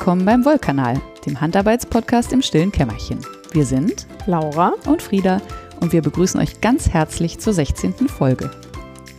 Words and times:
Willkommen 0.00 0.24
beim 0.24 0.46
Wollkanal, 0.46 0.98
dem 1.26 1.42
Handarbeitspodcast 1.42 2.32
im 2.32 2.40
stillen 2.40 2.72
Kämmerchen. 2.72 3.18
Wir 3.52 3.66
sind 3.66 4.06
Laura 4.24 4.72
und 4.86 5.02
Frieda 5.02 5.42
und 5.80 5.92
wir 5.92 6.00
begrüßen 6.00 6.40
euch 6.40 6.62
ganz 6.62 6.88
herzlich 6.88 7.38
zur 7.38 7.52
16. 7.52 8.08
Folge. 8.08 8.50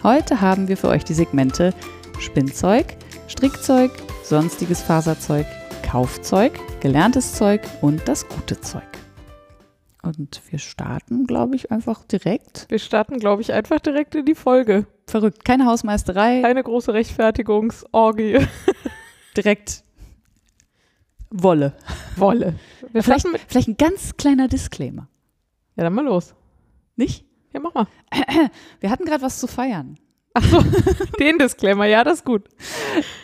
Heute 0.02 0.41
haben 0.41 0.68
wir 0.68 0.78
für 0.78 0.88
euch 0.88 1.04
die 1.04 1.14
Segmente 1.14 1.75
Spinnzeug, 2.18 2.97
Strickzeug, 3.28 3.91
sonstiges 4.23 4.82
Faserzeug, 4.82 5.46
Kaufzeug, 5.83 6.59
gelerntes 6.79 7.36
Zeug 7.36 7.61
und 7.82 8.07
das 8.07 8.28
gute 8.28 8.59
Zeug. 8.59 8.82
Und 10.01 10.42
wir 10.50 10.57
starten, 10.57 11.28
glaube 11.28 11.57
ich, 11.57 11.71
einfach 11.71 12.06
direkt. 12.06 12.65
Wir 12.70 12.79
starten, 12.79 13.20
glaube 13.20 13.43
ich, 13.43 13.54
einfach 13.54 13.79
direkt 13.79 14.15
in 14.15 14.25
die 14.25 14.34
Folge. 14.34 14.87
Verrückt, 15.06 15.45
keine 15.45 15.68
Hausmeisterei. 15.68 16.42
Keine 16.42 16.64
große 16.64 16.92
Rechtfertigungsorgie. 16.92 18.39
direkt 19.37 19.84
Wolle. 21.32 21.74
Wolle. 22.18 22.56
Wir 22.92 23.04
vielleicht, 23.04 23.28
vielleicht 23.48 23.70
ein 23.70 23.78
ganz 23.78 24.18
kleiner 24.18 24.48
Disclaimer. 24.48 25.08
Ja, 25.76 25.84
dann 25.86 25.94
mal 25.94 26.06
los. 26.06 26.36
Nicht? 26.96 27.26
Ja, 27.54 27.60
mach 27.62 27.74
mal. 27.74 27.88
Wir 28.80 28.92
hatten 28.92 29.06
gerade 29.06 29.24
was 29.24 29.40
zu 29.40 29.48
feiern. 29.48 29.98
Ach 30.34 30.44
so, 30.44 30.64
den 31.20 31.38
Disclaimer, 31.38 31.86
ja, 31.86 32.04
das 32.04 32.20
ist 32.20 32.26
gut. 32.26 32.44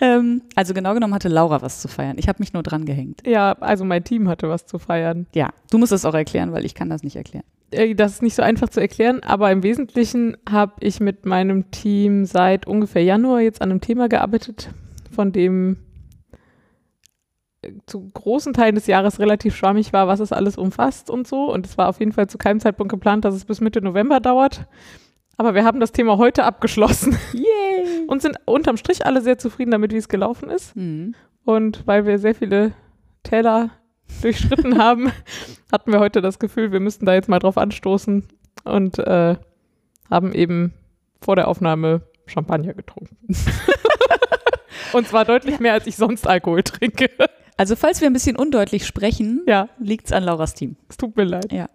Ähm, 0.01 0.41
also 0.55 0.73
genau 0.73 0.93
genommen 0.93 1.13
hatte 1.13 1.29
Laura 1.29 1.61
was 1.61 1.81
zu 1.81 1.87
feiern. 1.87 2.17
Ich 2.17 2.27
habe 2.27 2.39
mich 2.39 2.53
nur 2.53 2.63
dran 2.63 2.85
gehängt. 2.85 3.21
Ja, 3.25 3.53
also 3.53 3.85
mein 3.85 4.03
Team 4.03 4.27
hatte 4.27 4.49
was 4.49 4.65
zu 4.65 4.77
feiern. 4.77 5.27
Ja, 5.33 5.49
du 5.71 5.77
musst 5.77 5.93
es 5.93 6.03
auch 6.03 6.13
erklären, 6.13 6.51
weil 6.51 6.65
ich 6.65 6.75
kann 6.75 6.89
das 6.89 7.03
nicht 7.03 7.15
erklären. 7.15 7.45
Äh, 7.71 7.95
das 7.95 8.13
ist 8.13 8.23
nicht 8.23 8.35
so 8.35 8.41
einfach 8.41 8.69
zu 8.69 8.81
erklären, 8.81 9.21
aber 9.23 9.51
im 9.51 9.63
Wesentlichen 9.63 10.35
habe 10.49 10.73
ich 10.81 10.99
mit 10.99 11.25
meinem 11.25 11.71
Team 11.71 12.25
seit 12.25 12.67
ungefähr 12.67 13.03
Januar 13.03 13.41
jetzt 13.41 13.61
an 13.61 13.71
einem 13.71 13.81
Thema 13.81 14.09
gearbeitet, 14.09 14.69
von 15.11 15.31
dem 15.31 15.77
zu 17.85 18.09
großen 18.09 18.53
Teilen 18.53 18.75
des 18.75 18.87
Jahres 18.87 19.19
relativ 19.19 19.55
schwammig 19.55 19.93
war, 19.93 20.07
was 20.07 20.19
es 20.19 20.31
alles 20.31 20.57
umfasst 20.57 21.09
und 21.09 21.27
so. 21.27 21.51
Und 21.51 21.65
es 21.65 21.77
war 21.77 21.89
auf 21.89 21.99
jeden 21.99 22.11
Fall 22.11 22.27
zu 22.27 22.37
keinem 22.37 22.59
Zeitpunkt 22.59 22.91
geplant, 22.91 23.25
dass 23.25 23.35
es 23.35 23.45
bis 23.45 23.61
Mitte 23.61 23.81
November 23.81 24.19
dauert. 24.19 24.67
Aber 25.37 25.53
wir 25.53 25.63
haben 25.63 25.79
das 25.79 25.91
Thema 25.91 26.17
heute 26.17 26.43
abgeschlossen. 26.43 27.17
Yay! 27.33 28.05
Und 28.07 28.21
sind 28.21 28.37
unterm 28.45 28.77
Strich 28.77 29.05
alle 29.05 29.21
sehr 29.21 29.37
zufrieden 29.37 29.71
damit, 29.71 29.91
wie 29.91 29.97
es 29.97 30.09
gelaufen 30.09 30.49
ist. 30.49 30.75
Mhm. 30.75 31.13
Und 31.45 31.85
weil 31.85 32.05
wir 32.05 32.17
sehr 32.17 32.33
viele 32.33 32.73
Täler 33.23 33.69
durchschritten 34.21 34.77
haben, 34.83 35.11
hatten 35.71 35.91
wir 35.91 35.99
heute 35.99 36.21
das 36.21 36.39
Gefühl, 36.39 36.71
wir 36.71 36.79
müssten 36.79 37.05
da 37.05 37.13
jetzt 37.13 37.29
mal 37.29 37.39
drauf 37.39 37.57
anstoßen 37.57 38.27
und 38.63 38.99
äh, 38.99 39.35
haben 40.09 40.33
eben 40.33 40.73
vor 41.21 41.35
der 41.35 41.47
Aufnahme 41.47 42.01
Champagner 42.25 42.73
getrunken. 42.73 43.15
und 44.93 45.07
zwar 45.07 45.25
deutlich 45.25 45.59
mehr, 45.59 45.73
als 45.73 45.87
ich 45.87 45.95
sonst 45.97 46.27
Alkohol 46.27 46.63
trinke. 46.63 47.09
Also 47.57 47.75
falls 47.75 48.01
wir 48.01 48.07
ein 48.07 48.13
bisschen 48.13 48.35
undeutlich 48.35 48.85
sprechen, 48.85 49.41
ja. 49.47 49.67
liegt 49.79 50.07
es 50.07 50.11
an 50.13 50.23
Lauras 50.23 50.53
Team. 50.53 50.77
Es 50.89 50.97
tut 50.97 51.17
mir 51.17 51.23
leid. 51.23 51.51
Ja. 51.51 51.67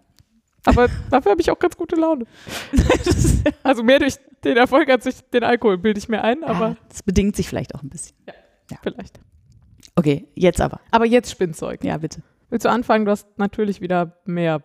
Aber 0.65 0.87
dafür 1.11 1.31
habe 1.31 1.41
ich 1.41 1.51
auch 1.51 1.59
ganz 1.59 1.75
gute 1.75 1.97
Laune. 1.97 2.25
also 3.63 3.83
mehr 3.83 3.99
durch 3.99 4.15
den 4.45 4.55
Erfolg 4.55 4.89
als 4.89 5.03
durch 5.03 5.17
den 5.33 5.43
Alkohol, 5.43 5.77
bilde 5.77 5.99
ich 5.99 6.07
mir 6.07 6.23
ein. 6.23 6.43
Aber 6.43 6.77
das 6.87 7.03
bedingt 7.03 7.35
sich 7.35 7.49
vielleicht 7.49 7.75
auch 7.75 7.83
ein 7.83 7.89
bisschen. 7.89 8.15
Ja, 8.27 8.33
ja. 8.71 8.77
vielleicht. 8.81 9.19
Okay, 9.95 10.27
jetzt 10.35 10.61
aber. 10.61 10.79
Aber 10.91 11.05
jetzt 11.05 11.31
Spinnzeug. 11.31 11.83
Ja, 11.83 11.97
bitte. 11.97 12.21
Willst 12.49 12.65
du 12.65 12.69
anfangen? 12.69 13.05
Du 13.05 13.11
hast 13.11 13.27
natürlich 13.37 13.81
wieder 13.81 14.17
mehr. 14.25 14.63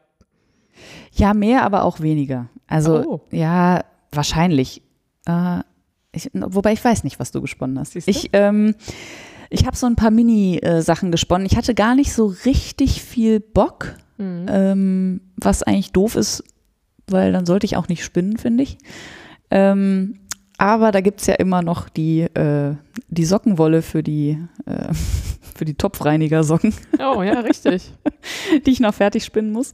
Ja, 1.13 1.35
mehr, 1.35 1.65
aber 1.65 1.83
auch 1.83 2.01
weniger. 2.01 2.49
Also, 2.69 3.05
oh. 3.05 3.21
ja, 3.33 3.85
wahrscheinlich. 4.13 4.83
Äh, 5.27 5.61
ich, 6.13 6.31
wobei 6.33 6.73
ich 6.73 6.85
weiß 6.85 7.03
nicht, 7.03 7.19
was 7.19 7.33
du 7.33 7.41
gesponnen 7.41 7.79
hast. 7.79 7.97
Ich, 7.97 8.31
ähm, 8.33 8.75
ich 9.51 9.67
habe 9.67 9.77
so 9.77 9.87
ein 9.87 9.97
paar 9.97 10.11
Mini-Sachen 10.11 11.11
gesponnen. 11.11 11.47
Ich 11.47 11.57
hatte 11.57 11.75
gar 11.75 11.95
nicht 11.95 12.13
so 12.13 12.27
richtig 12.45 13.03
viel 13.03 13.41
Bock 13.41 13.97
Mhm. 14.19 14.47
Ähm, 14.49 15.21
was 15.37 15.63
eigentlich 15.63 15.93
doof 15.93 16.17
ist, 16.17 16.45
weil 17.07 17.33
dann 17.33 17.47
sollte 17.47 17.65
ich 17.65 17.77
auch 17.77 17.89
nicht 17.89 18.05
spinnen, 18.05 18.37
finde 18.37 18.65
ich. 18.65 18.79
Ähm, 19.51 20.19
aber 20.59 20.91
da 20.91 21.01
gibt 21.01 21.21
es 21.21 21.27
ja 21.27 21.35
immer 21.35 21.63
noch 21.63 21.89
die, 21.89 22.23
äh, 22.23 22.75
die 23.09 23.25
Sockenwolle 23.25 23.81
für 23.81 24.03
die, 24.03 24.39
äh, 24.67 24.93
für 25.55 25.65
die 25.65 25.75
Topfreiniger-Socken. 25.75 26.75
Oh 26.99 27.23
ja, 27.23 27.41
richtig. 27.41 27.93
die 28.67 28.71
ich 28.71 28.81
noch 28.81 28.95
fertig 28.95 29.25
spinnen 29.25 29.53
muss. 29.53 29.73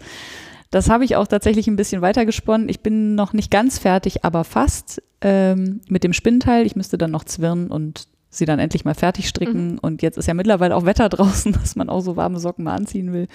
Das 0.71 0.91
habe 0.91 1.05
ich 1.05 1.17
auch 1.17 1.27
tatsächlich 1.27 1.69
ein 1.69 1.77
bisschen 1.77 2.03
weiter 2.03 2.27
gesponnen. 2.27 2.69
Ich 2.69 2.81
bin 2.81 3.15
noch 3.15 3.33
nicht 3.33 3.51
ganz 3.51 3.79
fertig, 3.79 4.25
aber 4.25 4.45
fast 4.45 5.03
ähm, 5.21 5.81
mit 5.89 6.05
dem 6.05 6.13
Spinnteil. 6.13 6.67
Ich 6.67 6.77
müsste 6.77 6.99
dann 6.99 7.13
noch 7.13 7.25
zwirnen 7.25 7.71
und 7.71 8.09
sie 8.39 8.45
dann 8.45 8.59
endlich 8.59 8.85
mal 8.85 8.95
fertig 8.95 9.29
stricken. 9.29 9.73
Mhm. 9.73 9.79
Und 9.81 10.03
jetzt 10.03 10.19
ist 10.19 10.27
ja 10.27 10.35
mittlerweile 10.35 10.77
auch 10.77 10.85
Wetter 10.85 11.09
draußen, 11.11 11.53
dass 11.53 11.77
man 11.77 11.89
auch 11.89 12.01
so 12.01 12.17
warme 12.17 12.39
Socken 12.39 12.65
mal 12.65 12.75
anziehen 12.75 13.13
will. 13.13 13.29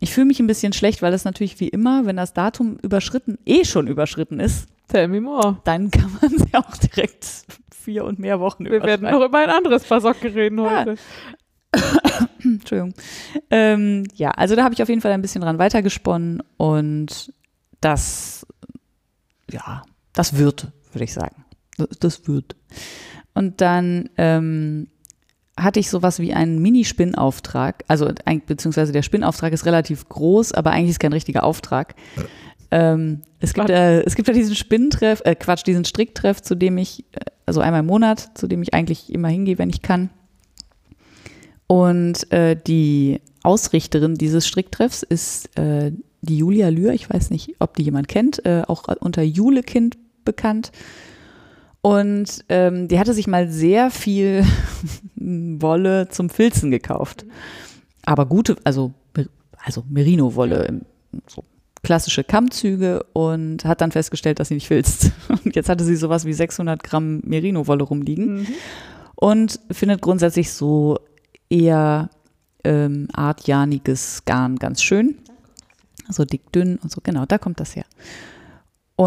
Ich 0.00 0.12
fühle 0.12 0.26
mich 0.26 0.40
ein 0.40 0.48
bisschen 0.48 0.72
schlecht, 0.72 1.00
weil 1.00 1.12
das 1.12 1.24
natürlich 1.24 1.60
wie 1.60 1.68
immer, 1.68 2.06
wenn 2.06 2.16
das 2.16 2.32
Datum 2.32 2.76
überschritten, 2.82 3.38
eh 3.46 3.64
schon 3.64 3.86
überschritten 3.86 4.40
ist, 4.40 4.68
Tell 4.88 5.06
me 5.08 5.20
more. 5.20 5.58
dann 5.64 5.90
kann 5.90 6.18
man 6.20 6.30
sie 6.38 6.54
auch 6.54 6.76
direkt 6.76 7.24
vier 7.72 8.04
und 8.04 8.18
mehr 8.18 8.40
Wochen 8.40 8.64
Wir 8.64 8.82
werden 8.82 9.10
noch 9.10 9.24
über 9.24 9.38
ein 9.38 9.50
anderes 9.50 9.84
Paar 9.84 10.00
Socken 10.00 10.32
reden 10.32 10.60
heute. 10.60 10.96
Ja. 11.74 11.80
Entschuldigung. 12.44 12.94
Ähm, 13.50 14.04
ja, 14.14 14.30
also 14.30 14.56
da 14.56 14.64
habe 14.64 14.74
ich 14.74 14.82
auf 14.82 14.88
jeden 14.88 15.00
Fall 15.00 15.12
ein 15.12 15.22
bisschen 15.22 15.42
dran 15.42 15.58
weitergesponnen 15.58 16.42
und 16.56 17.32
das, 17.80 18.46
ja, 19.50 19.82
das 20.12 20.36
wird, 20.36 20.68
würde 20.92 21.04
ich 21.04 21.12
sagen. 21.12 21.44
Das 22.00 22.26
wird. 22.28 22.56
Und 23.34 23.60
dann 23.60 24.10
ähm, 24.16 24.88
hatte 25.56 25.80
ich 25.80 25.90
sowas 25.90 26.18
wie 26.18 26.32
einen 26.32 26.60
Mini-Spinnauftrag. 26.60 27.84
Also 27.88 28.10
beziehungsweise 28.46 28.92
der 28.92 29.02
Spinnauftrag 29.02 29.52
ist 29.52 29.66
relativ 29.66 30.08
groß, 30.08 30.52
aber 30.52 30.70
eigentlich 30.70 30.90
ist 30.90 31.00
kein 31.00 31.12
richtiger 31.12 31.44
Auftrag. 31.44 31.94
Ähm, 32.70 33.20
es, 33.38 33.52
gibt, 33.52 33.68
äh, 33.68 34.02
es 34.02 34.14
gibt 34.14 34.28
ja 34.28 34.34
diesen 34.34 34.54
Spinntreff, 34.54 35.20
äh, 35.24 35.34
Quatsch, 35.34 35.66
diesen 35.66 35.84
Stricktreff, 35.84 36.40
zu 36.40 36.54
dem 36.54 36.78
ich, 36.78 37.04
äh, 37.12 37.20
also 37.44 37.60
einmal 37.60 37.80
im 37.80 37.86
Monat, 37.86 38.30
zu 38.34 38.46
dem 38.46 38.62
ich 38.62 38.72
eigentlich 38.72 39.12
immer 39.12 39.28
hingehe, 39.28 39.58
wenn 39.58 39.68
ich 39.68 39.82
kann. 39.82 40.10
Und 41.66 42.30
äh, 42.32 42.56
die 42.56 43.20
Ausrichterin 43.42 44.14
dieses 44.14 44.46
Stricktreffs 44.46 45.02
ist 45.02 45.56
äh, 45.58 45.92
die 46.22 46.38
Julia 46.38 46.70
Lühr. 46.70 46.92
Ich 46.92 47.10
weiß 47.10 47.30
nicht, 47.30 47.56
ob 47.58 47.76
die 47.76 47.82
jemand 47.82 48.08
kennt, 48.08 48.44
äh, 48.46 48.62
auch 48.66 48.84
unter 49.00 49.22
Julekind 49.22 49.98
bekannt. 50.24 50.72
Und 51.82 52.44
ähm, 52.48 52.86
die 52.86 52.98
hatte 52.98 53.12
sich 53.12 53.26
mal 53.26 53.48
sehr 53.48 53.90
viel 53.90 54.44
Wolle 55.16 56.08
zum 56.08 56.30
Filzen 56.30 56.70
gekauft. 56.70 57.26
Aber 58.04 58.26
gute, 58.26 58.56
also, 58.64 58.92
also 59.58 59.84
Merino-Wolle, 59.88 60.80
so 61.26 61.44
klassische 61.82 62.22
Kammzüge 62.22 63.04
und 63.12 63.64
hat 63.64 63.80
dann 63.80 63.90
festgestellt, 63.90 64.38
dass 64.38 64.48
sie 64.48 64.54
nicht 64.54 64.68
filzt. 64.68 65.10
Und 65.28 65.56
jetzt 65.56 65.68
hatte 65.68 65.84
sie 65.84 65.96
sowas 65.96 66.24
wie 66.24 66.32
600 66.32 66.82
Gramm 66.82 67.20
Merino-Wolle 67.24 67.82
rumliegen 67.82 68.34
mhm. 68.34 68.46
und 69.16 69.58
findet 69.70 70.00
grundsätzlich 70.00 70.52
so 70.52 71.00
eher 71.50 72.08
ähm, 72.62 73.08
artjaniges 73.12 74.24
Garn 74.24 74.56
ganz 74.56 74.82
schön. 74.82 75.16
So 76.08 76.24
dick, 76.24 76.52
dünn 76.52 76.78
und 76.78 76.92
so, 76.92 77.00
genau, 77.02 77.26
da 77.26 77.38
kommt 77.38 77.58
das 77.58 77.74
her. 77.74 77.84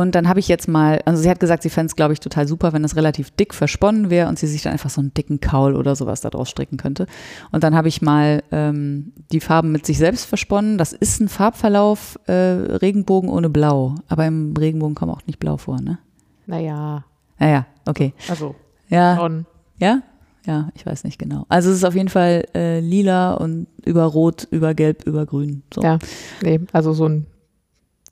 Und 0.01 0.16
dann 0.16 0.28
habe 0.28 0.39
ich 0.39 0.47
jetzt 0.47 0.67
mal, 0.67 1.01
also 1.06 1.22
sie 1.22 1.29
hat 1.29 1.39
gesagt, 1.39 1.63
sie 1.63 1.69
fände 1.69 1.88
es, 1.88 1.95
glaube 1.95 2.13
ich, 2.13 2.19
total 2.19 2.47
super, 2.47 2.73
wenn 2.73 2.83
es 2.83 2.95
relativ 2.95 3.31
dick 3.31 3.53
versponnen 3.53 4.09
wäre 4.09 4.28
und 4.29 4.39
sie 4.39 4.47
sich 4.47 4.63
dann 4.63 4.73
einfach 4.73 4.89
so 4.89 5.01
einen 5.01 5.13
dicken 5.13 5.39
Kaul 5.39 5.75
oder 5.75 5.95
sowas 5.95 6.22
daraus 6.22 6.50
stricken 6.50 6.77
könnte. 6.77 7.07
Und 7.51 7.63
dann 7.63 7.75
habe 7.75 7.88
ich 7.88 8.01
mal 8.01 8.44
ähm, 8.51 9.13
die 9.31 9.39
Farben 9.39 9.71
mit 9.71 9.86
sich 9.86 9.97
selbst 9.97 10.25
versponnen. 10.25 10.77
Das 10.77 10.94
ist 10.94 11.19
ein 11.19 11.30
Farbverlauf 11.30 12.19
äh, 12.27 12.33
Regenbogen 12.33 13.30
ohne 13.30 13.50
Blau. 13.50 13.95
Aber 14.07 14.25
im 14.25 14.53
Regenbogen 14.57 14.95
kommt 14.95 15.12
auch 15.12 15.25
nicht 15.25 15.39
Blau 15.39 15.57
vor, 15.57 15.81
ne? 15.81 16.00
Naja. 16.45 17.03
Naja, 17.39 17.65
okay. 17.86 18.13
Also. 18.30 18.56
Ja. 18.89 19.15
Schon. 19.18 19.45
Ja? 19.80 20.01
Ja, 20.45 20.69
ich 20.75 20.86
weiß 20.86 21.03
nicht 21.06 21.18
genau. 21.18 21.45
Also 21.50 21.71
es 21.71 21.77
ist 21.77 21.83
auf 21.83 21.95
jeden 21.95 22.09
Fall 22.09 22.45
äh, 22.53 22.80
lila 22.80 23.33
und 23.33 23.68
über 23.83 24.03
Rot, 24.03 24.48
über 24.51 24.74
Gelb, 24.75 25.06
über 25.07 25.25
Grün. 25.25 25.63
So. 25.74 25.81
Ja, 25.81 25.98
nee, 26.44 26.62
also 26.71 26.94
so 26.94 27.07
ein 27.07 27.25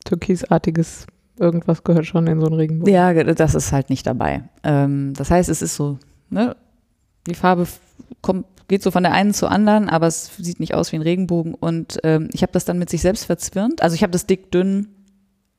türkisartiges 0.03 1.05
irgendwas 1.39 1.83
gehört 1.83 2.05
schon 2.05 2.27
in 2.27 2.39
so 2.39 2.47
einen 2.47 2.55
Regenbogen. 2.55 2.93
Ja, 2.93 3.13
das 3.13 3.55
ist 3.55 3.71
halt 3.71 3.89
nicht 3.89 4.05
dabei. 4.05 4.43
Ähm, 4.63 5.13
das 5.15 5.31
heißt, 5.31 5.49
es 5.49 5.61
ist 5.61 5.75
so, 5.75 5.97
ne, 6.29 6.55
die 7.27 7.35
Farbe 7.35 7.67
kommt, 8.21 8.45
geht 8.67 8.83
so 8.83 8.91
von 8.91 9.03
der 9.03 9.13
einen 9.13 9.33
zur 9.33 9.51
anderen, 9.51 9.89
aber 9.89 10.07
es 10.07 10.31
sieht 10.37 10.59
nicht 10.59 10.73
aus 10.73 10.91
wie 10.91 10.97
ein 10.97 11.01
Regenbogen. 11.01 11.53
Und 11.53 11.99
ähm, 12.03 12.29
ich 12.33 12.41
habe 12.41 12.51
das 12.51 12.65
dann 12.65 12.79
mit 12.79 12.89
sich 12.89 13.01
selbst 13.01 13.25
verzwirnt. 13.25 13.81
Also 13.81 13.95
ich 13.95 14.03
habe 14.03 14.11
das 14.11 14.25
dick, 14.25 14.51
dünn, 14.51 14.89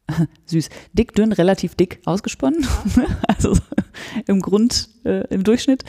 süß, 0.47 0.69
dick, 0.93 1.15
dünn, 1.15 1.33
relativ 1.33 1.75
dick 1.75 2.01
ausgesponnen. 2.05 2.67
also 3.29 3.57
im 4.27 4.41
Grund, 4.41 4.89
äh, 5.05 5.27
im 5.29 5.45
Durchschnitt. 5.45 5.85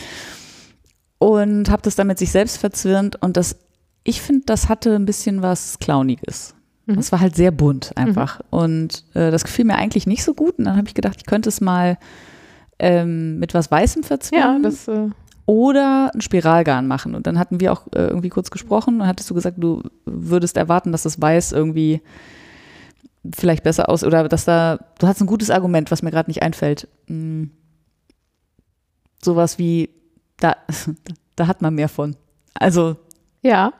Und 1.17 1.69
habe 1.69 1.81
das 1.81 1.95
dann 1.95 2.07
mit 2.07 2.19
sich 2.19 2.31
selbst 2.31 2.57
verzwirnt. 2.57 3.21
Und 3.21 3.38
das, 3.38 3.57
ich 4.03 4.21
finde, 4.21 4.43
das 4.45 4.69
hatte 4.69 4.95
ein 4.95 5.05
bisschen 5.05 5.41
was 5.41 5.79
Clowniges. 5.79 6.54
Mhm. 6.85 6.95
Das 6.95 7.11
war 7.11 7.19
halt 7.19 7.35
sehr 7.35 7.51
bunt 7.51 7.91
einfach. 7.95 8.39
Mhm. 8.39 8.45
Und 8.49 9.03
äh, 9.13 9.31
das 9.31 9.43
gefiel 9.43 9.65
mir 9.65 9.75
eigentlich 9.75 10.07
nicht 10.07 10.23
so 10.23 10.33
gut. 10.33 10.57
Und 10.57 10.65
dann 10.65 10.77
habe 10.77 10.87
ich 10.87 10.93
gedacht, 10.93 11.15
ich 11.17 11.25
könnte 11.25 11.49
es 11.49 11.61
mal 11.61 11.97
ähm, 12.79 13.39
mit 13.39 13.53
was 13.53 13.71
Weißem 13.71 14.03
verzwirnen. 14.03 14.63
Ja, 14.63 14.69
das 14.69 14.87
äh, 14.87 15.09
oder 15.45 16.11
ein 16.13 16.21
Spiralgarn 16.21 16.87
machen. 16.87 17.15
Und 17.15 17.27
dann 17.27 17.37
hatten 17.37 17.59
wir 17.59 17.71
auch 17.71 17.87
äh, 17.87 18.07
irgendwie 18.07 18.29
kurz 18.29 18.49
gesprochen 18.49 19.01
und 19.01 19.07
hattest 19.07 19.29
du 19.29 19.35
gesagt, 19.35 19.57
du 19.59 19.83
würdest 20.05 20.57
erwarten, 20.57 20.91
dass 20.91 21.03
das 21.03 21.21
Weiß 21.21 21.51
irgendwie 21.51 22.01
vielleicht 23.33 23.63
besser 23.63 23.89
aus 23.89 24.03
oder 24.03 24.27
dass 24.27 24.45
da, 24.45 24.79
du 24.99 25.07
hast 25.07 25.21
ein 25.21 25.27
gutes 25.27 25.49
Argument, 25.49 25.91
was 25.91 26.01
mir 26.01 26.11
gerade 26.11 26.29
nicht 26.29 26.43
einfällt. 26.43 26.88
Hm. 27.07 27.51
Sowas 29.23 29.57
wie, 29.57 29.89
da, 30.38 30.55
da 31.35 31.47
hat 31.47 31.61
man 31.61 31.75
mehr 31.75 31.89
von. 31.89 32.15
Also, 32.53 32.95
Ja. 33.41 33.73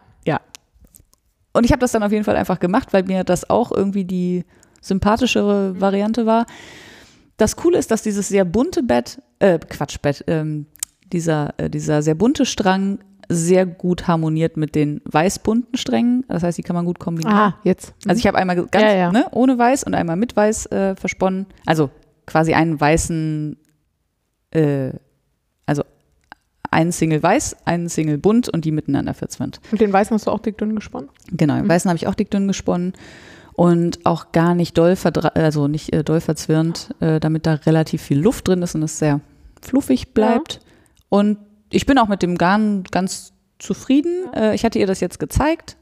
Und 1.56 1.64
ich 1.64 1.72
habe 1.72 1.80
das 1.80 1.92
dann 1.92 2.04
auf 2.04 2.12
jeden 2.12 2.24
Fall 2.24 2.36
einfach 2.36 2.60
gemacht, 2.60 2.94
weil 2.94 3.04
mir 3.04 3.24
das 3.24 3.50
auch 3.50 3.72
irgendwie 3.72 4.04
die 4.04 4.44
sympathischere 4.82 5.80
Variante 5.80 6.26
war. 6.26 6.46
Das 7.38 7.56
Coole 7.56 7.78
ist, 7.78 7.92
dass 7.92 8.04
dieses 8.04 8.28
sehr 8.28 8.46
bunte 8.46 8.84
Bett, 8.84 9.22
äh, 9.40 9.60
Quatsch, 9.60 10.02
Bett, 10.02 10.24
ähm, 10.28 10.68
dieser, 11.12 11.54
äh, 11.58 11.70
dieser 11.70 12.02
sehr 12.02 12.16
bunte 12.16 12.46
Strang 12.46 13.00
sehr 13.28 13.66
gut 13.66 14.08
harmoniert 14.08 14.58
mit 14.58 14.76
den 14.76 15.02
weiß-bunten 15.06 15.78
Strängen. 15.78 16.26
Das 16.28 16.44
heißt, 16.44 16.58
die 16.58 16.62
kann 16.62 16.76
man 16.76 16.86
gut 16.86 17.00
kombinieren. 17.00 17.36
Ah, 17.36 17.60
jetzt. 17.64 17.94
Also 18.08 18.20
ich 18.20 18.28
habe 18.28 18.38
einmal 18.38 18.56
ganz 18.56 18.84
Ja, 18.84 18.94
ja. 18.94 19.12
Ne, 19.12 19.26
ohne 19.32 19.58
weiß 19.58 19.84
und 19.84 19.96
einmal 19.96 20.16
mit 20.16 20.36
weiß 20.36 20.68
äh, 20.68 20.96
versponnen. 20.96 21.48
Also 21.66 21.90
quasi 22.28 22.54
einen 22.54 22.80
weißen, 22.80 23.58
äh, 24.52 24.92
also 25.66 25.84
einen 26.76 26.92
Single 26.92 27.24
weiß, 27.24 27.56
einen 27.66 27.88
Single 27.88 28.18
bunt 28.18 28.50
und 28.50 28.66
die 28.66 28.72
miteinander 28.72 29.14
verzwirnt. 29.14 29.62
Und 29.72 29.80
den 29.80 29.94
Weißen 29.94 30.14
hast 30.14 30.28
du 30.28 30.32
auch 30.32 30.40
dick 30.40 30.58
dünn 30.58 30.76
gesponnen? 30.76 31.10
Genau, 31.32 31.58
im 31.58 31.70
Weißen 31.70 31.90
habe 31.90 31.98
ich 31.98 32.06
auch 32.06 32.16
dick 32.16 32.30
dünn 32.30 32.48
gesponnen 32.48 32.94
und 33.54 34.06
auch 34.06 34.34
gar 34.34 34.54
nicht 34.54 34.78
doll, 34.78 34.96
also 35.36 35.68
nicht 35.70 35.94
äh, 35.94 36.04
doll 36.04 36.20
verzwirnt, 36.20 36.94
äh, 37.00 37.22
damit 37.22 37.46
da 37.46 37.54
relativ 37.54 38.02
viel 38.02 38.20
Luft 38.20 38.50
drin 38.50 38.62
ist 38.62 38.76
und 38.76 38.84
es 38.84 39.00
sehr 39.00 39.22
fluffig 39.62 40.14
bleibt. 40.14 40.60
Und 41.08 41.38
ich 41.70 41.86
bin 41.86 41.98
auch 41.98 42.10
mit 42.10 42.22
dem 42.22 42.38
Garn 42.38 42.84
ganz 42.92 43.32
zufrieden. 43.58 44.34
Äh, 44.34 44.54
ich 44.54 44.66
hatte 44.66 44.78
ihr 44.78 44.88
das 44.88 45.00
jetzt 45.00 45.18
gezeigt, 45.18 45.78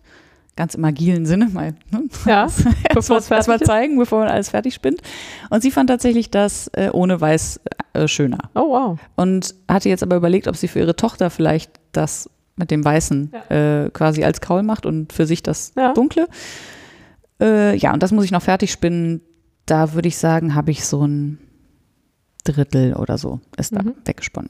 ganz 0.56 0.76
im 0.76 0.86
agilen 0.86 1.26
Sinne, 1.26 1.48
mal 1.52 1.74
ne? 1.92 2.04
Ja. 2.26 2.48
bevor 2.94 3.18
es 3.18 3.30
erstmal 3.32 3.58
ist. 3.58 3.66
zeigen, 3.66 3.98
bevor 3.98 4.20
man 4.20 4.28
alles 4.28 4.50
fertig 4.50 4.74
spinnt. 4.76 5.02
Und 5.50 5.62
sie 5.64 5.72
fand 5.72 5.90
tatsächlich 5.90 6.30
das 6.32 6.68
äh, 6.70 6.90
ohne 6.92 7.20
Weiß 7.20 7.60
äh, 7.94 8.08
schöner. 8.08 8.38
Oh, 8.54 8.70
wow. 8.70 9.00
Und 9.16 9.56
hatte 9.68 9.90
jetzt 9.90 10.04
aber 10.04 10.16
überlegt, 10.16 10.48
ob 10.48 10.56
sie 10.56 10.68
für 10.68 10.80
ihre 10.80 10.96
Tochter 10.96 11.30
vielleicht 11.30 11.72
das 11.92 12.30
mit 12.56 12.70
dem 12.70 12.86
Weißen 12.86 13.34
äh, 13.50 13.90
quasi 13.92 14.24
als 14.24 14.40
Kaul 14.42 14.62
macht 14.62 14.86
und 14.86 15.12
für 15.12 15.26
sich 15.26 15.42
das 15.42 15.74
Ja. 15.76 15.94
Dunkle. 15.94 16.28
Äh, 17.42 17.76
ja, 17.78 17.92
und 17.94 18.04
das 18.04 18.12
muss 18.12 18.26
ich 18.26 18.32
noch 18.32 18.44
fertig 18.44 18.72
spinnen. 18.72 19.22
Da 19.66 19.94
würde 19.94 20.08
ich 20.08 20.18
sagen, 20.18 20.54
habe 20.54 20.70
ich 20.72 20.86
so 20.86 21.06
ein 21.06 21.40
Drittel 22.44 22.94
oder 22.94 23.18
so 23.18 23.40
ist 23.58 23.76
da 23.76 23.82
Mhm. 23.82 23.96
weggesponnen. 24.06 24.50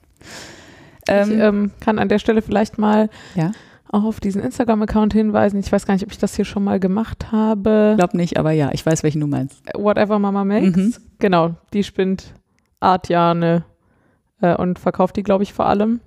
ich 1.07 1.11
ähm, 1.11 1.71
kann 1.79 1.99
an 1.99 2.09
der 2.09 2.17
Stelle 2.19 2.41
vielleicht 2.41 2.77
mal 2.77 3.09
ja, 3.35 3.51
auf 3.93 4.19
diesen 4.19 4.41
Instagram-Account 4.41 5.13
hinweisen. 5.13 5.59
Ich 5.59 5.71
weiß 5.71 5.85
gar 5.85 5.93
nicht, 5.93 6.03
ob 6.03 6.11
ich 6.11 6.17
das 6.17 6.35
hier 6.35 6.45
schon 6.45 6.63
mal 6.63 6.79
gemacht 6.79 7.31
habe. 7.31 7.93
glaub 7.97 8.13
nicht, 8.13 8.37
aber 8.37 8.51
ja, 8.51 8.69
ich 8.73 8.85
weiß, 8.85 9.03
welchen 9.03 9.21
du 9.21 9.27
meinst. 9.27 9.61
Whatever 9.75 10.17
Mama 10.19 10.43
Makes. 10.43 10.75
Mhm. 10.75 10.93
Genau, 11.19 11.51
die 11.73 11.83
spinnt 11.83 12.33
Artjane 12.79 13.63
äh, 14.41 14.55
und 14.55 14.79
verkauft 14.79 15.15
die, 15.15 15.23
glaube 15.23 15.43
ich, 15.43 15.53
vor 15.53 15.67
allem. 15.67 15.99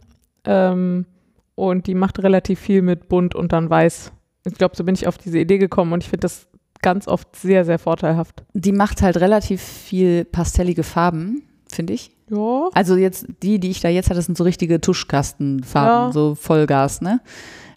Ähm, 0.45 1.07
und 1.55 1.87
die 1.87 1.95
macht 1.95 2.19
relativ 2.23 2.61
viel 2.61 2.83
mit 2.83 3.09
bunt 3.09 3.35
und 3.35 3.53
dann 3.53 3.71
weiß. 3.71 4.13
Ich 4.45 4.55
glaube, 4.55 4.77
so 4.77 4.85
bin 4.85 4.95
ich 4.95 5.07
auf 5.09 5.17
diese 5.19 5.39
Idee 5.39 5.59
gekommen 5.59 5.93
und 5.93 6.03
ich 6.03 6.11
finde 6.11 6.21
das 6.23 6.47
ganz 6.83 7.09
oft 7.09 7.35
sehr, 7.35 7.65
sehr 7.65 7.79
vorteilhaft. 7.79 8.45
Die 8.53 8.73
macht 8.73 9.01
halt 9.03 9.17
relativ 9.19 9.63
viel 9.63 10.25
pastellige 10.25 10.83
Farben, 10.83 11.43
finde 11.69 11.95
ich. 11.95 12.11
Ja. 12.31 12.69
Also 12.75 12.97
jetzt 12.97 13.27
die, 13.43 13.59
die 13.59 13.71
ich 13.71 13.81
da 13.81 13.89
jetzt 13.89 14.11
hatte, 14.11 14.21
sind 14.23 14.37
so 14.37 14.45
richtige 14.45 14.81
Tuschkastenfarben, 14.81 16.09
Ja. 16.09 16.13
so 16.13 16.35
Vollgas, 16.35 17.01
ne? 17.01 17.21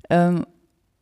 Ähm, 0.10 0.46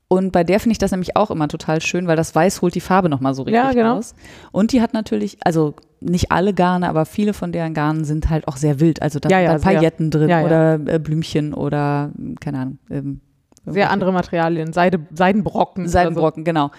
und 0.09 0.31
bei 0.31 0.43
der 0.45 0.59
finde 0.61 0.71
ich 0.71 0.77
das 0.77 0.91
nämlich 0.91 1.17
auch 1.17 1.31
immer 1.31 1.49
total 1.49 1.81
schön, 1.81 2.07
weil 2.07 2.15
das 2.15 2.33
Weiß 2.33 2.61
holt 2.61 2.75
die 2.75 2.81
Farbe 2.81 3.09
nochmal 3.09 3.33
so 3.33 3.43
richtig 3.43 3.61
Ja, 3.61 3.73
genau. 3.73 3.95
raus. 3.95 4.15
Und 4.53 4.71
die 4.71 4.81
hat 4.81 4.93
natürlich, 4.93 5.37
also 5.43 5.75
nicht 5.99 6.31
alle 6.31 6.53
Garne, 6.53 6.87
aber 6.87 7.05
viele 7.05 7.33
von 7.33 7.51
deren 7.51 7.73
Garnen 7.73 8.05
sind 8.05 8.29
halt 8.29 8.47
auch 8.47 8.55
sehr 8.55 8.79
wild. 8.79 9.01
Also 9.01 9.19
da 9.19 9.27
Ja, 9.29 9.37
sind 9.39 9.45
ja, 9.45 9.51
dann. 9.53 9.61
Pailletten 9.61 10.11
drin 10.11 10.45
oder 10.45 10.73
äh, 10.85 10.99
Blümchen 10.99 11.53
oder, 11.53 12.11
keine 12.39 12.59
Ahnung. 12.59 12.79
Ähm, 12.89 13.19
Sehr 13.65 13.91
andere 13.91 14.13
Materialien. 14.13 14.71
Seide, 14.71 14.99
Seidenbrocken. 15.13 15.89
Seidenbrocken, 15.89 16.45
genau. 16.45 16.71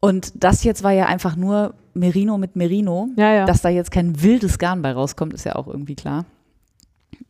Und 0.00 0.44
das 0.44 0.64
jetzt 0.64 0.82
war 0.82 0.92
ja 0.92 1.06
einfach 1.06 1.36
nur 1.36 1.74
Merino 1.94 2.36
mit 2.36 2.56
Merino. 2.56 3.08
So. 3.16 3.22
Ja, 3.22 3.32
ja. 3.32 3.46
Dass 3.46 3.62
da 3.62 3.70
jetzt 3.70 3.90
kein 3.90 4.20
wildes 4.22 4.58
Garn 4.58 4.82
bei 4.82 4.92
rauskommt, 4.92 5.32
ist 5.32 5.44
ja 5.44 5.54
auch 5.56 5.66
irgendwie 5.66 5.94
klar. 5.94 6.26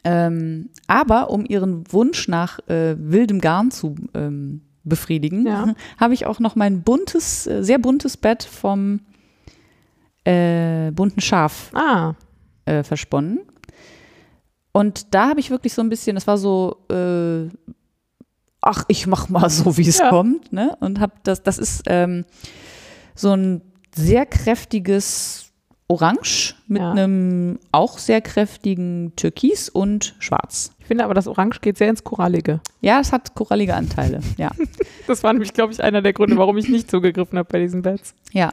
Ähm, 0.05 0.71
aber 0.87 1.31
um 1.31 1.45
ihren 1.47 1.91
Wunsch 1.93 2.29
nach 2.29 2.59
äh, 2.69 2.97
wildem 2.99 3.41
Garn 3.41 3.71
zu 3.71 3.95
ähm, 4.15 4.63
befriedigen, 4.85 5.47
Ja. 5.47 5.75
habe 5.99 6.15
ich 6.15 6.27
auch 6.27 6.41
noch 6.41 6.57
mein 6.57 6.83
buntes, 6.83 7.47
äh, 7.47 7.63
sehr 7.63 7.79
buntes 7.79 8.17
Bett 8.17 8.43
vom 8.43 9.01
äh, 10.25 10.91
bunten 10.93 11.21
Schaf 11.21 11.71
ah, 11.75 12.15
äh, 12.65 12.83
versponnen. 12.83 13.41
Und 14.73 15.15
da 15.15 15.29
habe 15.29 15.41
ich 15.41 15.51
wirklich 15.51 15.73
so 15.73 15.83
ein 15.83 15.89
bisschen, 15.89 16.17
das 16.17 16.27
war 16.27 16.37
so, 16.39 16.79
äh, 16.91 17.49
ach, 18.61 18.85
ich 18.89 19.07
mach 19.07 19.29
mal 19.29 19.49
so, 19.51 19.77
wie 19.77 19.89
es 19.89 19.99
Ja. 19.99 20.11
kommt, 20.11 20.53
ne? 20.53 20.77
Und 20.81 20.99
habe 21.01 21.13
das, 21.23 21.43
das 21.43 21.59
ist 21.59 21.83
ähm, 21.87 22.25
so 23.15 23.33
ein 23.33 23.61
sehr 23.95 24.27
kräftiges 24.27 25.44
Orange 25.89 26.55
mit 26.67 26.81
Ja. 26.81 26.93
einem 26.93 27.59
auch 27.73 27.99
sehr 27.99 28.21
kräftigen 28.23 29.13
Türkis 29.17 29.69
und 29.69 30.15
Schwarz. 30.19 30.73
ich 30.79 30.87
finde 30.87 31.05
aber, 31.05 31.13
das 31.15 31.27
Orange 31.29 31.61
geht 31.61 31.77
sehr 31.77 31.91
ins 31.91 32.05
Korallige. 32.05 32.61
Ja, 32.81 33.01
es 33.01 33.13
hat 33.13 33.35
korallige 33.35 33.75
Anteile, 33.75 34.21
ja. 34.39 34.51
Das 35.07 35.23
war 35.23 35.33
nämlich, 35.35 35.53
glaube 35.53 35.73
ich, 35.75 35.83
einer 35.85 36.01
der 36.01 36.15
Gründe, 36.15 36.39
warum 36.39 36.57
ich 36.57 36.69
nicht 36.71 36.91
zugegriffen 36.91 37.39
habe 37.39 37.49
bei 37.51 37.59
diesen 37.61 37.83
Beds. 37.83 38.15
ja. 38.33 38.51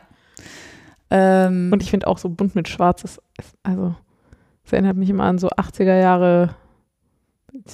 Ähm, 1.10 1.70
Und 1.74 1.84
ich 1.84 1.90
finde 1.90 2.08
auch 2.08 2.18
so 2.18 2.30
bunt 2.30 2.56
mit 2.56 2.68
Schwarz, 2.70 3.04
ist, 3.04 3.22
also, 3.64 3.96
es 4.64 4.72
erinnert 4.74 4.96
mich 4.98 5.10
immer 5.10 5.26
an 5.26 5.38
so 5.40 5.50
80er 5.50 6.00
Jahre. 6.00 6.56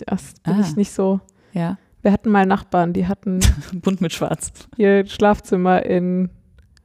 Das 0.07 0.33
bin 0.44 0.54
Ah. 0.56 0.62
ich 0.62 0.75
nicht 0.75 0.92
so. 0.92 1.19
ja, 1.54 1.77
Wir 2.01 2.12
hatten 2.12 2.30
mal 2.31 2.45
Nachbarn, 2.45 2.94
die 2.94 3.07
hatten 3.07 3.40
bunt 3.73 4.02
mit 4.02 4.14
Schwarz. 4.14 4.52
ihr 4.78 5.06
Schlafzimmer 5.06 5.85
in 5.85 6.30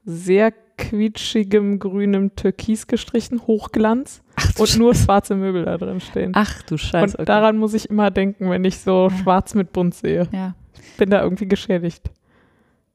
sehr 0.05 0.53
quietschigem 0.77 1.79
grünem 1.79 2.35
Türkis 2.37 2.87
gestrichen, 2.87 3.47
Hochglanz 3.47 4.23
Ach 4.37 4.59
und 4.59 4.79
nur 4.79 4.95
schwarze 4.95 5.35
Möbel 5.35 5.65
da 5.65 5.77
drin 5.79 6.01
stehen. 6.01 6.33
Ach 6.35 6.63
du 6.63 6.77
Scheiße. 6.77 7.17
und 7.17 7.29
daran 7.29 7.57
muss 7.59 7.75
ich 7.75 7.89
immer 7.91 8.11
denken, 8.11 8.51
wenn 8.51 8.65
ich 8.65 8.79
so 8.79 9.09
Ja. 9.11 9.17
schwarz 9.19 9.55
mit 9.55 9.73
bunt 9.73 9.95
sehe. 9.95 10.29
ja. 10.33 10.55
Bin 10.99 11.11
da 11.11 11.23
irgendwie 11.23 11.47
geschädigt. 11.47 12.11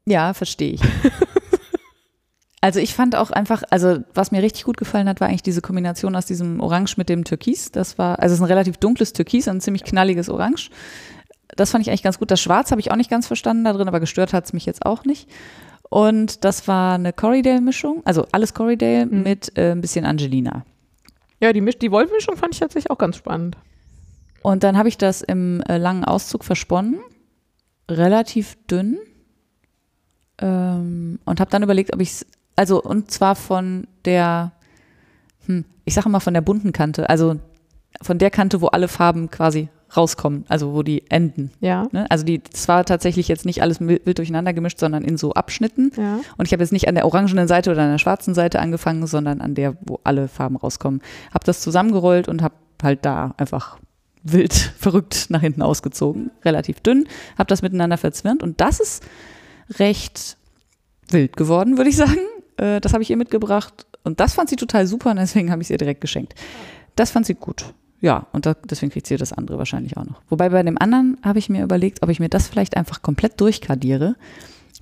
Ja, 0.06 0.34
verstehe 0.34 0.74
ich. 0.74 0.82
also 2.62 2.80
ich 2.80 2.94
fand 2.94 3.16
auch 3.16 3.32
einfach, 3.32 3.64
also 3.70 4.00
was 4.14 4.32
mir 4.32 4.42
richtig 4.42 4.64
gut 4.66 4.78
gefallen 4.78 5.08
hat, 5.08 5.22
war 5.22 5.28
eigentlich 5.28 5.44
diese 5.44 5.62
Kombination 5.62 6.16
aus 6.16 6.26
diesem 6.26 6.60
Orange 6.60 6.96
mit 6.98 7.08
dem 7.10 7.24
Türkis. 7.24 7.72
Das 7.72 7.98
war, 7.98 8.20
also 8.20 8.34
es 8.34 8.40
ist 8.40 8.44
ein 8.44 8.48
relativ 8.48 8.78
dunkles 8.78 9.14
Türkis, 9.14 9.48
ein 9.48 9.62
ziemlich 9.62 9.84
knalliges 9.84 10.30
Orange. 10.30 10.70
Das 11.56 11.72
fand 11.72 11.82
ich 11.84 11.90
eigentlich 11.90 12.04
ganz 12.04 12.20
gut. 12.20 12.30
Das 12.30 12.42
Schwarz 12.42 12.72
habe 12.72 12.82
ich 12.82 12.92
auch 12.92 12.96
nicht 12.98 13.10
ganz 13.10 13.26
verstanden 13.28 13.64
da 13.64 13.74
drin, 13.74 13.88
aber 13.88 14.00
gestört 14.00 14.34
hat 14.34 14.46
es 14.46 14.54
mich 14.54 14.66
jetzt 14.66 14.86
auch 14.86 15.06
nicht. 15.06 15.30
Und 15.90 16.44
das 16.44 16.68
war 16.68 16.96
eine 16.96 17.14
Corriedale-Mischung, 17.14 18.02
also 18.06 18.26
alles 18.32 18.54
Corriedale 18.54 19.06
Mhm. 19.06 19.24
mit 19.24 19.58
äh, 19.58 19.72
ein 19.72 19.82
bisschen 19.82 20.06
Angelina. 20.06 20.66
Ja, 21.40 21.54
die, 21.54 21.62
Misch 21.62 21.78
die 21.78 21.92
Wollmischung 21.92 22.36
fand 22.36 22.54
ich 22.54 22.60
tatsächlich 22.60 22.92
auch 22.92 22.98
ganz 22.98 23.16
spannend. 23.16 23.58
Und 24.44 24.64
dann 24.64 24.78
habe 24.78 24.90
ich 24.90 24.98
das 24.98 25.22
im 25.22 25.62
äh, 25.62 25.78
langen 25.78 26.04
Auszug 26.04 26.44
versponnen, 26.44 27.00
relativ 27.90 28.58
dünn. 28.68 28.98
Ähm, 30.40 31.20
und 31.26 31.40
habe 31.40 31.50
dann 31.52 31.64
überlegt, 31.64 31.94
ob 31.94 32.02
ich 32.02 32.12
es, 32.12 32.26
also 32.56 32.82
und 32.82 33.12
zwar 33.12 33.36
von 33.36 33.88
der, 34.06 34.52
hm, 35.46 35.66
ich 35.86 35.94
sage 35.94 36.10
mal 36.10 36.20
von 36.20 36.34
der 36.34 36.42
bunten 36.42 36.74
Kante, 36.74 37.10
also 37.10 37.40
von 38.02 38.18
der 38.18 38.30
Kante, 38.30 38.62
wo 38.62 38.68
alle 38.68 38.88
Farben 38.88 39.32
quasi 39.32 39.70
rauskommen, 39.96 40.46
also 40.50 40.74
wo 40.74 40.84
die 40.84 41.10
enden. 41.10 41.52
Ja. 41.62 41.88
Ne? 41.92 42.10
Also 42.10 42.26
die, 42.26 42.42
das 42.42 42.68
war 42.68 42.84
tatsächlich 42.84 43.28
jetzt 43.28 43.46
nicht 43.46 43.62
alles 43.62 43.80
wild 43.80 44.18
durcheinander 44.18 44.54
gemischt, 44.54 44.80
sondern 44.80 45.04
in 45.04 45.18
so 45.18 45.34
Abschnitten. 45.34 45.92
Ja. 45.96 46.20
Und 46.38 46.46
ich 46.46 46.52
habe 46.52 46.62
jetzt 46.62 46.74
nicht 46.74 46.88
an 46.88 46.96
der 46.96 47.06
orangenen 47.06 47.48
Seite 47.48 47.72
oder 47.72 47.84
an 47.84 47.92
der 47.92 47.98
schwarzen 47.98 48.34
Seite 48.34 48.60
angefangen, 48.60 49.08
sondern 49.08 49.40
an 49.40 49.56
der, 49.56 49.78
wo 49.82 50.00
alle 50.04 50.28
Farben 50.28 50.58
rauskommen. 50.58 51.02
Habe 51.34 51.46
das 51.46 51.62
zusammengerollt 51.62 52.28
und 52.28 52.42
habe 52.42 52.56
halt 52.84 53.06
da 53.06 53.34
einfach 53.38 53.78
wild 54.24 54.54
verrückt 54.78 55.28
nach 55.30 55.42
hinten 55.42 55.62
ausgezogen, 55.62 56.32
relativ 56.44 56.82
dünn, 56.82 57.08
habe 57.38 57.48
das 57.48 57.62
miteinander 57.62 57.98
verzwirnt 57.98 58.44
und 58.44 58.60
das 58.60 58.80
ist 58.80 59.04
recht 59.80 60.38
wild 61.10 61.38
geworden, 61.38 61.78
würde 61.78 61.90
ich 61.90 61.96
sagen. 61.96 62.20
Äh, 62.58 62.82
das 62.82 62.94
habe 62.94 63.04
ich 63.04 63.10
ihr 63.10 63.18
mitgebracht 63.18 63.86
und 64.04 64.20
das 64.20 64.34
fand 64.34 64.50
sie 64.50 64.56
total 64.56 64.88
super 64.88 65.12
und 65.12 65.18
deswegen 65.18 65.52
habe 65.52 65.62
ich 65.62 65.68
es 65.68 65.72
ihr 65.72 65.78
direkt 65.78 66.02
geschenkt. 66.02 66.36
Das 66.96 67.12
fand 67.12 67.26
sie 67.26 67.36
gut. 67.36 67.74
Ja, 68.00 68.28
und 68.32 68.46
da, 68.46 68.54
deswegen 68.54 68.92
kriegt 68.92 69.08
sie 69.08 69.18
das 69.18 69.34
andere 69.34 69.58
wahrscheinlich 69.58 69.98
auch 69.98 70.06
noch. 70.06 70.22
Wobei 70.30 70.50
bei 70.50 70.62
dem 70.62 70.78
anderen 70.78 71.18
habe 71.24 71.40
ich 71.40 71.50
mir 71.50 71.64
überlegt, 71.64 72.04
ob 72.04 72.10
ich 72.10 72.20
mir 72.20 72.30
das 72.30 72.48
vielleicht 72.48 72.78
einfach 72.78 73.02
komplett 73.02 73.40
durchkadiere, 73.42 74.16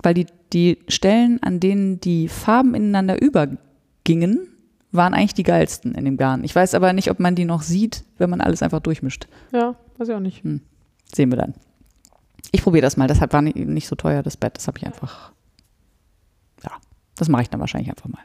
weil 0.02 0.14
die, 0.14 0.26
die 0.52 0.78
Stellen, 0.88 1.42
an 1.42 1.60
denen 1.60 2.00
die 2.00 2.28
Farben 2.28 2.74
ineinander 2.74 3.20
übergingen, 3.20 4.48
waren 4.92 5.14
eigentlich 5.14 5.34
die 5.34 5.42
geilsten 5.42 5.94
in 5.94 6.04
dem 6.04 6.16
Garn. 6.16 6.44
Ich 6.44 6.54
weiß 6.54 6.74
aber 6.74 6.92
nicht, 6.92 7.10
ob 7.10 7.20
man 7.20 7.34
die 7.34 7.44
noch 7.44 7.62
sieht, 7.62 8.04
wenn 8.18 8.30
man 8.30 8.40
alles 8.40 8.62
einfach 8.62 8.80
durchmischt. 8.80 9.26
Ja. 9.52 9.76
weiß 9.98 10.08
ich 10.08 10.14
auch 10.14 10.20
nicht. 10.20 10.42
Sehen 11.14 11.30
wir 11.30 11.36
dann. 11.36 11.54
Ich 12.52 12.62
probiere 12.62 12.82
das 12.82 12.96
mal. 12.96 13.08
Das 13.08 13.20
war 13.20 13.42
nicht, 13.42 13.56
nicht 13.56 13.88
so 13.88 13.96
teuer, 13.96 14.22
das 14.22 14.36
Bett. 14.36 14.56
Das 14.56 14.66
habe 14.66 14.78
ich 14.78 14.86
einfach. 14.86 15.32
Ja, 16.64 16.72
das 17.16 17.28
mache 17.28 17.42
ich 17.42 17.50
dann 17.50 17.60
wahrscheinlich 17.60 17.90
einfach 17.90 18.08
mal. 18.08 18.22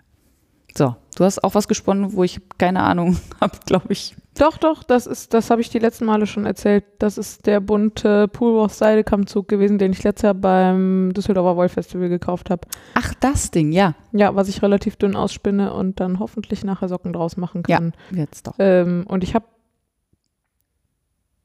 So, 0.76 0.96
du 1.16 1.26
hast 1.26 1.44
auch 1.44 1.56
was 1.56 1.68
gesponnen, 1.68 2.14
wo 2.14 2.24
ich 2.24 2.40
keine 2.58 2.82
Ahnung 2.82 3.18
habe, 3.42 3.58
glaube 3.66 3.92
ich. 3.92 4.16
Doch, 4.38 4.58
doch, 4.58 4.84
das 4.84 5.08
ist, 5.08 5.34
das 5.34 5.50
habe 5.50 5.60
ich 5.60 5.70
die 5.70 5.80
letzten 5.80 6.06
Male 6.06 6.26
schon 6.26 6.46
erzählt. 6.46 6.86
Das 7.00 7.18
ist 7.18 7.46
der 7.46 7.60
bunte 7.60 8.30
Poolwalk 8.30 8.72
Seidekammzug 8.72 9.48
gewesen, 9.48 9.78
den 9.78 9.92
ich 9.92 10.04
letztes 10.04 10.24
Jahr 10.24 10.34
beim 10.34 11.12
Düsseldorfer 11.14 11.58
Woll 11.58 11.68
Festival 11.68 12.08
gekauft 12.08 12.50
habe. 12.50 12.62
Ach, 12.94 13.14
das 13.16 13.52
Ding, 13.52 13.74
ja. 13.74 13.94
Ja, 14.14 14.34
was 14.34 14.48
ich 14.48 14.62
relativ 14.62 14.96
dünn 14.96 15.18
ausspinne 15.18 15.74
und 15.74 16.00
dann 16.00 16.20
hoffentlich 16.20 16.64
nachher 16.64 16.88
Socken 16.88 17.12
draus 17.12 17.36
machen 17.36 17.64
kann. 17.64 17.94
Jetzt 18.12 18.48
doch. 18.48 18.56
Ähm, 18.58 19.06
und 19.08 19.24
ich 19.26 19.36
habe, 19.36 19.46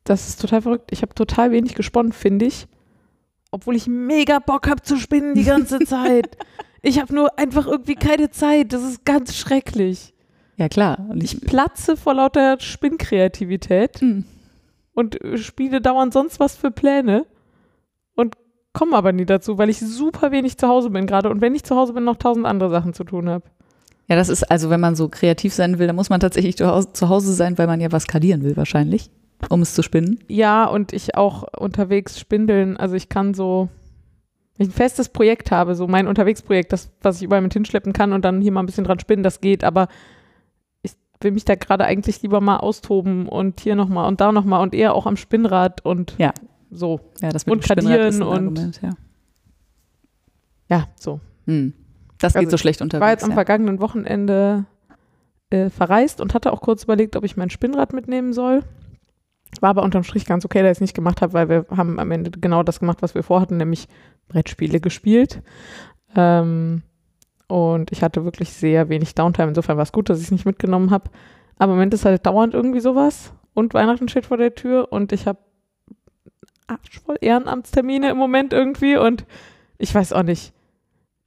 das 0.05 0.28
ist 0.28 0.40
total 0.40 0.62
verrückt, 0.62 0.93
ich 0.93 1.02
habe 1.02 1.14
total 1.14 1.50
wenig 1.50 1.75
gesponnen, 1.75 2.12
finde 2.12 2.47
ich. 2.47 2.69
Obwohl 3.50 3.75
ich 3.75 3.88
mega 3.88 4.38
Bock 4.38 4.69
habe 4.69 4.83
zu 4.83 4.97
spinnen 4.97 5.35
die 5.35 5.45
ganze 5.45 5.78
Zeit. 5.87 6.37
ich 6.83 7.00
habe 7.00 7.12
nur 7.12 7.37
einfach 7.37 7.66
irgendwie 7.66 7.97
keine 7.97 8.31
Zeit. 8.31 8.73
Das 8.73 8.83
ist 8.85 9.05
ganz 9.05 9.35
schrecklich. 9.37 10.14
Ja, 10.56 10.68
klar. 10.68 11.06
Und 11.08 11.22
Ich 11.22 11.40
platze 11.40 11.96
vor 11.96 12.14
lauter 12.14 12.58
Spinnkreativität 12.60 14.00
Hm. 14.00 14.25
und 14.94 15.22
äh, 15.22 15.38
spiele 15.38 15.80
dauernd 15.80 16.12
sonst 16.12 16.40
was 16.40 16.56
für 16.56 16.70
Pläne 16.70 17.26
und 18.14 18.34
komme 18.72 18.96
aber 18.96 19.12
nie 19.12 19.25
dazu, 19.26 19.58
weil 19.58 19.70
ich 19.70 19.78
super 19.78 20.30
wenig 20.32 20.58
zu 20.58 20.68
Hause 20.68 20.90
bin 20.90 21.06
gerade 21.06 21.30
und 21.30 21.40
wenn 21.40 21.54
ich 21.54 21.64
zu 21.64 21.76
Hause 21.76 21.92
bin, 21.92 22.04
noch 22.04 22.16
tausend 22.16 22.46
andere 22.46 22.70
Sachen 22.70 22.94
zu 22.94 23.04
tun 23.04 23.28
habe. 23.28 23.44
Ja, 24.08 24.16
das 24.16 24.28
ist 24.28 24.44
also, 24.44 24.70
wenn 24.70 24.80
man 24.80 24.94
so 24.94 25.08
kreativ 25.08 25.52
sein 25.52 25.78
will, 25.78 25.86
dann 25.88 25.96
muss 25.96 26.10
man 26.10 26.20
tatsächlich 26.20 26.56
zu 26.56 26.68
Hause, 27.08 27.32
sein, 27.32 27.58
weil 27.58 27.66
man 27.66 27.80
ja 27.80 27.90
was 27.90 28.06
kadieren 28.06 28.42
will, 28.44 28.56
wahrscheinlich, 28.56 29.10
um 29.48 29.62
es 29.62 29.75
zu 29.75 29.82
spinnen. 29.82 30.20
Ja, 30.28 30.66
und 30.66 30.92
ich 30.92 31.16
auch 31.16 31.42
unterwegs 31.58 32.20
spindeln, 32.20 32.76
also 32.76 32.94
ich 32.94 33.08
kann 33.08 33.34
so, 33.34 33.68
wenn 34.56 34.66
ich 34.68 34.72
ein 34.72 34.76
festes 34.76 35.08
Projekt 35.08 35.50
habe, 35.50 35.75
so 35.75 35.88
mein 35.88 36.06
Unterwegsprojekt, 36.06 36.72
das, 36.72 36.90
was 37.02 37.16
ich 37.16 37.25
überall 37.25 37.42
mit 37.42 37.52
hinschleppen 37.52 37.92
kann 37.92 38.12
und 38.12 38.25
dann 38.25 38.40
hier 38.40 38.52
mal 38.52 38.60
ein 38.62 38.66
bisschen 38.66 38.84
dran 38.84 39.00
spinnen, 39.00 39.25
das 39.25 39.40
geht, 39.40 39.64
aber 39.64 39.88
will 41.20 41.32
mich 41.32 41.44
da 41.44 41.54
gerade 41.54 41.85
eigentlich 41.85 42.23
lieber 42.23 42.40
mal 42.40 42.58
austoben 42.58 43.28
und 43.28 43.61
hier 43.61 43.75
nochmal 43.76 44.06
und 44.08 44.20
da 44.20 44.32
nochmal 44.32 44.62
und 44.62 44.75
eher 44.75 44.94
auch 44.94 45.06
am 45.06 45.16
Spinnrad 45.16 45.85
und 45.85 46.14
Ja. 46.18 46.32
so. 46.70 47.00
Ja, 47.20 47.30
das 47.30 47.44
Und 47.44 47.64
ist 47.64 47.70
ein 47.70 47.76
kadieren 47.76 48.23
und- 48.23 48.32
Argument, 48.32 48.80
ja. 48.82 48.90
Ja, 50.68 50.88
so. 50.96 51.20
Hm. 51.46 51.73
Das 52.18 52.32
geht 52.32 52.40
Also, 52.46 52.50
so 52.52 52.58
schlecht 52.58 52.80
Ich 52.80 52.82
unterwegs. 52.85 53.02
war 53.02 53.11
jetzt 53.11 53.25
am 53.25 53.30
ja. 53.30 53.35
vergangenen 53.35 53.80
Wochenende 53.80 54.64
äh, 55.50 55.70
verreist 55.70 56.20
und 56.20 56.35
hatte 56.35 56.52
auch 56.52 56.61
kurz 56.61 56.85
überlegt, 56.85 57.14
ob 57.14 57.23
ich 57.25 57.37
mein 57.37 57.50
Spinnrad 57.50 57.92
mitnehmen 57.92 58.32
soll. 58.32 58.64
War 59.61 59.70
aber 59.70 59.85
unterm 59.85 60.02
Strich 60.02 60.26
ganz 60.26 60.44
okay, 60.44 60.61
dass 60.61 60.73
ich 60.73 60.76
es 60.78 60.80
nicht 60.80 60.94
gemacht 60.94 61.23
habe, 61.23 61.32
weil 61.35 61.49
wir 61.49 61.66
haben 61.76 62.00
am 62.00 62.11
Ende 62.11 62.30
genau 62.32 62.62
das 62.64 62.80
gemacht, 62.80 63.00
was 63.00 63.14
wir 63.14 63.23
vorhatten, 63.23 63.56
nämlich 63.56 63.87
Brettspiele 64.28 64.80
gespielt. 64.80 65.40
Ähm, 66.16 66.82
und 67.48 67.92
ich 67.92 68.02
hatte 68.02 68.24
wirklich 68.24 68.52
sehr 68.52 68.88
wenig 68.88 69.14
Downtime. 69.14 69.48
Insofern 69.48 69.76
war 69.76 69.84
es 69.84 69.92
gut, 69.92 70.08
dass 70.08 70.18
ich 70.18 70.24
es 70.24 70.30
nicht 70.30 70.46
mitgenommen 70.46 70.90
habe. 70.90 71.10
Aber 71.58 71.72
im 71.72 71.78
Moment 71.78 71.94
ist 71.94 72.04
halt 72.04 72.26
dauernd 72.26 72.54
irgendwie 72.54 72.80
sowas. 72.80 73.32
Und 73.54 73.72
Weihnachten 73.74 74.08
steht 74.08 74.26
vor 74.26 74.36
der 74.36 74.54
Tür 74.54 74.92
und 74.92 75.12
ich 75.12 75.26
habe 75.26 75.38
arschvoll 76.66 77.16
Ehrenamtstermine 77.20 78.10
im 78.10 78.16
Moment 78.16 78.52
irgendwie 78.52 78.96
und 78.96 79.24
ich 79.78 79.94
weiß 79.94 80.12
auch 80.12 80.24
nicht. 80.24 80.52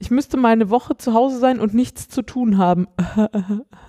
Ich 0.01 0.10
müsste 0.12 0.38
mal 0.38 0.53
eine 0.53 0.70
Woche 0.70 0.96
zu 0.96 1.13
Hause 1.13 1.39
sein 1.39 1.60
und 1.60 1.74
nichts 1.74 2.08
zu 2.08 2.22
tun 2.22 2.58
haben. 2.58 2.88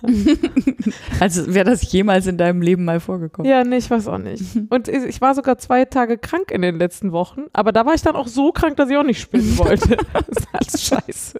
Also 1.19 1.53
wäre 1.53 1.69
das 1.69 1.89
jemals 1.91 2.25
in 2.27 2.37
deinem 2.37 2.61
Leben 2.61 2.83
mal 2.85 2.99
vorgekommen? 2.99 3.49
Ja, 3.49 3.63
nee, 3.63 3.77
ich 3.77 3.89
weiß 3.89 4.07
auch 4.07 4.17
nicht. 4.17 4.43
Und 4.69 4.87
ich 4.87 5.21
war 5.21 5.35
sogar 5.35 5.57
zwei 5.57 5.85
Tage 5.85 6.17
krank 6.17 6.51
in 6.51 6.61
den 6.63 6.77
letzten 6.79 7.11
Wochen, 7.11 7.43
aber 7.53 7.71
da 7.71 7.85
war 7.85 7.93
ich 7.93 8.01
dann 8.01 8.15
auch 8.15 8.27
so 8.27 8.51
krank, 8.51 8.77
dass 8.77 8.89
ich 8.89 8.97
auch 8.97 9.03
nicht 9.03 9.21
spielen 9.21 9.57
wollte. 9.57 9.97
das 10.13 10.27
ist 10.29 10.47
alles 10.51 10.83
scheiße. 10.83 11.39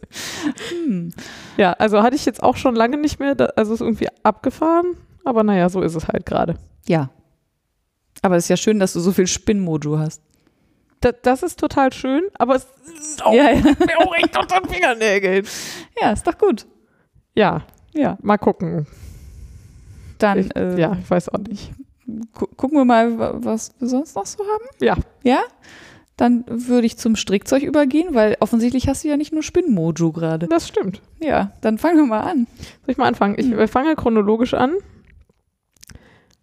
Hm. 0.85 1.09
Ja, 1.57 1.73
also 1.73 2.03
hatte 2.03 2.15
ich 2.15 2.25
jetzt 2.25 2.43
auch 2.43 2.55
schon 2.57 2.75
lange 2.75 2.97
nicht 2.97 3.19
mehr, 3.19 3.35
da- 3.35 3.51
also 3.55 3.73
ist 3.73 3.81
irgendwie 3.81 4.07
abgefahren, 4.23 4.95
aber 5.25 5.43
naja, 5.43 5.69
so 5.69 5.81
ist 5.81 5.95
es 5.95 6.07
halt 6.07 6.25
gerade. 6.25 6.55
Ja. 6.87 7.09
Aber 8.21 8.35
es 8.35 8.45
ist 8.45 8.49
ja 8.49 8.57
schön, 8.57 8.79
dass 8.79 8.93
du 8.93 8.99
so 8.99 9.11
viel 9.11 9.27
Spinnmojo 9.27 9.97
hast. 9.97 10.21
Da, 11.01 11.11
das 11.11 11.43
ist 11.43 11.59
total 11.59 11.91
schön, 11.93 12.23
aber 12.35 12.55
es 12.55 12.67
ist 12.99 13.25
auch, 13.25 13.33
Ja, 13.33 13.51
ja. 13.51 13.61
auch 13.99 14.15
echt 14.15 14.37
unter 14.37 14.59
den 14.61 14.69
Fingernägeln. 14.69 15.45
ja, 15.99 16.11
ist 16.11 16.25
doch 16.27 16.37
gut. 16.37 16.65
Ja, 17.35 17.63
Ja. 17.93 18.17
mal 18.21 18.37
gucken. 18.37 18.85
Dann 20.19 20.37
Ich, 20.39 20.55
äh, 20.55 20.79
ja, 20.79 20.95
ich 21.01 21.09
weiß 21.09 21.29
auch 21.29 21.39
nicht. 21.39 21.71
gu 22.33 22.45
gucken 22.55 22.77
wir 22.77 22.85
mal, 22.85 23.17
wa- 23.17 23.33
was 23.37 23.73
wir 23.79 23.87
sonst 23.87 24.15
noch 24.15 24.25
so 24.25 24.43
haben. 24.43 24.65
Ja, 24.79 24.95
Ja? 25.23 25.41
Dann 26.17 26.43
würde 26.47 26.85
ich 26.85 26.97
zum 26.99 27.15
Strickzeug 27.15 27.63
übergehen, 27.63 28.13
weil 28.13 28.37
offensichtlich 28.41 28.87
hast 28.87 29.03
du 29.03 29.07
ja 29.07 29.17
nicht 29.17 29.33
nur 29.33 29.41
Spinnmojo 29.41 30.11
gerade. 30.11 30.47
das 30.47 30.67
stimmt. 30.67 31.01
Ja, 31.19 31.53
dann 31.61 31.79
fangen 31.79 31.97
wir 31.97 32.05
mal 32.05 32.19
an. 32.21 32.45
Soll 32.85 32.91
ich 32.91 32.97
mal 32.97 33.07
anfangen? 33.07 33.35
Ich 33.39 33.47
Hm. 33.47 33.57
äh, 33.57 33.67
fange 33.67 33.95
chronologisch 33.95 34.53
an. 34.53 34.75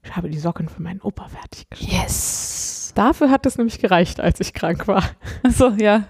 Ich 0.02 0.16
habe 0.16 0.30
die 0.30 0.38
Socken 0.38 0.68
für 0.68 0.82
meinen 0.82 1.00
Opa 1.00 1.28
fertiggestellt. 1.28 1.92
Yes. 1.92 2.67
Dafür 2.98 3.30
hat 3.30 3.46
es 3.46 3.56
nämlich 3.58 3.78
gereicht, 3.78 4.18
als 4.18 4.40
ich 4.40 4.52
krank 4.54 4.88
war, 4.88 5.04
Achso, 5.44 5.68
ja. 5.78 6.08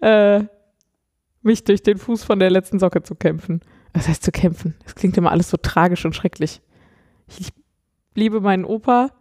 äh, 0.00 0.44
mich 1.40 1.64
durch 1.64 1.82
den 1.82 1.96
Fuß 1.96 2.24
von 2.24 2.38
der 2.38 2.50
letzten 2.50 2.78
Socke 2.78 3.02
zu 3.02 3.14
kämpfen. 3.14 3.62
Was 3.94 4.06
heißt 4.06 4.22
zu 4.22 4.32
kämpfen? 4.32 4.74
Das 4.84 4.94
klingt 4.94 5.16
immer 5.16 5.30
alles 5.30 5.48
so 5.48 5.56
tragisch 5.56 6.04
und 6.04 6.14
schrecklich. 6.14 6.60
Ich 7.38 7.48
liebe 8.14 8.40
meinen 8.42 8.66
Opa, 8.66 9.12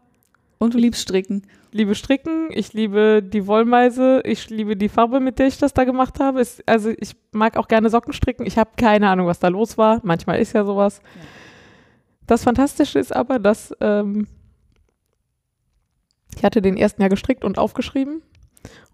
Und 0.57 0.73
du 0.73 0.77
liebst 0.77 1.01
Stricken. 1.03 1.43
liebe 1.71 1.95
Stricken, 1.95 2.49
ich 2.49 2.73
liebe 2.73 3.23
die 3.23 3.47
Wollmeise, 3.47 4.21
ich 4.25 4.49
liebe 4.49 4.75
die 4.75 4.89
Farbe, 4.89 5.21
mit 5.21 5.39
der 5.39 5.47
ich 5.47 5.57
das 5.57 5.73
da 5.73 5.85
gemacht 5.85 6.19
habe. 6.19 6.41
Es, 6.41 6.61
also 6.65 6.89
ich 6.97 7.15
mag 7.31 7.55
auch 7.55 7.69
gerne 7.69 7.89
Socken 7.89 8.11
stricken. 8.11 8.45
Ich 8.45 8.57
habe 8.57 8.71
keine 8.75 9.07
Ahnung, 9.09 9.27
was 9.27 9.39
da 9.39 9.47
los 9.47 9.77
war. 9.77 10.01
Manchmal 10.03 10.39
ist 10.39 10.51
ja 10.53 10.65
sowas. 10.65 11.01
Das 12.27 12.43
Fantastische 12.43 12.99
ist 12.99 13.15
aber, 13.15 13.39
dass 13.39 13.73
ähm, 13.79 14.27
ich 16.35 16.43
hatte 16.43 16.61
den 16.61 16.77
ersten 16.77 17.01
Jahr 17.01 17.09
gestrickt 17.09 17.43
und 17.43 17.57
aufgeschrieben 17.57 18.21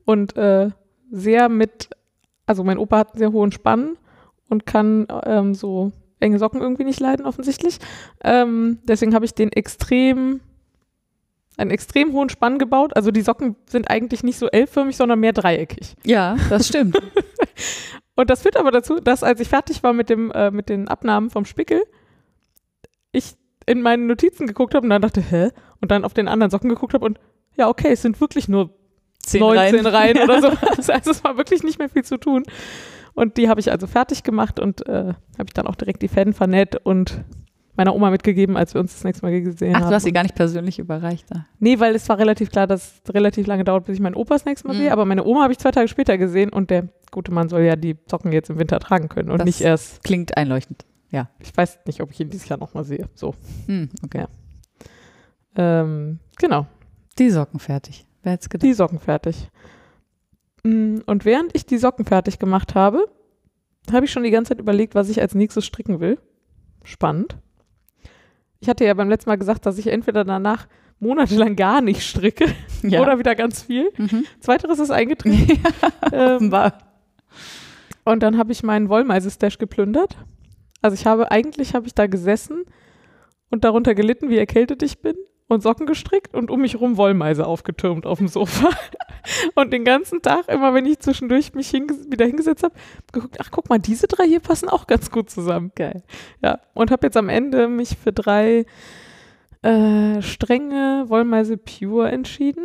und 0.06 0.36
äh, 0.38 0.70
sehr 1.12 1.50
mit, 1.50 1.90
also 2.46 2.64
mein 2.64 2.78
Opa 2.78 2.98
hat 2.98 3.12
einen 3.12 3.20
sehr 3.20 3.32
hohen 3.32 3.52
Spann 3.52 3.98
und 4.50 4.66
kann 4.66 5.08
ähm, 5.26 5.54
so 5.54 5.92
enge 6.20 6.40
Socken 6.40 6.62
irgendwie 6.62 6.84
nicht 6.84 7.00
leiden, 7.00 7.26
offensichtlich. 7.26 7.80
Ähm, 8.24 8.80
deswegen 8.84 9.14
habe 9.16 9.26
ich 9.26 9.34
den 9.34 9.52
extrem 9.52 10.42
einen 11.58 11.72
extrem 11.72 12.14
hohen 12.14 12.30
Spann 12.30 12.60
gebaut. 12.60 12.96
Also 12.96 13.12
die 13.12 13.22
Socken 13.22 13.56
sind 13.68 13.90
eigentlich 13.90 14.24
nicht 14.24 14.40
so 14.40 14.48
L-förmig, 14.48 14.96
sondern 14.96 15.20
mehr 15.20 15.34
dreieckig. 15.34 15.96
Ja, 16.06 16.38
das 16.50 16.68
stimmt. 16.68 16.98
Und 18.16 18.30
das 18.30 18.42
führt 18.42 18.58
aber 18.58 18.72
dazu, 18.72 19.00
dass 19.00 19.24
als 19.24 19.40
ich 19.40 19.50
fertig 19.50 19.84
war 19.84 19.94
mit, 19.94 20.10
dem, 20.10 20.32
äh, 20.32 20.52
mit 20.52 20.70
den 20.70 20.88
Abnahmen 20.88 21.30
vom 21.30 21.46
Spickel, 21.46 21.82
ich 23.12 23.36
in 23.66 23.82
meine 23.82 24.04
Notizen 24.04 24.48
geguckt 24.48 24.74
habe 24.74 24.86
und 24.86 24.90
dann 24.90 25.02
dachte, 25.02 25.22
hä? 25.22 25.50
Und 25.82 25.92
dann 25.92 26.04
auf 26.04 26.14
den 26.14 26.28
anderen 26.28 26.52
Socken 26.52 26.70
geguckt 26.70 26.94
habe 26.94 27.06
und 27.06 27.20
ja, 27.62 27.70
okay, 27.70 27.90
es 27.94 28.02
sind 28.02 28.20
wirklich 28.22 28.48
nur 28.48 28.72
Zehn 29.20 29.40
19 29.42 29.86
Reihen, 29.86 30.18
Ja. 30.18 30.24
oder 30.24 30.42
so. 30.42 30.48
Also 30.92 31.12
es 31.12 31.24
war 31.24 31.38
wirklich 31.38 31.64
nicht 31.64 31.78
mehr 31.80 31.90
viel 31.90 32.04
zu 32.04 32.18
tun. 32.18 32.44
Und 33.14 33.38
die 33.38 33.50
habe 33.50 33.60
ich 33.60 33.72
also 33.72 33.88
fertig 33.88 34.24
gemacht 34.24 34.60
und 34.60 34.88
äh, 34.88 35.14
habe 35.38 35.46
ich 35.48 35.54
dann 35.54 35.68
auch 35.68 35.76
direkt 35.76 36.02
die 36.02 36.08
Fäden 36.08 36.34
vernäht 36.34 36.76
und 36.84 37.24
meiner 37.76 37.96
Oma 37.96 38.10
mitgegeben, 38.10 38.58
als 38.58 38.74
wir 38.74 38.82
uns 38.82 38.94
das 38.94 39.04
nächste 39.04 39.26
Mal 39.26 39.42
gesehen 39.42 39.76
Ach, 39.76 39.82
haben. 39.82 39.90
du 39.90 39.96
hast 39.96 40.04
sie 40.04 40.12
gar 40.12 40.24
nicht 40.24 40.36
persönlich 40.36 40.80
überreicht. 40.80 41.26
Da. 41.30 41.46
Nee, 41.60 41.80
weil 41.80 41.96
es 41.96 42.08
war 42.10 42.18
relativ 42.20 42.50
klar, 42.52 42.68
dass 42.68 43.02
es 43.06 43.14
relativ 43.14 43.48
lange 43.48 43.64
dauert, 43.64 43.86
bis 43.86 43.96
ich 43.96 44.02
meinen 44.02 44.16
Opa 44.16 44.36
das 44.36 44.46
nächste 44.46 44.68
Mal 44.68 44.74
Mhm. 44.74 44.80
sehe. 44.80 44.92
Aber 44.92 45.06
meine 45.06 45.24
Oma 45.26 45.44
habe 45.44 45.54
ich 45.54 45.60
zwei 45.60 45.72
Tage 45.72 45.88
später 45.88 46.18
gesehen 46.18 46.50
und 46.50 46.70
der 46.70 46.88
gute 47.12 47.32
Mann 47.32 47.48
soll 47.50 47.62
ja 47.62 47.76
die 47.76 47.96
Socken 48.10 48.32
jetzt 48.32 48.50
im 48.50 48.60
Winter 48.60 48.80
tragen 48.80 49.08
können 49.10 49.30
und 49.30 49.38
Das- 49.40 49.46
nicht 49.46 49.62
erst. 49.62 50.04
Klingt 50.04 50.36
einleuchtend. 50.38 50.86
Ich 51.40 51.56
weiß 51.58 51.80
nicht, 51.86 52.02
ob 52.02 52.10
ich 52.12 52.20
ihn 52.22 52.30
dieses 52.30 52.48
Jahr 52.48 52.58
nochmal 52.60 52.86
sehe. 52.86 53.10
So. 53.16 53.36
Hm, 53.68 53.90
okay. 54.06 54.26
Ähm, 55.56 56.20
genau, 56.38 56.66
Die 57.22 57.30
Socken 57.30 57.60
fertig. 57.60 58.06
Wer 58.24 58.34
hätte 58.34 58.50
gedacht? 58.50 58.64
die 58.68 58.74
Socken 58.74 59.00
fertig. 59.00 59.50
Mm, 60.64 60.98
Und 61.06 61.24
während 61.24 61.56
ich 61.56 61.66
die 61.68 61.78
Socken 61.78 62.04
fertig 62.06 62.40
gemacht 62.40 62.74
habe, 62.76 63.08
habe 63.92 64.06
ich 64.06 64.12
schon 64.12 64.24
die 64.24 64.32
ganze 64.32 64.50
Zeit 64.50 64.60
überlegt, 64.60 64.96
was 64.96 65.08
ich 65.10 65.22
als 65.22 65.36
nächstes 65.36 65.66
stricken 65.66 66.00
will. 66.00 66.18
Spannend. 66.84 67.38
Ich 68.60 68.70
hatte 68.70 68.86
ja 68.86 68.94
beim 68.96 69.08
letzten 69.10 69.30
Mal 69.30 69.38
gesagt, 69.38 69.66
dass 69.68 69.78
ich 69.78 69.88
entweder 69.88 70.24
danach 70.24 70.68
monatelang 71.00 71.56
gar 71.56 71.82
nicht 71.82 72.02
stricke 72.04 72.46
Ja. 72.84 73.02
oder 73.02 73.20
wieder 73.20 73.36
ganz 73.36 73.62
viel. 73.64 73.92
Mhm. 73.98 74.26
Zweiteres 74.40 74.80
ist 74.80 74.92
eingetreten. 74.92 75.62
ähm, 76.12 76.36
Offenbar. 76.36 76.78
Und 78.04 78.24
dann 78.24 78.40
habe 78.40 78.52
ich 78.52 78.64
meinen 78.64 78.90
Wollmeise-Stash 78.90 79.60
geplündert. 79.60 80.18
Also 80.82 80.96
ich 80.96 81.06
habe, 81.06 81.30
eigentlich 81.32 81.76
habe 81.76 81.86
ich 81.86 81.94
da 81.94 82.08
gesessen 82.08 82.64
und 83.52 83.64
darunter 83.64 83.94
gelitten, 83.94 84.30
wie 84.30 84.38
erkältet 84.38 84.82
ich 84.82 85.02
bin 85.02 85.16
und 85.52 85.62
Socken 85.62 85.86
gestrickt 85.86 86.34
und 86.34 86.50
um 86.50 86.62
mich 86.62 86.80
rum 86.80 86.98
Wollmeise 86.98 87.46
aufgetürmt 87.46 88.06
auf 88.06 88.20
dem 88.20 88.28
Sofa. 88.28 88.70
Und 89.54 89.72
den 89.72 89.86
ganzen 89.86 90.24
Tag, 90.24 90.48
immer 90.48 90.74
wenn 90.74 90.88
ich 90.88 91.00
zwischendurch 91.00 91.54
mich 91.54 91.70
hinges 91.70 92.10
wieder 92.10 92.26
hingesetzt 92.26 92.64
habe, 92.64 92.74
geguckt, 93.12 93.38
ach 93.40 93.52
guck 93.52 93.70
mal, 93.70 93.78
diese 93.78 94.08
drei 94.08 94.26
hier 94.26 94.40
passen 94.40 94.68
auch 94.68 94.88
ganz 94.88 95.12
gut 95.12 95.30
zusammen. 95.30 95.72
Geil. 95.76 96.02
Ja, 96.42 96.60
und 96.74 96.90
habe 96.90 97.06
jetzt 97.06 97.18
am 97.18 97.30
Ende 97.30 97.68
mich 97.68 97.98
für 97.98 98.12
drei 98.12 98.66
äh, 99.62 100.22
strenge 100.24 101.06
Wollmeise 101.08 101.58
Pure 101.58 102.10
entschieden, 102.10 102.64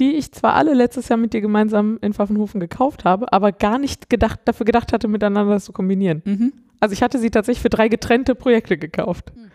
die 0.00 0.16
ich 0.16 0.32
zwar 0.32 0.54
alle 0.54 0.74
letztes 0.74 1.08
Jahr 1.08 1.18
mit 1.18 1.32
dir 1.32 1.40
gemeinsam 1.40 1.98
in 2.00 2.12
Pfaffenhofen 2.12 2.58
gekauft 2.58 3.04
habe, 3.04 3.32
aber 3.32 3.52
gar 3.52 3.78
nicht 3.78 4.10
gedacht, 4.10 4.40
dafür 4.46 4.66
gedacht 4.66 4.92
hatte, 4.92 5.06
miteinander 5.06 5.52
das 5.52 5.66
zu 5.66 5.72
kombinieren. 5.72 6.22
Mhm. 6.24 6.52
Also 6.80 6.94
ich 6.94 7.02
hatte 7.02 7.20
sie 7.20 7.30
tatsächlich 7.30 7.62
für 7.62 7.70
drei 7.70 7.86
getrennte 7.86 8.34
Projekte 8.34 8.76
gekauft. 8.78 9.32
Mhm. 9.36 9.50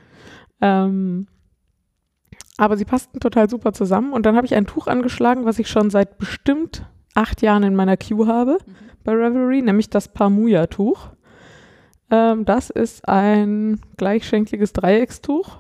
Ähm, 0.62 1.28
aber 2.58 2.78
sie 2.78 2.86
passten 2.86 3.20
total 3.20 3.50
super 3.50 3.74
zusammen. 3.74 4.14
Und 4.14 4.26
dann 4.26 4.36
habe 4.36 4.46
ich 4.46 4.56
ein 4.56 4.66
Tuch 4.66 4.88
angeschlagen, 4.88 5.46
was 5.46 5.60
ich 5.60 5.68
schon 5.70 5.90
seit 5.90 6.18
bestimmt 6.18 6.86
acht 7.16 7.42
Jahren 7.42 7.64
in 7.64 7.76
meiner 7.76 7.98
Queue 7.98 8.28
habe 8.28 8.58
Mhm. 8.66 8.72
bei 9.04 9.12
Revelry, 9.14 9.62
nämlich 9.62 9.90
das 9.90 10.08
Parmuja-Tuch. 10.08 11.10
Ähm, 12.10 12.46
das 12.46 12.70
ist 12.70 13.08
ein 13.08 13.80
gleichschenkliges 13.98 14.74
Dreieckstuch. 14.74 15.58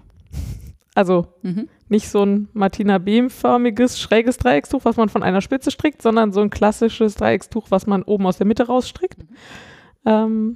Also 0.95 1.27
Mhm. 1.43 1.67
nicht 1.89 2.09
so 2.09 2.23
ein 2.25 2.49
Martina 2.53 2.97
Behm-förmiges, 2.97 3.99
schräges 3.99 4.37
Dreieckstuch, 4.37 4.83
was 4.85 4.97
man 4.97 5.09
von 5.09 5.23
einer 5.23 5.41
Spitze 5.41 5.69
strickt, 5.71 6.01
sondern 6.01 6.31
so 6.31 6.41
ein 6.41 6.49
klassisches 6.49 7.15
Dreieckstuch, 7.15 7.67
was 7.69 7.85
man 7.85 8.01
oben 8.03 8.25
aus 8.25 8.37
der 8.37 8.47
Mitte 8.47 8.65
rausstrickt. 8.67 9.19
Mhm. 9.19 9.27
Ähm, 10.05 10.53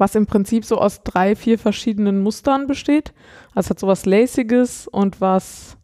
was 0.00 0.14
im 0.14 0.26
Prinzip 0.26 0.64
so 0.64 0.78
aus 0.78 1.02
drei, 1.04 1.36
vier 1.36 1.58
verschiedenen 1.58 2.22
Mustern 2.22 2.66
besteht. 2.66 3.12
Also 3.54 3.66
es 3.66 3.70
hat 3.70 3.78
sowas 3.78 4.06
Laciges 4.06 4.88
und 4.88 5.20
was, 5.20 5.76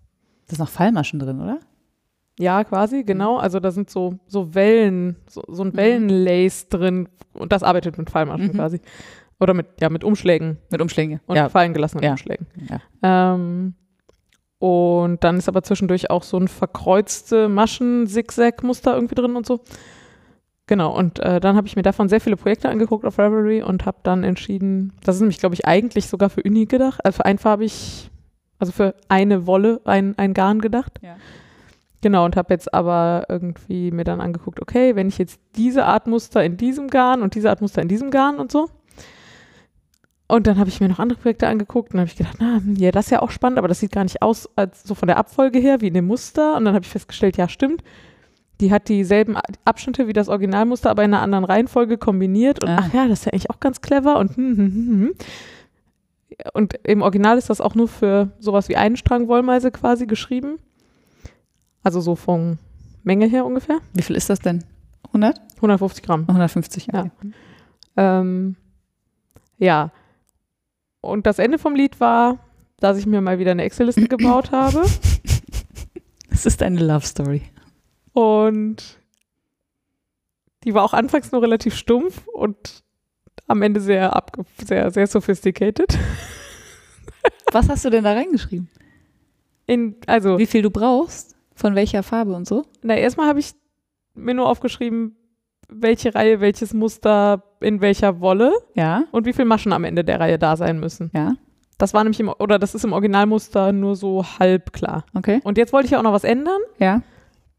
Da 0.48 0.52
ist 0.54 0.58
noch 0.58 0.68
Fallmaschen 0.68 1.18
drin, 1.20 1.40
oder? 1.40 1.58
ja, 2.38 2.64
quasi, 2.64 3.04
genau. 3.04 3.36
Also 3.38 3.60
da 3.60 3.70
sind 3.70 3.88
so, 3.90 4.18
so 4.26 4.54
Wellen, 4.54 5.16
so, 5.28 5.42
so 5.48 5.62
ein 5.62 5.68
Mhm. 5.68 5.76
Wellenlace 5.76 6.68
drin 6.68 7.08
und 7.34 7.52
das 7.52 7.62
arbeitet 7.62 7.96
mit 7.98 8.10
Fallmaschen 8.10 8.48
Mhm. 8.48 8.52
quasi. 8.52 8.80
Oder 9.38 9.52
mit, 9.54 9.66
ja, 9.80 9.90
mit 9.90 10.02
Umschlägen 10.02 10.56
Mit 10.70 10.80
Umschläge. 10.80 11.20
und 11.26 11.36
ja. 11.36 11.48
fallen 11.50 11.74
gelassenen 11.74 12.02
Ja. 12.04 12.12
Umschlägen. 12.12 12.46
ja. 12.70 12.80
Ähm, 13.34 13.74
und 14.58 15.22
dann 15.22 15.36
ist 15.36 15.48
aber 15.48 15.62
zwischendurch 15.62 16.08
auch 16.10 16.22
so 16.22 16.38
ein 16.38 16.48
verkreuzte 16.48 17.48
Maschen-Zigzag-Muster 17.48 18.94
irgendwie 18.94 19.14
drin 19.14 19.36
und 19.36 19.44
so. 19.46 19.60
Genau, 20.68 20.96
und 20.96 21.20
äh, 21.20 21.38
dann 21.38 21.56
habe 21.56 21.68
ich 21.68 21.76
mir 21.76 21.82
davon 21.82 22.08
sehr 22.08 22.20
viele 22.20 22.36
Projekte 22.36 22.68
angeguckt 22.68 23.04
auf 23.04 23.18
Ravelry 23.18 23.62
und 23.62 23.86
habe 23.86 23.98
dann 24.02 24.24
entschieden, 24.24 24.92
das 25.04 25.16
ist 25.16 25.20
nämlich, 25.20 25.38
glaube 25.38 25.54
ich, 25.54 25.64
eigentlich 25.64 26.08
sogar 26.08 26.28
für 26.28 26.42
Uni 26.42 26.66
gedacht, 26.66 27.04
also 27.04 27.18
für 27.18 27.24
einfarbig, 27.24 28.10
also 28.58 28.72
für 28.72 28.94
eine 29.08 29.46
Wolle, 29.46 29.80
ein, 29.84 30.18
ein 30.18 30.34
Garn 30.34 30.60
gedacht. 30.60 30.98
Ja. 31.02 31.16
Genau, 32.02 32.24
und 32.24 32.36
habe 32.36 32.52
jetzt 32.52 32.74
aber 32.74 33.26
irgendwie 33.28 33.92
mir 33.92 34.04
dann 34.04 34.20
angeguckt, 34.20 34.60
okay, 34.60 34.96
wenn 34.96 35.08
ich 35.08 35.18
jetzt 35.18 35.40
diese 35.54 35.84
Art 35.84 36.08
Muster 36.08 36.44
in 36.44 36.56
diesem 36.56 36.88
Garn 36.88 37.22
und 37.22 37.36
diese 37.36 37.48
Art 37.48 37.60
Muster 37.60 37.80
in 37.80 37.88
diesem 37.88 38.10
Garn 38.10 38.38
und 38.38 38.50
so. 38.50 38.68
Und 40.28 40.48
dann 40.48 40.58
habe 40.58 40.68
ich 40.68 40.80
mir 40.80 40.88
noch 40.88 40.98
andere 40.98 41.18
Projekte 41.18 41.46
angeguckt 41.46 41.94
und 41.94 42.00
habe 42.00 42.10
ich 42.10 42.16
gedacht, 42.16 42.38
na, 42.40 42.56
hm, 42.56 42.74
ja, 42.74 42.90
das 42.90 43.06
ist 43.06 43.10
ja 43.12 43.22
auch 43.22 43.30
spannend, 43.30 43.58
aber 43.58 43.68
das 43.68 43.78
sieht 43.78 43.92
gar 43.92 44.02
nicht 44.02 44.22
aus, 44.22 44.48
als 44.56 44.82
so 44.82 44.96
von 44.96 45.06
der 45.06 45.18
Abfolge 45.18 45.60
her 45.60 45.80
wie 45.80 45.88
in 45.88 45.94
dem 45.94 46.06
Muster. 46.06 46.56
Und 46.56 46.64
dann 46.64 46.74
habe 46.74 46.84
ich 46.84 46.90
festgestellt, 46.90 47.36
ja, 47.36 47.48
stimmt. 47.48 47.84
Die 48.60 48.72
hat 48.72 48.88
dieselben 48.88 49.36
Abschnitte 49.64 50.08
wie 50.08 50.12
das 50.14 50.28
Originalmuster, 50.28 50.90
aber 50.90 51.04
in 51.04 51.12
einer 51.12 51.22
anderen 51.22 51.44
Reihenfolge 51.44 51.98
kombiniert. 51.98 52.62
Und 52.62 52.70
Ah. 52.70 52.78
ach 52.80 52.94
ja, 52.94 53.06
das 53.06 53.20
ist 53.20 53.24
ja 53.26 53.32
eigentlich 53.32 53.50
auch 53.50 53.60
ganz 53.60 53.80
clever. 53.82 54.18
Und, 54.18 54.36
hm, 54.36 54.56
hm, 54.56 54.72
hm, 54.72 55.00
hm. 55.00 55.14
und 56.54 56.74
im 56.84 57.02
Original 57.02 57.36
ist 57.38 57.50
das 57.50 57.60
auch 57.60 57.74
nur 57.74 57.88
für 57.88 58.30
sowas 58.38 58.68
wie 58.68 58.76
einen 58.76 58.96
Strang 58.96 59.28
Wollmeise 59.28 59.70
quasi 59.70 60.06
geschrieben. 60.06 60.58
Also 61.82 62.00
so 62.00 62.16
von 62.16 62.58
Menge 63.04 63.26
her 63.26 63.44
ungefähr. 63.44 63.78
Wie 63.94 64.02
viel 64.02 64.16
ist 64.16 64.30
das 64.30 64.40
denn? 64.40 64.64
100? 65.08 65.40
150 65.56 66.02
Gramm. 66.02 66.22
150? 66.26 66.88
Ja. 66.92 67.10
Ähm, 67.96 68.56
ja. 69.58 69.92
Und 71.00 71.26
das 71.26 71.38
Ende 71.38 71.58
vom 71.58 71.74
Lied 71.76 72.00
war, 72.00 72.38
dass 72.80 72.98
ich 72.98 73.06
mir 73.06 73.20
mal 73.20 73.38
wieder 73.38 73.52
eine 73.52 73.62
Excel-Liste 73.62 74.08
gebaut 74.08 74.50
habe. 74.50 74.82
Es 76.28 76.44
ist 76.44 76.62
eine 76.62 76.84
Love 76.84 77.06
Story. 77.06 77.40
Und 78.16 78.98
die 80.64 80.72
war 80.72 80.84
auch 80.84 80.94
anfangs 80.94 81.32
nur 81.32 81.42
relativ 81.42 81.74
stumpf 81.76 82.26
und 82.28 82.82
am 83.46 83.60
Ende 83.60 83.78
sehr, 83.78 84.16
abge 84.16 84.42
sehr, 84.64 84.90
sehr 84.90 85.06
sophisticated. 85.06 85.98
Was 87.52 87.68
hast 87.68 87.84
du 87.84 87.90
denn 87.90 88.04
da 88.04 88.12
reingeschrieben? 88.14 88.70
In, 89.66 89.96
also, 90.06 90.38
Wie 90.38 90.46
viel 90.46 90.62
du 90.62 90.70
brauchst? 90.70 91.36
Von 91.54 91.74
welcher 91.74 92.02
Farbe 92.02 92.32
und 92.34 92.46
so? 92.46 92.64
na, 92.82 92.96
erstmal 92.96 93.28
habe 93.28 93.40
ich 93.40 93.52
mir 94.14 94.32
nur 94.34 94.48
aufgeschrieben, 94.48 95.16
welche 95.68 96.14
Reihe, 96.14 96.40
welches 96.40 96.72
Muster, 96.72 97.42
in 97.60 97.82
welcher 97.82 98.20
Wolle 98.20 98.52
Ja, 98.74 99.04
und 99.10 99.26
wie 99.26 99.32
viele 99.34 99.46
Maschen 99.46 99.72
am 99.74 99.84
Ende 99.84 100.04
der 100.04 100.20
Reihe 100.20 100.38
da 100.38 100.56
sein 100.56 100.80
müssen. 100.80 101.10
ja, 101.14 101.34
Das 101.76 101.92
war 101.92 102.02
nämlich 102.02 102.20
im, 102.20 102.28
oder 102.30 102.58
das 102.58 102.74
ist 102.74 102.84
im 102.84 102.92
Originalmuster 102.94 103.72
nur 103.72 103.94
so 103.94 104.24
halb 104.38 104.72
klar. 104.72 105.04
okay. 105.14 105.40
Und 105.44 105.58
jetzt 105.58 105.74
wollte 105.74 105.86
ich 105.88 105.96
auch 105.96 106.02
noch 106.02 106.12
was 106.14 106.24
ändern. 106.24 106.60
Ja, 106.78 107.02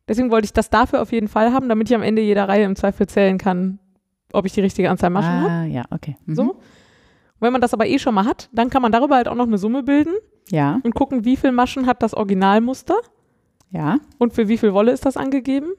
Deswegen 0.08 0.32
wollte 0.32 0.46
ich 0.46 0.54
das 0.54 0.70
dafür 0.70 1.02
auf 1.02 1.12
jeden 1.12 1.28
Fall 1.28 1.52
haben, 1.52 1.68
damit 1.70 1.90
ich 1.90 1.96
am 1.96 2.02
Ende 2.02 2.22
jeder 2.22 2.48
Reihe 2.48 2.66
im 2.66 2.76
Zweifel 2.76 3.08
zählen 3.08 3.38
kann, 3.38 3.80
ob 4.34 4.46
ich 4.46 4.54
die 4.54 4.62
richtige 4.62 4.90
Anzahl 4.90 5.10
Maschen 5.10 5.32
habe. 5.42 5.50
ah, 5.50 5.66
ja, 5.66 5.84
okay. 5.92 6.16
Mhm. 6.26 6.36
So. 6.36 6.42
Und 6.44 7.42
wenn 7.42 7.52
man 7.52 7.62
das 7.62 7.74
aber 7.74 7.88
eh 7.88 8.00
schon 8.00 8.16
mal 8.16 8.26
hat, 8.26 8.50
dann 8.54 8.70
kann 8.70 8.82
man 8.82 8.92
darüber 8.92 9.16
halt 9.16 9.28
auch 9.28 9.36
noch 9.36 9.46
eine 9.48 9.58
Summe 9.58 9.84
bilden 9.84 10.14
Ja, 10.50 10.80
und 10.84 10.96
gucken, 10.96 11.26
wie 11.26 11.36
viel 11.36 11.52
Maschen 11.52 11.86
hat 11.86 12.02
das 12.02 12.14
Originalmuster 12.14 12.96
ja, 13.70 13.98
und 14.18 14.34
für 14.34 14.48
wie 14.48 14.58
viel 14.58 14.74
Wolle 14.74 14.92
ist 14.94 15.06
das 15.06 15.18
angegeben 15.18 15.74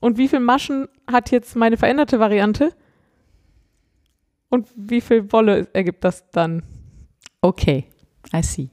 und 0.00 0.18
wie 0.18 0.28
viel 0.28 0.40
Maschen 0.40 0.86
hat 1.10 1.30
jetzt 1.30 1.56
meine 1.56 1.78
veränderte 1.78 2.20
Variante 2.20 2.72
und 4.50 4.68
wie 4.76 5.00
viel 5.00 5.32
Wolle 5.32 5.66
ergibt 5.72 6.04
das 6.04 6.28
dann. 6.30 6.62
okay. 7.40 7.86
I 8.34 8.42
see. 8.42 8.70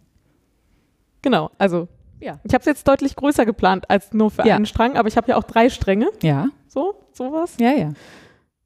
Genau, 1.21 1.51
also 1.57 1.87
Ja. 2.21 2.39
ich 2.43 2.53
habe 2.53 2.62
es 2.62 2.65
jetzt 2.65 2.88
deutlich 2.88 3.15
größer 3.15 3.45
geplant 3.45 3.89
als 3.89 4.13
nur 4.13 4.31
für 4.31 4.45
Ja. 4.47 4.55
einen 4.55 4.65
Strang, 4.65 4.95
aber 4.95 5.07
ich 5.07 5.17
habe 5.17 5.27
ja 5.29 5.38
auch 5.38 5.43
drei 5.43 5.69
Stränge, 5.69 6.07
Ja, 6.21 6.47
so, 6.67 6.95
sowas. 7.13 7.55
ja, 7.60 7.71
ja. 7.71 7.93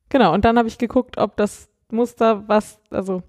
Genau, 0.10 0.34
und 0.34 0.46
dann 0.46 0.58
habe 0.58 0.68
ich 0.68 0.78
geguckt, 0.78 1.18
ob 1.18 1.36
das 1.38 1.68
Muster, 1.90 2.48
was, 2.48 2.80
also 2.92 3.24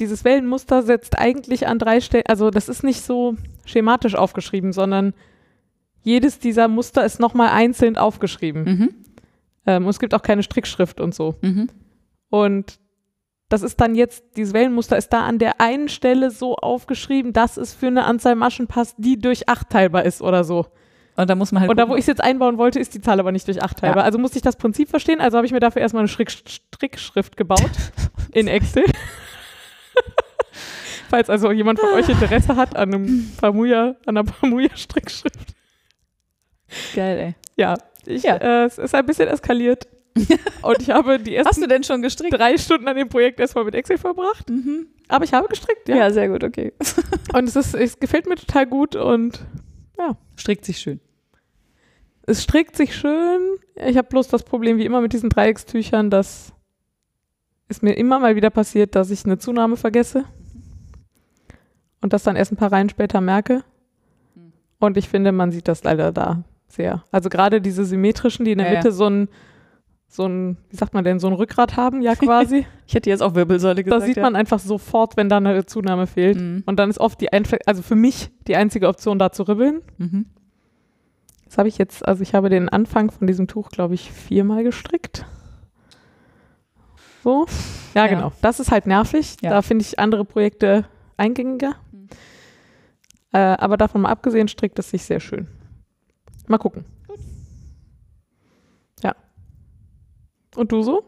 dieses 0.00 0.24
Wellenmuster 0.24 0.82
setzt 0.82 1.18
eigentlich 1.18 1.66
an 1.66 1.78
drei 1.78 2.00
Stellen, 2.00 2.24
also 2.28 2.50
das 2.50 2.68
ist 2.68 2.84
nicht 2.84 3.02
so 3.02 3.34
schematisch 3.64 4.14
aufgeschrieben, 4.14 4.72
sondern 4.72 5.12
jedes 6.02 6.38
dieser 6.38 6.68
Muster 6.68 7.04
ist 7.04 7.18
nochmal 7.18 7.48
einzeln 7.50 7.96
aufgeschrieben. 7.96 8.64
Mhm. 8.64 8.94
Ähm, 9.66 9.84
und 9.84 9.90
es 9.90 9.98
gibt 9.98 10.14
auch 10.14 10.22
keine 10.22 10.42
Strickschrift 10.44 11.00
und 11.00 11.14
so. 11.14 11.34
Mhm. 11.42 11.68
Und 12.30 12.78
das 13.48 13.62
ist 13.62 13.80
dann 13.80 13.94
jetzt, 13.94 14.22
dieses 14.36 14.52
Wellenmuster 14.52 14.98
ist 14.98 15.12
da 15.12 15.24
an 15.24 15.38
der 15.38 15.60
einen 15.60 15.88
Stelle 15.88 16.30
so 16.30 16.56
aufgeschrieben, 16.56 17.32
dass 17.32 17.56
es 17.56 17.72
für 17.72 17.86
eine 17.86 18.04
Anzahl 18.04 18.34
Maschen 18.34 18.66
passt, 18.66 18.96
die 18.98 19.18
durch 19.18 19.48
acht 19.48 19.70
teilbar 19.70 20.04
ist 20.04 20.20
oder 20.20 20.44
so. 20.44 20.66
Und 21.16 21.28
da 21.28 21.34
muss 21.34 21.50
man 21.50 21.62
halt. 21.62 21.70
Und 21.70 21.78
da, 21.78 21.88
wo 21.88 21.94
ich 21.94 22.02
es 22.02 22.06
jetzt 22.06 22.22
einbauen 22.22 22.58
wollte, 22.58 22.78
ist 22.78 22.94
die 22.94 23.00
Zahl 23.00 23.18
aber 23.18 23.32
nicht 23.32 23.48
durch 23.48 23.62
acht 23.62 23.78
teilbar. 23.78 24.02
Ja. 24.02 24.04
Also 24.04 24.18
musste 24.18 24.38
ich 24.38 24.42
das 24.42 24.56
Prinzip 24.56 24.88
verstehen. 24.88 25.20
Also 25.20 25.36
habe 25.36 25.46
ich 25.46 25.52
mir 25.52 25.60
dafür 25.60 25.82
erstmal 25.82 26.02
eine 26.02 26.08
Strick 26.08 26.30
Strickschrift 26.30 27.36
gebaut 27.36 27.70
in 28.32 28.46
Excel. 28.46 28.84
Falls 31.10 31.30
also 31.30 31.50
jemand 31.50 31.80
von 31.80 31.88
euch 31.94 32.08
Interesse 32.08 32.54
hat 32.54 32.76
an 32.76 32.94
einem 32.94 33.32
Pamuja, 33.40 33.96
an 34.06 34.16
einer 34.16 34.24
Pamuja-Strickschrift. 34.24 35.54
Geil, 36.94 37.18
ey. 37.18 37.34
Ja, 37.56 37.74
ich, 38.04 38.22
Ja. 38.22 38.36
Äh, 38.36 38.66
es 38.66 38.78
ist 38.78 38.94
ein 38.94 39.06
bisschen 39.06 39.28
eskaliert. 39.28 39.88
Und 40.62 40.82
ich 40.82 40.90
habe 40.90 41.18
die 41.18 41.38
Hast 41.38 41.46
ersten 41.46 41.62
du 41.62 41.68
denn 41.68 41.84
schon 41.84 42.02
gestrickt? 42.02 42.34
drei 42.38 42.56
Stunden 42.58 42.88
an 42.88 42.96
dem 42.96 43.08
Projekt 43.08 43.38
erstmal 43.40 43.64
mit 43.64 43.74
Excel 43.74 43.98
verbracht. 43.98 44.48
Mhm. 44.50 44.86
Aber 45.08 45.24
ich 45.24 45.32
habe 45.32 45.48
gestrickt, 45.48 45.88
ja. 45.88 45.96
Ja. 45.96 46.10
sehr 46.10 46.28
gut, 46.28 46.42
okay. 46.44 46.72
Und 47.34 47.48
es, 47.48 47.56
ist, 47.56 47.74
es 47.74 47.98
gefällt 47.98 48.26
mir 48.28 48.36
total 48.36 48.66
gut 48.66 48.96
und 48.96 49.40
Strickt 50.36 50.64
sich 50.64 50.78
schön. 50.78 51.00
es 52.26 52.42
strickt 52.44 52.76
sich 52.76 52.94
schön. 52.94 53.40
Ich 53.74 53.96
habe 53.96 54.06
bloß 54.08 54.28
das 54.28 54.44
Problem, 54.44 54.78
wie 54.78 54.84
immer 54.84 55.00
mit 55.00 55.12
diesen 55.12 55.28
Dreieckstüchern, 55.30 56.10
dass 56.10 56.52
es 57.68 57.82
mir 57.82 57.94
immer 57.94 58.20
mal 58.20 58.36
wieder 58.36 58.50
passiert, 58.50 58.94
dass 58.94 59.10
ich 59.10 59.24
eine 59.24 59.38
Zunahme 59.38 59.76
vergesse 59.76 60.24
und 62.00 62.12
das 62.12 62.22
dann 62.22 62.36
erst 62.36 62.52
ein 62.52 62.56
paar 62.56 62.70
Reihen 62.70 62.88
später 62.88 63.20
merke. 63.20 63.64
Mhm. 64.36 64.52
Und 64.78 64.96
ich 64.96 65.08
finde, 65.08 65.32
man 65.32 65.50
sieht 65.50 65.66
das 65.68 65.82
leider 65.82 66.12
da 66.12 66.44
sehr. 66.68 67.02
Also 67.10 67.28
gerade 67.28 67.60
diese 67.60 67.84
symmetrischen, 67.84 68.44
die 68.44 68.52
in 68.52 68.58
der 68.58 68.68
Ja, 68.68 68.72
ja. 68.74 68.78
Mitte 68.78 68.92
so 68.92 69.06
ein, 69.06 69.28
so 70.10 70.26
ein, 70.26 70.56
wie 70.70 70.76
sagt 70.76 70.94
man 70.94 71.04
denn, 71.04 71.18
so 71.20 71.26
ein 71.26 71.34
Rückgrat 71.34 71.76
haben, 71.76 72.00
ja 72.02 72.14
quasi. 72.16 72.66
Ich 72.86 72.94
hätte 72.94 73.10
jetzt 73.10 73.22
auch 73.22 73.34
Wirbelsäule 73.34 73.76
da 73.76 73.82
gesagt. 73.82 74.04
sieht 74.06 74.16
man 74.16 74.34
einfach 74.34 74.58
sofort, 74.58 75.16
wenn 75.18 75.28
da 75.28 75.36
eine 75.36 75.66
Zunahme 75.66 76.06
fehlt. 76.06 76.38
Mhm. 76.40 76.62
Und 76.64 76.78
dann 76.78 76.88
ist 76.88 76.98
oft 76.98 77.20
die, 77.20 77.30
einf- 77.30 77.58
also 77.66 77.82
für 77.82 77.94
mich 77.96 78.30
die 78.46 78.56
einzige 78.56 78.88
Option, 78.88 79.18
da 79.18 79.30
zu 79.30 79.42
ribbeln. 79.42 79.82
Mhm. 79.98 80.24
Das 81.44 81.58
habe 81.58 81.68
ich 81.68 81.76
jetzt, 81.78 82.06
also 82.08 82.22
ich 82.22 82.34
habe 82.34 82.48
den 82.48 82.68
Anfang 82.70 83.10
von 83.10 83.26
diesem 83.26 83.46
Tuch, 83.46 83.68
glaube 83.68 83.94
ich, 83.94 84.10
viermal 84.10 84.64
gestrickt. 84.64 85.26
So. 87.22 87.46
Ja, 87.94 88.06
Ja. 88.06 88.14
genau. 88.14 88.32
Das 88.40 88.60
ist 88.60 88.70
halt 88.70 88.86
nervig. 88.86 89.36
Ja. 89.42 89.50
Da 89.50 89.62
finde 89.62 89.82
ich 89.84 89.98
andere 89.98 90.24
Projekte 90.24 90.86
eingängiger. 91.18 91.74
Mhm. 91.92 92.08
Äh, 93.32 93.38
aber 93.38 93.76
davon 93.76 94.00
mal 94.00 94.10
abgesehen, 94.10 94.48
strickt 94.48 94.78
es 94.78 94.88
sich 94.90 95.04
sehr 95.04 95.20
schön. 95.20 95.48
Mal 96.46 96.56
gucken. 96.58 96.84
Ja. 99.02 99.14
Und 100.58 100.72
du 100.72 100.82
so? 100.82 101.04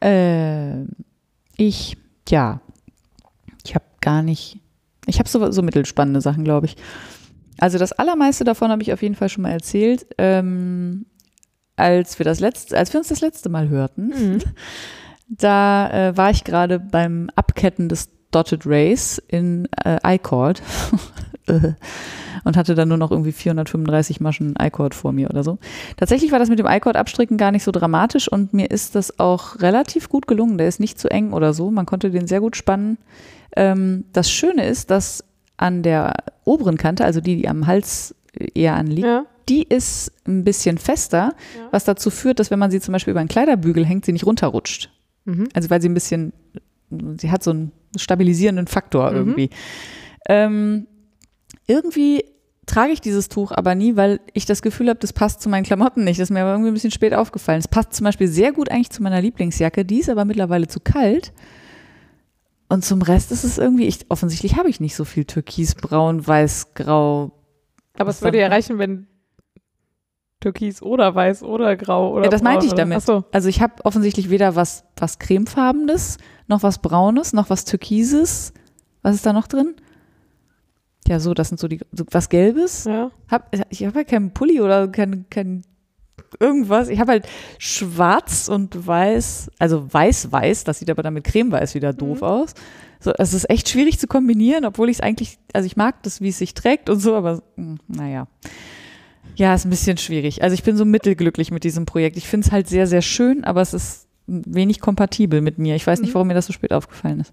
Ähm, 0.00 0.88
ich, 1.56 1.96
ja. 2.28 2.60
gar 4.00 4.22
nicht. 4.22 4.58
Ich 5.06 5.18
habe 5.18 5.28
so, 5.28 5.50
so 5.50 5.62
mittelspannende 5.62 6.20
Sachen, 6.20 6.44
glaube 6.44 6.66
ich. 6.66 6.76
Also 7.58 7.78
das 7.78 7.92
allermeiste 7.92 8.44
davon 8.44 8.70
habe 8.70 8.82
ich 8.82 8.92
auf 8.92 9.02
jeden 9.02 9.14
Fall 9.14 9.28
schon 9.28 9.42
mal 9.42 9.50
erzählt. 9.50 10.06
Ähm, 10.18 11.06
als 11.76 12.18
wir 12.18 12.24
das 12.24 12.40
letzte, 12.40 12.76
als 12.76 12.92
wir 12.92 13.00
uns 13.00 13.08
das 13.08 13.20
letzte 13.20 13.48
Mal 13.48 13.68
hörten, 13.68 14.08
Mhm. 14.08 14.38
da 15.28 15.90
äh, 15.90 16.16
war 16.16 16.30
ich 16.30 16.44
gerade 16.44 16.78
beim 16.80 17.30
Abketten 17.36 17.88
des 17.88 18.08
Dotted 18.30 18.66
Rays 18.66 19.18
in 19.28 19.68
äh, 19.84 19.98
iCord 20.16 20.60
Äh, 20.60 20.62
und 22.44 22.56
hatte 22.56 22.74
dann 22.74 22.88
nur 22.88 22.96
noch 22.98 23.10
irgendwie 23.10 23.32
435 23.32 24.20
Maschen 24.20 24.54
iCord 24.60 24.94
vor 24.94 25.12
mir 25.12 25.28
oder 25.30 25.42
so. 25.44 25.58
Tatsächlich 25.96 26.32
war 26.32 26.38
das 26.38 26.48
mit 26.48 26.58
dem 26.58 26.66
iCord 26.66 26.96
abstricken 26.96 27.36
gar 27.36 27.50
nicht 27.52 27.64
so 27.64 27.70
dramatisch 27.72 28.28
und 28.30 28.52
mir 28.54 28.70
ist 28.70 28.94
das 28.94 29.18
auch 29.18 29.60
relativ 29.60 30.08
gut 30.08 30.26
gelungen. 30.26 30.58
Der 30.58 30.68
ist 30.68 30.80
nicht 30.80 30.98
zu 30.98 31.10
eng 31.10 31.32
oder 31.32 31.52
so. 31.52 31.70
Man 31.70 31.86
konnte 31.86 32.10
den 32.10 32.26
sehr 32.26 32.40
gut 32.40 32.56
spannen. 32.56 32.98
Ähm, 33.56 34.04
das 34.12 34.30
Schöne 34.30 34.66
ist, 34.66 34.90
dass 34.90 35.24
an 35.56 35.82
der 35.82 36.14
oberen 36.44 36.76
Kante, 36.78 37.04
also 37.04 37.20
die, 37.20 37.36
die 37.36 37.48
am 37.48 37.66
Hals 37.66 38.14
eher 38.54 38.74
anliegt, 38.76 39.06
Ja. 39.06 39.24
die 39.48 39.64
ist 39.64 40.12
ein 40.26 40.44
bisschen 40.44 40.78
fester, 40.78 41.34
Ja. 41.58 41.68
was 41.72 41.84
dazu 41.84 42.10
führt, 42.10 42.38
dass 42.38 42.50
wenn 42.50 42.58
man 42.60 42.70
sie 42.70 42.80
zum 42.80 42.92
Beispiel 42.92 43.10
über 43.10 43.20
einen 43.20 43.28
Kleiderbügel 43.28 43.84
hängt, 43.84 44.04
sie 44.06 44.12
nicht 44.12 44.24
runterrutscht. 44.24 44.90
Mhm. 45.26 45.48
Also 45.52 45.68
weil 45.68 45.82
sie 45.82 45.88
ein 45.88 45.94
bisschen, 45.94 46.32
sie 47.18 47.30
hat 47.30 47.42
so 47.42 47.50
einen 47.50 47.72
stabilisierenden 47.96 48.68
Faktor 48.68 49.10
Mhm. 49.10 49.16
irgendwie. 49.16 49.50
Ähm, 50.28 50.86
irgendwie 51.70 52.24
trage 52.66 52.92
ich 52.92 53.00
dieses 53.00 53.28
Tuch 53.28 53.52
aber 53.52 53.74
nie, 53.74 53.96
weil 53.96 54.20
ich 54.32 54.44
das 54.44 54.62
Gefühl 54.62 54.88
habe, 54.88 54.98
das 54.98 55.12
passt 55.12 55.40
zu 55.40 55.48
meinen 55.48 55.64
Klamotten 55.64 56.04
nicht. 56.04 56.20
Das 56.20 56.30
ist 56.30 56.32
mir 56.32 56.42
aber 56.42 56.52
irgendwie 56.52 56.70
ein 56.70 56.74
bisschen 56.74 56.90
spät 56.90 57.14
aufgefallen. 57.14 57.58
Es 57.58 57.68
passt 57.68 57.94
zum 57.94 58.04
Beispiel 58.04 58.28
sehr 58.28 58.52
gut 58.52 58.70
eigentlich 58.70 58.90
zu 58.90 59.02
meiner 59.02 59.20
Lieblingsjacke, 59.20 59.84
die 59.84 60.00
ist 60.00 60.10
aber 60.10 60.24
mittlerweile 60.24 60.68
zu 60.68 60.80
kalt. 60.80 61.32
Und 62.68 62.84
zum 62.84 63.02
Rest 63.02 63.32
ist 63.32 63.42
es 63.42 63.58
irgendwie, 63.58 63.86
ich, 63.86 64.06
offensichtlich 64.10 64.56
habe 64.56 64.68
ich 64.68 64.78
nicht 64.80 64.94
so 64.94 65.04
viel 65.04 65.24
Türkis, 65.24 65.74
Braun, 65.74 66.24
Weiß, 66.24 66.74
Grau. 66.74 67.32
Aber 67.94 68.10
es 68.10 68.16
Was 68.16 68.22
würde 68.22 68.38
ja 68.38 68.46
reichen, 68.46 68.78
wenn 68.78 69.08
Türkis 70.38 70.80
oder 70.80 71.14
Weiß 71.14 71.42
oder 71.42 71.76
Grau 71.76 72.12
oder 72.12 72.24
Ja, 72.24 72.30
das 72.30 72.42
meinte 72.42 72.66
ich 72.66 72.72
damit. 72.72 73.02
So. 73.02 73.24
Also 73.32 73.48
ich 73.48 73.60
habe 73.60 73.84
offensichtlich 73.84 74.30
weder 74.30 74.54
was, 74.54 74.84
was 74.96 75.18
cremefarbenes, 75.18 76.18
noch 76.46 76.62
was 76.62 76.80
braunes, 76.80 77.32
noch 77.32 77.50
was 77.50 77.64
türkises. 77.64 78.52
Was 79.02 79.16
ist 79.16 79.26
da 79.26 79.32
noch 79.32 79.48
drin? 79.48 79.74
Ja, 81.10 81.18
so, 81.20 81.34
das 81.34 81.48
sind 81.48 81.58
so 81.58 81.66
die, 81.68 81.80
so 81.92 82.04
was 82.12 82.28
gelbes. 82.28 82.84
Ja. 82.84 83.10
Hab, 83.28 83.54
ich 83.68 83.84
habe 83.84 83.98
ja 83.98 84.04
keinen 84.04 84.30
Pulli 84.32 84.60
oder 84.60 84.86
kein, 84.88 85.26
kein 85.28 85.62
irgendwas. 86.38 86.88
Ich 86.88 87.00
habe 87.00 87.10
halt 87.10 87.26
schwarz 87.58 88.48
und 88.48 88.86
weiß, 88.86 89.50
also 89.58 89.92
weiß-weiß, 89.92 90.62
das 90.64 90.78
sieht 90.78 90.88
aber 90.88 91.02
dann 91.02 91.14
mit 91.14 91.24
cremeweiß 91.24 91.74
wieder 91.74 91.92
doof 91.92 92.18
Mhm. 92.20 92.26
aus. 92.26 92.54
So, 93.00 93.12
es 93.18 93.34
ist 93.34 93.50
echt 93.50 93.68
schwierig 93.68 93.98
zu 93.98 94.06
kombinieren, 94.06 94.64
obwohl 94.64 94.88
ich 94.88 94.98
es 94.98 95.00
eigentlich, 95.00 95.38
also 95.52 95.66
ich 95.66 95.76
mag 95.76 96.02
das, 96.04 96.20
wie 96.20 96.28
es 96.28 96.38
sich 96.38 96.54
trägt 96.54 96.88
und 96.88 97.00
so, 97.00 97.14
aber 97.16 97.42
hm, 97.56 97.78
naja. 97.88 98.28
Ja, 99.36 99.54
ist 99.54 99.64
ein 99.64 99.70
bisschen 99.70 99.96
schwierig. 99.96 100.42
Also 100.42 100.54
ich 100.54 100.62
bin 100.62 100.76
so 100.76 100.84
mittelglücklich 100.84 101.50
mit 101.50 101.64
diesem 101.64 101.86
Projekt. 101.86 102.16
Ich 102.18 102.28
finde 102.28 102.46
es 102.46 102.52
halt 102.52 102.68
sehr, 102.68 102.86
sehr 102.86 103.02
schön, 103.02 103.42
aber 103.44 103.62
es 103.62 103.74
ist 103.74 104.06
wenig 104.26 104.80
kompatibel 104.80 105.40
mit 105.40 105.58
mir. 105.58 105.74
Ich 105.74 105.86
weiß 105.86 106.00
nicht, 106.00 106.10
Mhm. 106.10 106.14
warum 106.14 106.28
mir 106.28 106.34
das 106.34 106.46
so 106.46 106.52
spät 106.52 106.72
aufgefallen 106.72 107.20
ist. 107.20 107.32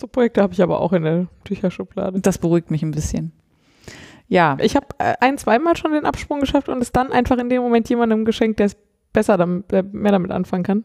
So 0.00 0.06
Projekte 0.06 0.42
habe 0.42 0.52
ich 0.52 0.62
aber 0.62 0.80
auch 0.80 0.92
in 0.92 1.02
der 1.02 1.26
Tücherschublade. 1.44 2.20
Das 2.20 2.38
beruhigt 2.38 2.70
mich 2.70 2.82
ein 2.82 2.90
bisschen. 2.92 3.32
Ja, 4.28 4.56
Ich 4.60 4.76
habe 4.76 4.86
äh, 4.98 5.14
ein, 5.20 5.38
zweimal 5.38 5.76
schon 5.76 5.92
den 5.92 6.04
Absprung 6.04 6.40
geschafft 6.40 6.68
und 6.68 6.80
es 6.82 6.92
dann 6.92 7.12
einfach 7.12 7.38
in 7.38 7.48
dem 7.48 7.62
Moment 7.62 7.88
jemandem 7.88 8.24
geschenkt, 8.24 8.58
der 8.58 8.66
es 8.66 8.76
besser 9.12 9.36
damit, 9.38 9.70
der 9.72 9.82
mehr 9.82 10.12
damit 10.12 10.30
anfangen 10.30 10.62
kann. 10.64 10.84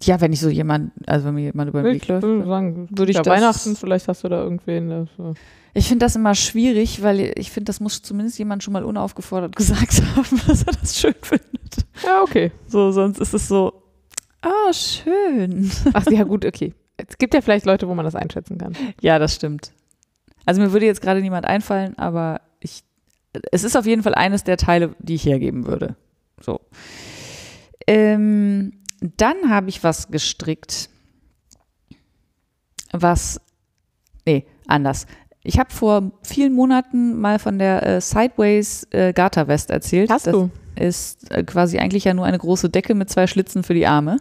ja, 0.00 0.20
wenn 0.20 0.32
ich 0.32 0.40
so 0.40 0.48
jemand, 0.48 0.90
also 1.06 1.26
wenn 1.26 1.34
mir 1.34 1.42
jemand 1.42 1.68
über 1.68 1.82
den 1.82 1.94
Weg 1.94 2.08
läuft. 2.08 2.22
würde 2.22 2.46
sagen, 2.46 2.88
würde 2.90 3.10
ich 3.10 3.16
ja, 3.16 3.22
das- 3.22 3.32
Weihnachten, 3.32 3.76
vielleicht 3.76 4.08
hast 4.08 4.24
du 4.24 4.28
da 4.28 4.42
irgendwen. 4.42 4.88
Der 4.88 5.06
so. 5.16 5.34
Ich 5.74 5.86
finde 5.88 6.04
das 6.06 6.16
immer 6.16 6.34
schwierig, 6.34 7.02
weil 7.02 7.32
ich 7.36 7.50
finde, 7.50 7.66
das 7.66 7.78
muss 7.80 8.02
zumindest 8.02 8.38
jemand 8.38 8.62
schon 8.64 8.72
mal 8.72 8.84
unaufgefordert 8.84 9.54
gesagt 9.56 10.02
haben, 10.16 10.40
dass 10.46 10.62
er 10.64 10.72
das 10.72 10.98
schön 10.98 11.14
findet. 11.20 11.86
Ja, 12.04 12.22
okay. 12.22 12.50
So, 12.68 12.90
sonst 12.90 13.18
ist 13.20 13.34
es 13.34 13.46
so, 13.48 13.82
ah, 14.40 14.72
schön. 14.72 15.70
Ach 15.92 16.06
ja, 16.10 16.24
gut, 16.24 16.44
okay. 16.46 16.72
Es 16.96 17.18
gibt 17.18 17.34
ja 17.34 17.40
vielleicht 17.40 17.66
Leute, 17.66 17.88
wo 17.88 17.94
man 17.94 18.04
das 18.04 18.14
einschätzen 18.14 18.58
kann. 18.58 18.76
Ja, 19.00 19.18
das 19.18 19.34
stimmt. 19.34 19.72
Also 20.44 20.60
mir 20.60 20.72
würde 20.72 20.86
jetzt 20.86 21.02
gerade 21.02 21.20
niemand 21.20 21.46
einfallen, 21.46 21.96
aber 21.98 22.40
ich, 22.60 22.82
es 23.50 23.64
ist 23.64 23.76
auf 23.76 23.86
jeden 23.86 24.02
Fall 24.02 24.14
eines 24.14 24.44
der 24.44 24.56
Teile, 24.56 24.94
die 24.98 25.14
ich 25.14 25.24
hergeben 25.24 25.66
würde. 25.66 25.96
So. 26.40 26.60
Ähm, 27.86 28.80
dann 29.00 29.50
habe 29.50 29.68
ich 29.68 29.82
was 29.82 30.10
gestrickt, 30.10 30.88
was, 32.92 33.40
nee, 34.26 34.46
anders. 34.66 35.06
Ich 35.42 35.58
habe 35.58 35.72
vor 35.72 36.12
vielen 36.22 36.52
Monaten 36.52 37.20
mal 37.20 37.38
von 37.38 37.58
der 37.58 37.84
äh, 37.84 38.00
Sideways 38.00 38.86
äh, 38.90 39.12
Garterwest 39.12 39.70
erzählt. 39.70 40.10
Hast 40.10 40.28
du, 40.28 40.50
ist 40.76 41.30
äh, 41.30 41.42
quasi 41.44 41.78
eigentlich 41.78 42.04
ja 42.04 42.14
nur 42.14 42.24
eine 42.24 42.38
große 42.38 42.70
Decke 42.70 42.94
mit 42.94 43.10
zwei 43.10 43.26
Schlitzen 43.26 43.62
für 43.62 43.74
die 43.74 43.86
Arme. 43.86 44.18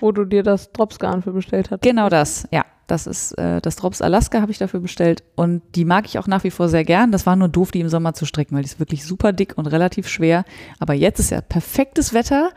wo 0.00 0.12
du 0.12 0.24
dir 0.24 0.42
das 0.42 0.72
Dropsgarn 0.72 1.22
für 1.22 1.32
bestellt 1.32 1.70
hast? 1.70 1.82
Genau 1.82 2.08
das, 2.08 2.46
ja. 2.50 2.64
Das 2.86 3.08
ist 3.08 3.32
äh, 3.32 3.60
das 3.60 3.74
Drops 3.74 4.00
Alaska 4.00 4.40
habe 4.40 4.52
ich 4.52 4.58
dafür 4.58 4.78
bestellt 4.78 5.24
und 5.34 5.60
die 5.74 5.84
mag 5.84 6.04
ich 6.06 6.20
auch 6.20 6.28
nach 6.28 6.44
wie 6.44 6.52
vor 6.52 6.68
sehr 6.68 6.84
gern. 6.84 7.10
Das 7.10 7.26
war 7.26 7.34
nur 7.34 7.48
doof, 7.48 7.72
die 7.72 7.80
im 7.80 7.88
Sommer 7.88 8.14
zu 8.14 8.26
stricken, 8.26 8.54
weil 8.54 8.62
die 8.62 8.68
ist 8.68 8.78
wirklich 8.78 9.04
super 9.04 9.32
dick 9.32 9.54
und 9.56 9.66
relativ 9.66 10.06
schwer. 10.06 10.44
Aber 10.78 10.94
jetzt 10.94 11.18
ist 11.18 11.30
ja 11.30 11.40
perfektes 11.40 12.14
Wetter, 12.14 12.50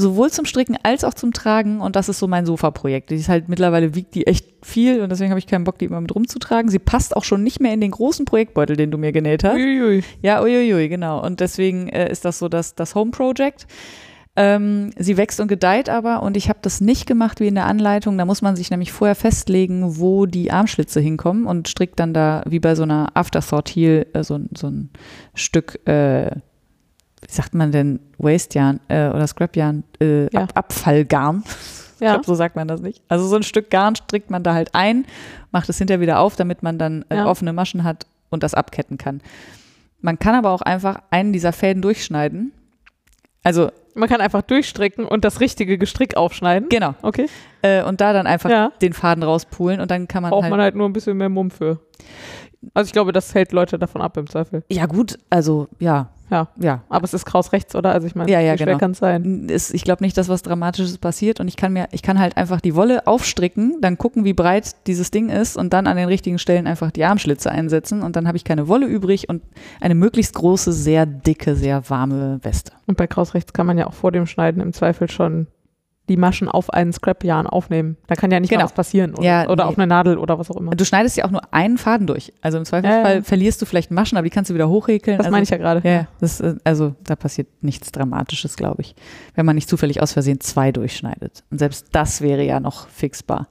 sowohl 0.00 0.30
zum 0.30 0.44
Stricken 0.46 0.76
als 0.82 1.04
auch 1.04 1.14
zum 1.14 1.32
Tragen 1.32 1.80
und 1.80 1.94
das 1.96 2.08
ist 2.08 2.18
so 2.18 2.26
mein 2.26 2.46
Sofa-Projekt. 2.46 3.10
Die 3.10 3.14
ist 3.16 3.28
halt 3.28 3.48
mittlerweile 3.48 3.94
wiegt 3.94 4.14
die 4.14 4.26
echt 4.26 4.46
viel 4.62 5.00
und 5.02 5.10
deswegen 5.10 5.30
habe 5.30 5.38
ich 5.38 5.46
keinen 5.46 5.64
Bock, 5.64 5.78
die 5.78 5.84
immer 5.84 6.00
mit 6.00 6.14
rumzutragen. 6.14 6.70
Sie 6.70 6.78
passt 6.78 7.16
auch 7.16 7.24
schon 7.24 7.42
nicht 7.42 7.60
mehr 7.60 7.72
in 7.72 7.80
den 7.80 7.90
großen 7.92 8.24
Projektbeutel, 8.24 8.76
den 8.76 8.90
du 8.90 8.98
mir 8.98 9.12
genäht 9.12 9.44
hast. 9.44 9.54
Uiuiui. 9.54 10.02
Ja, 10.22 10.42
uiuiui, 10.42 10.88
genau. 10.88 11.24
Und 11.24 11.40
deswegen 11.40 11.88
äh, 11.88 12.10
ist 12.10 12.24
das 12.24 12.38
so 12.38 12.48
das, 12.48 12.74
das 12.74 12.94
Home 12.94 13.10
Project. 13.12 13.66
Ähm, 14.36 14.92
sie 14.96 15.16
wächst 15.16 15.40
und 15.40 15.48
gedeiht 15.48 15.88
aber 15.88 16.22
und 16.22 16.36
ich 16.36 16.48
habe 16.48 16.60
das 16.62 16.80
nicht 16.80 17.06
gemacht 17.06 17.40
wie 17.40 17.48
in 17.48 17.56
der 17.56 17.66
Anleitung. 17.66 18.16
Da 18.16 18.24
muss 18.24 18.42
man 18.42 18.54
sich 18.54 18.70
nämlich 18.70 18.92
vorher 18.92 19.16
festlegen, 19.16 19.98
wo 19.98 20.24
die 20.24 20.52
Armschlitze 20.52 21.00
hinkommen 21.00 21.46
und 21.46 21.68
strickt 21.68 21.98
dann 21.98 22.14
da 22.14 22.42
wie 22.48 22.60
bei 22.60 22.76
so 22.76 22.84
einer 22.84 23.08
Afterthought 23.14 23.68
Heel 23.70 24.06
äh, 24.12 24.22
so, 24.22 24.34
ein- 24.36 24.48
so 24.56 24.68
ein 24.68 24.90
Stück, 25.34 25.80
äh, 25.86 26.30
wie 27.30 27.34
sagt 27.34 27.54
man 27.54 27.70
denn, 27.70 28.00
Waste-Yarn 28.18 28.80
äh, 28.88 29.08
oder 29.08 29.26
Scrap-Yarn, 29.26 29.84
äh, 30.00 30.24
Ja. 30.34 30.42
Ab 30.42 30.52
Abfallgarn. 30.54 31.44
Ich 31.46 32.00
Ja. 32.00 32.12
glaube, 32.14 32.24
so 32.26 32.34
sagt 32.34 32.56
man 32.56 32.66
das 32.66 32.80
nicht. 32.80 33.02
Also 33.08 33.26
so 33.26 33.36
ein 33.36 33.42
Stück 33.42 33.70
Garn 33.70 33.94
strickt 33.94 34.30
man 34.30 34.42
da 34.42 34.54
halt 34.54 34.74
ein, 34.74 35.04
macht 35.52 35.68
es 35.68 35.78
hinterher 35.78 36.00
wieder 36.00 36.18
auf, 36.18 36.34
damit 36.36 36.62
man 36.62 36.78
dann 36.78 37.04
äh, 37.08 37.16
Ja. 37.16 37.26
offene 37.26 37.52
Maschen 37.52 37.84
hat 37.84 38.06
und 38.30 38.42
das 38.42 38.54
abketten 38.54 38.98
kann. 38.98 39.20
Man 40.00 40.18
kann 40.18 40.34
aber 40.34 40.50
auch 40.50 40.62
einfach 40.62 41.02
einen 41.10 41.32
dieser 41.32 41.52
Fäden 41.52 41.82
durchschneiden. 41.82 42.52
Also, 43.42 43.70
Man 43.94 44.08
kann 44.08 44.20
einfach 44.20 44.42
durchstricken 44.42 45.04
und 45.04 45.24
das 45.24 45.40
richtige 45.40 45.76
Gestrick 45.78 46.16
aufschneiden. 46.16 46.68
genau. 46.68 46.94
Okay. 47.02 47.26
Äh, 47.62 47.82
und 47.84 48.00
da 48.00 48.12
dann 48.12 48.26
einfach 48.26 48.48
Ja. 48.50 48.72
den 48.82 48.92
Faden 48.92 49.22
rauspulen 49.22 49.80
und 49.80 49.90
dann 49.90 50.08
kann 50.08 50.22
man 50.22 50.30
Braucht 50.30 50.44
halt. 50.44 50.50
man 50.50 50.60
halt 50.60 50.74
nur 50.74 50.88
ein 50.88 50.92
bisschen 50.92 51.16
mehr 51.16 51.28
Mumm 51.28 51.50
für. 51.50 51.80
Also 52.74 52.88
ich 52.88 52.92
glaube, 52.92 53.12
das 53.12 53.34
hält 53.34 53.52
Leute 53.52 53.78
davon 53.78 54.00
ab 54.02 54.16
im 54.16 54.28
Zweifel. 54.28 54.62
ja, 54.70 54.86
gut, 54.86 55.18
also 55.30 55.68
ja. 55.78 56.08
Ja. 56.30 56.48
Ja. 56.60 56.82
Aber 56.88 57.04
es 57.04 57.14
ist 57.14 57.24
kraus 57.24 57.52
rechts, 57.52 57.74
oder? 57.74 57.92
Also 57.92 58.06
ich 58.06 58.14
meine, 58.14 58.30
Ja, 58.30 58.40
ja, 58.40 58.54
wie 58.54 58.58
schwer 58.58 58.66
genau. 58.66 58.78
kann 58.78 58.90
es 58.92 58.98
sein? 58.98 59.48
Ist, 59.48 59.74
ich 59.74 59.84
glaube 59.84 60.04
nicht, 60.04 60.16
dass 60.16 60.28
was 60.28 60.42
Dramatisches 60.42 60.98
passiert 60.98 61.40
und 61.40 61.48
ich 61.48 61.56
kann 61.56 61.72
mir, 61.72 61.88
ich 61.92 62.02
kann 62.02 62.18
halt 62.18 62.36
einfach 62.36 62.60
die 62.60 62.74
Wolle 62.74 63.06
aufstricken, 63.06 63.78
dann 63.80 63.98
gucken, 63.98 64.24
wie 64.24 64.32
breit 64.32 64.86
dieses 64.86 65.10
Ding 65.10 65.28
ist 65.28 65.56
und 65.56 65.72
dann 65.72 65.86
an 65.86 65.96
den 65.96 66.08
richtigen 66.08 66.38
Stellen 66.38 66.66
einfach 66.66 66.90
die 66.90 67.04
Armschlitze 67.04 67.50
einsetzen 67.50 68.02
und 68.02 68.16
dann 68.16 68.26
habe 68.26 68.36
ich 68.36 68.44
keine 68.44 68.68
Wolle 68.68 68.86
übrig 68.86 69.28
und 69.28 69.42
eine 69.80 69.94
möglichst 69.94 70.34
große, 70.34 70.72
sehr 70.72 71.06
dicke, 71.06 71.56
sehr 71.56 71.88
warme 71.90 72.38
Weste. 72.42 72.72
Und 72.86 72.96
bei 72.96 73.06
kraus 73.06 73.34
rechts 73.34 73.52
kann 73.52 73.66
man 73.66 73.78
ja 73.78 73.86
auch 73.86 73.94
vor 73.94 74.12
dem 74.12 74.26
Schneiden 74.26 74.62
im 74.62 74.72
Zweifel 74.72 75.10
schon 75.10 75.46
die 76.10 76.16
Maschen 76.16 76.48
auf 76.48 76.70
einen 76.70 76.92
Scrap-Yarn 76.92 77.46
aufnehmen. 77.46 77.96
Da 78.08 78.16
kann 78.16 78.32
ja 78.32 78.40
nicht 78.40 78.50
Genau. 78.50 78.64
was 78.64 78.72
passieren. 78.72 79.14
Oder, 79.14 79.24
Ja, 79.24 79.48
oder 79.48 79.64
nee. 79.64 79.70
auf 79.70 79.78
eine 79.78 79.86
Nadel 79.86 80.18
oder 80.18 80.38
was 80.40 80.50
auch 80.50 80.56
immer. 80.56 80.72
Du 80.72 80.84
schneidest 80.84 81.16
ja 81.16 81.24
auch 81.24 81.30
nur 81.30 81.54
einen 81.54 81.78
Faden 81.78 82.08
durch. 82.08 82.32
Also 82.42 82.58
im 82.58 82.64
Zweifelsfall 82.64 83.16
ja. 83.18 83.22
verlierst 83.22 83.62
du 83.62 83.66
vielleicht 83.66 83.92
Maschen, 83.92 84.18
aber 84.18 84.24
die 84.24 84.30
kannst 84.30 84.50
du 84.50 84.54
wieder 84.54 84.68
hochhäkeln. 84.68 85.18
Das 85.18 85.26
also, 85.26 85.32
meine 85.32 85.44
ich 85.44 85.50
ja 85.50 85.56
gerade. 85.56 85.80
Ja, 85.84 85.92
ja, 85.92 86.06
das, 86.20 86.40
äh, 86.40 86.56
also 86.64 86.96
da 87.04 87.14
passiert 87.14 87.46
nichts 87.60 87.92
Dramatisches, 87.92 88.56
glaube 88.56 88.82
ich, 88.82 88.96
wenn 89.36 89.46
man 89.46 89.54
nicht 89.54 89.68
zufällig 89.68 90.02
aus 90.02 90.12
Versehen 90.12 90.40
zwei 90.40 90.72
durchschneidet. 90.72 91.44
Und 91.50 91.58
selbst 91.58 91.86
das 91.92 92.20
wäre 92.20 92.42
ja 92.42 92.58
noch 92.58 92.88
fixbar. 92.88 93.46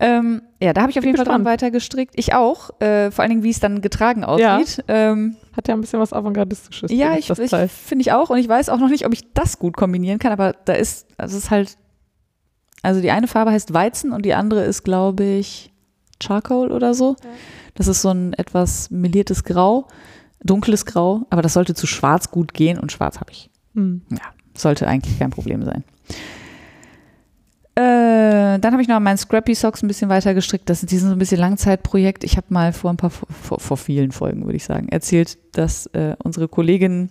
Ähm, 0.00 0.42
ja, 0.62 0.72
da 0.72 0.82
habe 0.82 0.90
ich 0.90 0.98
auf 0.98 1.04
jeden 1.04 1.16
Fall 1.16 1.26
dran 1.26 1.44
weiter 1.44 1.70
gestrickt. 1.70 2.14
Ich 2.16 2.32
auch, 2.32 2.80
äh, 2.80 3.10
vor 3.10 3.22
allen 3.22 3.30
Dingen, 3.30 3.42
wie 3.42 3.50
es 3.50 3.58
dann 3.58 3.80
getragen 3.80 4.24
aussieht. 4.24 4.84
Ähm, 4.86 5.36
Hat 5.56 5.66
ja 5.66 5.74
ein 5.74 5.80
bisschen 5.80 5.98
was 5.98 6.12
Avantgardistisches. 6.12 6.92
ja, 6.92 7.16
finde 7.16 7.42
ich, 7.44 7.52
ich 7.52 7.72
finde 7.72 8.02
ich 8.02 8.12
auch. 8.12 8.30
Und 8.30 8.38
ich 8.38 8.48
weiß 8.48 8.68
auch 8.68 8.78
noch 8.78 8.88
nicht, 8.88 9.06
ob 9.06 9.12
ich 9.12 9.32
das 9.34 9.58
gut 9.58 9.76
kombinieren 9.76 10.18
kann, 10.20 10.30
aber 10.32 10.54
da 10.64 10.74
ist, 10.74 11.08
also 11.16 11.36
es 11.36 11.44
ist 11.44 11.50
halt, 11.50 11.76
also 12.82 13.00
die 13.00 13.10
eine 13.10 13.26
Farbe 13.26 13.50
heißt 13.50 13.74
Weizen 13.74 14.12
und 14.12 14.24
die 14.24 14.34
andere 14.34 14.64
ist, 14.64 14.84
glaube 14.84 15.24
ich, 15.24 15.72
Charcoal 16.22 16.70
oder 16.70 16.94
so. 16.94 17.16
Das 17.74 17.88
ist 17.88 18.02
so 18.02 18.10
ein 18.10 18.34
etwas 18.34 18.90
meliertes 18.90 19.42
Grau, 19.42 19.88
dunkles 20.44 20.86
Grau, 20.86 21.26
aber 21.30 21.42
das 21.42 21.54
sollte 21.54 21.74
zu 21.74 21.86
schwarz 21.88 22.30
gut 22.30 22.54
gehen 22.54 22.78
und 22.78 22.92
schwarz 22.92 23.18
habe 23.20 23.32
ich. 23.32 23.50
Hm. 23.74 24.02
Ja, 24.10 24.18
sollte 24.54 24.86
eigentlich 24.86 25.18
kein 25.18 25.30
Problem 25.30 25.64
sein. 25.64 25.82
Äh, 27.78 28.58
dann 28.58 28.72
habe 28.72 28.82
ich 28.82 28.88
noch 28.88 28.98
meinen 28.98 29.18
Scrappy 29.18 29.54
Socks 29.54 29.82
ein 29.82 29.88
bisschen 29.88 30.08
weiter 30.08 30.34
gestrickt. 30.34 30.68
Das, 30.68 30.80
die 30.80 30.96
sind 30.98 31.08
so 31.08 31.14
ein 31.14 31.18
bisschen 31.18 31.38
Langzeitprojekt. 31.38 32.24
Ich 32.24 32.36
habe 32.36 32.46
mal 32.50 32.72
vor 32.72 32.90
ein 32.90 32.96
paar, 32.96 33.10
vor, 33.10 33.60
vor 33.60 33.76
vielen 33.76 34.10
Folgen, 34.10 34.44
würde 34.46 34.56
ich 34.56 34.64
sagen, 34.64 34.88
erzählt, 34.88 35.38
dass 35.52 35.86
äh, 35.88 36.16
unsere 36.22 36.48
Kollegin 36.48 37.10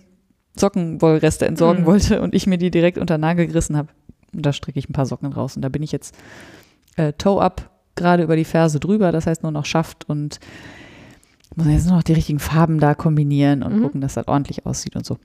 Sockenwollreste 0.56 1.46
entsorgen 1.46 1.82
Mhm. 1.82 1.86
wollte 1.86 2.20
und 2.20 2.34
ich 2.34 2.46
mir 2.46 2.58
die 2.58 2.70
direkt 2.70 2.98
unter 2.98 3.16
den 3.16 3.22
Nagel 3.22 3.46
gerissen 3.46 3.76
habe. 3.78 3.88
Und 4.34 4.44
da 4.44 4.52
stricke 4.52 4.78
ich 4.78 4.90
ein 4.90 4.92
paar 4.92 5.06
Socken 5.06 5.32
raus. 5.32 5.56
Und 5.56 5.62
da 5.62 5.70
bin 5.70 5.82
ich 5.82 5.90
jetzt 5.92 6.14
äh, 6.96 7.14
Toe-Up 7.14 7.70
gerade 7.94 8.22
über 8.24 8.36
die 8.36 8.44
Ferse 8.44 8.78
drüber. 8.78 9.10
Das 9.10 9.26
heißt 9.26 9.42
nur 9.42 9.52
noch 9.52 9.64
Schaft 9.64 10.06
und 10.08 10.38
muss 11.56 11.66
jetzt 11.66 11.86
nur 11.86 11.96
noch 11.96 12.02
die 12.02 12.12
richtigen 12.12 12.40
Farben 12.40 12.78
da 12.78 12.94
kombinieren 12.94 13.62
und 13.62 13.76
Mhm. 13.78 13.82
gucken, 13.82 14.00
dass 14.02 14.14
das 14.14 14.28
ordentlich 14.28 14.66
aussieht 14.66 14.96
und 14.96 15.06
so. 15.06 15.16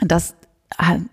Das, 0.00 0.34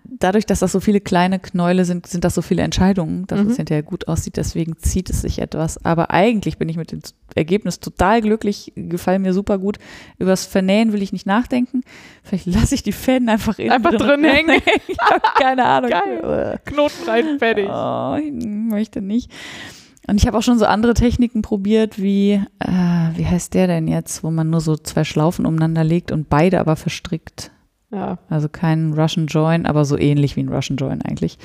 dadurch, 0.04 0.44
dass 0.46 0.60
das 0.60 0.72
so 0.72 0.80
viele 0.80 1.00
kleine 1.00 1.38
Knäule 1.38 1.84
sind, 1.84 2.06
sind 2.06 2.24
das 2.24 2.34
so 2.34 2.42
viele 2.42 2.62
Entscheidungen, 2.62 3.26
dass 3.26 3.40
Mhm. 3.40 3.50
es 3.50 3.56
hinterher 3.56 3.82
gut 3.82 4.08
aussieht. 4.08 4.36
Deswegen 4.36 4.76
zieht 4.78 5.08
es 5.10 5.22
sich 5.22 5.38
etwas. 5.40 5.84
Aber 5.84 6.10
eigentlich 6.10 6.58
bin 6.58 6.68
ich 6.68 6.76
mit 6.76 6.90
dem 6.92 7.00
Ergebnis 7.34 7.80
total 7.80 8.20
glücklich, 8.22 8.72
gefallen 8.76 9.22
mir 9.22 9.32
super 9.32 9.58
gut. 9.58 9.78
Übers 10.18 10.46
Vernähen 10.46 10.92
will 10.92 11.02
ich 11.02 11.12
nicht 11.12 11.26
nachdenken. 11.26 11.82
Vielleicht 12.22 12.46
lasse 12.46 12.74
ich 12.74 12.82
die 12.82 12.92
Fäden 12.92 13.28
einfach 13.28 13.58
innen 13.58 13.72
Einfach 13.72 13.92
drin 13.94 14.24
hängen. 14.24 14.60
ich 14.88 14.98
habe 15.00 15.20
keine 15.38 15.64
Ahnung. 15.64 15.90
Geil. 15.90 16.60
Knoten 16.64 17.04
rein, 17.08 17.38
fertig. 17.38 17.68
Oh, 17.70 18.16
ich 18.16 18.32
möchte 18.44 19.00
nicht. 19.00 19.30
Und 20.08 20.20
ich 20.20 20.26
habe 20.26 20.36
auch 20.36 20.42
schon 20.42 20.58
so 20.58 20.66
andere 20.66 20.94
Techniken 20.94 21.42
probiert, 21.42 22.02
wie, 22.02 22.32
äh, 22.58 22.68
wie 23.14 23.24
heißt 23.26 23.54
der 23.54 23.68
denn 23.68 23.86
jetzt, 23.86 24.24
wo 24.24 24.32
man 24.32 24.50
nur 24.50 24.60
so 24.60 24.76
zwei 24.76 25.04
Schlaufen 25.04 25.46
umeinander 25.46 25.84
legt 25.84 26.10
und 26.10 26.28
beide 26.28 26.58
aber 26.58 26.74
verstrickt. 26.74 27.52
Ja. 27.92 28.18
Also 28.30 28.48
kein 28.48 28.94
Russian 28.94 29.26
Join, 29.26 29.66
aber 29.66 29.84
so 29.84 29.98
ähnlich 29.98 30.34
wie 30.36 30.42
ein 30.42 30.48
Russian 30.48 30.76
Join 30.76 31.02
eigentlich. 31.02 31.38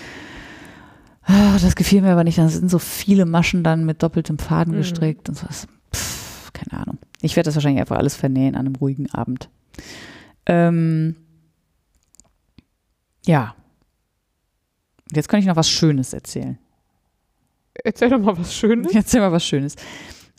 Ah, 1.23 1.57
Das 1.59 1.75
gefiel 1.75 2.01
mir 2.01 2.11
aber 2.13 2.23
nicht. 2.23 2.37
Da 2.37 2.47
sind 2.47 2.69
so 2.71 2.79
viele 2.79 3.25
Maschen 3.25 3.63
dann 3.63 3.85
mit 3.85 4.01
doppeltem 4.01 4.39
Faden 4.39 4.73
Mhm. 4.73 4.77
gestrickt 4.77 5.27
und 5.27 5.35
so. 5.35 5.45
Pff, 5.93 6.53
keine 6.53 6.81
Ahnung. 6.81 6.97
Ich 7.21 7.35
werde 7.35 7.47
das 7.47 7.55
wahrscheinlich 7.55 7.81
einfach 7.81 7.97
alles 7.97 8.15
vernähen 8.15 8.55
an 8.55 8.65
einem 8.65 8.75
ruhigen 8.75 9.11
Abend. 9.11 9.49
Ähm, 10.45 11.15
ja. 13.25 13.53
Jetzt 15.11 15.27
kann 15.27 15.39
ich 15.41 15.45
noch 15.45 15.55
was 15.57 15.69
Schönes 15.69 16.13
erzählen. 16.13 16.57
Erzähl 17.83 18.09
doch 18.09 18.19
mal 18.19 18.37
was 18.37 18.53
Schönes. 18.55 18.93
Jetzt 18.93 19.13
mal 19.13 19.31
was 19.31 19.45
Schönes. 19.45 19.75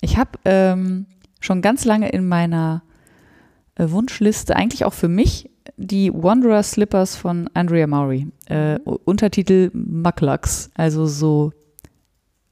Ich 0.01 0.17
habe 0.17 0.39
ähm, 0.47 1.07
schon 1.41 1.61
ganz 1.63 1.85
lange 1.85 2.09
in 2.09 2.27
meiner 2.27 2.83
äh, 3.77 3.91
Wunschliste, 3.91 4.57
eigentlich 4.57 4.85
auch 4.85 4.93
für 4.95 5.09
mich, 5.09 5.51
die 5.77 6.13
Wanderer 6.13 6.63
Slippers 6.63 7.17
von 7.17 7.49
Andrea 7.55 7.87
Maury. 7.87 8.29
Äh, 8.47 8.79
Untertitel 8.85 9.71
Mucklucks, 9.73 10.71
also 10.75 11.07
so 11.07 11.53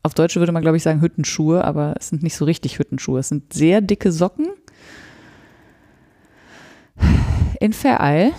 auf 0.06 0.14
Deutsch 0.14 0.36
würde 0.36 0.52
man, 0.52 0.62
glaube 0.62 0.76
ich, 0.76 0.84
sagen 0.84 1.00
Hüttenschuhe, 1.00 1.64
aber 1.64 1.94
es 1.98 2.10
sind 2.10 2.22
nicht 2.22 2.36
so 2.36 2.44
richtig 2.44 2.78
Hüttenschuhe. 2.78 3.18
Es 3.18 3.28
sind 3.28 3.52
sehr 3.52 3.80
dicke 3.80 4.12
Socken 4.12 4.46
in 7.60 7.72
Fair 7.72 7.98
Isle. 8.00 8.32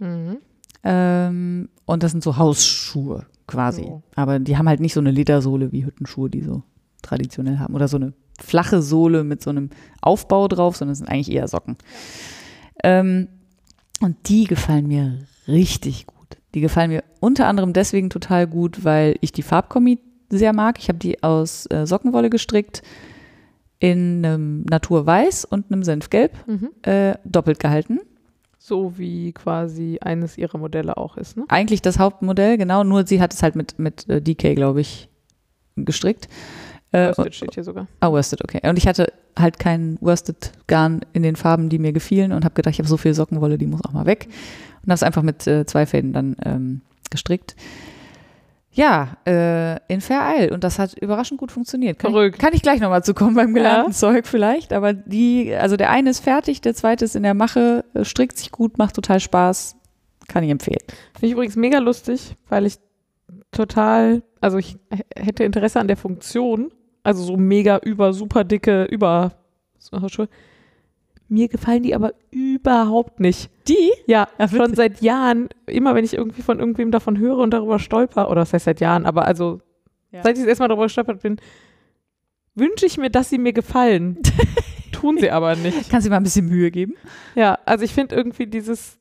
Mhm. 0.00 0.38
Ähm, 0.82 1.68
und 1.84 2.02
das 2.02 2.10
sind 2.10 2.24
so 2.24 2.36
Hausschuhe 2.36 3.26
quasi. 3.46 3.82
So. 3.82 4.02
Aber 4.16 4.40
die 4.40 4.56
haben 4.56 4.68
halt 4.68 4.80
nicht 4.80 4.94
so 4.94 5.00
eine 5.00 5.12
Ledersohle 5.12 5.70
wie 5.70 5.86
Hüttenschuhe, 5.86 6.28
die 6.28 6.42
so 6.42 6.64
traditionell 7.00 7.58
haben. 7.58 7.74
Oder 7.74 7.86
so 7.86 7.96
eine 7.96 8.12
flache 8.40 8.82
Sohle 8.82 9.22
mit 9.22 9.42
so 9.42 9.50
einem 9.50 9.70
Aufbau 10.00 10.48
drauf, 10.48 10.76
sondern 10.76 10.92
es 10.92 10.98
sind 10.98 11.08
eigentlich 11.08 11.30
eher 11.30 11.46
Socken. 11.46 11.76
Ähm, 12.82 13.28
und 14.00 14.16
die 14.28 14.44
gefallen 14.44 14.86
mir 14.86 15.18
richtig 15.48 16.06
gut. 16.06 16.16
Die 16.54 16.60
gefallen 16.60 16.90
mir 16.90 17.04
unter 17.20 17.46
anderem 17.46 17.72
deswegen 17.72 18.10
total 18.10 18.46
gut, 18.46 18.84
weil 18.84 19.16
ich 19.20 19.32
die 19.32 19.42
Farbkombi 19.42 19.98
sehr 20.30 20.52
mag. 20.52 20.78
Ich 20.78 20.88
habe 20.88 20.98
die 20.98 21.22
aus 21.22 21.66
äh, 21.70 21.86
Sockenwolle 21.86 22.30
gestrickt 22.30 22.82
in 23.78 24.24
einem 24.24 24.62
Naturweiß 24.62 25.44
und 25.44 25.70
einem 25.70 25.82
Senfgelb, 25.82 26.32
Mhm. 26.46 26.70
äh, 26.82 27.14
doppelt 27.24 27.60
gehalten. 27.60 28.00
So 28.58 28.98
wie 28.98 29.32
quasi 29.32 29.98
eines 30.00 30.38
ihrer 30.38 30.58
Modelle 30.58 30.96
auch 30.96 31.16
ist, 31.16 31.36
ne? 31.36 31.44
eigentlich 31.48 31.82
das 31.82 31.98
Hauptmodell, 31.98 32.56
genau, 32.58 32.82
nur 32.84 33.06
sie 33.06 33.20
hat 33.20 33.32
es 33.32 33.42
halt 33.42 33.54
mit, 33.54 33.78
mit 33.78 34.08
äh, 34.08 34.20
DK, 34.20 34.54
glaube 34.56 34.80
ich, 34.80 35.08
gestrickt. 35.76 36.26
Äh, 36.92 37.08
Worsted 37.08 37.34
steht 37.34 37.54
hier 37.54 37.64
sogar. 37.64 37.86
ah, 38.00 38.10
Worsted, 38.10 38.42
okay. 38.44 38.60
Und 38.68 38.78
ich 38.78 38.86
hatte 38.86 39.12
halt 39.38 39.58
kein 39.58 39.98
Worsted-Garn 40.00 41.00
in 41.12 41.22
den 41.22 41.36
Farben, 41.36 41.68
die 41.68 41.78
mir 41.78 41.92
gefielen 41.92 42.32
und 42.32 42.44
habe 42.44 42.54
gedacht, 42.54 42.72
ich 42.74 42.78
habe 42.78 42.88
so 42.88 42.96
viel 42.96 43.12
Sockenwolle, 43.14 43.58
die 43.58 43.66
muss 43.66 43.84
auch 43.84 43.92
mal 43.92 44.06
weg. 44.06 44.28
Und 44.82 44.84
habe 44.90 44.94
es 44.94 45.02
einfach 45.02 45.22
mit 45.22 45.46
äh, 45.46 45.66
zwei 45.66 45.84
Fäden 45.86 46.12
dann 46.12 46.36
ähm, 46.44 46.80
gestrickt. 47.10 47.56
Ja, 48.72 49.16
äh, 49.26 49.76
in 49.92 50.00
Fair 50.02 50.34
Isle. 50.38 50.52
Und 50.52 50.62
das 50.62 50.78
hat 50.78 50.92
überraschend 50.94 51.40
gut 51.40 51.50
funktioniert. 51.50 51.98
Kann, 51.98 52.10
ich, 52.10 52.14
Verrückt. 52.14 52.38
kann 52.38 52.52
ich 52.52 52.60
gleich 52.62 52.80
nochmal 52.80 53.02
zu 53.02 53.14
kommen 53.14 53.34
beim 53.34 53.54
gelernten 53.54 53.92
Ja. 53.92 53.96
Zeug 53.96 54.26
vielleicht. 54.26 54.72
Aber 54.74 54.92
die, 54.92 55.54
also 55.54 55.76
der 55.78 55.90
eine 55.90 56.10
ist 56.10 56.20
fertig, 56.20 56.60
der 56.60 56.74
zweite 56.74 57.04
ist 57.04 57.16
in 57.16 57.22
der 57.22 57.32
Mache, 57.34 57.84
strickt 58.02 58.36
sich 58.36 58.52
gut, 58.52 58.76
macht 58.76 58.94
total 58.94 59.18
Spaß. 59.20 59.76
Kann 60.28 60.44
ich 60.44 60.50
empfehlen. 60.50 60.80
Finde 61.14 61.26
ich 61.26 61.32
übrigens 61.32 61.56
mega 61.56 61.78
lustig, 61.78 62.36
weil 62.48 62.66
ich 62.66 62.76
total, 63.56 64.22
also 64.40 64.58
ich 64.58 64.76
hätte 65.16 65.44
Interesse 65.44 65.80
an 65.80 65.88
der 65.88 65.96
Funktion, 65.96 66.70
also 67.02 67.22
so 67.22 67.36
mega 67.36 67.78
über, 67.78 68.12
super 68.12 68.44
dicke, 68.44 68.84
über 68.84 69.32
Hausschuhe. 69.92 70.28
Mir 71.28 71.48
gefallen 71.48 71.82
die 71.82 71.94
aber 71.94 72.12
überhaupt 72.30 73.18
nicht. 73.18 73.50
Die? 73.68 73.90
Ja, 74.06 74.28
Ja, 74.38 74.48
schon 74.48 74.74
seit 74.74 75.00
Jahren, 75.02 75.48
immer 75.66 75.94
wenn 75.94 76.04
ich 76.04 76.14
irgendwie 76.14 76.42
von 76.42 76.60
irgendwem 76.60 76.92
davon 76.92 77.18
höre 77.18 77.38
und 77.38 77.50
darüber 77.50 77.78
stolper, 77.80 78.30
oder 78.30 78.42
das 78.42 78.52
heißt 78.52 78.64
seit 78.66 78.80
Jahren, 78.80 79.06
aber 79.06 79.24
also 79.26 79.60
Ja. 80.12 80.22
seit 80.22 80.36
ich 80.36 80.42
das 80.42 80.48
erste 80.48 80.62
Mal 80.62 80.68
darüber 80.68 80.84
gestolpert 80.84 81.22
bin, 81.22 81.36
wünsche 82.54 82.86
ich 82.86 82.96
mir, 82.96 83.10
dass 83.10 83.28
sie 83.28 83.38
mir 83.38 83.52
gefallen. 83.52 84.18
Tun 84.92 85.18
sie 85.18 85.30
aber 85.30 85.56
nicht. 85.56 85.90
Kannst 85.90 86.06
du 86.06 86.10
mal 86.10 86.16
ein 86.18 86.22
bisschen 86.22 86.48
Mühe 86.48 86.70
geben? 86.70 86.94
Ja, 87.34 87.58
also 87.66 87.84
ich 87.84 87.92
finde 87.92 88.14
irgendwie 88.14 88.46
dieses, 88.46 88.98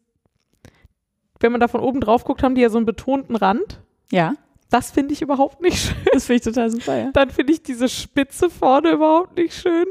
wenn 1.39 1.52
man 1.52 1.62
da 1.62 1.68
von 1.68 1.80
oben 1.82 2.02
drauf 2.02 2.26
guckt, 2.26 2.44
haben 2.44 2.56
die 2.56 2.62
ja 2.62 2.70
so 2.70 2.78
einen 2.78 2.86
betonten 2.86 3.36
Rand. 3.36 3.82
Ja, 4.12 4.34
Das 4.69 4.91
finde 4.91 5.13
ich 5.13 5.21
überhaupt 5.21 5.62
nicht 5.62 5.78
schön. 5.78 5.95
das 6.13 6.25
finde 6.25 6.38
ich 6.38 6.43
total 6.43 6.69
super, 6.71 6.97
ja. 6.97 7.10
Dann 7.13 7.30
finde 7.30 7.54
ich 7.54 7.62
diese 7.63 7.88
Spitze 7.88 8.49
vorne 8.49 8.91
überhaupt 8.91 9.38
nicht 9.38 9.54
schön. 9.54 9.86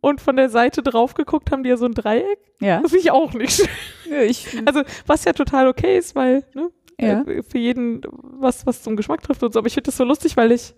Und 0.00 0.20
von 0.20 0.36
der 0.36 0.48
Seite 0.48 0.82
drauf 0.82 1.14
geguckt 1.14 1.50
haben 1.52 1.62
die 1.62 1.68
ja 1.70 1.76
so 1.76 1.84
ein 1.86 1.94
Dreieck. 1.94 2.38
Ja, 2.60 2.80
Das 2.80 2.90
finde 2.90 3.04
ich 3.04 3.10
auch 3.12 3.32
nicht 3.34 3.52
schön. 3.56 4.20
ich, 4.28 4.46
Also, 4.66 4.82
was 5.06 5.24
ja 5.24 5.32
total 5.32 5.68
okay 5.68 5.96
ist, 5.98 6.14
weil, 6.16 6.44
ne, 6.54 6.70
ja. 7.00 7.22
äh, 7.22 7.42
für 7.42 7.58
jeden 7.58 8.00
was, 8.10 8.66
was 8.66 8.82
zum 8.82 8.96
Geschmack 8.96 9.22
trifft 9.22 9.42
und 9.42 9.52
so. 9.52 9.58
Aber 9.60 9.66
ich 9.68 9.74
finde 9.74 9.86
das 9.86 9.96
so 9.96 10.04
lustig, 10.04 10.36
weil 10.36 10.50
ich 10.52 10.74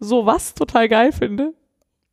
sowas 0.00 0.54
total 0.54 0.88
geil 0.88 1.10
finde. 1.12 1.54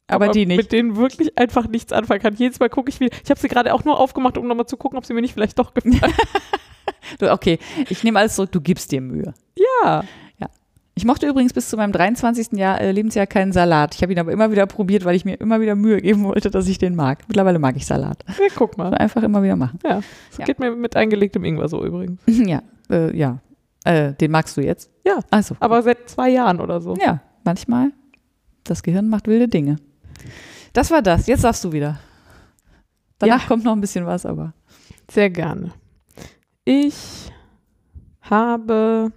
aber 0.07 0.29
die 0.29 0.45
Mit 0.47 0.57
nicht. 0.57 0.71
denen 0.71 0.95
wirklich 0.95 1.37
einfach 1.37 1.67
nichts 1.67 1.91
anfangen 1.91 2.21
kann. 2.21 2.35
Jedes 2.35 2.59
Mal 2.59 2.69
gucke 2.69 2.89
ich 2.89 2.99
wieder. 2.99 3.15
Ich 3.23 3.29
habe 3.29 3.39
sie 3.39 3.47
gerade 3.47 3.73
auch 3.73 3.83
nur 3.83 3.99
aufgemacht, 3.99 4.37
um 4.37 4.47
nochmal 4.47 4.65
zu 4.67 4.77
gucken, 4.77 4.97
ob 4.97 5.05
sie 5.05 5.13
mir 5.13 5.21
nicht 5.21 5.33
vielleicht 5.33 5.57
doch 5.59 5.73
gefallen. 5.73 6.13
Okay, 7.21 7.59
ich 7.89 8.03
nehme 8.03 8.17
alles 8.19 8.35
zurück, 8.35 8.51
du 8.51 8.59
gibst 8.61 8.91
dir 8.91 8.99
Mühe. 9.01 9.33
ja. 9.83 10.03
Ich 10.97 11.03
mochte 11.03 11.27
übrigens 11.27 11.51
bis 11.51 11.69
zu 11.69 11.75
meinem 11.75 11.91
23. 11.91 12.53
Jahr, 12.53 12.79
äh, 12.79 12.91
Lebensjahr 12.91 13.27
keinen 13.27 13.51
Salat. 13.51 13.95
Ich 13.95 14.01
habe 14.01 14.13
ihn 14.13 14.19
aber 14.19 14.31
immer 14.31 14.49
wieder 14.49 14.65
probiert, 14.65 15.03
weil 15.03 15.15
ich 15.15 15.25
mir 15.25 15.35
immer 15.41 15.59
wieder 15.59 15.75
Mühe 15.75 15.99
geben 16.01 16.23
wollte, 16.23 16.49
dass 16.49 16.67
ich 16.69 16.77
den 16.77 16.95
mag. 16.95 17.19
Mittlerweile 17.27 17.59
mag 17.59 17.75
ich 17.75 17.85
Salat. 17.85 18.23
ja, 18.27 18.33
guck 18.55 18.77
mal. 18.77 18.93
Einfach 18.93 19.21
immer 19.23 19.43
wieder 19.43 19.57
machen. 19.57 19.77
Ja, 19.83 19.95
das 20.29 20.37
Ja. 20.39 20.45
geht 20.45 20.59
mir 20.59 20.73
mit 20.73 20.95
eingelegtem 20.95 21.43
Ingwer 21.43 21.67
so 21.67 21.85
übrigens. 21.85 22.21
ja, 22.27 22.61
äh, 22.89 23.15
ja. 23.17 23.39
Äh, 23.83 24.13
den 24.13 24.31
magst 24.31 24.55
du 24.55 24.61
jetzt? 24.61 24.89
Ja. 25.05 25.19
Also, 25.31 25.55
Aber 25.59 25.83
seit 25.83 26.09
zwei 26.09 26.29
Jahren 26.29 26.61
oder 26.61 26.79
so. 26.79 26.95
ja, 26.95 27.21
manchmal. 27.43 27.91
Das 28.63 28.81
Gehirn 28.81 29.09
macht 29.09 29.27
wilde 29.27 29.49
Dinge. 29.49 29.75
Das 30.73 30.91
war 30.91 31.01
das. 31.01 31.27
Jetzt 31.27 31.43
darfst 31.43 31.63
du 31.65 31.71
wieder. 31.73 31.99
Danach 33.19 33.41
Ja. 33.41 33.47
kommt 33.47 33.63
noch 33.65 33.73
ein 33.73 33.81
bisschen 33.81 34.05
was, 34.05 34.25
aber. 34.25 34.53
Sehr 35.11 35.29
gerne. 35.29 35.71
Ich 36.63 37.31
habe, 38.21 39.11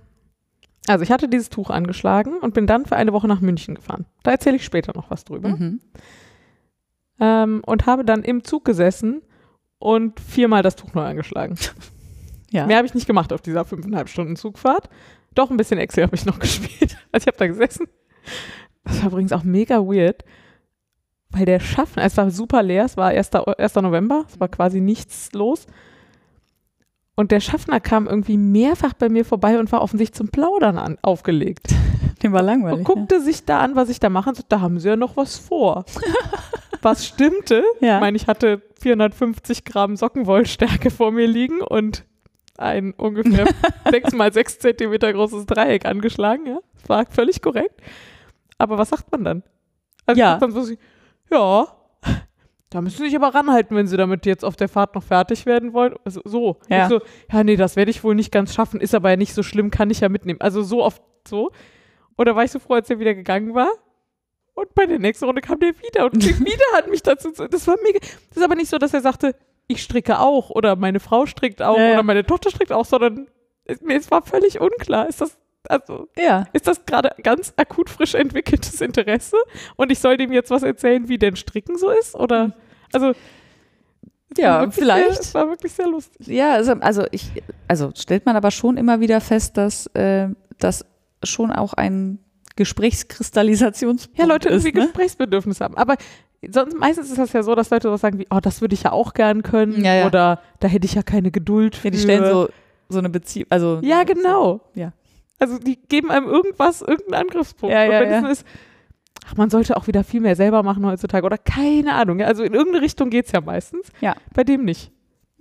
also 0.89 1.03
ich 1.03 1.11
hatte 1.11 1.29
dieses 1.29 1.51
Tuch 1.51 1.71
angeschlagen 1.71 2.39
und 2.41 2.55
bin 2.55 2.67
dann 2.67 2.87
für 2.87 2.97
eine 2.97 3.13
Woche 3.13 3.29
nach 3.29 3.41
München 3.41 3.75
gefahren. 3.75 4.07
Da 4.23 4.31
erzähle 4.33 4.57
ich 4.57 4.65
später 4.65 4.93
noch 4.95 5.11
was 5.11 5.25
drüber. 5.25 5.51
Mhm. 5.51 5.81
Ähm, 7.21 7.63
und 7.67 7.87
habe 7.87 8.05
dann 8.05 8.23
im 8.23 8.45
Zug 8.45 8.65
gesessen 8.65 9.23
und 9.79 10.21
viermal 10.21 10.63
das 10.63 10.77
Tuch 10.77 10.95
neu 10.95 11.05
angeschlagen. 11.05 11.57
Ja. 12.51 12.67
Mehr 12.67 12.79
habe 12.79 12.87
ich 12.87 12.95
nicht 12.95 13.07
gemacht 13.07 13.31
auf 13.35 13.43
dieser 13.43 13.67
fünfeinhalb 13.67 14.09
Stunden 14.09 14.35
Zugfahrt. 14.35 14.89
Doch 15.35 15.51
ein 15.51 15.59
bisschen 15.59 15.79
Excel 15.79 16.05
habe 16.05 16.17
ich 16.17 16.25
noch 16.25 16.39
gespielt. 16.41 16.97
Also 17.13 17.25
ich 17.25 17.27
habe 17.27 17.37
da 17.37 17.47
gesessen. 17.47 17.89
Das 18.85 19.03
war 19.03 19.09
übrigens 19.11 19.33
auch 19.33 19.43
mega 19.45 19.81
weird, 19.81 20.25
weil 21.29 21.45
der 21.45 21.61
Schaffner, 21.61 22.05
es 22.05 22.17
war 22.17 22.31
super 22.31 22.63
leer, 22.63 22.87
es 22.87 22.97
war 22.97 23.09
1. 23.09 23.35
O- 23.35 23.53
1. 23.59 23.75
November, 23.75 24.25
es 24.31 24.41
war 24.41 24.49
quasi 24.49 24.81
nichts 24.81 25.31
los. 25.35 25.67
Und 27.19 27.33
der 27.33 27.41
Schaffner 27.41 27.81
kam 27.81 28.07
irgendwie 28.07 28.37
mehrfach 28.37 28.93
bei 28.93 29.09
mir 29.09 29.25
vorbei 29.25 29.59
und 29.59 29.73
war 29.73 29.83
offensichtlich 29.83 30.17
zum 30.17 30.29
Plaudern 30.29 30.79
an, 30.79 30.99
aufgelegt. 31.03 31.67
Dem 32.23 32.33
war 32.33 32.43
langweilig. 32.43 32.79
Und 32.79 32.85
guckte 32.85 33.21
sich 33.21 33.45
da 33.45 33.59
an, 33.59 33.75
was 33.75 33.89
ich 33.89 33.99
da 33.99 34.09
mache 34.09 34.29
und 34.29 34.37
sagte, 34.37 34.51
da 34.51 34.61
haben 34.61 34.79
sie 34.79 34.87
ja 34.87 34.95
noch 34.95 35.17
was 35.17 35.37
vor. 35.37 35.85
was 36.81 37.05
stimmte. 37.05 37.65
Ja. 37.81 37.97
Ich 37.97 38.01
meine, 38.03 38.17
ich 38.17 38.29
hatte 38.29 38.63
450 38.81 39.65
Gramm 39.65 39.97
Sockenwollstärke 39.97 40.91
vor 40.93 41.11
mir 41.11 41.27
liegen 41.27 41.61
und 41.61 42.05
ein 42.57 42.93
ungefähr 42.93 43.49
6 43.91 44.13
mal 44.13 44.33
6 44.33 44.61
Zentimeter 44.61 45.13
großes 45.13 45.47
Dreieck 45.47 45.87
angeschlagen. 45.87 46.47
Ja? 46.47 46.59
War 46.87 47.05
völlig 47.07 47.43
korrekt. 47.43 47.81
Aber 48.59 48.79
was 48.79 48.91
sagt 48.91 49.11
man 49.11 49.25
dann? 49.25 49.43
Also 50.07 50.21
Ja. 50.21 50.37
Dann 50.39 50.53
so, 50.53 50.73
ja, 51.33 51.67
da 52.71 52.81
müssen 52.83 52.99
Sie 52.99 53.05
sich 53.05 53.17
aber 53.17 53.35
ranhalten, 53.35 53.77
wenn 53.77 53.87
Sie 53.87 53.97
damit 53.97 54.27
jetzt 54.27 54.45
auf 54.45 54.57
der 54.57 54.69
Fahrt 54.69 54.95
noch 54.95 55.03
fertig 55.03 55.47
werden 55.47 55.73
wollen. 55.73 55.95
Also 56.05 56.21
so. 56.25 56.59
Ja. 56.69 56.89
So, 56.89 57.01
ja, 57.33 57.45
nee, 57.45 57.57
das 57.57 57.77
werde 57.77 57.91
ich 57.91 58.05
wohl 58.05 58.15
nicht 58.15 58.31
ganz 58.31 58.55
schaffen, 58.55 58.81
ist 58.81 58.95
aber 58.95 59.11
ja 59.11 59.17
nicht 59.17 59.35
so 59.35 59.43
schlimm, 59.43 59.71
kann 59.71 59.91
ich 59.91 60.01
ja 60.01 60.09
mitnehmen. 60.09 60.41
Also 60.41 60.63
so 60.63 60.85
oft 60.85 61.03
so. 61.27 61.51
Oder 62.17 62.37
war 62.37 62.45
ich 62.45 62.51
so 62.51 62.59
froh, 62.59 62.75
als 62.75 62.91
er 62.91 62.99
wieder 62.99 63.15
gegangen 63.15 63.55
war? 63.55 63.71
Und 64.55 64.75
bei 64.75 64.87
der 64.87 64.99
nächsten 64.99 65.25
Runde 65.25 65.41
kam 65.41 65.61
der 65.61 65.73
wieder 65.81 66.07
und 66.07 66.17
wieder 66.41 66.65
hat 66.77 66.91
mich 66.91 67.03
dazu. 67.03 67.31
Das 67.31 67.67
war 67.67 67.77
mega. 67.83 68.01
Das 68.01 68.37
ist 68.37 68.43
aber 68.43 68.57
nicht 68.57 68.69
so, 68.69 68.77
dass 68.77 68.93
er 68.93 69.01
sagte, 69.01 69.35
ich 69.69 69.83
stricke 69.83 70.19
auch 70.19 70.51
oder 70.51 70.77
meine 70.77 70.99
Frau 71.01 71.27
strickt 71.27 71.63
auch 71.63 71.77
Ja, 71.79 71.85
ja. 71.89 71.93
oder 71.95 72.03
meine 72.03 72.25
Tochter 72.27 72.51
strickt 72.51 72.73
auch, 72.73 72.85
sondern 72.85 73.29
es, 73.65 73.81
mir 73.81 73.97
es 73.97 74.11
war 74.11 74.23
völlig 74.23 74.61
unklar. 74.61 75.09
Ist 75.09 75.21
das, 75.21 75.39
also, 75.69 76.09
Ja. 76.17 76.45
ist 76.53 76.67
das 76.67 76.85
gerade 76.87 77.11
ganz 77.23 77.53
akut 77.57 77.91
frisch 77.91 78.15
entwickeltes 78.15 78.81
Interesse? 78.81 79.37
Und 79.77 79.93
ich 79.93 79.99
soll 79.99 80.17
dem 80.17 80.33
jetzt 80.33 80.51
was 80.51 80.63
erzählen, 80.63 81.09
wie 81.09 81.19
denn 81.19 81.37
Stricken 81.37 81.77
so 81.79 81.91
ist? 81.91 82.15
Oder, 82.15 82.53
also, 82.93 83.11
es 83.11 84.39
war 84.43 84.65
Ja, 84.65 84.71
vielleicht. 84.71 85.11
Sehr, 85.13 85.21
es 85.21 85.35
war 85.35 85.49
wirklich 85.49 85.73
sehr 85.73 85.87
lustig. 85.89 86.27
Ja, 86.27 86.53
also, 86.55 86.73
also 86.81 87.05
ich, 87.13 87.31
also 87.67 87.91
stellt 87.97 88.27
man 88.27 88.37
aber 88.37 88.51
schon 88.51 88.77
immer 88.77 89.01
wieder 89.01 89.21
fest, 89.21 89.57
dass 89.57 89.87
äh, 89.95 90.29
das 90.59 90.85
schon 91.25 91.51
auch 91.51 91.73
ein 91.75 92.19
Gesprächskristallisationspunkt 92.57 94.19
Ja, 94.19 94.27
Leute 94.27 94.49
ist, 94.49 94.65
irgendwie 94.65 94.81
ne? 94.81 94.87
Gesprächsbedürfnis 94.87 95.61
haben. 95.61 95.77
Aber 95.77 95.97
sonst, 96.49 96.77
meistens 96.79 97.11
ist 97.11 97.19
das 97.19 97.33
ja 97.33 97.43
so, 97.43 97.55
dass 97.55 97.71
Leute 97.71 97.91
was 97.91 98.01
sagen 98.01 98.19
wie, 98.19 98.27
oh, 98.31 98.41
das 98.41 98.61
würde 98.61 98.75
ich 98.75 98.83
ja 98.85 98.93
auch 98.93 99.15
gern 99.15 99.43
können. 99.43 99.85
Ja, 99.85 99.95
ja. 99.95 100.07
Oder 100.07 100.41
da 100.61 100.69
hätte 100.69 100.87
ich 100.87 100.95
ja 100.95 101.03
keine 101.03 101.31
Geduld 101.31 101.77
für. 101.77 101.89
Ja, 101.89 101.93
die 101.93 101.99
stellen 101.99 102.25
so, 102.31 102.49
so 102.89 102.99
eine 102.99 103.09
Beziehung, 103.09 103.47
also 103.51 103.81
Ja, 103.83 104.05
genau. 104.05 104.61
Ja. 104.75 104.93
Also 105.39 105.59
die 105.59 105.77
geben 105.77 106.11
einem 106.11 106.27
irgendwas, 106.27 106.83
irgendeinen 106.83 107.27
Angriffspunkt. 107.27 107.73
Ja, 107.73 107.85
Und 107.85 107.93
ja, 107.93 108.01
wenn 108.01 108.11
ja. 108.11 108.31
es 108.31 108.41
ist, 108.41 108.47
ach, 109.27 109.37
man 109.37 109.51
sollte 109.51 109.77
auch 109.77 109.87
wieder 109.87 110.05
viel 110.05 110.21
mehr 110.21 110.37
selber 110.37 110.63
machen 110.63 110.85
heutzutage. 110.85 111.25
Oder 111.25 111.39
keine 111.39 111.95
Ahnung. 111.95 112.21
Also 112.23 112.43
in 112.43 112.55
irgendeine 112.55 112.85
Richtung 112.85 113.11
geht 113.11 113.27
es 113.27 113.33
ja 113.33 113.41
meistens. 113.41 113.89
Ja. 114.01 114.17
Bei 114.35 114.45
dem 114.45 114.65
nicht. 114.65 114.93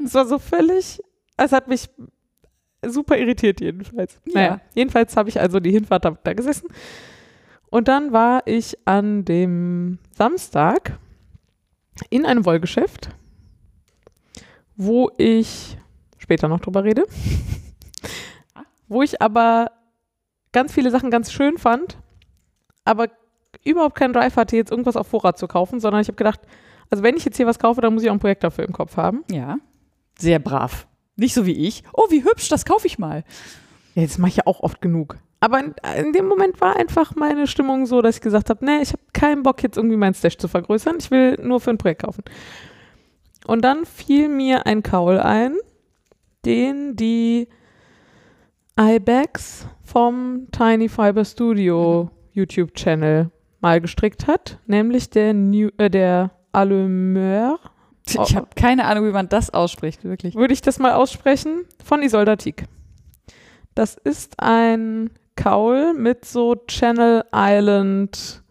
Es 0.04 0.14
war 0.14 0.26
so 0.26 0.38
völlig, 0.38 1.02
es 1.38 1.52
hat 1.52 1.68
mich 1.68 1.90
super 2.86 3.18
irritiert 3.18 3.62
jedenfalls. 3.62 4.20
Ja. 4.26 4.34
Naja, 4.34 4.62
jedenfalls 4.76 5.16
habe 5.18 5.30
ich 5.30 5.40
also 5.40 5.60
die 5.60 5.72
Hinfahrt 5.72 6.06
da, 6.06 6.12
da 6.24 6.34
gesessen. 6.34 6.68
Und 7.70 7.88
dann 7.88 8.14
war 8.14 8.44
ich 8.46 8.78
an 8.86 9.26
dem 9.26 10.00
Samstag 10.12 10.98
in 12.10 12.26
einem 12.26 12.46
Wollgeschäft, 12.46 13.10
wo 14.76 15.12
ich 15.18 15.78
später 16.18 16.48
noch 16.48 16.60
drüber 16.60 16.84
rede, 16.84 17.06
wo 18.88 19.02
ich 19.02 19.22
aber 19.22 19.72
ganz 20.58 20.74
viele 20.74 20.90
Sachen 20.90 21.12
ganz 21.12 21.32
schön 21.32 21.60
fand, 21.60 22.00
aber 22.84 23.10
überhaupt 23.64 23.94
keinen 23.94 24.14
Drive 24.14 24.38
hatte, 24.38 24.56
jetzt 24.56 24.72
irgendwas 24.72 24.96
auf 24.96 25.06
Vorrat 25.06 25.38
zu 25.38 25.48
kaufen, 25.48 25.80
sondern 25.80 26.02
ich 26.02 26.08
habe 26.08 26.16
gedacht, 26.16 26.40
also 26.90 27.04
wenn 27.04 27.16
ich 27.16 27.26
jetzt 27.26 27.38
hier 27.38 27.46
was 27.46 27.60
kaufe, 27.60 27.80
dann 27.80 27.94
muss 27.94 28.02
ich 28.02 28.10
auch 28.10 28.14
ein 28.14 28.20
Projekt 28.20 28.44
dafür 28.44 28.66
im 28.66 28.74
Kopf 28.74 28.98
haben. 28.98 29.24
ja, 29.32 29.58
sehr 30.18 30.40
brav. 30.40 30.88
Nicht 31.16 31.36
so 31.36 31.46
wie 31.46 31.68
ich. 31.68 31.84
Oh, 31.94 32.08
wie 32.10 32.24
hübsch, 32.24 32.50
das 32.50 32.66
kaufe 32.66 32.88
ich 32.88 32.98
mal. 32.98 33.24
Ja, 33.94 34.02
das 34.02 34.18
mache 34.18 34.30
ich 34.30 34.38
ja 34.38 34.48
auch 34.48 34.62
oft 34.62 34.82
genug. 34.82 35.18
Aber 35.42 35.60
in, 35.60 35.76
in 35.96 36.12
dem 36.12 36.26
Moment 36.26 36.60
war 36.60 36.76
einfach 36.76 37.16
meine 37.16 37.46
Stimmung 37.46 37.86
so, 37.86 38.02
dass 38.02 38.16
ich 38.16 38.22
gesagt 38.22 38.50
habe, 38.50 38.66
nee, 38.66 38.82
ich 38.82 38.94
habe 38.94 39.04
keinen 39.14 39.44
Bock, 39.44 39.62
jetzt 39.62 39.78
irgendwie 39.78 39.96
meinen 39.96 40.16
Stash 40.16 40.40
zu 40.40 40.48
vergrößern. 40.48 40.98
Ich 41.00 41.12
will 41.12 41.38
nur 41.44 41.60
für 41.60 41.70
ein 41.70 41.78
Projekt 41.78 42.02
kaufen. 42.02 42.24
Und 43.46 43.62
dann 43.62 43.86
fiel 43.86 44.28
mir 44.28 44.66
ein 44.66 44.82
Kaul 44.82 45.20
ein, 45.20 45.56
den 46.46 46.96
die 46.96 47.48
Ibex 48.80 49.68
vom 49.84 50.48
Tiny 50.52 50.88
Fiber 50.88 51.26
Studio 51.26 52.12
YouTube-Channel 52.34 53.32
mal 53.60 53.82
gestrickt 53.82 54.28
hat, 54.28 54.60
nämlich 54.68 55.10
der, 55.10 55.34
New, 55.34 55.70
äh, 55.78 55.90
der 55.90 56.32
Allumeur. 56.52 57.60
Oh. 58.16 58.24
Ich 58.24 58.36
habe 58.36 58.50
keine 58.56 58.86
Ahnung, 58.86 59.08
wie 59.08 59.12
man 59.12 59.30
das 59.30 59.50
ausspricht, 59.50 60.04
wirklich. 60.04 60.36
würde 60.36 60.54
ich 60.54 60.62
das 60.62 60.78
mal 60.78 60.94
aussprechen, 60.94 61.66
von 61.84 62.04
Isolda 62.04 62.36
Tick. 62.36 62.66
Das 63.74 63.96
ist 63.96 64.36
ein 64.40 65.10
Kaul 65.36 65.94
mit 65.94 66.26
so 66.26 66.56
Channel 66.68 67.24
Island 67.34 68.44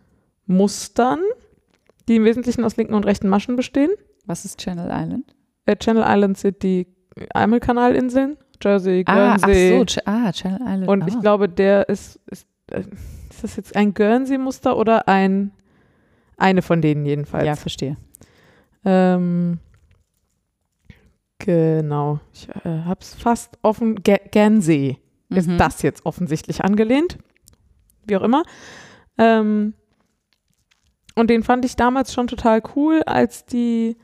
Mustern, 0.47 1.21
die 2.09 2.17
im 2.17 2.25
Wesentlichen 2.25 2.65
aus 2.65 2.77
linken 2.77 2.95
und 2.95 3.07
rechten 3.07 3.29
Maschen 3.29 3.55
bestehen. 3.55 3.91
Was 4.25 4.45
ist 4.45 4.59
Channel 4.59 4.91
Island? 4.93 5.35
Äh, 5.67 5.77
Channel 5.77 6.05
Islands 6.05 6.41
sind 6.41 6.63
die 6.65 6.89
Ärmelkanalinseln, 7.33 8.37
Jersey, 8.63 9.05
Ah, 9.07 9.35
ach 9.37 9.43
Guernsey. 9.43 9.79
so, 9.79 9.85
Ch 9.85 9.99
ah, 10.07 10.33
Channel 10.33 10.61
Island. 10.63 10.89
und 10.89 11.03
ah. 11.03 11.07
ich 11.09 11.21
glaube, 11.21 11.49
der 11.49 11.89
ist, 11.89 12.21
ist, 12.31 12.47
äh, 12.71 12.81
ist 13.31 13.43
das 13.43 13.57
jetzt 13.57 13.77
ein 13.77 13.95
Guernsey-Muster 13.95 14.77
oder 14.77 15.09
ein, 15.09 15.53
eine 16.37 16.63
von 16.63 16.81
denen 16.83 17.05
jedenfalls? 17.07 17.47
Ja, 17.47 17.57
verstehe. 17.57 17.97
Ähm, 18.85 19.59
genau. 21.39 22.21
Ich 22.33 22.49
äh, 22.49 22.83
habe 22.85 23.01
es 23.01 23.15
fast 23.15 23.59
offen. 23.63 23.97
Ge 24.03 24.19
Guernsey 24.33 24.99
ist 25.29 25.49
Mhm. 25.49 25.59
das 25.59 25.83
jetzt 25.83 26.07
offensichtlich 26.07 26.65
angelehnt. 26.65 27.19
Wie 28.07 28.17
auch 28.17 28.23
immer. 28.23 28.43
Ähm, 29.19 29.75
und 31.17 31.31
den 31.31 31.43
fand 31.43 31.65
ich 31.65 31.77
damals 31.77 32.13
schon 32.13 32.27
total 32.27 32.63
cool, 32.77 33.03
als 33.07 33.45
die 33.47 33.97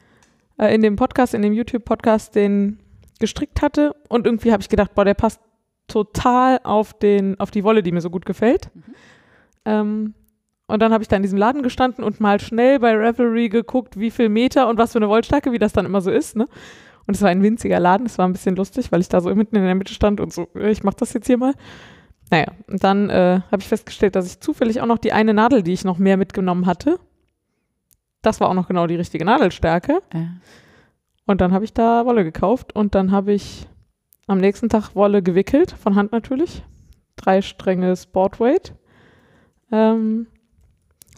äh, 0.59 0.75
in 0.75 0.83
dem 0.83 0.97
Podcast, 0.97 1.35
in 1.35 1.43
dem 1.43 1.53
YouTube-Podcast 1.53 2.35
den 2.35 2.79
gestrickt 3.23 3.63
hatte. 3.63 3.95
Und 4.09 4.27
irgendwie 4.27 4.53
habe 4.53 4.61
ich 4.61 4.69
gedacht, 4.69 4.95
boah, 4.95 5.07
der 5.07 5.15
passt 5.15 5.41
total 5.89 6.61
auf, 6.63 6.93
den, 6.93 7.41
auf 7.41 7.51
die 7.51 7.65
Wolle, 7.65 7.83
die 7.83 7.93
mir 7.93 8.03
so 8.03 8.11
gut 8.11 8.27
gefällt. 8.27 8.71
Mhm. 8.75 8.83
Ähm, 9.65 10.15
und 10.67 10.81
dann 10.81 10.93
habe 10.93 11.03
ich 11.03 11.09
da 11.09 11.17
in 11.17 11.23
diesem 11.23 11.39
Laden 11.39 11.63
gestanden 11.63 12.05
und 12.05 12.21
mal 12.21 12.41
schnell 12.41 12.79
bei 12.79 12.95
Revelry 12.95 13.49
geguckt, 13.49 13.99
wie 13.99 14.11
viel 14.11 14.29
Meter 14.29 14.69
und 14.69 14.79
was 14.79 14.93
für 14.93 14.99
eine 14.99 15.09
Wollstärke, 15.09 15.53
wie 15.53 15.59
das 15.59 15.73
dann 15.73 15.87
immer 15.87 16.01
so 16.01 16.11
ist. 16.11 16.37
Ne? 16.37 16.49
Und 17.07 17.15
es 17.15 17.23
war 17.23 17.31
ein 17.31 17.43
winziger 17.43 17.81
Laden, 17.81 18.07
es 18.07 18.19
war 18.19 18.27
ein 18.27 18.33
bisschen 18.33 18.57
lustig, 18.57 18.93
weil 18.93 19.01
ich 19.01 19.09
da 19.09 19.21
so 19.21 19.35
mitten 19.35 19.57
in 19.57 19.65
der 19.65 19.75
Mitte 19.75 19.93
stand 19.95 20.21
und 20.21 20.33
so, 20.33 20.49
äh, 20.55 20.71
ich 20.71 20.83
mache 20.83 20.97
das 20.99 21.13
jetzt 21.13 21.27
hier 21.27 21.39
mal. 21.39 21.55
Naja, 22.31 22.47
und 22.69 22.83
dann 22.83 23.11
äh, 23.11 23.41
habe 23.51 23.61
ich 23.61 23.69
festgestellt, 23.69 24.17
dass 24.17 24.27
ich 24.27 24.41
zufällig 24.41 24.81
auch 24.81 24.87
noch 24.87 24.99
die 24.99 25.13
eine 25.13 25.35
Nadel, 25.35 25.63
die 25.63 25.73
ich 25.73 25.85
noch 25.85 25.99
mehr 25.99 26.17
mitgenommen 26.17 26.67
hatte, 26.67 26.99
das 28.23 28.41
war 28.41 28.49
auch 28.49 28.55
noch 28.55 28.69
genau 28.69 28.87
die 28.87 28.95
richtige 28.95 29.25
Nadelstärke. 29.25 30.01
Ja. 30.15 30.21
Und 31.27 31.41
dann 31.41 31.53
habe 31.53 31.65
ich 31.65 31.73
da 31.73 32.05
Wolle 32.07 32.25
gekauft 32.25 32.75
und 32.75 32.95
dann 32.95 33.13
habe 33.13 33.33
ich 33.33 33.69
am 34.27 34.39
nächsten 34.39 34.69
Tag 34.69 34.95
Wolle 34.95 35.23
gewickelt, 35.23 35.73
von 35.73 35.95
Hand 35.95 36.13
natürlich. 36.13 36.63
Drei 37.17 37.43
Stränge 37.43 37.97
Sportweight. 37.97 38.75
Ähm, 39.71 40.27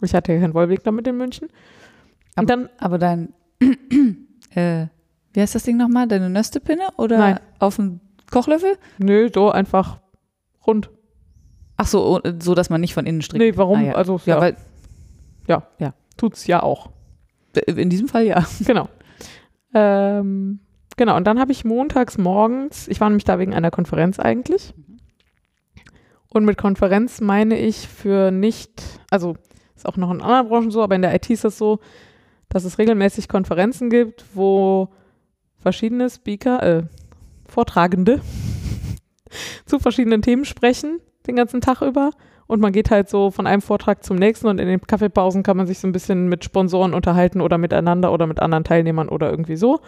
ich 0.01 0.13
hatte 0.13 0.33
ja 0.33 0.39
keinen 0.39 0.53
Wollwickler 0.53 0.91
mit 0.91 1.07
in 1.07 1.17
München. 1.17 1.49
Und 2.35 2.49
dann, 2.49 2.69
Aber 2.77 2.97
dein, 2.97 3.33
äh, 4.51 4.87
wie 5.33 5.41
heißt 5.41 5.55
das 5.55 5.63
Ding 5.63 5.77
nochmal? 5.77 6.07
Deine 6.07 6.29
Nöstepinne 6.29 6.89
oder 6.97 7.17
Nein. 7.17 7.39
auf 7.59 7.77
dem 7.77 8.01
Kochlöffel? 8.31 8.77
nö, 8.97 9.29
so 9.33 9.51
einfach 9.51 9.99
rund. 10.65 10.89
Ach 11.77 11.87
so, 11.87 12.15
oh, 12.15 12.29
so 12.39 12.55
dass 12.55 12.69
man 12.69 12.81
nicht 12.81 12.93
von 12.93 13.05
innen 13.05 13.21
strickt. 13.21 13.41
Nee, 13.43 13.57
warum? 13.57 13.79
Ah, 13.79 13.83
ja. 13.83 13.93
Also, 13.95 14.19
ja, 14.25 14.35
ja, 14.35 14.41
weil 14.41 14.55
tut's 16.17 16.47
ja 16.47 16.63
auch. 16.63 16.89
äh, 17.55 17.71
in 17.71 17.89
diesem 17.89 18.07
Fall 18.07 18.25
ja. 18.25 18.45
Genau. 18.65 18.89
Ähm, 19.75 20.61
genau, 20.95 21.17
und 21.17 21.27
dann 21.27 21.37
habe 21.37 21.51
ich 21.51 21.65
montags 21.65 22.17
morgens, 22.17 22.87
ich 22.87 23.01
war 23.01 23.09
nämlich 23.09 23.25
da 23.25 23.37
wegen 23.37 23.53
einer 23.53 23.71
Konferenz 23.71 24.19
eigentlich. 24.19 24.73
Und 26.29 26.45
mit 26.45 26.57
Konferenz 26.57 27.21
meine 27.21 27.59
ich 27.59 27.87
für 27.87 28.31
nicht, 28.31 28.81
also 29.09 29.35
ist 29.75 29.85
auch 29.85 29.97
noch 29.97 30.11
in 30.11 30.21
anderen 30.21 30.47
Branchen 30.47 30.71
so, 30.71 30.81
aber 30.81 30.95
in 30.95 31.01
der 31.01 31.13
IT 31.13 31.29
ist 31.29 31.43
das 31.43 31.57
so, 31.57 31.79
dass 32.47 32.63
es 32.63 32.77
regelmäßig 32.77 33.27
Konferenzen 33.27 33.89
gibt, 33.89 34.25
wo 34.33 34.89
verschiedene 35.57 36.09
Speaker, 36.09 36.63
äh, 36.63 36.83
Vortragende 37.47 38.21
zu 39.65 39.79
verschiedenen 39.79 40.21
Themen 40.21 40.45
sprechen, 40.45 41.01
den 41.27 41.35
ganzen 41.35 41.59
Tag 41.59 41.81
über. 41.81 42.11
Und 42.47 42.61
man 42.61 42.71
geht 42.71 42.91
halt 42.91 43.09
so 43.09 43.31
von 43.31 43.47
einem 43.47 43.61
Vortrag 43.61 44.03
zum 44.03 44.17
nächsten 44.17 44.47
und 44.47 44.59
in 44.59 44.67
den 44.67 44.81
Kaffeepausen 44.81 45.41
kann 45.41 45.57
man 45.57 45.65
sich 45.65 45.79
so 45.79 45.87
ein 45.87 45.91
bisschen 45.91 46.29
mit 46.29 46.43
Sponsoren 46.43 46.93
unterhalten 46.93 47.41
oder 47.41 47.57
miteinander 47.57 48.11
oder 48.13 48.27
mit 48.27 48.39
anderen 48.39 48.63
Teilnehmern 48.63 49.09
oder 49.09 49.31
irgendwie 49.31 49.55
so. 49.55 49.79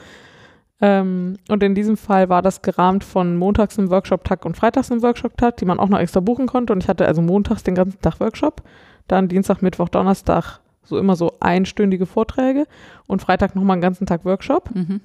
Ähm, 0.80 1.38
und 1.50 1.64
in 1.64 1.76
diesem 1.76 1.98
Fall 1.98 2.30
war 2.30 2.42
das 2.42 2.62
gerahmt 2.62 3.04
von 3.04 3.36
montags 3.38 3.78
einem 3.78 3.90
Workshop-Tag 3.90 4.46
und 4.46 4.58
freitags 4.58 4.92
einem 4.92 5.02
Workshop-Tag, 5.02 5.58
die 5.58 5.66
man 5.66 5.80
auch 5.80 5.90
noch 5.90 6.00
extra 6.00 6.20
buchen 6.20 6.48
konnte. 6.48 6.74
Und 6.74 6.84
ich 6.84 6.90
hatte 6.90 7.08
also 7.08 7.22
montags 7.22 7.64
den 7.64 7.76
ganzen 7.76 8.02
Tag 8.02 8.20
Workshop, 8.20 8.62
dann 9.08 9.28
Dienstag, 9.28 9.62
Mittwoch, 9.62 9.90
Donnerstag 9.90 10.60
so 10.84 10.98
immer 10.98 11.16
so 11.16 11.34
einstündige 11.40 12.06
Vorträge 12.06 12.66
und 13.08 13.22
Freitag 13.22 13.56
nochmal 13.56 13.76
einen 13.76 13.82
ganzen 13.82 14.06
Tag 14.06 14.26
Workshop. 14.26 14.74
Mhm. 14.74 15.02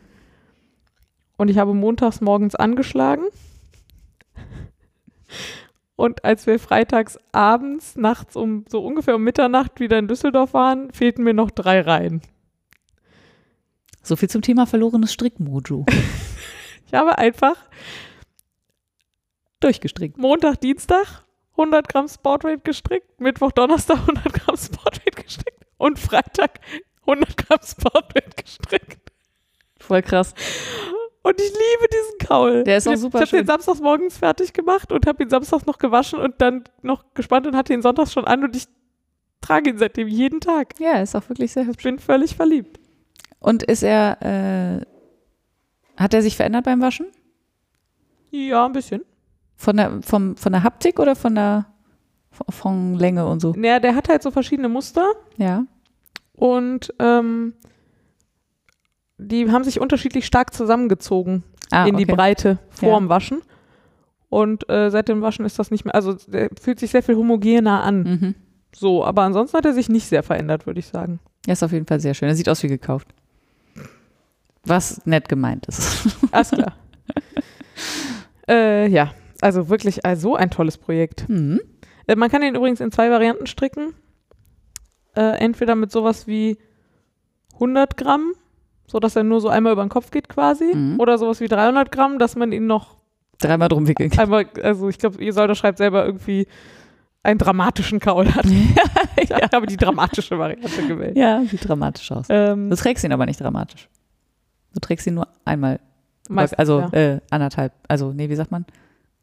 Und 1.36 1.48
ich 1.48 1.58
habe 1.58 1.74
montags 1.74 2.20
morgens 2.20 2.54
angeschlagen. 2.54 3.24
Und 6.02 6.24
als 6.24 6.48
wir 6.48 6.58
freitags 6.58 7.16
abends, 7.30 7.94
nachts 7.94 8.34
um 8.34 8.64
so 8.68 8.84
ungefähr 8.84 9.14
um 9.14 9.22
Mitternacht 9.22 9.78
wieder 9.78 10.00
in 10.00 10.08
Düsseldorf 10.08 10.52
waren, 10.52 10.92
fehlten 10.92 11.22
mir 11.22 11.32
noch 11.32 11.52
drei 11.52 11.80
Reihen. 11.80 12.22
So 14.02 14.16
viel 14.16 14.28
zum 14.28 14.42
Thema 14.42 14.66
verlorenes 14.66 15.12
Strickmojo. 15.12 15.86
Ich 16.86 16.98
habe 16.98 17.16
einfach 17.16 17.54
Durchgestrickt. 19.60 20.18
Montag, 20.18 20.60
Dienstag 20.60 21.24
100 21.52 21.88
Gramm 21.88 22.08
Sportrate 22.08 22.58
gestrickt, 22.58 23.20
Mittwoch, 23.20 23.52
Donnerstag 23.52 24.00
100 24.00 24.32
Gramm 24.34 24.56
Sportrate 24.56 25.22
gestrickt 25.22 25.64
und 25.78 26.00
Freitag 26.00 26.58
100 27.06 27.36
Gramm 27.36 27.60
Sportrate 27.64 28.30
gestrickt. 28.36 29.12
Voll 29.78 30.02
krass. 30.02 30.34
Und 31.22 31.40
ich 31.40 31.50
liebe 31.50 31.88
diesen 31.92 32.18
Kaul. 32.28 32.64
Der 32.64 32.78
ist 32.78 32.88
auch 32.88 32.92
ich, 32.92 32.98
super 33.00 33.18
Ich 33.18 33.22
habe 33.22 33.28
schön. 33.28 33.40
den 33.40 33.46
samstags 33.46 33.80
morgens 33.80 34.18
fertig 34.18 34.52
gemacht 34.52 34.90
und 34.90 35.06
habe 35.06 35.22
ihn 35.22 35.30
samstags 35.30 35.66
noch 35.66 35.78
gewaschen 35.78 36.18
und 36.18 36.40
dann 36.40 36.64
noch 36.82 37.04
gespannt 37.14 37.46
und 37.46 37.54
hatte 37.56 37.72
ihn 37.72 37.82
sonntags 37.82 38.12
schon 38.12 38.24
an 38.24 38.42
und 38.42 38.56
ich 38.56 38.66
trage 39.40 39.70
ihn 39.70 39.78
seitdem 39.78 40.08
jeden 40.08 40.40
Tag. 40.40 40.78
Ja, 40.80 41.00
ist 41.00 41.14
auch 41.14 41.28
wirklich 41.28 41.52
sehr 41.52 41.64
hübsch. 41.66 41.84
Ich 41.84 41.90
bin 41.90 41.98
völlig 42.00 42.34
verliebt. 42.34 42.80
Und 43.38 43.62
ist 43.62 43.82
er, 43.82 44.18
äh, 44.22 46.00
hat 46.00 46.14
er 46.14 46.22
sich 46.22 46.36
verändert 46.36 46.64
beim 46.64 46.80
Waschen? 46.80 47.06
Ja, 48.30 48.66
ein 48.66 48.72
bisschen. 48.72 49.02
Von 49.56 49.76
der, 49.76 50.00
vom, 50.02 50.36
von 50.36 50.52
der 50.52 50.62
Haptik 50.64 50.98
oder 50.98 51.14
von 51.14 51.34
der 51.34 51.66
von 52.48 52.94
Länge 52.94 53.26
und 53.26 53.40
so? 53.40 53.52
Naja, 53.56 53.78
der 53.78 53.94
hat 53.94 54.08
halt 54.08 54.22
so 54.22 54.30
verschiedene 54.30 54.68
Muster 54.70 55.06
Ja. 55.36 55.66
und 56.32 56.92
ähm, 56.98 57.52
die 59.18 59.50
haben 59.50 59.64
sich 59.64 59.80
unterschiedlich 59.80 60.26
stark 60.26 60.52
zusammengezogen 60.54 61.44
Ah, 61.70 61.86
in 61.86 61.96
die 61.96 62.04
okay. 62.04 62.14
Breite 62.14 62.48
Ja. 62.50 62.58
vorm 62.72 63.08
Waschen. 63.08 63.40
Und 64.28 64.68
äh, 64.70 64.90
seit 64.90 65.08
dem 65.08 65.20
Waschen 65.22 65.44
ist 65.44 65.58
das 65.58 65.70
nicht 65.70 65.84
mehr, 65.84 65.94
also 65.94 66.14
der 66.26 66.48
fühlt 66.60 66.78
sich 66.80 66.90
sehr 66.90 67.02
viel 67.02 67.16
homogener 67.16 67.82
an. 67.82 68.02
Mhm. 68.02 68.34
So, 68.74 69.04
aber 69.04 69.22
ansonsten 69.22 69.56
hat 69.58 69.64
er 69.66 69.74
sich 69.74 69.88
nicht 69.90 70.06
sehr 70.06 70.22
verändert, 70.22 70.66
würde 70.66 70.80
ich 70.80 70.86
sagen. 70.86 71.20
Er 71.46 71.52
ist 71.54 71.62
auf 71.62 71.72
jeden 71.72 71.86
Fall 71.86 72.00
sehr 72.00 72.14
schön. 72.14 72.28
Er 72.28 72.34
sieht 72.34 72.48
aus 72.48 72.62
wie 72.62 72.68
gekauft. 72.68 73.08
Was 74.64 75.04
nett 75.06 75.28
gemeint 75.28 75.66
ist. 75.66 76.08
Alles 76.30 76.50
klar. 76.50 76.72
äh, 78.48 78.88
ja, 78.88 79.12
also 79.40 79.68
wirklich 79.68 80.04
also 80.04 80.30
so 80.30 80.36
ein 80.36 80.50
tolles 80.50 80.78
Projekt. 80.78 81.28
Mhm. 81.28 81.60
Äh, 82.06 82.16
man 82.16 82.30
kann 82.30 82.42
den 82.42 82.54
übrigens 82.54 82.80
in 82.80 82.92
zwei 82.92 83.10
Varianten 83.10 83.46
stricken. 83.46 83.94
Äh, 85.14 85.38
entweder 85.38 85.74
mit 85.74 85.90
sowas 85.90 86.26
wie 86.26 86.56
100 87.54 87.96
Gramm, 87.96 88.32
sodass 88.86 89.16
er 89.16 89.22
nur 89.22 89.40
so 89.40 89.48
einmal 89.48 89.72
über 89.72 89.84
den 89.84 89.88
Kopf 89.88 90.10
geht 90.10 90.28
quasi. 90.28 90.72
Mhm. 90.74 91.00
Oder 91.00 91.18
sowas 91.18 91.40
wie 91.40 91.48
300 91.48 91.90
Gramm, 91.92 92.18
dass 92.18 92.36
man 92.36 92.52
ihn 92.52 92.66
noch 92.66 92.96
Dreimal 93.38 93.68
drum 93.68 93.88
wickeln 93.88 94.10
kann. 94.10 94.24
einmal, 94.24 94.46
also 94.62 94.88
ich 94.88 94.98
glaube, 94.98 95.22
ihr 95.22 95.32
Solder 95.32 95.54
schreibt 95.56 95.78
selber 95.78 96.04
irgendwie 96.06 96.46
einen 97.24 97.38
dramatischen 97.38 97.98
Kaul 98.00 98.32
hat. 98.34 98.46
Ich 99.16 99.30
habe 99.30 99.66
die 99.66 99.76
dramatische 99.76 100.38
Variante 100.38 100.86
gewählt. 100.86 101.16
Ja, 101.16 101.42
sieht 101.44 101.66
dramatisch 101.68 102.10
aus. 102.12 102.26
Ähm, 102.28 102.70
Du 102.70 102.76
trägst 102.76 103.04
ihn 103.04 103.12
aber 103.12 103.26
nicht 103.26 103.40
dramatisch. 103.40 103.88
Du 104.74 104.80
trägst 104.80 105.06
ihn 105.06 105.14
nur 105.14 105.28
einmal. 105.44 105.80
meistens, 106.28 106.58
also 106.58 106.80
ja. 106.80 106.88
äh, 106.92 107.20
anderthalb. 107.30 107.72
Also, 107.88 108.12
nee, 108.12 108.28
wie 108.28 108.34
sagt 108.34 108.50
man? 108.50 108.64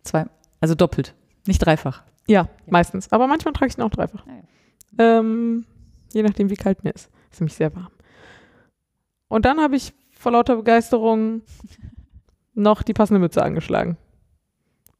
Zwei. 0.03 0.25
Also 0.61 0.75
doppelt. 0.75 1.13
Nicht 1.47 1.59
dreifach. 1.59 2.03
Ja, 2.27 2.47
meistens. 2.67 3.11
Aber 3.11 3.27
manchmal 3.27 3.53
trage 3.53 3.71
ich 3.71 3.77
ihn 3.77 3.81
auch 3.81 3.89
dreifach. 3.89 4.23
Ja, 4.27 5.19
Ähm, 5.19 5.65
je 6.13 6.23
nachdem, 6.23 6.49
wie 6.49 6.55
kalt 6.55 6.83
mir 6.83 6.91
ist. 6.91 7.09
Ist 7.31 7.41
nämlich 7.41 7.55
sehr 7.55 7.75
warm. 7.75 7.89
Und 9.29 9.45
dann 9.45 9.59
habe 9.61 9.75
ich 9.77 9.93
vor 10.11 10.33
lauter 10.33 10.57
Begeisterung 10.57 11.41
noch 12.53 12.83
die 12.83 12.93
passende 12.93 13.19
Mütze 13.19 13.41
angeschlagen. 13.41 13.97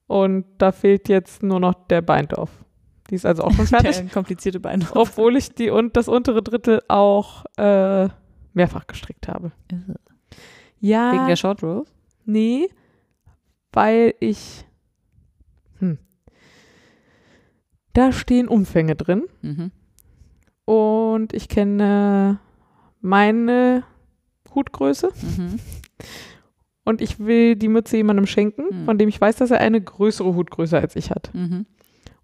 Und 0.08 0.46
da 0.58 0.72
fehlt 0.72 1.10
jetzt 1.10 1.44
nur 1.44 1.60
noch 1.60 1.74
der 1.88 2.02
Beindorf. 2.02 2.50
Die 3.10 3.16
ist 3.16 3.26
also 3.26 3.44
auch 3.44 3.52
schon 3.52 3.68
fertig. 3.68 3.98
Der 3.98 4.06
komplizierte 4.08 4.60
Bein. 4.60 4.88
obwohl 4.96 5.36
ich 5.36 5.54
die 5.54 5.70
und 5.70 5.98
das 5.98 6.08
untere 6.08 6.42
Drittel 6.42 6.82
auch 6.88 7.44
äh, 7.58 8.08
mehrfach 8.54 8.88
gestrickt 8.88 9.28
habe. 9.28 9.52
Ja, 10.80 11.12
Wegen 11.14 11.28
der 11.28 11.36
Short 11.36 11.62
Row? 11.64 11.86
nee, 12.26 12.70
weil 13.74 14.14
ich 14.20 14.66
hm, 15.80 15.98
da 17.94 18.12
stehen 18.12 18.48
Umfänge 18.48 18.96
drin 18.96 19.24
Mhm. 19.42 19.72
und 20.66 21.34
ich 21.34 21.50
kenne 21.50 22.40
meine 23.02 23.84
Hutgröße 24.56 25.10
Mhm. 25.38 25.60
und 26.86 27.02
ich 27.02 27.20
will 27.20 27.56
die 27.56 27.68
Mütze 27.68 27.98
jemandem 27.98 28.26
schenken, 28.26 28.64
Hm. 28.70 28.86
von 28.86 28.98
dem 28.98 29.10
ich 29.10 29.20
weiß, 29.20 29.38
dass 29.38 29.52
er 29.52 29.60
eine 29.60 29.82
größere 29.82 30.34
Hutgröße 30.36 30.78
als 30.78 30.96
ich 30.96 31.12
hat. 31.12 31.30
Mhm. 31.34 31.66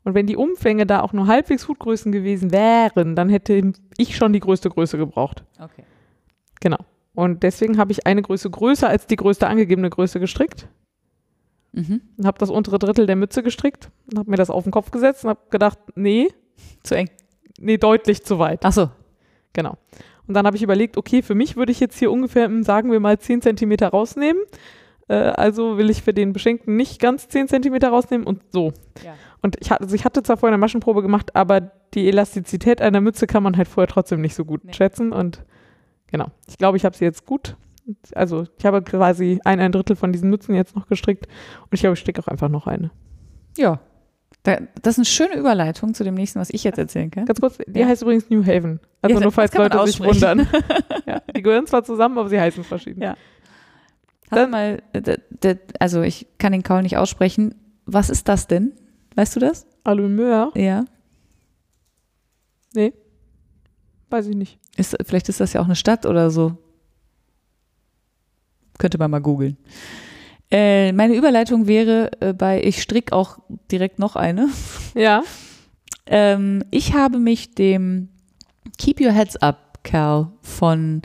Und 0.04 0.14
wenn 0.14 0.28
die 0.28 0.36
Umfänge 0.38 0.86
da 0.86 1.02
auch 1.02 1.14
nur 1.14 1.28
halbwegs 1.28 1.68
Hutgrößen 1.68 2.12
gewesen 2.12 2.52
wären, 2.52 3.16
dann 3.16 3.28
hätte 3.30 3.74
ich 3.98 4.16
schon 4.16 4.34
die 4.34 4.40
größte 4.40 4.70
Größe 4.70 4.98
gebraucht. 5.00 5.44
Okay. 5.60 5.84
Genau. 6.62 6.78
Und 7.16 7.42
deswegen 7.44 7.78
habe 7.78 7.92
ich 7.92 8.06
eine 8.06 8.22
Größe 8.22 8.50
größer 8.50 8.88
als 8.88 9.08
die 9.08 9.16
größte 9.16 9.48
angegebene 9.48 9.90
Größe 9.90 10.20
gestrickt 10.20 10.68
Mhm. 11.74 12.02
und 12.18 12.26
habe 12.28 12.38
das 12.38 12.50
untere 12.52 12.78
Drittel 12.80 13.06
der 13.08 13.16
Mütze 13.16 13.42
gestrickt 13.44 13.90
und 14.12 14.20
habe 14.20 14.30
mir 14.30 14.38
das 14.38 14.50
auf 14.50 14.64
den 14.64 14.72
Kopf 14.72 14.92
gesetzt 14.92 15.24
und 15.26 15.32
habe 15.32 15.42
gedacht, 15.50 15.80
nee, 15.96 16.30
Zu 16.84 16.96
eng. 16.96 17.10
nee, 17.60 17.78
deutlich 17.78 18.24
zu 18.24 18.38
weit. 18.40 18.60
Ach 18.64 18.72
so. 18.74 18.90
Genau. 19.54 19.78
Und 20.28 20.34
dann 20.34 20.46
habe 20.46 20.58
ich 20.58 20.64
überlegt, 20.64 20.98
okay, 20.98 21.22
für 21.22 21.36
mich 21.36 21.56
würde 21.56 21.72
ich 21.72 21.80
jetzt 21.80 21.98
hier 22.00 22.12
ungefähr, 22.12 22.46
hm, 22.46 22.64
sagen 22.64 22.92
wir 22.92 23.00
mal, 23.00 23.20
10 23.20 23.42
Zentimeter 23.42 23.90
rausnehmen. 23.90 24.42
Äh, 25.08 25.16
also 25.16 25.78
will 25.78 25.90
ich 25.90 26.02
für 26.02 26.14
den 26.14 26.34
Beschenkten 26.34 26.76
nicht 26.76 27.00
ganz 27.00 27.28
10 27.28 27.48
Zentimeter 27.48 27.90
rausnehmen 27.90 28.26
und 28.26 28.42
so. 28.52 28.74
Ja. 29.04 29.14
Und 29.42 29.58
ich 29.60 29.70
hatte, 29.70 29.84
also 29.84 29.96
ich 29.96 30.06
hatte 30.06 30.24
zwar 30.24 30.38
vorher 30.38 30.54
eine 30.54 30.60
Maschenprobe 30.62 31.04
gemacht, 31.04 31.36
aber 31.36 31.62
die 31.94 32.08
Elastizität 32.08 32.82
einer 32.82 33.02
Mütze 33.02 33.28
kann 33.28 33.44
man 33.44 33.56
halt 33.56 33.68
vorher 33.68 33.88
trotzdem 33.88 34.22
nicht 34.22 34.34
so 34.36 34.44
gut 34.46 34.66
Nee. 34.66 34.74
schätzen. 34.74 35.12
Und 35.12 35.44
genau, 36.08 36.28
ich 36.48 36.58
glaube, 36.58 36.78
ich 36.78 36.86
habe 36.86 36.98
sie 36.98 37.06
jetzt 37.06 37.26
gut. 37.26 37.56
Also 38.16 38.46
ich 38.58 38.66
habe 38.66 38.82
quasi 38.82 39.40
ein, 39.44 39.60
ein 39.60 39.72
Drittel 39.72 39.96
von 39.96 40.12
diesen 40.12 40.32
Mützen 40.32 40.56
jetzt 40.56 40.76
noch 40.76 40.88
gestrickt 40.88 41.28
und 41.62 41.70
ich 41.74 41.82
glaube, 41.82 41.94
ich 41.94 42.00
stricke 42.00 42.20
auch 42.20 42.28
einfach 42.28 42.50
noch 42.50 42.66
eine. 42.66 42.90
Ja. 43.58 43.80
Da, 44.46 44.60
das 44.84 44.94
ist 44.94 45.00
eine 45.00 45.06
schöne 45.06 45.40
Überleitung 45.40 45.96
zu 45.96 46.04
dem 46.04 46.14
nächsten, 46.14 46.40
was 46.40 46.52
ich 46.52 46.64
jetzt 46.64 46.78
erzählen 46.78 47.10
kann. 47.10 47.26
Ganz 47.26 47.42
kurz, 47.42 47.58
die 47.66 47.80
Ja. 47.80 47.88
heißt 47.88 48.04
übrigens 48.04 48.30
New 48.30 48.44
Haven. 48.46 48.80
Also 49.02 49.16
Ja, 49.18 49.22
nur 49.24 49.32
falls 49.32 49.52
Leute 49.56 49.84
sich 49.88 50.00
wundern. 50.00 50.48
ja, 51.08 51.20
die 51.36 51.42
gehören 51.42 51.66
zwar 51.66 51.84
zusammen, 51.84 52.18
aber 52.20 52.30
sie 52.30 52.40
heißen 52.40 52.64
verschieden. 52.64 53.02
Ja. 53.02 53.18
Du 54.30 54.48
mal, 54.48 54.84
äh, 54.94 55.56
also 55.80 56.04
ich 56.04 56.28
kann 56.38 56.52
den 56.52 56.62
Kaul 56.62 56.84
nicht 56.84 56.96
aussprechen. 56.98 57.56
Was 57.88 58.12
ist 58.12 58.28
das 58.28 58.46
denn? 58.48 58.74
Weißt 59.16 59.36
du 59.36 59.40
das? 59.40 59.66
Allumeur? 59.84 60.52
Ja. 60.56 60.86
Nee. 62.76 62.94
Weiß 64.12 64.28
ich 64.28 64.36
nicht. 64.36 64.60
Ist, 64.78 64.96
vielleicht 65.06 65.28
ist 65.30 65.40
das 65.40 65.54
ja 65.54 65.62
auch 65.62 65.66
eine 65.66 65.76
Stadt 65.76 66.06
oder 66.06 66.30
so. 66.30 66.56
Könnte 68.78 68.98
man 69.00 69.10
mal 69.10 69.20
googeln. 69.22 69.58
Äh, 70.52 70.92
meine 70.92 71.16
Überleitung 71.16 71.68
wäre 71.68 72.12
äh, 72.22 72.34
bei, 72.34 72.62
ich 72.64 72.82
strick 72.82 73.12
auch 73.12 73.40
direkt 73.72 74.00
noch 74.00 74.16
eine. 74.16 74.50
Ja. 74.94 75.24
Ähm, 76.06 76.64
ich 76.72 76.94
habe 76.94 77.18
mich 77.20 77.56
dem 77.56 78.10
Keep 78.78 79.02
Your 79.02 79.12
Heads 79.12 79.38
Up 79.38 79.80
Kerl 79.84 80.28
von 80.42 81.02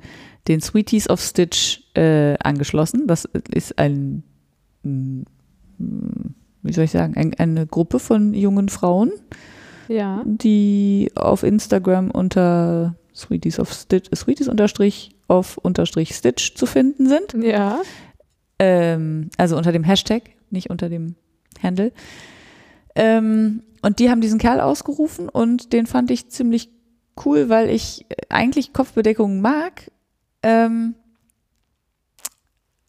den 0.48 0.60
Sweeties 0.60 1.08
of 1.08 1.20
Stitch 1.20 1.82
äh, 1.94 2.36
angeschlossen. 2.38 3.06
Das 3.06 3.28
ist 3.54 3.78
ein, 3.78 4.22
mm, 4.82 5.22
wie 6.62 6.72
soll 6.72 6.84
ich 6.84 6.90
sagen, 6.90 7.14
ein, 7.16 7.34
eine 7.34 7.66
Gruppe 7.66 7.98
von 7.98 8.34
jungen 8.34 8.68
Frauen, 8.68 9.12
Ja. 9.88 10.22
die 10.26 11.10
auf 11.14 11.42
Instagram 11.42 12.10
unter 12.10 12.96
Sweeties 13.14 13.58
of 13.58 13.72
Stitch, 13.72 14.10
Sweeties 14.14 14.48
unterstrich 14.48 15.10
auf 15.28 15.56
unterstrich 15.58 16.14
Stitch 16.14 16.54
zu 16.54 16.66
finden 16.66 17.06
sind. 17.08 17.34
Ja. 17.42 17.80
Ähm, 18.60 19.30
also 19.38 19.56
unter 19.56 19.72
dem 19.72 19.84
Hashtag, 19.84 20.22
nicht 20.50 20.68
unter 20.68 20.90
dem 20.90 21.14
Handle. 21.62 21.92
Ähm, 22.94 23.62
und 23.80 23.98
die 23.98 24.10
haben 24.10 24.20
diesen 24.20 24.38
Kerl 24.38 24.60
ausgerufen 24.60 25.30
und 25.30 25.72
den 25.72 25.86
fand 25.86 26.10
ich 26.10 26.28
ziemlich 26.28 26.68
cool, 27.24 27.48
weil 27.48 27.70
ich 27.70 28.04
eigentlich 28.28 28.74
Kopfbedeckungen 28.74 29.40
mag. 29.40 29.90
Ähm, 30.42 30.94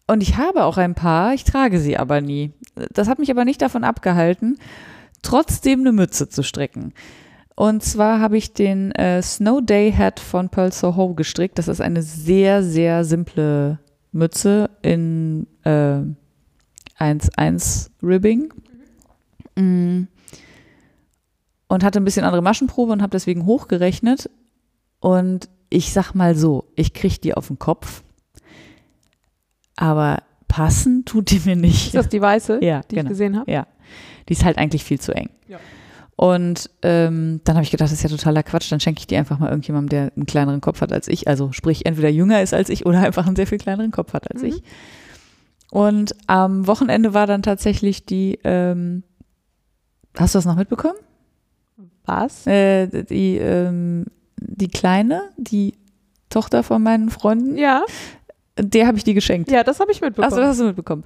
und 0.06 0.22
ich 0.22 0.36
habe 0.36 0.64
auch 0.64 0.76
ein 0.76 0.94
paar, 0.94 1.32
ich 1.32 1.44
trage 1.44 1.80
sie 1.80 1.96
aber 1.96 2.20
nie. 2.20 2.52
Das 2.92 3.08
hat 3.08 3.18
mich 3.18 3.30
aber 3.30 3.46
nicht 3.46 3.62
davon 3.62 3.82
abgehalten, 3.82 4.58
trotzdem 5.22 5.80
eine 5.80 5.92
Mütze 5.92 6.28
zu 6.28 6.42
stricken. 6.42 6.92
Und 7.56 7.82
zwar 7.82 8.20
habe 8.20 8.36
ich 8.36 8.52
den 8.52 8.92
äh, 8.92 9.22
Snow 9.22 9.64
Day 9.64 9.90
Hat 9.90 10.20
von 10.20 10.50
Pearl 10.50 10.72
Soho 10.72 11.14
gestrickt. 11.14 11.58
Das 11.58 11.68
ist 11.68 11.80
eine 11.80 12.02
sehr, 12.02 12.62
sehr 12.62 13.04
simple 13.04 13.78
Mütze 14.12 14.70
in 14.82 15.46
äh, 15.64 16.00
1-1 16.98 17.90
Ribbing. 18.02 18.52
Mm. 19.56 20.04
Und 21.68 21.84
hatte 21.84 22.00
ein 22.00 22.04
bisschen 22.04 22.24
andere 22.24 22.42
Maschenprobe 22.42 22.92
und 22.92 23.00
habe 23.02 23.10
deswegen 23.10 23.46
hochgerechnet. 23.46 24.30
Und 25.00 25.48
ich 25.70 25.92
sag 25.92 26.12
mal 26.14 26.36
so, 26.36 26.68
ich 26.76 26.92
kriege 26.92 27.18
die 27.18 27.34
auf 27.34 27.48
den 27.48 27.58
Kopf. 27.58 28.02
Aber 29.76 30.22
passen 30.48 31.04
tut 31.06 31.30
die 31.30 31.40
mir 31.46 31.56
nicht. 31.56 31.86
Ist 31.86 31.94
das 31.94 32.08
die 32.10 32.20
weiße, 32.20 32.62
Ja, 32.62 32.82
die 32.82 32.96
genau. 32.96 33.06
ich 33.06 33.08
gesehen 33.10 33.38
habe? 33.38 33.50
Ja, 33.50 33.66
die 34.28 34.34
ist 34.34 34.44
halt 34.44 34.58
eigentlich 34.58 34.84
viel 34.84 35.00
zu 35.00 35.12
eng. 35.12 35.30
Ja. 35.48 35.58
Und 36.16 36.70
ähm, 36.82 37.40
dann 37.44 37.56
habe 37.56 37.64
ich 37.64 37.70
gedacht, 37.70 37.86
das 37.90 37.92
ist 37.92 38.02
ja 38.02 38.08
totaler 38.10 38.42
Quatsch, 38.42 38.70
dann 38.70 38.80
schenke 38.80 39.00
ich 39.00 39.06
die 39.06 39.16
einfach 39.16 39.38
mal 39.38 39.48
irgendjemandem, 39.48 39.88
der 39.88 40.12
einen 40.14 40.26
kleineren 40.26 40.60
Kopf 40.60 40.80
hat 40.80 40.92
als 40.92 41.08
ich. 41.08 41.26
Also 41.26 41.52
sprich, 41.52 41.86
entweder 41.86 42.10
jünger 42.10 42.42
ist 42.42 42.54
als 42.54 42.68
ich 42.68 42.86
oder 42.86 43.00
einfach 43.00 43.26
einen 43.26 43.36
sehr 43.36 43.46
viel 43.46 43.58
kleineren 43.58 43.90
Kopf 43.90 44.12
hat 44.12 44.30
als 44.30 44.42
Mhm. 44.42 44.48
ich. 44.48 44.62
Und 45.70 46.14
am 46.26 46.66
Wochenende 46.66 47.14
war 47.14 47.26
dann 47.26 47.42
tatsächlich 47.42 48.04
die 48.04 48.38
ähm, 48.44 49.02
Hast 50.16 50.34
du 50.34 50.38
das 50.38 50.44
noch 50.44 50.56
mitbekommen? 50.56 50.98
Was? 52.04 52.46
Äh, 52.46 53.04
die, 53.04 53.38
ähm, 53.38 54.04
die 54.36 54.68
Kleine, 54.68 55.22
die 55.38 55.74
Tochter 56.28 56.62
von 56.62 56.82
meinen 56.82 57.08
Freunden, 57.08 57.56
Ja, 57.56 57.82
der 58.58 58.86
habe 58.86 58.98
ich 58.98 59.04
die 59.04 59.14
geschenkt. 59.14 59.50
ja, 59.50 59.64
das 59.64 59.80
habe 59.80 59.92
ich 59.92 60.00
mitbekommen. 60.00 60.26
Achso, 60.32 60.40
das 60.40 60.50
hast 60.50 60.60
du 60.60 60.64
mitbekommen. 60.64 61.04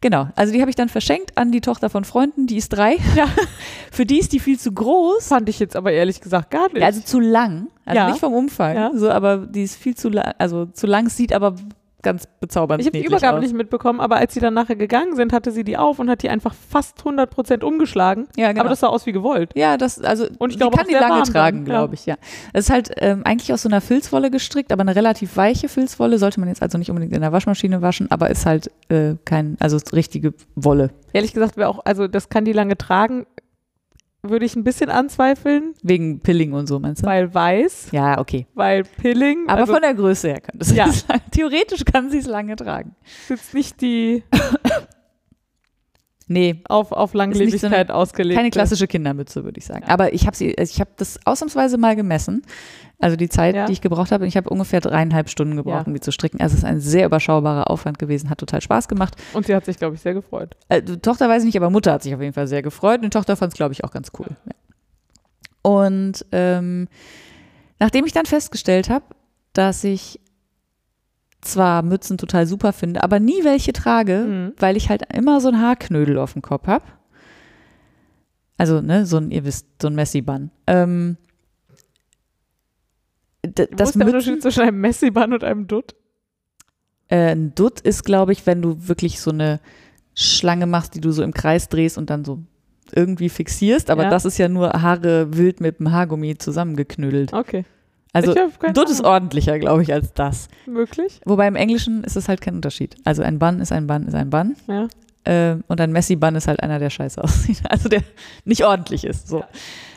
Genau. 0.00 0.28
Also 0.34 0.52
die 0.52 0.60
habe 0.60 0.70
ich 0.70 0.76
dann 0.76 0.88
verschenkt 0.88 1.36
an 1.36 1.52
die 1.52 1.60
Tochter 1.60 1.90
von 1.90 2.04
Freunden, 2.04 2.46
die 2.46 2.56
ist 2.56 2.70
drei. 2.70 2.96
Ja. 3.14 3.26
Für 3.92 4.06
die 4.06 4.18
ist 4.18 4.32
die 4.32 4.40
viel 4.40 4.58
zu 4.58 4.72
groß. 4.72 5.28
fand 5.28 5.48
ich 5.48 5.58
jetzt 5.58 5.76
aber 5.76 5.92
ehrlich 5.92 6.20
gesagt 6.20 6.50
gar 6.50 6.68
nicht. 6.68 6.78
Ja, 6.78 6.86
also 6.86 7.00
zu 7.02 7.20
lang. 7.20 7.68
Also 7.84 7.96
Ja. 7.98 8.08
nicht 8.08 8.20
vom 8.20 8.32
Umfang. 8.32 8.74
Ja. 8.76 8.90
So, 8.94 9.10
aber 9.10 9.38
die 9.46 9.62
ist 9.62 9.76
viel 9.76 9.94
zu 9.94 10.08
lang, 10.08 10.32
also 10.38 10.66
zu 10.66 10.86
lang, 10.86 11.08
sieht 11.08 11.32
aber 11.32 11.54
ganz 12.06 12.28
bezaubernd 12.38 12.80
ich 12.80 12.86
habe 12.86 12.98
die 12.98 13.04
Übergabe 13.04 13.38
aus. 13.38 13.42
nicht 13.42 13.54
mitbekommen, 13.54 14.00
aber 14.00 14.16
als 14.16 14.32
sie 14.32 14.38
dann 14.38 14.54
nachher 14.54 14.76
gegangen 14.76 15.16
sind, 15.16 15.32
hatte 15.32 15.50
sie 15.50 15.64
die 15.64 15.76
auf 15.76 15.98
und 15.98 16.08
hat 16.08 16.22
die 16.22 16.30
einfach 16.30 16.54
fast 16.54 17.00
100% 17.00 17.64
umgeschlagen. 17.64 18.28
Ja, 18.36 18.48
genau. 18.48 18.60
Aber 18.60 18.70
das 18.70 18.80
sah 18.80 18.86
aus 18.86 19.06
wie 19.06 19.12
gewollt. 19.12 19.50
ja, 19.56 19.76
das, 19.76 20.00
also 20.00 20.26
Und 20.38 20.50
ich 20.50 20.56
die 20.56 20.60
glaube 20.60 20.76
kann 20.76 20.86
die 20.86 20.94
lange 20.94 21.24
tragen, 21.24 21.64
glaube 21.64 21.94
ich, 21.94 22.06
ja. 22.06 22.14
Es 22.52 22.66
ist 22.66 22.70
halt 22.70 22.92
ähm, 22.98 23.22
eigentlich 23.24 23.52
aus 23.52 23.62
so 23.62 23.68
einer 23.68 23.80
Filzwolle 23.80 24.30
gestrickt, 24.30 24.70
aber 24.72 24.82
eine 24.82 24.94
relativ 24.94 25.36
weiche 25.36 25.68
Filzwolle, 25.68 26.18
sollte 26.18 26.38
man 26.38 26.48
jetzt 26.48 26.62
also 26.62 26.78
nicht 26.78 26.90
unbedingt 26.90 27.12
in 27.12 27.20
der 27.20 27.32
Waschmaschine 27.32 27.82
waschen, 27.82 28.08
aber 28.10 28.30
ist 28.30 28.46
halt 28.46 28.70
äh, 28.88 29.14
kein, 29.24 29.56
also 29.58 29.78
richtige 29.92 30.32
Wolle. 30.54 30.90
Ehrlich 31.12 31.34
gesagt, 31.34 31.56
wäre 31.56 31.68
auch, 31.68 31.80
also 31.84 32.06
das 32.06 32.28
kann 32.28 32.44
die 32.44 32.52
lange 32.52 32.76
tragen, 32.76 33.26
würde 34.30 34.44
ich 34.46 34.56
ein 34.56 34.64
bisschen 34.64 34.90
anzweifeln, 34.90 35.74
Wegen 35.82 36.20
Pilling 36.20 36.52
und 36.52 36.66
so, 36.66 36.78
meinst 36.78 37.02
du? 37.02 37.06
weil 37.06 37.32
weiß, 37.32 37.88
Ja, 37.92 38.18
okay. 38.18 38.46
weil 38.54 38.84
Pilling, 38.84 39.48
Aber 39.48 39.60
also 39.62 39.72
von 39.72 39.82
der 39.82 39.94
Größe 39.94 40.28
her 40.28 40.40
könnte 40.40 40.58
es 40.60 40.74
Ja. 40.74 40.88
sein. 40.90 41.20
Theoretisch 41.30 41.84
kann 41.84 42.10
sie 42.10 42.18
es 42.18 42.26
lange 42.26 42.56
tragen. 42.56 42.94
ist 43.04 43.30
jetzt 43.30 43.54
nicht 43.54 43.80
die 43.80 44.22
Nee, 46.28 46.62
auf, 46.68 46.90
auf 46.90 47.14
Langlebigkeit 47.14 47.90
ausgelegt. 47.92 48.36
keine 48.36 48.50
klassische 48.50 48.88
Kindermütze, 48.88 49.44
würde 49.44 49.58
ich 49.58 49.64
sagen. 49.64 49.84
Aber 49.84 50.12
ich 50.12 50.26
habe 50.26 50.36
sie, 50.36 50.50
ich 50.54 50.80
habe 50.80 50.90
das 50.96 51.20
ausnahmsweise 51.24 51.78
mal 51.78 51.94
gemessen. 51.94 52.42
Also 52.98 53.14
die 53.16 53.28
Zeit, 53.28 53.54
Ja. 53.54 53.66
die 53.66 53.72
ich 53.74 53.80
gebraucht 53.80 54.10
habe, 54.10 54.26
ich 54.26 54.36
habe 54.36 54.48
ungefähr 54.50 54.80
dreieinhalb 54.80 55.28
Stunden 55.28 55.54
gebraucht, 55.56 55.82
Ja. 55.82 55.86
um 55.86 55.94
die 55.94 56.00
zu 56.00 56.10
stricken. 56.10 56.40
Also 56.40 56.54
es 56.54 56.60
ist 56.60 56.64
ein 56.64 56.80
sehr 56.80 57.06
überschaubarer 57.06 57.70
Aufwand 57.70 57.98
gewesen, 58.00 58.28
hat 58.30 58.38
total 58.38 58.60
Spaß 58.60 58.88
gemacht. 58.88 59.14
Und 59.34 59.46
sie 59.46 59.54
hat 59.54 59.64
sich, 59.66 59.76
glaube 59.78 59.94
ich, 59.94 60.00
sehr 60.00 60.14
gefreut. 60.14 60.56
Äh, 60.68 60.82
Tochter 60.82 61.28
weiß 61.28 61.42
ich 61.42 61.46
nicht, 61.46 61.56
aber 61.58 61.70
Mutter 61.70 61.92
hat 61.92 62.02
sich 62.02 62.14
auf 62.14 62.20
jeden 62.20 62.32
Fall 62.32 62.48
sehr 62.48 62.62
gefreut 62.62 62.96
und 62.96 63.04
die 63.04 63.10
Tochter 63.10 63.36
fand 63.36 63.52
es, 63.52 63.56
glaube 63.56 63.72
ich, 63.74 63.84
auch 63.84 63.92
ganz 63.92 64.10
cool. 64.18 64.26
Ja. 64.46 64.52
Und 65.62 66.24
ähm, 66.32 66.88
nachdem 67.78 68.04
ich 68.06 68.12
dann 68.12 68.26
festgestellt 68.26 68.88
habe, 68.88 69.04
dass 69.52 69.84
ich 69.84 70.20
zwar 71.40 71.82
Mützen 71.82 72.18
total 72.18 72.46
super 72.46 72.72
finde, 72.72 73.02
aber 73.02 73.20
nie 73.20 73.44
welche 73.44 73.72
trage, 73.72 74.24
Mhm. 74.26 74.52
weil 74.58 74.76
ich 74.76 74.88
halt 74.88 75.02
immer 75.14 75.40
so 75.40 75.48
ein 75.48 75.60
Haarknödel 75.60 76.18
auf 76.18 76.32
dem 76.32 76.42
Kopf 76.42 76.66
habe. 76.66 76.84
Also, 78.58 78.80
ne, 78.80 79.04
so 79.06 79.18
ein, 79.18 79.30
ihr 79.30 79.44
wisst, 79.44 79.66
so 79.80 79.88
ein 79.88 79.94
Messi-Bun. 79.94 80.50
Ähm, 80.66 81.16
Wo 83.44 83.50
das 83.52 83.60
ist 83.60 83.76
der 83.76 83.84
Mützen, 83.84 84.02
Unterschied 84.02 84.42
zwischen 84.42 84.62
einem 84.62 84.80
Messi-Bun 84.80 85.32
und 85.32 85.44
einem 85.44 85.66
Dutt? 85.66 85.94
äh, 87.08 87.32
ein 87.32 87.54
Dutt 87.54 87.80
ist, 87.80 88.02
glaube 88.04 88.32
ich, 88.32 88.46
wenn 88.46 88.60
du 88.62 88.88
wirklich 88.88 89.20
so 89.20 89.30
eine 89.30 89.60
Schlange 90.14 90.66
machst, 90.66 90.94
die 90.96 91.00
du 91.00 91.12
so 91.12 91.22
im 91.22 91.32
Kreis 91.32 91.68
drehst 91.68 91.98
und 91.98 92.10
dann 92.10 92.24
so 92.24 92.40
irgendwie 92.92 93.28
fixierst. 93.28 93.90
Aber 93.90 94.04
Ja. 94.04 94.10
das 94.10 94.24
ist 94.24 94.38
ja 94.38 94.48
nur 94.48 94.70
Haare 94.70 95.36
wild 95.36 95.60
mit 95.60 95.78
dem 95.78 95.92
Haargummi 95.92 96.36
zusammengeknüdelt. 96.38 97.32
Okay. 97.32 97.64
Also 98.16 98.34
Dutt 98.72 98.88
ist 98.88 99.04
ordentlicher, 99.04 99.58
glaube 99.58 99.82
ich, 99.82 99.92
als 99.92 100.14
das. 100.14 100.48
Möglich? 100.66 101.20
Wobei 101.26 101.46
im 101.46 101.56
Englischen 101.56 102.02
ist 102.02 102.16
es 102.16 102.28
halt 102.28 102.40
kein 102.40 102.54
Unterschied. 102.54 102.96
Also 103.04 103.22
ein 103.22 103.38
Bun 103.38 103.60
ist 103.60 103.72
ein 103.72 103.86
Bun 103.86 104.06
ist 104.06 104.14
ein 104.14 104.30
Bun. 104.30 104.56
Ja. 104.66 104.88
Ähm, 105.26 105.64
und 105.66 105.80
ein 105.80 105.92
Messi-Bun 105.92 106.34
ist 106.36 106.48
halt 106.48 106.62
einer, 106.62 106.78
der 106.78 106.90
scheiße 106.90 107.22
aussieht. 107.24 107.60
Also 107.68 107.88
der 107.88 108.02
nicht 108.44 108.64
ordentlich 108.64 109.04
ist, 109.04 109.28
so. 109.28 109.44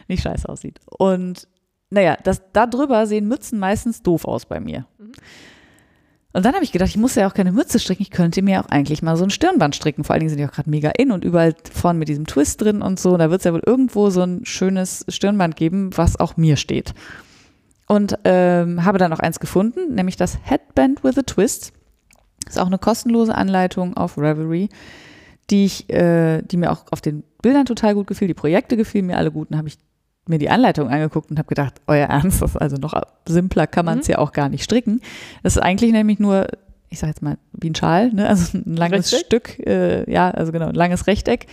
Nicht 0.07 0.23
scheiße 0.23 0.49
aussieht. 0.49 0.79
Und 0.85 1.47
naja, 1.91 2.17
das, 2.23 2.41
da 2.51 2.67
drüber 2.67 3.07
sehen 3.07 3.27
Mützen 3.27 3.57
meistens 3.57 4.01
doof 4.01 4.25
aus 4.25 4.45
bei 4.45 4.59
mir. 4.59 4.85
Mhm. 4.97 5.11
Und 6.31 6.45
dann 6.45 6.53
habe 6.53 6.63
ich 6.63 6.71
gedacht, 6.71 6.89
ich 6.89 6.97
muss 6.97 7.15
ja 7.15 7.27
auch 7.27 7.33
keine 7.33 7.51
Mütze 7.51 7.79
stricken, 7.79 8.03
ich 8.03 8.11
könnte 8.11 8.43
mir 8.43 8.61
auch 8.61 8.69
eigentlich 8.69 9.01
mal 9.01 9.17
so 9.17 9.23
ein 9.23 9.31
Stirnband 9.31 9.75
stricken. 9.75 10.03
Vor 10.03 10.13
allen 10.13 10.19
Dingen 10.19 10.29
sind 10.29 10.37
die 10.37 10.45
auch 10.45 10.51
gerade 10.51 10.69
mega 10.69 10.91
in 10.91 11.11
und 11.11 11.23
überall 11.23 11.55
vorne 11.73 11.97
mit 11.97 12.07
diesem 12.07 12.27
Twist 12.27 12.61
drin 12.61 12.81
und 12.81 12.99
so. 12.99 13.17
Da 13.17 13.31
wird 13.31 13.41
es 13.41 13.45
ja 13.45 13.53
wohl 13.53 13.63
irgendwo 13.65 14.09
so 14.11 14.21
ein 14.21 14.45
schönes 14.45 15.05
Stirnband 15.07 15.55
geben, 15.55 15.89
was 15.95 16.19
auch 16.19 16.37
mir 16.37 16.55
steht. 16.55 16.93
Und 17.89 18.19
ähm, 18.23 18.85
habe 18.85 18.99
dann 18.99 19.11
auch 19.11 19.19
eins 19.19 19.39
gefunden, 19.39 19.95
nämlich 19.95 20.15
das 20.15 20.37
Headband 20.43 21.03
with 21.03 21.17
a 21.17 21.23
Twist. 21.23 21.73
Ist 22.47 22.59
auch 22.59 22.67
eine 22.67 22.77
kostenlose 22.77 23.33
Anleitung 23.33 23.97
auf 23.97 24.15
Ravelry, 24.15 24.69
die 25.49 25.65
ich, 25.65 25.89
äh, 25.89 26.43
die 26.43 26.57
mir 26.57 26.71
auch 26.71 26.85
auf 26.91 27.01
den 27.01 27.23
Bildern 27.41 27.65
total 27.65 27.95
gut 27.95 28.05
gefiel. 28.05 28.27
Die 28.27 28.35
Projekte 28.35 28.77
gefielen 28.77 29.07
mir 29.07 29.17
alle 29.17 29.31
gut. 29.31 29.49
Und 29.49 29.57
habe 29.57 29.67
ich 29.67 29.77
mir 30.27 30.37
die 30.37 30.51
Anleitung 30.51 30.87
angeguckt 30.89 31.31
und 31.31 31.39
habe 31.39 31.47
gedacht, 31.47 31.81
euer 31.87 32.05
Ernst, 32.05 32.43
das 32.43 32.51
ist 32.51 32.57
also 32.61 32.77
noch 32.77 32.93
simpler 33.27 33.65
kann 33.65 33.85
man 33.85 33.99
es 33.99 34.07
Mhm. 34.07 34.11
ja 34.11 34.17
auch 34.19 34.31
gar 34.33 34.49
nicht 34.49 34.63
stricken. 34.63 35.01
Das 35.41 35.55
ist 35.55 35.61
eigentlich 35.61 35.91
nämlich 35.91 36.19
nur, 36.19 36.45
ich 36.89 36.99
sage 36.99 37.09
jetzt 37.09 37.23
mal, 37.23 37.39
wie 37.53 37.71
ein 37.71 37.75
Schal, 37.75 38.13
ne? 38.13 38.29
also 38.29 38.55
ein 38.55 38.75
langes 38.75 39.11
Rechteck? 39.11 39.49
Stück, 39.55 39.67
äh, 39.67 40.11
ja, 40.11 40.29
also 40.29 40.51
genau, 40.51 40.67
ein 40.67 40.75
langes 40.75 41.07
Rechteck. 41.07 41.47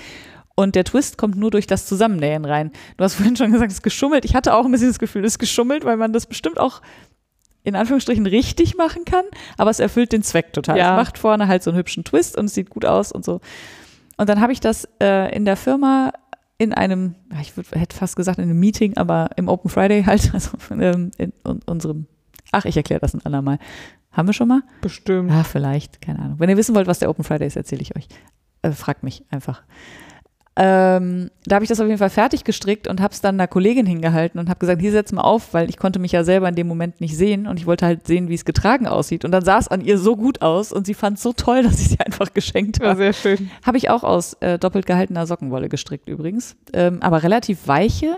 Und 0.57 0.75
der 0.75 0.85
Twist 0.85 1.19
kommt 1.19 1.37
nur 1.37 1.51
durch 1.51 1.67
das 1.67 1.87
Zusammennähen 1.87 2.47
rein. 2.47 2.73
Du 2.97 3.05
hast 3.05 3.15
vorhin 3.15 3.37
schon 3.37 3.53
gesagt, 3.53 3.71
es 3.71 3.79
ist 3.79 3.83
geschummelt. 3.83 4.25
Ich 4.25 4.35
hatte 4.35 4.55
auch 4.55 4.65
ein 4.65 4.73
bisschen 4.73 4.89
das 4.89 4.99
Gefühl, 4.99 5.25
es 5.25 5.35
ist 5.35 5.39
geschummelt, 5.39 5.85
weil 5.85 5.99
man 5.99 6.13
das 6.13 6.27
bestimmt 6.27 6.59
auch 6.59 6.81
in 7.63 7.77
Anführungsstrichen 7.77 8.27
richtig 8.27 8.77
machen 8.77 9.05
kann, 9.05 9.25
aber 9.59 9.71
es 9.71 9.81
erfüllt 9.81 10.13
den 10.13 10.23
Zweck 10.23 10.53
total. 10.53 10.79
Ja. 10.79 10.93
Es 10.93 11.05
macht 11.05 11.19
vorne 11.19 11.49
halt 11.49 11.65
so 11.65 11.71
einen 11.71 11.79
hübschen 11.79 12.05
Twist 12.05 12.39
und 12.39 12.47
es 12.47 12.55
sieht 12.55 12.71
gut 12.71 12.85
aus 12.85 13.13
und 13.13 13.25
so. 13.25 13.41
Und 14.17 14.29
dann 14.29 14.41
habe 14.41 14.53
ich 14.53 14.61
das 14.61 14.89
äh, 15.03 15.35
in 15.35 15.45
der 15.45 15.57
Firma 15.57 16.13
in 16.59 16.73
einem, 16.73 17.17
ich 17.41 17.57
würd, 17.57 17.73
hätte 17.73 17.97
fast 17.97 18.17
gesagt 18.17 18.39
in 18.39 18.45
einem 18.45 18.59
Meeting, 18.59 18.97
aber 18.97 19.31
im 19.37 19.49
Open 19.49 19.69
Friday 19.69 20.05
halt, 20.05 20.31
also 20.35 20.53
ähm, 20.71 21.11
in 21.19 21.33
un 21.45 21.61
unserem, 21.67 22.07
ach, 22.53 22.65
ich 22.65 22.77
erkläre 22.77 23.01
das 23.01 23.15
ein 23.15 23.25
andermal. 23.25 23.59
Haben 24.13 24.29
wir 24.29 24.33
schon 24.33 24.49
mal? 24.49 24.63
Bestimmt. 24.81 25.31
Ah, 25.31 25.45
vielleicht, 25.45 26.01
keine 26.01 26.21
Ahnung. 26.21 26.39
Wenn 26.39 26.49
ihr 26.49 26.57
wissen 26.57 26.75
wollt, 26.75 26.87
was 26.87 27.01
der 27.01 27.11
Open 27.11 27.25
Friday 27.25 27.47
ist, 27.47 27.57
erzähle 27.57 27.83
ich 27.83 27.95
euch. 27.97 28.09
Äh, 28.63 28.71
fragt 28.71 29.03
mich 29.03 29.25
einfach. 29.29 29.63
Ähm, 30.59 31.31
da 31.45 31.57
habe 31.57 31.65
ich 31.65 31.69
das 31.69 31.81
auf 31.81 31.87
jeden 31.87 31.99
Fall 31.99 32.09
fertig 32.09 32.43
gestrickt 32.43 32.89
und 32.89 33.03
habe 33.03 33.13
es 33.13 33.21
dann 33.21 33.35
einer 33.37 33.47
Kollegin 33.47 33.85
hingehalten 33.85 34.41
und 34.41 34.49
habe 34.49 34.59
gesagt, 34.59 34.81
hier 34.81 34.91
setz 34.91 35.13
mal 35.13 35.21
auf, 35.21 35.53
weil 35.53 35.69
ich 35.69 35.77
konnte 35.77 35.99
mich 35.99 36.13
ja 36.13 36.25
selber 36.25 36.49
in 36.49 36.55
dem 36.55 36.67
Moment 36.67 36.99
nicht 37.03 37.15
sehen 37.15 37.47
und 37.47 37.59
ich 37.59 37.67
wollte 37.67 37.85
halt 37.85 38.07
sehen, 38.07 38.31
wie 38.31 38.35
es 38.35 38.47
getragen 38.47 38.87
aussieht. 38.87 39.27
Und 39.27 39.33
dann 39.33 39.45
sah 39.45 39.59
es 39.59 39.69
an 39.69 39.83
ihr 39.83 39.99
so 39.99 40.17
gut 40.17 40.41
aus 40.41 40.73
und 40.73 40.87
sie 40.87 40.95
fand 40.95 41.19
es 41.19 41.23
so 41.23 41.35
toll, 41.35 41.63
dass 41.65 41.79
ich 41.79 41.89
sie 41.91 42.01
einfach 42.01 42.33
geschenkt 42.33 42.79
Ja, 42.81 42.89
habe. 42.89 42.97
sehr 42.99 43.13
schön. 43.13 43.51
Habe 43.67 43.77
ich 43.77 43.91
auch 43.91 44.03
aus 44.03 44.35
äh, 44.41 44.59
doppelt 44.59 44.87
gehaltener 44.87 45.27
Sockenwolle 45.27 45.69
gestrickt 45.69 46.09
übrigens, 46.09 46.57
ähm, 46.73 47.03
aber 47.03 47.23
relativ 47.23 47.69
weiche, 47.69 48.17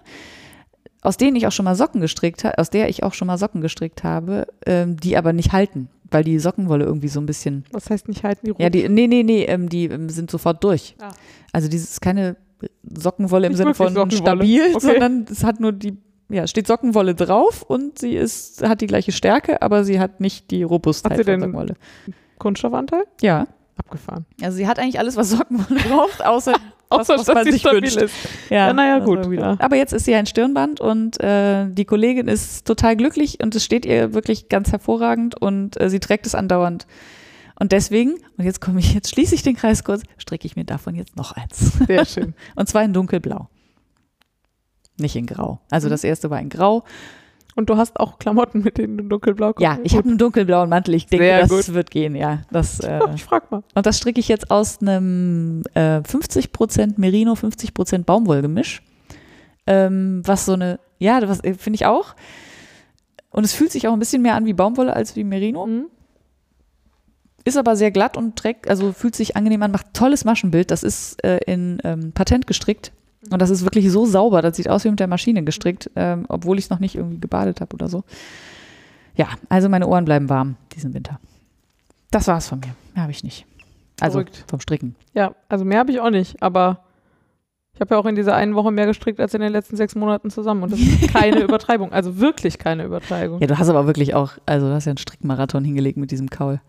aus 1.02 1.16
denen 1.16 1.36
ich 1.36 1.46
auch 1.48 1.52
schon 1.52 1.64
mal 1.64 1.74
Socken 1.74 2.00
gestrickt 2.00 2.44
habe, 2.44 2.58
aus 2.58 2.70
der 2.70 2.88
ich 2.88 3.02
auch 3.02 3.14
schon 3.14 3.26
mal 3.26 3.38
Socken 3.38 3.62
gestrickt 3.62 4.04
habe, 4.04 4.46
ähm, 4.64 4.96
die 4.96 5.16
aber 5.16 5.32
nicht 5.32 5.52
halten, 5.52 5.88
weil 6.10 6.24
die 6.24 6.38
Sockenwolle 6.38 6.84
irgendwie 6.84 7.08
so 7.08 7.20
ein 7.20 7.26
bisschen 7.26 7.64
Was 7.72 7.90
heißt 7.90 8.08
nicht 8.08 8.24
halten 8.24 8.46
die 8.46 8.50
Ruhe? 8.52 8.62
ja, 8.62 8.70
die, 8.70 8.88
nee, 8.88 9.06
nee, 9.06 9.22
nee, 9.22 9.44
ähm, 9.44 9.68
die 9.68 9.84
ähm, 9.86 10.08
sind 10.08 10.30
sofort 10.30 10.62
durch. 10.64 10.96
Ah. 11.00 11.10
Also 11.52 11.68
dieses 11.68 11.90
ist 11.90 12.00
keine 12.00 12.36
Sockenwolle 12.82 13.46
im 13.46 13.52
Nicht 13.52 13.58
Sinne 13.58 13.74
von 13.74 14.10
stabil, 14.10 14.62
Okay. 14.74 14.80
sondern 14.80 15.26
es 15.30 15.44
hat 15.44 15.60
nur 15.60 15.72
die, 15.72 15.96
ja, 16.28 16.46
steht 16.46 16.66
Sockenwolle 16.66 17.14
drauf 17.14 17.62
und 17.62 17.98
sie 17.98 18.16
ist, 18.16 18.66
hat 18.66 18.80
die 18.80 18.86
gleiche 18.86 19.12
Stärke, 19.12 19.62
aber 19.62 19.84
sie 19.84 20.00
hat 20.00 20.20
nicht 20.20 20.50
die 20.50 20.62
Robustheit 20.62 21.12
Hat 21.12 21.18
sie 21.18 21.24
von 21.24 21.40
Sockenwolle. 21.40 21.74
Kunststoffanteil? 22.38 23.04
Ja. 23.20 23.46
Abgefahren. 23.76 24.26
Also 24.42 24.56
sie 24.56 24.66
hat 24.66 24.78
eigentlich 24.78 24.98
alles, 24.98 25.16
was 25.16 25.30
Sockenwolle 25.30 25.80
braucht, 25.88 26.24
außer 26.24 26.52
Außer, 26.90 27.16
was 27.18 27.26
dass 27.26 27.34
man 27.34 27.44
sie 27.44 27.52
sich 27.52 27.60
stabil 27.60 27.82
wünscht. 27.82 27.96
ist. 27.98 28.14
Ja, 28.50 28.72
ja, 28.72 28.94
also 28.94 29.06
gut, 29.14 29.32
ja. 29.38 29.56
Aber 29.58 29.76
jetzt 29.76 29.92
ist 29.92 30.04
sie 30.06 30.14
ein 30.14 30.26
Stirnband 30.26 30.80
und 30.80 31.20
äh, 31.20 31.66
die 31.68 31.84
Kollegin 31.84 32.28
ist 32.28 32.66
total 32.66 32.96
glücklich 32.96 33.38
und 33.42 33.54
es 33.54 33.64
steht 33.64 33.84
ihr 33.84 34.14
wirklich 34.14 34.48
ganz 34.48 34.72
hervorragend 34.72 35.40
und 35.40 35.80
äh, 35.80 35.90
sie 35.90 36.00
trägt 36.00 36.26
es 36.26 36.34
andauernd. 36.34 36.86
Und 37.60 37.72
deswegen, 37.72 38.14
und 38.36 38.44
jetzt 38.44 38.60
komme 38.60 38.78
ich, 38.80 38.94
jetzt 38.94 39.10
schließe 39.10 39.34
ich 39.34 39.42
den 39.42 39.56
Kreis 39.56 39.82
kurz, 39.84 40.02
stricke 40.16 40.46
ich 40.46 40.54
mir 40.56 40.64
davon 40.64 40.94
jetzt 40.94 41.16
noch 41.16 41.32
eins. 41.32 41.72
Sehr 41.88 42.04
schön. 42.04 42.34
Und 42.54 42.68
zwar 42.68 42.84
in 42.84 42.92
dunkelblau. 42.92 43.48
Nicht 44.96 45.16
in 45.16 45.26
grau. 45.26 45.60
Also 45.70 45.88
Mhm. 45.88 45.90
das 45.90 46.04
erste 46.04 46.30
war 46.30 46.40
in 46.40 46.48
grau. 46.50 46.84
Und 47.58 47.68
du 47.70 47.76
hast 47.76 47.98
auch 47.98 48.20
Klamotten, 48.20 48.62
mit 48.62 48.78
denen 48.78 48.98
du 48.98 49.02
dunkelblau 49.02 49.52
kommst. 49.52 49.64
Ja, 49.64 49.80
ich 49.82 49.96
habe 49.96 50.08
einen 50.08 50.16
dunkelblauen 50.16 50.70
Mantel. 50.70 50.94
Ich 50.94 51.06
denke, 51.06 51.24
Sehr 51.24 51.40
das 51.40 51.48
gut. 51.50 51.74
wird 51.74 51.90
gehen, 51.90 52.14
ja. 52.14 52.42
Das, 52.52 52.78
äh, 52.84 53.00
Ich 53.16 53.24
frag 53.24 53.50
mal. 53.50 53.64
und 53.74 53.84
das 53.84 53.98
stricke 53.98 54.20
ich 54.20 54.28
jetzt 54.28 54.52
aus 54.52 54.80
einem 54.80 55.64
äh, 55.74 55.98
50% 55.98 56.94
Merino, 56.98 57.32
50% 57.32 58.04
Baumwollgemisch. 58.04 58.80
Ähm, 59.66 60.22
was 60.24 60.44
so 60.44 60.52
eine, 60.52 60.78
ja, 61.00 61.18
das 61.18 61.42
äh, 61.42 61.54
finde 61.54 61.74
ich 61.74 61.86
auch. 61.86 62.14
Und 63.30 63.42
es 63.42 63.54
fühlt 63.54 63.72
sich 63.72 63.88
auch 63.88 63.92
ein 63.92 63.98
bisschen 63.98 64.22
mehr 64.22 64.36
an 64.36 64.46
wie 64.46 64.52
Baumwolle 64.52 64.92
als 64.92 65.16
wie 65.16 65.24
Merino. 65.24 65.66
Mhm. 65.66 65.86
Ist 67.44 67.56
aber 67.56 67.74
sehr 67.74 67.90
glatt 67.90 68.16
und 68.16 68.36
trägt, 68.36 68.70
also 68.70 68.92
fühlt 68.92 69.16
sich 69.16 69.36
angenehm 69.36 69.64
an, 69.64 69.72
macht 69.72 69.94
tolles 69.94 70.24
Maschenbild. 70.24 70.70
Das 70.70 70.84
ist 70.84 71.24
äh, 71.24 71.38
in 71.38 71.80
ähm, 71.82 72.12
Patent 72.12 72.46
gestrickt. 72.46 72.92
Und 73.30 73.42
das 73.42 73.50
ist 73.50 73.62
wirklich 73.62 73.90
so 73.90 74.06
sauber. 74.06 74.42
Das 74.42 74.56
sieht 74.56 74.68
aus 74.68 74.84
wie 74.84 74.90
mit 74.90 75.00
der 75.00 75.08
Maschine 75.08 75.42
gestrickt, 75.42 75.90
ähm, 75.96 76.24
obwohl 76.28 76.58
ich 76.58 76.64
es 76.64 76.70
noch 76.70 76.78
nicht 76.78 76.94
irgendwie 76.94 77.18
gebadet 77.18 77.60
habe 77.60 77.74
oder 77.74 77.88
so. 77.88 78.04
Ja, 79.16 79.28
also 79.48 79.68
meine 79.68 79.88
Ohren 79.88 80.04
bleiben 80.04 80.28
warm 80.28 80.56
diesen 80.74 80.94
Winter. 80.94 81.18
Das 82.10 82.28
war's 82.28 82.48
von 82.48 82.60
mir. 82.60 82.74
Mehr 82.94 83.02
habe 83.02 83.12
ich 83.12 83.24
nicht. 83.24 83.44
Also 84.00 84.20
Verrückt. 84.20 84.44
vom 84.48 84.60
Stricken. 84.60 84.94
Ja, 85.14 85.34
also 85.48 85.64
mehr 85.64 85.80
habe 85.80 85.90
ich 85.90 86.00
auch 86.00 86.10
nicht, 86.10 86.40
aber 86.42 86.84
Ich 87.74 87.80
habe 87.80 87.94
ja 87.94 88.00
auch 88.00 88.06
in 88.06 88.14
dieser 88.14 88.34
einen 88.34 88.54
Woche 88.54 88.70
mehr 88.72 88.86
gestrickt 88.86 89.20
als 89.20 89.34
in 89.34 89.40
den 89.40 89.52
letzten 89.52 89.76
sechs 89.76 89.94
Monaten 89.94 90.30
zusammen. 90.30 90.62
Und 90.62 90.72
das 90.72 90.80
ist 90.80 91.08
keine 91.12 91.40
Übertreibung. 91.40 91.92
Also 91.92 92.18
wirklich 92.18 92.58
keine 92.58 92.84
Übertreibung. 92.84 93.40
Ja, 93.40 93.46
du 93.46 93.58
hast 93.58 93.68
aber 93.68 93.86
wirklich 93.86 94.14
auch, 94.14 94.32
also 94.46 94.68
du 94.68 94.74
hast 94.74 94.84
ja 94.86 94.90
einen 94.90 94.98
Strickmarathon 94.98 95.64
hingelegt 95.64 95.96
mit 95.96 96.10
diesem 96.10 96.30
Kaul. 96.30 96.60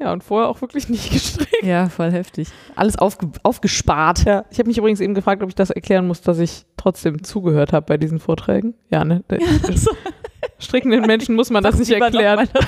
Ja, 0.00 0.12
und 0.12 0.24
vorher 0.24 0.48
auch 0.48 0.60
wirklich 0.60 0.88
nicht 0.88 1.10
gestrickt. 1.12 1.62
Ja, 1.62 1.88
voll 1.88 2.10
heftig. 2.10 2.48
Alles 2.76 2.96
aufge 2.98 3.30
aufgespart. 3.42 4.24
Ja, 4.24 4.44
ich 4.50 4.58
habe 4.58 4.68
mich 4.68 4.78
übrigens 4.78 5.00
eben 5.00 5.14
gefragt, 5.14 5.42
ob 5.42 5.48
ich 5.48 5.54
das 5.54 5.70
erklären 5.70 6.06
muss, 6.06 6.20
dass 6.20 6.38
ich 6.38 6.66
trotzdem 6.76 7.22
zugehört 7.22 7.72
habe 7.72 7.86
bei 7.86 7.96
diesen 7.96 8.18
Vorträgen. 8.18 8.74
Ja, 8.90 9.04
ne? 9.04 9.22
Der- 9.30 9.40
so. 9.76 9.90
Strickenden 10.58 11.02
Menschen 11.06 11.34
muss 11.36 11.50
man 11.50 11.62
das 11.62 11.78
nicht 11.78 11.90
erklären. 11.90 12.48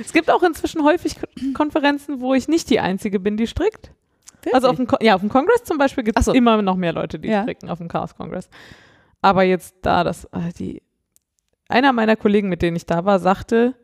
Es 0.00 0.12
gibt 0.14 0.30
auch 0.30 0.42
inzwischen 0.42 0.82
häufig 0.84 1.16
Ko- 1.20 1.26
Konferenzen, 1.52 2.20
wo 2.20 2.32
ich 2.32 2.48
nicht 2.48 2.70
die 2.70 2.80
Einzige 2.80 3.20
bin, 3.20 3.36
die 3.36 3.46
strickt. 3.46 3.90
Also 4.52 4.68
auf 4.68 4.76
dem, 4.76 4.86
ja, 5.00 5.14
auf 5.14 5.20
dem 5.20 5.28
Kongress 5.28 5.64
zum 5.64 5.76
Beispiel 5.76 6.02
gibt 6.04 6.18
es 6.18 6.24
so. 6.26 6.32
immer 6.32 6.62
noch 6.62 6.76
mehr 6.76 6.92
Leute, 6.94 7.18
die 7.18 7.28
Ja. 7.28 7.42
stricken 7.42 7.68
auf 7.68 7.78
dem 7.78 7.88
Chaos-Kongress. 7.88 8.48
Aber 9.20 9.42
jetzt 9.42 9.74
da, 9.82 10.02
das, 10.04 10.24
äh, 10.26 10.52
die, 10.58 10.82
einer 11.68 11.92
meiner 11.92 12.16
Kollegen, 12.16 12.48
mit 12.48 12.62
denen 12.62 12.76
ich 12.76 12.86
da 12.86 13.04
war, 13.04 13.18
sagte, 13.18 13.74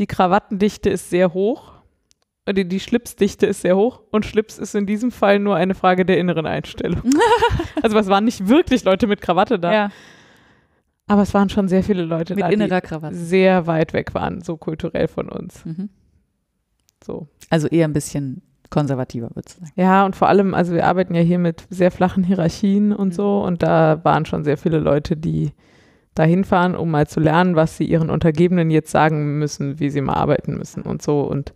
die 0.00 0.06
Krawattendichte 0.06 0.90
ist 0.90 1.10
sehr 1.10 1.32
hoch. 1.32 1.74
Und 2.48 2.56
die, 2.56 2.66
die 2.66 2.80
Schlipsdichte 2.80 3.46
ist 3.46 3.60
sehr 3.60 3.76
hoch 3.76 4.00
und 4.10 4.26
Schlips 4.26 4.58
ist 4.58 4.74
in 4.74 4.86
diesem 4.86 5.12
Fall 5.12 5.38
nur 5.38 5.54
eine 5.54 5.74
Frage 5.74 6.04
der 6.04 6.18
inneren 6.18 6.46
Einstellung. 6.46 7.02
also 7.82 7.96
es 7.98 8.08
waren 8.08 8.24
nicht 8.24 8.48
wirklich 8.48 8.82
Leute 8.82 9.06
mit 9.06 9.20
Krawatte 9.20 9.58
da, 9.58 9.72
ja, 9.72 9.90
aber 11.10 11.22
es 11.22 11.34
waren 11.34 11.48
schon 11.48 11.66
sehr 11.66 11.82
viele 11.82 12.04
Leute 12.04 12.36
mit 12.36 12.44
da, 12.44 12.48
die 12.48 12.54
innerer 12.54 12.80
Krawatte. 12.80 13.16
sehr 13.16 13.66
weit 13.66 13.92
weg 13.92 14.14
waren, 14.14 14.42
so 14.42 14.56
kulturell 14.56 15.08
von 15.08 15.28
uns. 15.28 15.64
Mhm. 15.64 15.90
So. 17.04 17.26
Also 17.50 17.66
eher 17.66 17.88
ein 17.88 17.92
bisschen 17.92 18.42
konservativer, 18.70 19.30
würde 19.34 19.48
ich 19.48 19.54
sagen. 19.54 19.72
Ja, 19.74 20.06
und 20.06 20.14
vor 20.14 20.28
allem, 20.28 20.54
also 20.54 20.72
wir 20.72 20.86
arbeiten 20.86 21.16
ja 21.16 21.20
hier 21.20 21.40
mit 21.40 21.66
sehr 21.68 21.90
flachen 21.90 22.22
Hierarchien 22.22 22.92
und 22.92 23.12
so 23.12 23.42
und 23.42 23.62
da 23.62 24.04
waren 24.04 24.24
schon 24.24 24.44
sehr 24.44 24.56
viele 24.56 24.78
Leute, 24.78 25.16
die 25.16 25.52
da 26.14 26.24
hinfahren, 26.24 26.74
um 26.74 26.90
mal 26.90 27.06
zu 27.06 27.20
lernen, 27.20 27.56
was 27.56 27.76
sie 27.76 27.84
ihren 27.84 28.10
Untergebenen 28.10 28.70
jetzt 28.70 28.90
sagen 28.90 29.38
müssen, 29.38 29.78
wie 29.78 29.90
sie 29.90 30.00
mal 30.00 30.14
arbeiten 30.14 30.56
müssen 30.56 30.82
und 30.82 31.02
so. 31.02 31.22
Und 31.22 31.52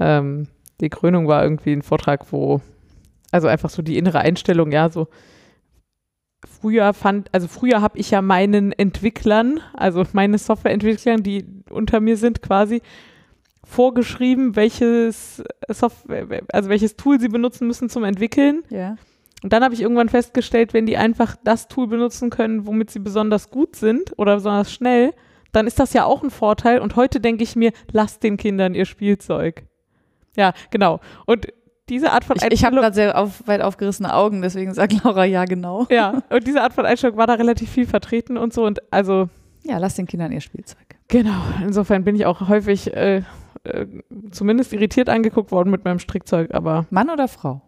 ähm, 0.00 0.48
die 0.80 0.88
Krönung 0.88 1.28
war 1.28 1.42
irgendwie 1.42 1.72
ein 1.72 1.82
Vortrag, 1.82 2.32
wo, 2.32 2.60
also 3.30 3.48
einfach 3.48 3.70
so 3.70 3.82
die 3.82 3.98
innere 3.98 4.20
Einstellung, 4.20 4.70
ja, 4.70 4.88
so 4.88 5.08
früher 6.44 6.92
fand, 6.92 7.28
also 7.32 7.48
früher 7.48 7.80
habe 7.80 7.98
ich 7.98 8.10
ja 8.10 8.22
meinen 8.22 8.72
Entwicklern, 8.72 9.60
also 9.74 10.04
meine 10.12 10.38
Softwareentwicklern, 10.38 11.22
die 11.22 11.44
unter 11.70 12.00
mir 12.00 12.16
sind 12.16 12.42
quasi, 12.42 12.82
vorgeschrieben, 13.64 14.56
welches 14.56 15.42
Software, 15.68 16.42
also 16.52 16.68
welches 16.68 16.96
Tool 16.96 17.20
sie 17.20 17.28
benutzen 17.28 17.66
müssen 17.66 17.88
zum 17.88 18.04
Entwickeln. 18.04 18.62
Ja. 18.70 18.96
Und 19.42 19.52
dann 19.52 19.64
habe 19.64 19.74
ich 19.74 19.80
irgendwann 19.82 20.08
festgestellt, 20.08 20.72
wenn 20.74 20.86
die 20.86 20.96
einfach 20.96 21.36
das 21.44 21.68
Tool 21.68 21.88
benutzen 21.88 22.30
können, 22.30 22.66
womit 22.66 22.90
sie 22.90 23.00
besonders 23.00 23.50
gut 23.50 23.76
sind 23.76 24.12
oder 24.18 24.36
besonders 24.36 24.72
schnell, 24.72 25.12
dann 25.52 25.66
ist 25.66 25.78
das 25.80 25.92
ja 25.92 26.04
auch 26.04 26.22
ein 26.22 26.30
Vorteil. 26.30 26.78
Und 26.80 26.96
heute 26.96 27.20
denke 27.20 27.42
ich 27.42 27.56
mir, 27.56 27.72
lasst 27.90 28.22
den 28.22 28.36
Kindern 28.36 28.74
ihr 28.74 28.84
Spielzeug. 28.86 29.64
Ja, 30.36 30.52
genau. 30.70 31.00
Und 31.26 31.48
diese 31.88 32.12
Art 32.12 32.24
von 32.24 32.36
Ich, 32.36 32.42
ich 32.42 32.64
habe 32.64 32.76
Einstellung- 32.76 32.80
gerade 32.82 32.94
sehr 32.94 33.18
auf, 33.18 33.46
weit 33.46 33.60
aufgerissene 33.60 34.14
Augen, 34.14 34.40
deswegen 34.40 34.72
sagt 34.72 35.04
Laura 35.04 35.24
ja 35.24 35.44
genau. 35.44 35.86
ja, 35.90 36.22
und 36.30 36.46
diese 36.46 36.62
Art 36.62 36.72
von 36.72 36.86
Einstellung 36.86 37.16
war 37.18 37.26
da 37.26 37.34
relativ 37.34 37.68
viel 37.70 37.86
vertreten 37.86 38.38
und 38.38 38.52
so. 38.54 38.64
Und 38.64 38.80
also, 38.92 39.28
Ja, 39.64 39.78
lass 39.78 39.96
den 39.96 40.06
Kindern 40.06 40.32
ihr 40.32 40.40
Spielzeug. 40.40 40.86
genau, 41.08 41.42
insofern 41.62 42.04
bin 42.04 42.14
ich 42.14 42.24
auch 42.24 42.48
häufig 42.48 42.94
äh, 42.96 43.22
äh, 43.64 43.86
zumindest 44.30 44.72
irritiert 44.72 45.08
angeguckt 45.10 45.50
worden 45.52 45.70
mit 45.70 45.84
meinem 45.84 45.98
Strickzeug, 45.98 46.54
aber 46.54 46.86
Mann 46.90 47.10
oder 47.10 47.28
Frau? 47.28 47.60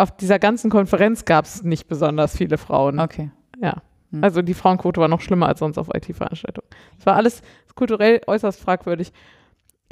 Auf 0.00 0.16
dieser 0.16 0.38
ganzen 0.38 0.70
Konferenz 0.70 1.24
gab 1.24 1.44
es 1.44 1.62
nicht 1.62 1.88
besonders 1.88 2.36
viele 2.36 2.58
Frauen. 2.58 2.98
Okay. 3.00 3.30
Ja. 3.60 3.82
Hm. 4.10 4.24
Also 4.24 4.42
die 4.42 4.54
Frauenquote 4.54 5.00
war 5.00 5.08
noch 5.08 5.20
schlimmer 5.20 5.46
als 5.46 5.60
sonst 5.60 5.78
auf 5.78 5.88
IT-Veranstaltungen. 5.94 6.68
Es 6.98 7.06
war 7.06 7.16
alles 7.16 7.42
kulturell 7.74 8.20
äußerst 8.26 8.60
fragwürdig. 8.60 9.12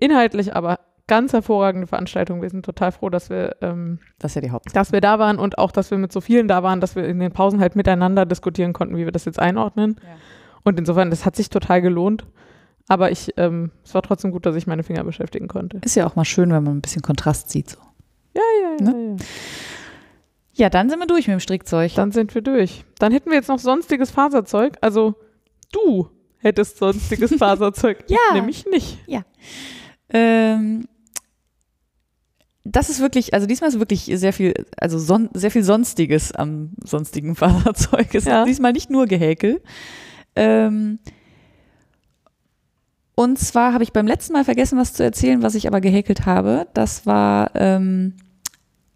Inhaltlich 0.00 0.54
aber 0.54 0.80
ganz 1.06 1.32
hervorragende 1.32 1.86
Veranstaltung. 1.86 2.42
Wir 2.42 2.50
sind 2.50 2.64
total 2.64 2.92
froh, 2.92 3.08
dass 3.08 3.30
wir, 3.30 3.56
ähm, 3.62 3.98
Das 4.18 4.34
ja 4.34 4.40
die 4.40 4.52
dass 4.72 4.92
wir 4.92 5.00
da 5.00 5.18
waren 5.18 5.38
und 5.38 5.58
auch, 5.58 5.72
dass 5.72 5.90
wir 5.90 5.98
mit 5.98 6.12
so 6.12 6.20
vielen 6.20 6.48
da 6.48 6.62
waren, 6.62 6.80
dass 6.80 6.96
wir 6.96 7.04
in 7.06 7.18
den 7.18 7.32
Pausen 7.32 7.60
halt 7.60 7.76
miteinander 7.76 8.26
diskutieren 8.26 8.72
konnten, 8.72 8.96
wie 8.96 9.04
wir 9.04 9.12
das 9.12 9.24
jetzt 9.24 9.38
einordnen. 9.38 9.96
Ja. 10.02 10.08
Und 10.64 10.78
insofern, 10.78 11.10
das 11.10 11.24
hat 11.24 11.34
sich 11.34 11.48
total 11.50 11.80
gelohnt. 11.80 12.26
Aber 12.88 13.10
ich, 13.10 13.34
ähm, 13.36 13.70
es 13.84 13.94
war 13.94 14.02
trotzdem 14.02 14.30
gut, 14.30 14.46
dass 14.46 14.56
ich 14.56 14.66
meine 14.66 14.82
Finger 14.82 15.04
beschäftigen 15.04 15.48
konnte. 15.48 15.78
Ist 15.84 15.94
ja 15.94 16.06
auch 16.06 16.16
mal 16.16 16.24
schön, 16.24 16.50
wenn 16.52 16.62
man 16.62 16.76
ein 16.78 16.80
bisschen 16.80 17.02
Kontrast 17.02 17.50
sieht. 17.50 17.70
So. 17.70 17.78
Ja, 18.34 18.42
ja, 18.62 18.84
Ne? 18.84 18.92
ja, 18.92 19.10
ja. 19.10 19.16
Ja, 20.58 20.68
dann 20.70 20.90
sind 20.90 20.98
wir 20.98 21.06
durch 21.06 21.28
mit 21.28 21.34
dem 21.34 21.40
Strickzeug. 21.40 21.94
Dann 21.94 22.10
sind 22.10 22.34
wir 22.34 22.42
durch. 22.42 22.84
Dann 22.98 23.12
hätten 23.12 23.30
wir 23.30 23.36
jetzt 23.36 23.48
noch 23.48 23.60
sonstiges 23.60 24.10
Faserzeug. 24.10 24.76
Also 24.80 25.14
du 25.72 26.08
hättest 26.38 26.78
sonstiges 26.78 27.32
Faserzeug. 27.38 28.04
Ja. 28.08 28.16
Ich 28.28 28.34
nämlich 28.34 28.66
nicht. 28.66 28.98
Ähm, 30.10 30.88
das 32.64 32.90
ist 32.90 33.00
wirklich, 33.00 33.34
also 33.34 33.46
diesmal 33.46 33.70
ist 33.70 33.78
wirklich 33.78 34.10
sehr 34.12 34.32
viel, 34.32 34.52
also 34.76 34.98
son 34.98 35.28
sehr 35.32 35.50
viel 35.50 35.62
Sonstiges 35.62 36.32
am 36.32 36.72
sonstigen 36.82 37.34
Fahrzeug. 37.36 38.14
Es 38.14 38.24
Ja. 38.24 38.42
ist 38.42 38.48
diesmal 38.48 38.72
nicht 38.72 38.90
nur 38.90 39.06
Gehäkel. 39.06 39.62
Ähm, 40.34 40.98
und 43.14 43.38
zwar 43.38 43.72
habe 43.74 43.84
ich 43.84 43.92
beim 43.92 44.06
letzten 44.06 44.32
Mal 44.32 44.44
vergessen, 44.44 44.78
was 44.78 44.92
zu 44.94 45.02
erzählen, 45.04 45.42
was 45.42 45.54
ich 45.54 45.66
aber 45.66 45.80
gehäkelt 45.80 46.26
habe. 46.26 46.66
Das 46.74 47.04
war 47.06 47.50
ähm, 47.54 48.14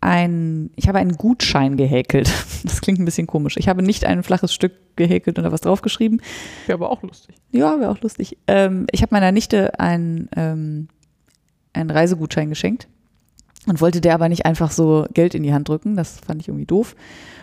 ein, 0.03 0.71
ich 0.77 0.89
habe 0.89 0.99
einen 0.99 1.17
Gutschein 1.17 1.77
gehäkelt. 1.77 2.31
Das 2.65 2.81
klingt 2.81 3.01
ein 3.01 3.05
bisschen 3.05 3.27
komisch. 3.27 3.57
Ich 3.57 3.69
habe 3.69 3.83
nicht 3.83 4.05
ein 4.05 4.23
flaches 4.23 4.55
Stück 4.55 4.73
gehäkelt 4.95 5.37
und 5.37 5.43
da 5.45 5.51
was 5.51 5.63
draufgeschrieben, 5.63 6.23
Wäre 6.67 6.79
aber 6.79 6.91
auch 6.91 7.03
lustig. 7.03 7.35
ja, 7.51 7.81
wäre 7.81 7.91
auch 7.91 8.01
lustig. 8.01 8.39
Ähm, 8.47 8.87
ich 8.93 9.03
habe 9.03 9.13
meiner 9.13 9.33
Nichte 9.33 9.81
einen, 9.81 10.29
ähm, 10.37 10.87
einen 11.73 11.91
Reisegutschein 11.91 12.51
geschenkt 12.51 12.87
und 13.67 13.81
wollte 13.81 14.01
der 14.01 14.15
aber 14.15 14.29
nicht 14.29 14.47
einfach 14.47 14.71
so 14.71 15.07
Geld 15.13 15.35
in 15.35 15.43
die 15.43 15.53
Hand 15.53 15.69
drücken. 15.69 15.97
Das 15.97 16.21
fand 16.25 16.41
ich 16.41 16.47
irgendwie 16.49 16.67
doof. 16.67 16.95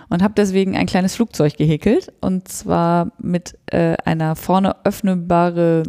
Und 0.07 0.23
habe 0.23 0.33
deswegen 0.37 0.77
ein 0.77 0.85
kleines 0.87 1.15
Flugzeug 1.15 1.57
gehäkelt 1.57 2.13
und 2.21 2.47
zwar 2.47 3.11
mit 3.19 3.57
äh, 3.67 3.97
einer 4.05 4.37
vorne 4.37 4.77
öffnbare, 4.85 5.83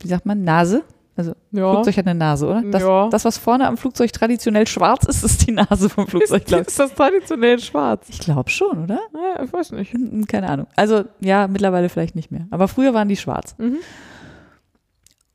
wie 0.00 0.08
sagt 0.08 0.26
man, 0.26 0.42
Nase. 0.42 0.82
Also 1.14 1.34
Ja. 1.50 1.70
Flugzeug 1.72 1.96
hat 1.98 2.06
eine 2.06 2.18
Nase, 2.18 2.46
oder? 2.48 2.62
Das, 2.62 2.82
Ja. 2.82 3.08
das, 3.10 3.24
was 3.24 3.36
vorne 3.38 3.66
am 3.68 3.76
Flugzeug 3.76 4.12
traditionell 4.12 4.66
schwarz 4.66 5.04
ist, 5.04 5.22
ist 5.22 5.46
die 5.46 5.52
Nase 5.52 5.88
vom 5.90 6.06
Flugzeug, 6.06 6.42
ist, 6.50 6.68
ist 6.68 6.78
das 6.78 6.94
traditionell 6.94 7.58
schwarz? 7.58 8.06
Ich 8.08 8.18
glaube 8.20 8.48
schon, 8.50 8.84
oder? 8.84 8.98
Naja, 9.12 9.42
ich 9.44 9.52
weiß 9.52 9.72
nicht. 9.72 9.92
Hm, 9.92 10.26
Keine 10.26 10.48
Ahnung. 10.48 10.66
Also 10.74 11.04
ja, 11.20 11.48
mittlerweile 11.48 11.88
vielleicht 11.90 12.16
nicht 12.16 12.30
mehr. 12.30 12.46
Aber 12.50 12.66
früher 12.68 12.94
waren 12.94 13.08
die 13.08 13.16
schwarz. 13.16 13.54
Mhm. 13.58 13.76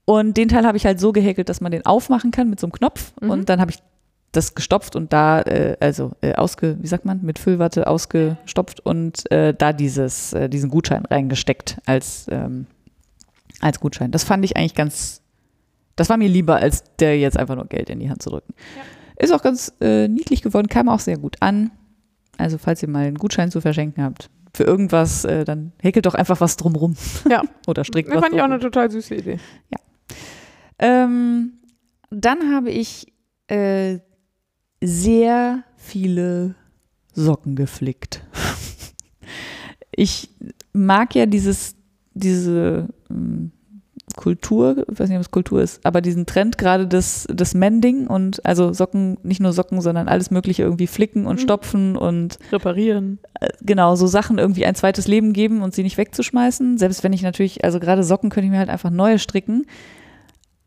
Und 0.06 0.38
den 0.38 0.48
Teil 0.48 0.66
habe 0.66 0.78
ich 0.78 0.86
halt 0.86 1.00
so 1.00 1.12
gehäkelt, 1.12 1.50
dass 1.50 1.60
man 1.62 1.72
den 1.72 1.86
aufmachen 1.86 2.32
kann 2.32 2.50
mit 2.50 2.60
so 2.60 2.68
einem 2.68 2.72
Knopf. 2.72 3.12
Mhm. 3.22 3.30
Und 3.30 3.50
dann 3.50 3.60
habe 3.60 3.72
ich 3.72 3.78
das 4.32 4.56
gestopft 4.56 4.96
und 4.96 5.14
da, 5.14 5.42
äh, 5.42 5.78
also 5.80 6.12
äh, 6.22 6.34
ausge, 6.36 6.78
wie 6.82 6.88
sagt 6.88 7.06
man, 7.06 7.22
mit 7.24 7.40
Füllwatte 7.40 7.88
ausgestopft 7.88 8.80
und 8.86 9.30
äh, 9.32 9.54
da 9.54 9.74
dieses, 9.74 10.34
äh, 10.34 10.50
diesen 10.50 10.70
Gutschein 10.70 11.06
reingesteckt 11.06 11.78
als, 11.86 12.28
ähm, 12.30 12.68
als 13.62 13.80
Gutschein. 13.80 14.12
Das 14.12 14.24
fand 14.24 14.44
ich 14.46 14.56
eigentlich 14.58 14.76
ganz, 14.76 15.22
das 15.98 16.10
war 16.10 16.16
mir 16.16 16.30
lieber, 16.30 16.56
als 16.56 16.84
der 17.00 17.20
jetzt 17.20 17.38
einfach 17.38 17.56
nur 17.56 17.66
Geld 17.66 17.90
in 17.90 18.00
die 18.00 18.10
Hand 18.10 18.24
zu 18.24 18.30
drücken. 18.30 18.54
Ist 19.18 19.34
auch 19.34 19.42
ganz 19.42 19.74
äh, 19.82 20.08
niedlich 20.08 20.42
geworden, 20.42 20.68
kam 20.68 20.88
auch 20.88 21.00
sehr 21.00 21.18
gut 21.18 21.38
an. 21.42 21.72
Also 22.38 22.58
falls 22.58 22.82
ihr 22.84 22.88
mal 22.88 23.06
einen 23.06 23.18
Gutschein 23.18 23.52
zu 23.52 23.62
verschenken 23.62 24.04
habt, 24.04 24.30
für 24.54 24.64
irgendwas, 24.64 25.26
äh, 25.26 25.44
dann 25.44 25.74
häkelt 25.82 26.06
doch 26.06 26.14
einfach 26.14 26.40
was 26.40 26.56
drumrum. 26.56 26.96
Ja. 27.30 27.42
Oder 27.68 27.84
strickt 27.84 28.10
Das 28.10 28.16
was 28.16 28.24
fand 28.24 28.36
ich 28.36 28.42
auch 28.42 28.46
eine 28.46 28.60
total 28.60 28.92
süße 28.92 29.16
Idee. 29.16 29.40
Ähm, 30.80 31.54
dann 32.12 32.54
habe 32.54 32.70
ich 32.70 33.12
äh, 33.48 34.00
sehr 34.82 35.64
viele 35.76 36.56
Socken 37.14 37.56
geflickt. 37.56 38.24
ich 39.92 40.30
mag 40.74 41.16
ja 41.16 41.26
dieses, 41.26 41.76
diese 42.14 42.88
ähm, 43.10 43.52
Kultur, 44.18 44.86
ich 44.92 45.00
weiß 45.00 45.08
nicht, 45.08 45.18
ob 45.18 45.22
es 45.22 45.32
Kultur 45.32 45.62
ist, 45.62 45.80
aber 45.86 46.02
diesen 46.02 46.26
Trend 46.26 46.58
gerade 46.58 46.86
des, 46.88 47.26
des 47.32 47.54
Mending 47.54 48.08
und 48.08 48.46
also 48.46 48.74
Socken, 48.74 49.18
nicht 49.24 49.40
nur 49.40 49.54
Socken, 49.54 49.80
sondern 49.80 50.10
alles 50.10 50.30
Mögliche 50.32 50.64
irgendwie 50.64 50.88
flicken 50.88 51.26
und 51.26 51.36
Mhm. 51.38 51.42
stopfen 51.44 51.96
und 51.96 52.38
Reparieren. 52.52 53.20
äh, 53.40 53.48
genau, 53.62 53.96
so 53.96 54.08
Sachen 54.08 54.38
irgendwie 54.38 54.66
ein 54.66 54.76
zweites 54.76 55.08
Leben 55.08 55.32
geben 55.32 55.62
und 55.62 55.74
sie 55.74 55.84
nicht 55.84 55.98
wegzuschmeißen. 55.98 56.78
Selbst 56.78 57.04
wenn 57.06 57.14
ich 57.14 57.22
natürlich, 57.22 57.64
also 57.64 57.80
gerade 57.80 58.04
Socken 58.04 58.30
könnte 58.30 58.46
ich 58.48 58.52
mir 58.52 58.60
halt 58.60 58.70
einfach 58.70 58.90
neue 58.90 59.20
stricken. 59.20 59.66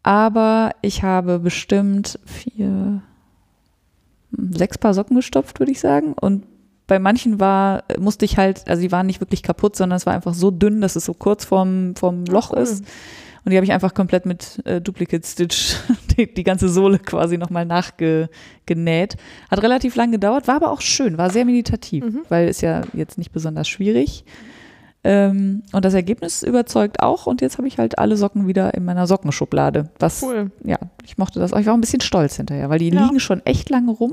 Aber 0.03 0.71
ich 0.81 1.03
habe 1.03 1.39
bestimmt 1.41 2.19
vier, 2.25 3.03
hm, 4.37 4.53
sechs 4.53 4.79
Paar 4.79 4.95
Socken 4.95 5.17
gestopft, 5.17 5.59
würde 5.61 5.73
ich 5.73 5.81
sagen. 5.81 6.15
Und 6.19 6.45
bei 6.87 6.99
manchen 6.99 7.39
war, 7.39 7.85
musste 7.99 8.25
ich 8.25 8.37
halt, 8.37 8.67
also 8.69 8.81
die 8.83 8.91
waren 8.91 9.07
nicht 9.07 9.21
wirklich 9.21 9.43
kaputt, 9.43 9.77
sondern 9.77 9.97
es 9.97 10.07
war 10.07 10.15
einfach 10.15 10.35
so 10.35 10.51
dünn, 10.51 10.81
dass 10.81 10.97
es 10.97 11.05
so 11.05 11.15
kurz 11.15 11.45
vorm, 11.45 11.95
vorm 11.97 12.25
Loch 12.25 12.53
ist. 12.53 12.85
Und 13.45 13.51
die 13.53 13.57
habe 13.57 13.65
ich 13.65 13.73
einfach 13.73 13.95
komplett 13.95 14.27
mit 14.27 14.61
äh, 14.67 14.81
Duplicate 14.81 15.27
Stitch 15.27 15.77
die, 16.17 16.33
die 16.33 16.45
ganze 16.45 16.69
Sohle 16.69 16.99
quasi 16.99 17.39
nochmal 17.39 17.65
nachgenäht. 17.65 19.17
Hat 19.51 19.63
relativ 19.63 19.97
lang 19.97 20.13
gedauert, 20.13 20.47
war 20.49 20.57
aber 20.57 20.71
auch 20.71 20.81
schön, 20.81 21.17
war 21.19 21.31
sehr 21.31 21.45
meditativ, 21.45 22.05
Mhm. 22.05 22.21
weil 22.29 22.49
ist 22.49 22.61
ja 22.61 22.83
jetzt 22.93 23.19
nicht 23.19 23.33
besonders 23.33 23.69
schwierig. 23.69 24.25
Ähm, 25.03 25.63
und 25.73 25.85
das 25.87 25.95
Ergebnis 25.95 26.43
überzeugt 26.43 27.01
auch. 27.01 27.27
Und 27.27 27.41
jetzt 27.41 27.57
habe 27.57 27.67
ich 27.67 27.79
halt 27.79 27.99
alle 27.99 28.17
Socken 28.19 28.47
wieder 28.47 28.75
in 28.75 28.85
meiner 28.85 29.07
Sockenschublade. 29.07 29.89
Was, 29.99 30.23
Cool. 30.23 30.51
ja, 30.63 30.77
ich 31.05 31.17
mochte 31.17 31.41
das 31.41 31.55
auch. 31.55 31.59
Ich 31.59 31.65
war 31.67 31.73
auch 31.73 31.79
ein 31.79 31.81
bisschen 31.81 32.03
stolz 32.03 32.37
hinterher, 32.37 32.69
weil 32.69 32.79
die 32.79 32.91
Ja. 32.91 33.05
liegen 33.07 33.19
schon 33.21 33.41
echt 33.47 33.71
lange 33.71 33.91
rum. 33.93 34.13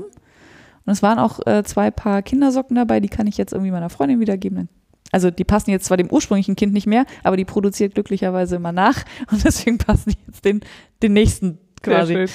Und 0.86 0.92
es 0.92 1.02
waren 1.02 1.18
auch 1.18 1.46
äh, 1.46 1.62
zwei 1.64 1.90
Paar 1.90 2.22
Kindersocken 2.22 2.74
dabei, 2.76 3.00
die 3.00 3.10
kann 3.10 3.26
ich 3.26 3.36
jetzt 3.36 3.52
irgendwie 3.52 3.70
meiner 3.72 3.90
Freundin 3.90 4.20
wiedergeben. 4.20 4.56
Dann- 4.56 4.68
Also 5.12 5.30
die 5.30 5.44
passen 5.44 5.70
jetzt 5.70 5.86
zwar 5.86 5.96
dem 5.96 6.10
ursprünglichen 6.10 6.56
Kind 6.56 6.72
nicht 6.72 6.86
mehr, 6.86 7.06
aber 7.22 7.36
die 7.36 7.44
produziert 7.44 7.94
glücklicherweise 7.94 8.56
immer 8.56 8.72
nach. 8.72 9.04
Und 9.30 9.44
deswegen 9.44 9.78
passen 9.78 10.10
die 10.10 10.18
jetzt 10.26 10.44
den, 10.44 10.60
den 11.02 11.12
nächsten 11.14 11.58
Sehr 11.84 11.94
quasi. 11.96 12.14
schön. 12.14 12.28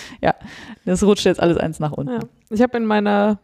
Das 0.85 1.03
rutscht 1.03 1.25
jetzt 1.25 1.39
alles 1.39 1.57
eins 1.57 1.79
nach 1.79 1.91
unten. 1.91 2.13
Ja. 2.13 2.19
Ich 2.49 2.61
habe 2.61 2.77
in 2.77 2.85
meiner 2.85 3.39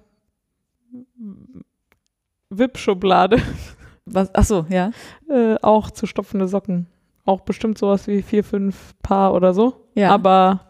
VIP-Schublade 2.50 3.38
Was, 4.12 4.34
ach 4.34 4.44
so, 4.44 4.66
ja. 4.70 4.92
äh, 5.30 5.56
auch 5.62 5.92
zu 5.92 6.08
stopfende 6.08 6.48
Socken. 6.48 6.88
Auch 7.26 7.42
bestimmt 7.42 7.78
sowas 7.78 8.08
wie 8.08 8.24
vier, 8.24 8.44
fünf 8.44 8.96
Paar 9.04 9.36
oder 9.36 9.54
so. 9.54 9.86
ja. 9.94 10.10
Aber 10.10 10.62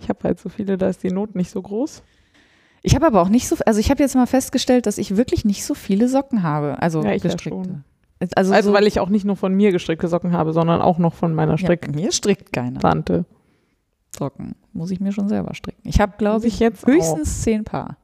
ich 0.00 0.08
habe 0.08 0.24
halt 0.24 0.40
so 0.40 0.48
viele, 0.48 0.76
da 0.78 0.88
ist 0.88 1.02
die 1.04 1.12
Not 1.12 1.34
nicht 1.36 1.50
so 1.50 1.60
groß. 1.62 2.02
Ich 2.82 2.94
habe 2.94 3.06
aber 3.06 3.20
auch 3.22 3.28
nicht 3.28 3.48
so, 3.48 3.56
also 3.66 3.78
ich 3.80 3.90
habe 3.90 4.02
jetzt 4.02 4.14
mal 4.14 4.26
festgestellt, 4.26 4.86
dass 4.86 4.98
ich 4.98 5.16
wirklich 5.16 5.44
nicht 5.44 5.64
so 5.64 5.74
viele 5.74 6.08
Socken 6.08 6.42
habe. 6.42 6.80
Also 6.80 7.02
Ja, 7.02 7.12
ja 7.12 7.18
gestrickte. 7.18 7.82
Also, 8.36 8.52
Also, 8.52 8.70
so, 8.70 8.74
weil 8.74 8.86
ich 8.86 9.00
auch 9.00 9.08
nicht 9.08 9.24
nur 9.24 9.36
von 9.36 9.54
mir 9.54 9.72
gestrickte 9.72 10.08
Socken 10.08 10.32
habe, 10.32 10.52
sondern 10.52 10.82
auch 10.82 10.98
noch 10.98 11.14
von 11.14 11.34
meiner 11.34 11.52
ja, 11.52 11.58
Stricktante. 11.58 11.98
mir 11.98 12.12
strickt 12.12 12.52
keiner 12.52 12.80
Socken. 14.16 14.54
Muss 14.72 14.90
ich 14.90 15.00
mir 15.00 15.12
schon 15.12 15.28
selber 15.28 15.54
stricken. 15.54 15.80
Ich 15.84 16.00
habe, 16.00 16.14
glaube 16.18 16.46
ich, 16.46 16.58
jetzt 16.58 16.86
höchstens 16.86 17.42
zehn 17.42 17.64
Paar. 17.64 17.96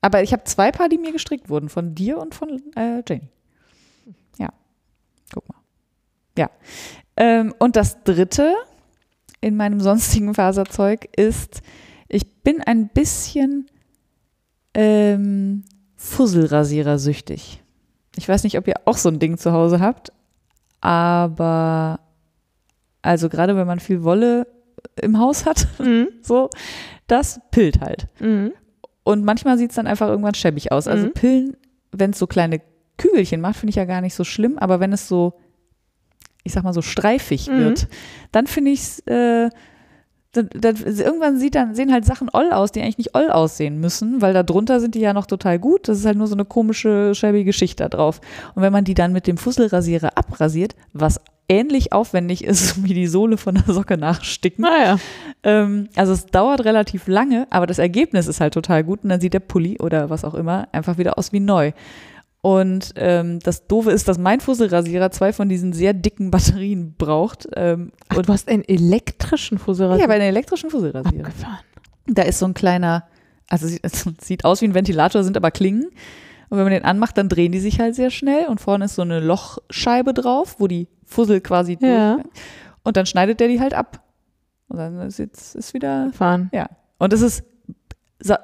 Aber 0.00 0.22
ich 0.22 0.32
habe 0.32 0.44
zwei 0.44 0.72
Paar, 0.72 0.88
die 0.88 0.98
mir 0.98 1.12
gestrickt 1.12 1.48
wurden, 1.48 1.68
von 1.68 1.94
dir 1.94 2.18
und 2.18 2.34
von 2.34 2.60
äh, 2.74 3.02
Jenny. 3.06 3.28
Ja, 4.38 4.48
guck 5.32 5.48
mal. 5.48 5.58
Ja. 6.38 6.50
Ähm, 7.16 7.54
und 7.58 7.76
das 7.76 8.02
dritte 8.02 8.54
in 9.40 9.56
meinem 9.56 9.80
sonstigen 9.80 10.34
Faserzeug 10.34 11.08
ist, 11.16 11.62
ich 12.08 12.42
bin 12.42 12.62
ein 12.62 12.88
bisschen 12.88 13.70
ähm, 14.74 15.64
Fusselrasierer 15.96 16.98
süchtig. 16.98 17.62
Ich 18.16 18.28
weiß 18.28 18.44
nicht, 18.44 18.58
ob 18.58 18.66
ihr 18.68 18.74
auch 18.84 18.96
so 18.96 19.08
ein 19.08 19.18
Ding 19.18 19.38
zu 19.38 19.52
Hause 19.52 19.80
habt, 19.80 20.12
aber 20.80 22.00
also 23.02 23.28
gerade 23.28 23.56
wenn 23.56 23.66
man 23.66 23.80
viel 23.80 24.02
Wolle 24.02 24.46
im 25.00 25.18
Haus 25.18 25.46
hat. 25.46 25.66
Mhm. 25.78 26.08
so, 26.22 26.50
das 27.06 27.40
pillt 27.50 27.80
halt. 27.80 28.06
Mhm. 28.18 28.52
Und 29.04 29.24
manchmal 29.24 29.58
sieht 29.58 29.70
es 29.70 29.76
dann 29.76 29.86
einfach 29.86 30.08
irgendwann 30.08 30.34
schäbig 30.34 30.72
aus. 30.72 30.86
Also 30.86 31.06
Mhm. 31.06 31.12
Pillen, 31.12 31.56
wenn 31.92 32.10
es 32.10 32.18
so 32.18 32.26
kleine 32.26 32.60
Kügelchen 32.98 33.40
macht, 33.40 33.56
finde 33.56 33.70
ich 33.70 33.76
ja 33.76 33.84
gar 33.86 34.00
nicht 34.00 34.14
so 34.14 34.24
schlimm, 34.24 34.58
aber 34.58 34.78
wenn 34.80 34.92
es 34.92 35.08
so, 35.08 35.34
ich 36.44 36.52
sag 36.52 36.64
mal 36.64 36.74
so 36.74 36.82
streifig 36.82 37.48
Mhm. 37.48 37.58
wird, 37.58 37.88
dann 38.32 38.46
finde 38.46 38.70
ich 38.72 38.80
es, 38.80 38.98
äh, 39.06 39.48
dann, 40.32 40.48
dann, 40.54 40.76
irgendwann 40.76 41.38
sieht 41.38 41.54
dann, 41.56 41.74
sehen 41.74 41.92
halt 41.92 42.04
Sachen 42.04 42.28
oll 42.32 42.52
aus, 42.52 42.70
die 42.70 42.80
eigentlich 42.80 42.98
nicht 42.98 43.14
oll 43.14 43.30
aussehen 43.30 43.80
müssen, 43.80 44.22
weil 44.22 44.32
da 44.32 44.42
drunter 44.42 44.78
sind 44.78 44.94
die 44.94 45.00
ja 45.00 45.12
noch 45.12 45.26
total 45.26 45.58
gut. 45.58 45.88
Das 45.88 45.98
ist 45.98 46.06
halt 46.06 46.16
nur 46.16 46.28
so 46.28 46.34
eine 46.34 46.44
komische, 46.44 47.14
schäbige 47.14 47.52
Schicht 47.52 47.80
da 47.80 47.88
drauf. 47.88 48.20
Und 48.54 48.62
wenn 48.62 48.72
man 48.72 48.84
die 48.84 48.94
dann 48.94 49.12
mit 49.12 49.26
dem 49.26 49.36
Fusselrasierer 49.36 50.16
abrasiert, 50.16 50.76
was 50.92 51.20
ähnlich 51.48 51.92
aufwendig 51.92 52.44
ist 52.44 52.84
wie 52.84 52.94
die 52.94 53.08
Sohle 53.08 53.36
von 53.36 53.56
der 53.56 53.74
Socke 53.74 53.98
nachsticken, 53.98 54.62
Naja. 54.62 54.98
ähm, 55.42 55.88
also 55.96 56.12
es 56.12 56.26
dauert 56.26 56.64
relativ 56.64 57.08
lange, 57.08 57.48
aber 57.50 57.66
das 57.66 57.78
Ergebnis 57.80 58.28
ist 58.28 58.40
halt 58.40 58.54
total 58.54 58.84
gut 58.84 59.02
und 59.02 59.08
dann 59.08 59.20
sieht 59.20 59.34
der 59.34 59.40
Pulli 59.40 59.78
oder 59.80 60.10
was 60.10 60.24
auch 60.24 60.34
immer 60.34 60.68
einfach 60.70 60.96
wieder 60.96 61.18
aus 61.18 61.32
wie 61.32 61.40
neu. 61.40 61.72
Und 62.42 62.92
ähm, 62.96 63.38
das 63.40 63.66
Doofe 63.66 63.90
ist, 63.90 64.08
dass 64.08 64.16
mein 64.18 64.40
Fusselrasierer 64.40 65.10
zwei 65.10 65.32
von 65.32 65.48
diesen 65.50 65.72
sehr 65.74 65.92
dicken 65.92 66.30
Batterien 66.30 66.94
braucht. 66.96 67.46
Ähm, 67.54 67.92
Und 68.16 68.28
du 68.28 68.32
hast 68.32 68.48
einen 68.48 68.64
elektrischen 68.64 69.58
Fusselrasierer. 69.58 70.00
ja, 70.00 70.06
bei 70.06 70.18
den 70.18 70.28
elektrischen 70.28 70.70
Fusselrasierer. 70.70 71.26
Abgefahren. 71.26 71.58
Da 72.06 72.22
ist 72.22 72.38
so 72.38 72.46
ein 72.46 72.54
kleiner, 72.54 73.04
also 73.48 73.66
es 73.82 74.06
sieht 74.22 74.44
aus 74.46 74.62
wie 74.62 74.66
ein 74.66 74.74
Ventilator, 74.74 75.22
sind 75.22 75.36
aber 75.36 75.50
Klingen. 75.50 75.84
Und 76.48 76.56
wenn 76.58 76.64
man 76.64 76.72
den 76.72 76.84
anmacht, 76.84 77.16
dann 77.18 77.28
drehen 77.28 77.52
die 77.52 77.60
sich 77.60 77.78
halt 77.78 77.94
sehr 77.94 78.10
schnell 78.10 78.46
und 78.46 78.60
vorne 78.60 78.86
ist 78.86 78.94
so 78.96 79.02
eine 79.02 79.20
Lochscheibe 79.20 80.14
drauf, 80.14 80.56
wo 80.58 80.66
die 80.66 80.88
Fussel 81.04 81.40
quasi 81.42 81.76
Ja. 81.80 82.14
durch. 82.16 82.26
Und 82.82 82.96
dann 82.96 83.04
schneidet 83.06 83.38
der 83.40 83.48
die 83.48 83.60
halt 83.60 83.74
ab. 83.74 84.02
Und 84.68 84.78
dann 84.78 84.98
ist 85.02 85.18
jetzt 85.18 85.54
ist 85.54 85.74
wieder 85.74 86.04
Abgefahren. 86.06 86.48
ja. 86.52 86.68
Und 86.98 87.12
es 87.12 87.20
ist. 87.22 87.44
Sa 88.22 88.38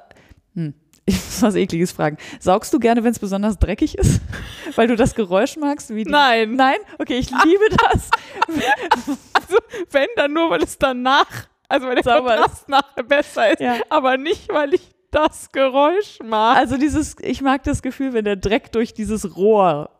hm. 0.54 0.74
Ich 1.08 1.14
muss 1.14 1.40
was 1.42 1.54
Ekliges 1.54 1.92
fragen. 1.92 2.18
Saugst 2.40 2.74
du 2.74 2.80
gerne, 2.80 3.04
wenn 3.04 3.12
es 3.12 3.18
besonders 3.20 3.58
dreckig 3.58 3.96
ist? 3.96 4.20
Weil 4.74 4.88
du 4.88 4.96
das 4.96 5.14
Geräusch 5.14 5.56
magst? 5.56 5.94
Wie 5.94 6.02
die 6.04 6.10
Nein. 6.10 6.54
Nein? 6.56 6.78
Okay, 6.98 7.18
ich 7.18 7.30
liebe 7.30 7.64
das. 7.70 8.10
Also, 9.32 9.58
wenn, 9.90 10.08
dann 10.16 10.32
nur, 10.32 10.50
weil 10.50 10.62
es 10.62 10.78
danach, 10.78 11.26
also 11.68 11.86
weil 11.86 11.96
der 11.96 12.04
Sauber 12.04 12.34
ist. 12.34 12.40
Kontrast 12.40 12.68
nachher 12.68 13.02
besser 13.02 13.52
ist, 13.52 13.60
Ja. 13.60 13.76
aber 13.90 14.16
nicht, 14.16 14.48
weil 14.52 14.74
ich 14.74 14.82
das 15.10 15.52
Geräusch 15.52 16.18
mag. 16.24 16.56
Also 16.56 16.76
dieses, 16.76 17.16
ich 17.20 17.42
mag 17.42 17.62
das 17.64 17.82
Gefühl, 17.82 18.12
wenn 18.12 18.24
der 18.24 18.36
Dreck 18.36 18.72
durch 18.72 18.92
dieses 18.94 19.36
Rohr 19.36 19.90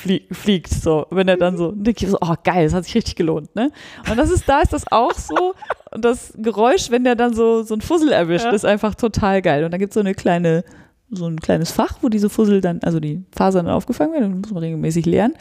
flie 0.00 0.22
fliegt, 0.32 0.70
so, 0.70 1.06
wenn 1.10 1.28
er 1.28 1.36
dann 1.36 1.56
so, 1.56 1.72
denke 1.76 2.04
ich 2.04 2.10
so, 2.10 2.18
oh 2.20 2.34
geil, 2.42 2.64
das 2.64 2.74
hat 2.74 2.84
sich 2.84 2.94
richtig 2.94 3.16
gelohnt, 3.16 3.54
ne? 3.54 3.70
Und 4.10 4.16
das 4.16 4.30
ist, 4.30 4.48
da 4.48 4.60
ist 4.60 4.72
das 4.72 4.90
auch 4.90 5.14
so. 5.14 5.54
Und 5.92 6.04
das 6.04 6.32
Geräusch, 6.36 6.90
wenn 6.90 7.04
der 7.04 7.14
dann 7.16 7.34
so, 7.34 7.62
so 7.62 7.74
ein 7.74 7.80
Fussel 7.80 8.12
erwischt, 8.12 8.44
Ja. 8.46 8.52
ist 8.52 8.64
einfach 8.64 8.94
total 8.94 9.42
geil. 9.42 9.64
Und 9.64 9.70
da 9.72 9.78
gibt 9.78 9.90
es 9.90 9.94
so 9.94 10.00
eine 10.00 10.14
kleine, 10.14 10.64
so 11.10 11.26
ein 11.26 11.40
kleines 11.40 11.70
Fach, 11.72 11.98
wo 12.02 12.08
diese 12.08 12.30
Fussel 12.30 12.60
dann, 12.60 12.80
also 12.82 13.00
die 13.00 13.24
Fasern 13.36 13.66
dann 13.66 13.74
aufgefangen 13.74 14.12
werden, 14.12 14.40
muss 14.40 14.50
man 14.52 14.62
regelmäßig 14.62 15.06
leeren. 15.06 15.34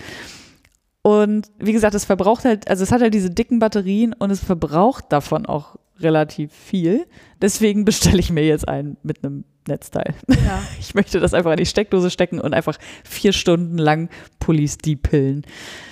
Und 1.01 1.47
wie 1.59 1.71
gesagt, 1.71 1.95
es 1.95 2.05
verbraucht 2.05 2.45
halt, 2.45 2.69
also 2.69 2.83
es 2.83 2.91
hat 2.91 3.01
halt 3.01 3.13
diese 3.13 3.29
dicken 3.29 3.59
Batterien 3.59 4.13
und 4.13 4.31
es 4.31 4.43
verbraucht 4.43 5.05
davon 5.09 5.45
auch 5.45 5.77
relativ 5.99 6.51
viel. 6.53 7.05
Deswegen 7.41 7.85
bestelle 7.85 8.19
ich 8.19 8.31
mir 8.31 8.45
jetzt 8.45 8.67
einen 8.67 8.97
mit 9.03 9.23
einem 9.23 9.45
Netzteil. 9.67 10.13
ja. 10.27 10.61
Ich 10.79 10.95
möchte 10.95 11.19
das 11.19 11.33
einfach 11.33 11.51
in 11.51 11.57
die 11.57 11.65
Steckdose 11.65 12.09
stecken 12.09 12.39
und 12.39 12.53
einfach 12.53 12.77
vier 13.03 13.33
Stunden 13.33 13.77
lang 13.77 14.09
Pullis 14.39 14.77
pillen. 14.77 15.45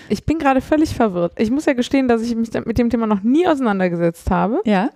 Ich 0.10 0.26
bin 0.26 0.40
gerade 0.40 0.62
völlig 0.62 0.96
verwirrt. 0.96 1.34
Ich 1.38 1.52
muss 1.52 1.66
ja 1.66 1.74
gestehen, 1.74 2.08
dass 2.08 2.22
ich 2.22 2.36
mich 2.36 2.52
mit 2.66 2.78
dem 2.78 2.90
Thema 2.90 3.08
noch 3.08 3.24
nie 3.24 3.48
auseinandergesetzt 3.48 4.32
habe. 4.32 4.62
Ja? 4.66 4.90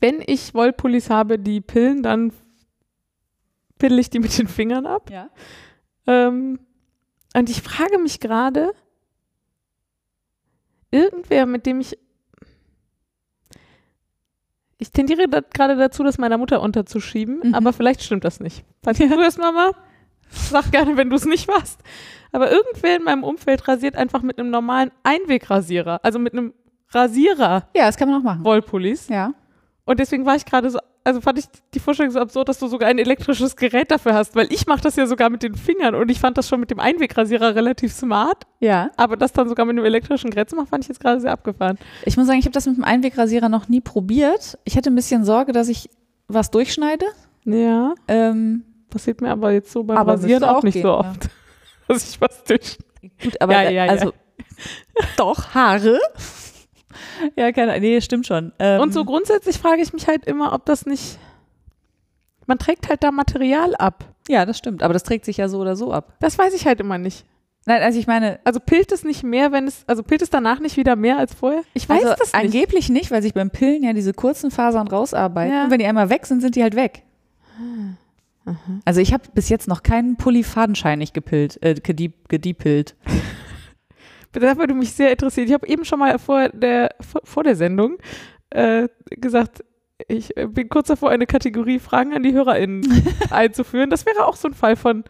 Wenn 0.00 0.22
ich 0.24 0.54
Wollpullis 0.54 1.10
habe, 1.10 1.38
die 1.38 1.60
pillen, 1.60 2.02
dann 2.02 2.32
piddle 3.78 4.00
ich 4.00 4.10
die 4.10 4.18
mit 4.18 4.36
den 4.38 4.48
Fingern 4.48 4.86
ab. 4.86 5.10
Ja. 5.10 5.30
Ähm, 6.06 6.58
und 7.34 7.50
ich 7.50 7.62
frage 7.62 7.98
mich 7.98 8.20
gerade, 8.20 8.72
irgendwer, 10.90 11.46
mit 11.46 11.66
dem 11.66 11.80
ich. 11.80 11.98
Ich 14.78 14.90
tendiere 14.92 15.26
da, 15.28 15.40
gerade 15.40 15.76
dazu, 15.76 16.02
das 16.04 16.18
meiner 16.18 16.36
Mutter 16.38 16.60
unterzuschieben, 16.60 17.40
Mhm. 17.42 17.54
aber 17.54 17.72
vielleicht 17.72 18.02
stimmt 18.02 18.24
das 18.24 18.40
nicht. 18.40 18.64
Weißt 18.82 19.00
du 19.00 19.08
das, 19.08 19.38
Mama? 19.38 19.70
Sag 20.28 20.70
gerne, 20.72 20.96
wenn 20.96 21.08
du 21.08 21.16
es 21.16 21.24
nicht 21.24 21.48
warst. 21.48 21.80
Aber 22.32 22.50
irgendwer 22.50 22.96
in 22.96 23.04
meinem 23.04 23.24
Umfeld 23.24 23.66
rasiert 23.68 23.96
einfach 23.96 24.22
mit 24.22 24.38
einem 24.38 24.50
normalen 24.50 24.90
Einwegrasierer, 25.02 26.00
also 26.02 26.18
mit 26.18 26.32
einem 26.34 26.52
Rasierer 26.90 27.68
Ja, 27.74 27.86
das 27.86 27.96
kann 27.96 28.08
man 28.10 28.20
auch 28.20 28.24
machen. 28.24 28.44
Wollpullis. 28.44 29.08
Ja. 29.08 29.32
Und 29.84 29.98
deswegen 30.00 30.26
war 30.26 30.36
ich 30.36 30.44
gerade 30.44 30.68
so, 30.70 30.78
also 31.06 31.20
fand 31.20 31.38
ich 31.38 31.44
die 31.72 31.78
Vorstellung 31.78 32.10
so 32.12 32.20
absurd, 32.20 32.48
dass 32.48 32.58
du 32.58 32.66
sogar 32.66 32.88
ein 32.88 32.98
elektrisches 32.98 33.56
Gerät 33.56 33.90
dafür 33.90 34.12
hast, 34.14 34.34
weil 34.36 34.52
ich 34.52 34.66
mache 34.66 34.80
das 34.82 34.96
ja 34.96 35.06
sogar 35.06 35.30
mit 35.30 35.42
den 35.42 35.54
Fingern 35.54 35.94
und 35.94 36.10
ich 36.10 36.20
fand 36.20 36.36
das 36.36 36.48
schon 36.48 36.60
mit 36.60 36.70
dem 36.70 36.80
Einwegrasierer 36.80 37.54
relativ 37.54 37.92
smart, 37.92 38.44
Ja. 38.60 38.90
aber 38.96 39.16
das 39.16 39.32
dann 39.32 39.48
sogar 39.48 39.64
mit 39.66 39.76
einem 39.76 39.84
elektrischen 39.86 40.30
Gerät 40.30 40.50
zu 40.50 40.56
machen, 40.56 40.66
fand 40.68 40.84
ich 40.84 40.88
jetzt 40.88 41.00
gerade 41.00 41.20
sehr 41.20 41.32
abgefahren. 41.32 41.78
Ich 42.04 42.16
muss 42.16 42.26
sagen, 42.26 42.38
ich 42.38 42.44
habe 42.44 42.52
das 42.52 42.66
mit 42.66 42.76
dem 42.76 42.84
Einwegrasierer 42.84 43.48
noch 43.48 43.68
nie 43.68 43.80
probiert. 43.80 44.58
Ich 44.64 44.76
hätte 44.76 44.90
ein 44.90 44.94
bisschen 44.94 45.24
Sorge, 45.24 45.52
dass 45.52 45.68
ich 45.68 45.88
was 46.28 46.50
durchschneide. 46.50 47.06
Ja, 47.44 47.94
Ähm, 48.08 48.64
passiert 48.90 49.20
mir 49.20 49.30
aber 49.30 49.52
jetzt 49.52 49.70
so 49.72 49.84
beim 49.84 49.96
Aber 49.96 50.12
Rasieren 50.14 50.42
auch 50.44 50.56
auch 50.56 50.62
nicht 50.64 50.74
gehen, 50.74 50.82
so 50.82 50.88
ja. 50.88 50.98
oft, 50.98 51.28
dass 51.88 52.08
ich 52.10 52.20
was 52.20 52.42
durch. 52.44 52.78
gut, 53.22 53.40
aber 53.40 53.52
Ja, 53.52 53.62
ja, 53.70 53.84
ja. 53.84 53.92
also 53.92 54.12
doch 55.16 55.54
Haare. 55.54 55.98
Ja, 57.36 57.52
keine 57.52 57.72
Ahnung. 57.72 57.82
Nee, 57.82 58.00
stimmt 58.00 58.26
schon. 58.26 58.52
Ähm, 58.58 58.80
Und 58.80 58.92
so 58.92 59.04
grundsätzlich 59.04 59.58
frage 59.58 59.82
ich 59.82 59.92
mich 59.92 60.06
halt 60.08 60.24
immer, 60.26 60.52
ob 60.52 60.64
das 60.66 60.86
nicht. 60.86 61.18
Man 62.46 62.58
trägt 62.58 62.88
halt 62.88 63.02
da 63.02 63.10
Material 63.10 63.74
ab. 63.76 64.04
Ja, 64.28 64.46
das 64.46 64.58
stimmt. 64.58 64.82
Aber 64.82 64.92
das 64.92 65.02
trägt 65.02 65.24
sich 65.24 65.36
ja 65.36 65.48
so 65.48 65.58
oder 65.58 65.76
so 65.76 65.92
ab. 65.92 66.14
Das 66.20 66.38
weiß 66.38 66.54
ich 66.54 66.66
halt 66.66 66.80
immer 66.80 66.98
nicht. 66.98 67.24
Nein, 67.68 67.82
also 67.82 67.98
ich 67.98 68.06
meine, 68.06 68.38
Also 68.44 68.60
pillt 68.60 68.92
es 68.92 69.02
nicht 69.02 69.24
mehr, 69.24 69.50
wenn 69.50 69.66
es, 69.66 69.82
also 69.88 70.04
pillt 70.04 70.22
es 70.22 70.30
danach 70.30 70.60
nicht 70.60 70.76
wieder 70.76 70.94
mehr 70.94 71.18
als 71.18 71.34
vorher? 71.34 71.62
Ich 71.74 71.88
weiß 71.88 72.04
also 72.04 72.16
das 72.16 72.32
nicht. 72.32 72.44
angeblich 72.44 72.88
nicht, 72.88 73.10
weil 73.10 73.22
sich 73.22 73.34
beim 73.34 73.50
Pillen 73.50 73.82
ja 73.82 73.92
diese 73.92 74.12
kurzen 74.14 74.52
Fasern 74.52 74.86
rausarbeiten. 74.86 75.52
Ja. 75.52 75.64
Und 75.64 75.70
wenn 75.72 75.80
die 75.80 75.86
einmal 75.86 76.08
weg 76.08 76.26
sind, 76.26 76.40
sind 76.40 76.54
die 76.54 76.62
halt 76.62 76.76
weg. 76.76 77.02
Also 78.84 79.00
ich 79.00 79.12
habe 79.12 79.24
bis 79.34 79.48
jetzt 79.48 79.66
noch 79.66 79.82
keinen 79.82 80.14
Pulli 80.16 80.44
fadenscheinig 80.44 81.12
gepillt, 81.12 81.60
äh, 81.62 81.74
gediep, 81.74 82.28
gediepelt. 82.28 82.94
da 84.40 84.56
würde 84.56 84.74
mich 84.74 84.92
sehr 84.92 85.10
interessieren. 85.10 85.46
Ich 85.48 85.54
habe 85.54 85.66
eben 85.66 85.84
schon 85.84 85.98
mal 85.98 86.18
vor 86.18 86.48
der, 86.50 86.94
vor, 87.00 87.20
vor 87.24 87.44
der 87.44 87.56
Sendung 87.56 87.98
äh, 88.50 88.88
gesagt, 89.10 89.64
ich 90.08 90.34
bin 90.34 90.68
kurz 90.68 90.88
davor, 90.88 91.10
eine 91.10 91.26
Kategorie 91.26 91.78
Fragen 91.78 92.14
an 92.14 92.22
die 92.22 92.32
HörerInnen 92.32 93.04
einzuführen. 93.30 93.90
Das 93.90 94.04
wäre 94.04 94.26
auch 94.26 94.36
so 94.36 94.48
ein 94.48 94.54
Fall 94.54 94.76
von, 94.76 95.04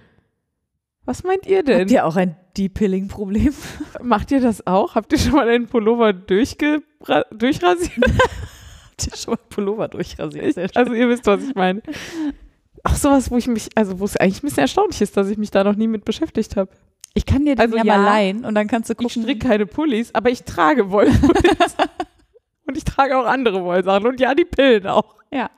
was 1.04 1.22
meint 1.22 1.46
ihr 1.46 1.62
denn? 1.62 1.82
Habt 1.82 1.90
ihr 1.90 2.04
auch 2.04 2.16
ein 2.16 2.36
Deep-Pilling-Problem? 2.56 3.54
Macht 4.02 4.30
ihr 4.30 4.40
das 4.40 4.66
auch? 4.66 4.94
Habt 4.94 5.12
ihr 5.12 5.18
schon 5.18 5.32
mal 5.32 5.48
einen 5.48 5.66
Pullover 5.66 6.12
durchge 6.12 6.82
durchrasiert? 7.30 7.92
Habt 8.90 9.06
ihr 9.06 9.16
schon 9.16 9.34
mal 9.34 9.40
Pullover 9.48 9.88
durchrasiert? 9.88 10.76
Also 10.76 10.92
ihr 10.94 11.08
wisst, 11.08 11.26
was 11.26 11.42
ich 11.42 11.54
meine. 11.54 11.82
Auch 12.84 12.94
sowas, 12.94 13.30
wo 13.30 13.36
ich 13.36 13.48
mich, 13.48 13.68
also 13.74 13.98
wo 13.98 14.04
es 14.04 14.16
eigentlich 14.16 14.42
ein 14.42 14.46
bisschen 14.46 14.60
erstaunlich 14.60 15.00
ist, 15.00 15.16
dass 15.16 15.28
ich 15.28 15.38
mich 15.38 15.50
da 15.50 15.64
noch 15.64 15.74
nie 15.74 15.88
mit 15.88 16.04
beschäftigt 16.04 16.56
habe. 16.56 16.70
Ich 17.16 17.26
kann 17.26 17.44
dir 17.44 17.56
den 17.56 17.60
Also 17.60 17.76
ja, 17.76 17.84
ja, 17.84 17.96
mal 17.98 18.04
leihen 18.04 18.44
und 18.44 18.54
dann 18.54 18.68
kannst 18.68 18.88
du 18.90 18.92
Ich 18.92 18.98
gucken. 18.98 19.22
stricke 19.22 19.48
keine 19.48 19.66
Pullis, 19.66 20.14
aber 20.14 20.30
ich 20.30 20.44
trage 20.44 20.90
Wollpullis. 20.90 21.76
Und 22.68 22.76
ich 22.76 22.82
trage 22.84 23.16
auch 23.16 23.26
andere 23.26 23.62
Wollsachen 23.62 24.08
und 24.08 24.18
ja, 24.18 24.34
die 24.34 24.44
Pillen 24.44 24.88
auch. 24.88 25.14
Ja. 25.32 25.50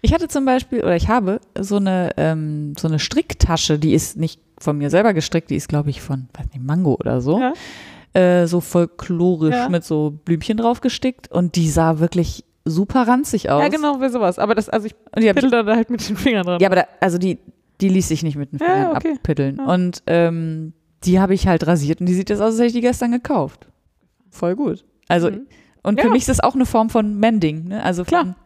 Ich 0.00 0.14
hatte 0.14 0.28
zum 0.28 0.46
Beispiel, 0.46 0.80
oder 0.82 0.96
ich 0.96 1.08
habe 1.08 1.38
so 1.60 1.76
eine, 1.76 2.08
ähm, 2.16 2.72
so 2.78 2.88
eine 2.88 2.98
Stricktasche, 2.98 3.78
die 3.78 3.92
ist 3.92 4.16
nicht 4.16 4.40
von 4.58 4.78
mir 4.78 4.88
selber 4.88 5.12
gestrickt, 5.12 5.50
die 5.50 5.56
ist, 5.56 5.68
glaube 5.68 5.90
ich, 5.90 6.00
von, 6.00 6.26
weiß 6.32 6.46
nicht, 6.54 6.62
Mango 6.64 6.94
oder 6.94 7.20
so. 7.20 7.38
Ja. 7.38 7.52
Äh, 8.18 8.46
so 8.46 8.62
folklorisch 8.62 9.54
Ja. 9.54 9.68
mit 9.68 9.84
so 9.84 10.18
Blümchen 10.24 10.56
drauf 10.56 10.80
gestickt 10.80 11.30
und 11.30 11.54
die 11.56 11.68
sah 11.68 11.98
wirklich 11.98 12.44
super 12.64 13.06
ranzig 13.06 13.50
aus. 13.50 13.60
Ja, 13.62 13.68
genau, 13.68 14.00
wie 14.00 14.08
sowas. 14.08 14.38
Aber 14.38 14.54
das, 14.54 14.70
also 14.70 14.86
ich 14.86 14.94
Und 15.14 15.22
die 15.22 15.28
hab 15.28 15.36
ich, 15.36 15.42
piddel 15.44 15.64
da 15.66 15.76
halt 15.76 15.90
mit 15.90 16.08
den 16.08 16.16
Fingern 16.16 16.46
dran. 16.46 16.60
ja, 16.60 16.68
aber 16.68 16.76
da, 16.76 16.84
also 17.00 17.18
die, 17.18 17.36
die 17.82 17.90
ließ 17.90 18.08
sich 18.08 18.22
nicht 18.22 18.36
mit 18.36 18.52
den 18.52 18.58
Ja, 18.58 18.64
Fingern 18.66 18.96
okay. 18.96 19.12
abpiddeln. 19.18 19.56
Ja. 19.58 19.66
Und 19.66 20.02
ähm, 20.06 20.72
die 21.06 21.20
habe 21.20 21.34
ich 21.34 21.46
halt 21.46 21.66
rasiert 21.66 22.00
und 22.00 22.06
die 22.06 22.14
sieht 22.14 22.30
jetzt 22.30 22.40
aus, 22.40 22.46
als 22.52 22.56
hätte 22.56 22.66
ich 22.66 22.72
die 22.72 22.80
gestern 22.80 23.12
gekauft. 23.12 23.66
Voll 24.30 24.56
gut. 24.56 24.84
Also, 25.08 25.30
Mhm. 25.30 25.46
und 25.82 25.98
Ja. 25.98 26.04
für 26.04 26.10
mich 26.10 26.22
ist 26.22 26.28
das 26.28 26.40
auch 26.40 26.54
eine 26.54 26.66
Form 26.66 26.90
von 26.90 27.18
Mending, 27.18 27.68
ne? 27.68 27.82
Also 27.82 28.04
von, 28.04 28.08
Klar. 28.10 28.36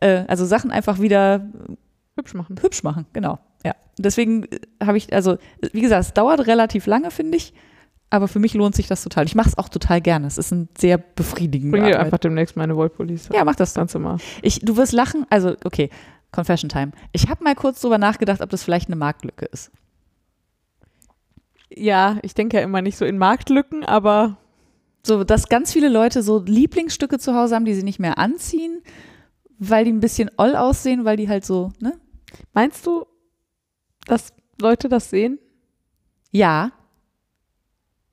Äh, 0.00 0.24
also 0.28 0.44
Sachen 0.44 0.70
einfach 0.70 1.00
wieder 1.00 1.46
hübsch 2.16 2.34
machen. 2.34 2.56
hübsch 2.60 2.82
machen, 2.82 3.06
genau. 3.12 3.38
Ja. 3.64 3.74
Deswegen 3.98 4.44
äh, 4.44 4.58
habe 4.84 4.98
ich, 4.98 5.12
also, 5.12 5.38
wie 5.72 5.80
gesagt, 5.80 6.04
es 6.06 6.12
dauert 6.14 6.46
relativ 6.46 6.86
lange, 6.86 7.10
finde 7.10 7.36
ich. 7.38 7.52
Aber 8.10 8.28
für 8.28 8.38
mich 8.38 8.54
lohnt 8.54 8.76
sich 8.76 8.86
das 8.86 9.02
total. 9.02 9.24
Ich 9.24 9.34
mache 9.34 9.48
es 9.48 9.58
auch 9.58 9.68
total 9.68 10.00
gerne. 10.00 10.26
Es 10.28 10.38
ist 10.38 10.52
ein 10.52 10.68
sehr 10.78 10.98
befriedigender 10.98 11.78
Bring 11.78 11.86
dir 11.90 11.98
einfach 11.98 12.18
demnächst 12.18 12.56
meine 12.56 12.76
Wollpullis. 12.76 13.28
Ja, 13.32 13.44
mach 13.44 13.56
das. 13.56 13.74
Ganze 13.74 13.98
mal. 13.98 14.18
Ich, 14.42 14.60
du 14.60 14.76
wirst 14.76 14.92
lachen. 14.92 15.26
Also, 15.30 15.56
okay, 15.64 15.90
Confession 16.30 16.68
Time. 16.68 16.92
Ich 17.12 17.28
habe 17.28 17.42
mal 17.42 17.54
kurz 17.56 17.80
drüber 17.80 17.98
nachgedacht, 17.98 18.40
ob 18.40 18.50
das 18.50 18.62
vielleicht 18.62 18.88
eine 18.88 18.96
Marktlücke 18.96 19.46
ist. 19.46 19.72
Ja, 21.76 22.18
ich 22.22 22.34
denke 22.34 22.56
ja 22.58 22.62
immer 22.62 22.82
nicht 22.82 22.96
so 22.96 23.04
in 23.04 23.18
Marktlücken, 23.18 23.84
aber 23.84 24.36
So, 25.06 25.22
dass 25.24 25.48
ganz 25.48 25.72
viele 25.72 25.88
Leute 25.88 26.22
so 26.22 26.38
Lieblingsstücke 26.40 27.18
zu 27.18 27.34
Hause 27.34 27.54
haben, 27.54 27.64
die 27.66 27.74
sie 27.74 27.82
nicht 27.82 27.98
mehr 27.98 28.16
anziehen, 28.18 28.82
weil 29.58 29.84
die 29.84 29.92
ein 29.92 30.00
bisschen 30.00 30.30
oll 30.38 30.56
aussehen, 30.56 31.04
weil 31.04 31.16
die 31.16 31.28
halt 31.28 31.44
so, 31.44 31.72
ne? 31.80 31.92
meinst 32.52 32.86
du, 32.86 33.04
dass 34.06 34.32
Leute 34.60 34.88
das 34.88 35.10
sehen? 35.10 35.38
Ja. 36.30 36.72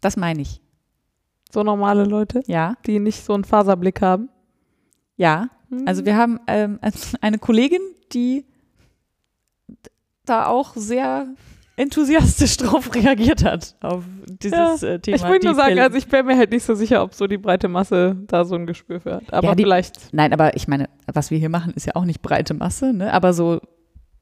Das 0.01 0.17
meine 0.17 0.41
ich. 0.41 0.61
So 1.51 1.63
normale 1.63 2.03
Leute, 2.05 2.43
Ja. 2.47 2.75
die 2.85 2.99
nicht 2.99 3.23
so 3.23 3.33
einen 3.33 3.43
Faserblick 3.43 4.01
haben? 4.01 4.29
Ja. 5.17 5.49
Hm. 5.69 5.87
Also 5.87 6.05
wir 6.05 6.17
haben 6.17 6.39
ähm, 6.47 6.79
eine 7.21 7.37
Kollegin, 7.39 7.81
die 8.11 8.45
da 10.25 10.47
auch 10.47 10.75
sehr 10.75 11.27
enthusiastisch 11.75 12.57
drauf 12.57 12.93
reagiert 12.93 13.43
hat, 13.43 13.75
auf 13.81 14.03
dieses 14.41 14.83
äh, 14.83 14.99
Thema. 14.99 15.15
ich 15.15 15.23
wollte 15.23 15.47
nur 15.47 15.55
sagen, 15.55 15.79
also 15.79 15.97
ich 15.97 16.11
wäre 16.11 16.23
mir 16.23 16.37
halt 16.37 16.51
nicht 16.51 16.63
so 16.63 16.75
sicher, 16.75 17.01
ob 17.03 17.13
so 17.13 17.27
die 17.27 17.37
breite 17.37 17.67
Masse 17.67 18.15
da 18.27 18.45
so 18.45 18.55
ein 18.55 18.65
Gespür 18.65 18.99
für 18.99 19.15
hat. 19.15 19.33
Aber 19.33 19.47
Ja, 19.49 19.55
die- 19.55 19.63
vielleicht. 19.63 20.13
Nein, 20.13 20.33
aber 20.33 20.55
ich 20.55 20.67
meine, 20.67 20.89
was 21.11 21.31
wir 21.31 21.37
hier 21.39 21.49
machen, 21.49 21.73
ist 21.75 21.85
ja 21.87 21.95
auch 21.95 22.05
nicht 22.05 22.21
breite 22.21 22.53
Masse, 22.53 22.93
ne? 22.93 23.13
Aber 23.13 23.33
so, 23.33 23.59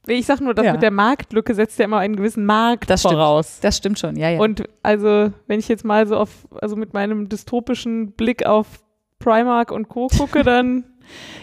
Ich 0.06 0.24
sag 0.26 0.40
nur, 0.40 0.54
das 0.54 0.64
Ja. 0.64 0.72
mit 0.72 0.82
der 0.82 0.90
Marktlücke 0.90 1.54
setzt 1.54 1.78
ja 1.78 1.84
immer 1.84 1.98
einen 1.98 2.16
gewissen 2.16 2.46
Markt 2.46 2.88
Das 2.88 3.00
stimmt. 3.00 3.14
voraus. 3.14 3.58
das 3.60 3.76
stimmt 3.76 3.98
schon, 3.98 4.16
ja, 4.16 4.30
ja. 4.30 4.40
Und 4.40 4.62
also, 4.82 5.30
wenn 5.46 5.58
ich 5.60 5.68
jetzt 5.68 5.84
mal 5.84 6.06
so 6.06 6.16
auf, 6.16 6.30
also 6.62 6.74
mit 6.76 6.94
meinem 6.94 7.28
dystopischen 7.28 8.12
Blick 8.12 8.46
auf 8.46 8.66
Primark 9.18 9.70
und 9.70 9.88
Co. 9.90 10.06
gucke, 10.08 10.42
dann, 10.44 10.84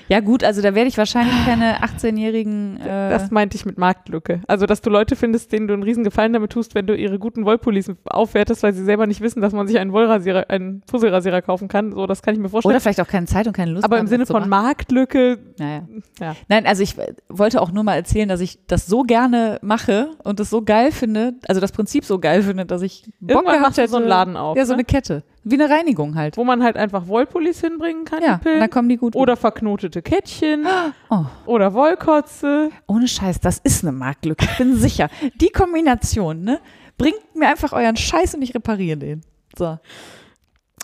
ja, 0.09 0.21
gut, 0.21 0.43
also 0.43 0.61
da 0.61 0.73
werde 0.73 0.87
ich 0.87 0.97
wahrscheinlich 0.97 1.35
keine 1.45 1.81
18-jährigen. 1.83 2.79
Äh, 2.79 3.09
das 3.09 3.29
meinte 3.31 3.55
ich 3.57 3.65
mit 3.65 3.77
Marktlücke. 3.77 4.41
Also, 4.47 4.65
dass 4.65 4.81
du 4.81 4.89
Leute 4.89 5.15
findest, 5.15 5.51
denen 5.51 5.67
du 5.67 5.73
einen 5.73 5.83
riesen 5.83 6.03
Gefallen 6.03 6.33
damit 6.33 6.51
tust, 6.51 6.75
wenn 6.75 6.87
du 6.87 6.95
ihre 6.95 7.19
guten 7.19 7.45
Wollpullis 7.45 7.91
aufwertest, 8.05 8.63
weil 8.63 8.73
sie 8.73 8.83
selber 8.85 9.05
nicht 9.07 9.21
wissen, 9.21 9.41
dass 9.41 9.53
man 9.53 9.67
sich 9.67 9.79
einen 9.79 9.91
Wollrasierer, 9.91 10.49
einen 10.49 10.81
Fusselrasierer 10.89 11.41
kaufen 11.41 11.67
kann. 11.67 11.91
So, 11.91 12.07
das 12.07 12.21
kann 12.21 12.33
ich 12.33 12.39
mir 12.39 12.49
vorstellen. 12.49 12.71
oder 12.73 12.79
vielleicht 12.79 13.01
auch 13.01 13.07
keine 13.07 13.25
Zeit 13.25 13.47
und 13.47 13.53
keine 13.53 13.71
Lust. 13.71 13.83
Aber 13.83 13.97
im 13.99 14.07
Sinne 14.07 14.25
von. 14.25 14.47
Marktlücke, 14.47 15.39
Naja. 15.57 15.87
ja. 16.19 16.35
Nein, 16.47 16.65
also 16.65 16.83
ich 16.83 16.95
wollte 17.29 17.61
auch 17.61 17.71
nur 17.71 17.83
mal 17.83 17.95
erzählen, 17.95 18.29
dass 18.29 18.39
ich 18.39 18.59
das 18.67 18.85
so 18.85 19.03
gerne 19.03 19.59
mache 19.61 20.11
und 20.23 20.39
das 20.39 20.49
so 20.49 20.61
geil 20.61 20.91
finde, 20.91 21.33
also 21.47 21.59
das 21.59 21.71
Prinzip 21.71 22.05
so 22.05 22.19
geil 22.19 22.43
finde, 22.43 22.65
dass 22.65 22.81
ich 22.81 23.03
Bock 23.19 23.37
Irgendwann 23.37 23.61
machst 23.61 23.77
du 23.77 23.81
hätte. 23.81 23.91
so 23.91 23.97
einen 23.97 24.07
Laden 24.07 24.37
auf. 24.37 24.55
Ja, 24.57 24.65
so 24.65 24.71
ne? 24.73 24.77
eine 24.77 24.83
Kette. 24.85 25.23
Wie 25.43 25.55
eine 25.59 25.69
Reinigung 25.73 26.15
halt. 26.15 26.35
wo 26.35 26.43
man 26.43 26.61
halt 26.61 26.75
einfach 26.75 27.07
Wollpullis 27.07 27.61
hinbringen 27.61 28.03
kann, 28.03 28.21
Ja, 28.21 28.41
dann 28.43 28.69
kommen 28.69 28.89
die 28.89 28.97
gut. 28.97 29.15
Oder 29.15 29.37
verknotete 29.57 30.01
Kettchen 30.01 30.67
Oh, 31.09 31.25
oder 31.45 31.73
Wollkotze. 31.73 32.69
ohne 32.87 33.07
Scheiß, 33.07 33.39
das 33.39 33.57
ist 33.59 33.83
eine 33.83 33.91
Marktlücke. 33.91 34.45
Ich 34.45 34.57
bin 34.57 34.75
sicher. 34.75 35.09
Die 35.35 35.49
Kombination, 35.49 36.43
ne? 36.43 36.59
Bringt 36.97 37.35
mir 37.35 37.47
einfach 37.49 37.73
euren 37.73 37.97
Scheiß 37.97 38.35
und 38.35 38.41
ich 38.41 38.53
repariere 38.53 38.97
den. 38.97 39.21
So. 39.57 39.79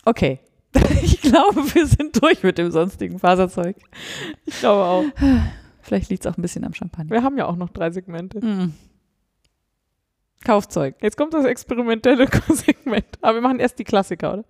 Okay. 0.06 0.40
Ich 1.04 1.22
glaube, 1.22 1.62
wir 1.74 1.86
sind 1.88 2.22
durch 2.22 2.44
mit 2.44 2.58
dem 2.58 2.72
sonstigen 2.72 3.20
Faserzeug. 3.20 3.76
Ich 4.46 4.60
glaube 4.60 4.84
auch. 4.84 5.04
Vielleicht 5.82 6.10
liegt 6.10 6.26
es 6.26 6.32
auch 6.32 6.38
ein 6.38 6.42
bisschen 6.42 6.64
am 6.64 6.74
Champagner. 6.74 7.12
Wir 7.12 7.24
haben 7.24 7.38
ja 7.38 7.46
auch 7.46 7.56
noch 7.56 7.70
drei 7.70 7.92
Segmente. 7.92 8.40
Hm. 8.42 8.74
Kaufzeug. 10.44 10.96
Jetzt 11.02 11.18
kommt 11.18 11.34
das 11.34 11.46
experimentelle 11.46 12.28
Segment. 12.50 13.06
Aber 13.22 13.36
wir 13.36 13.42
machen 13.42 13.60
erst 13.60 13.80
die 13.80 13.84
Klassiker, 13.84 14.34
oder? 14.34 14.46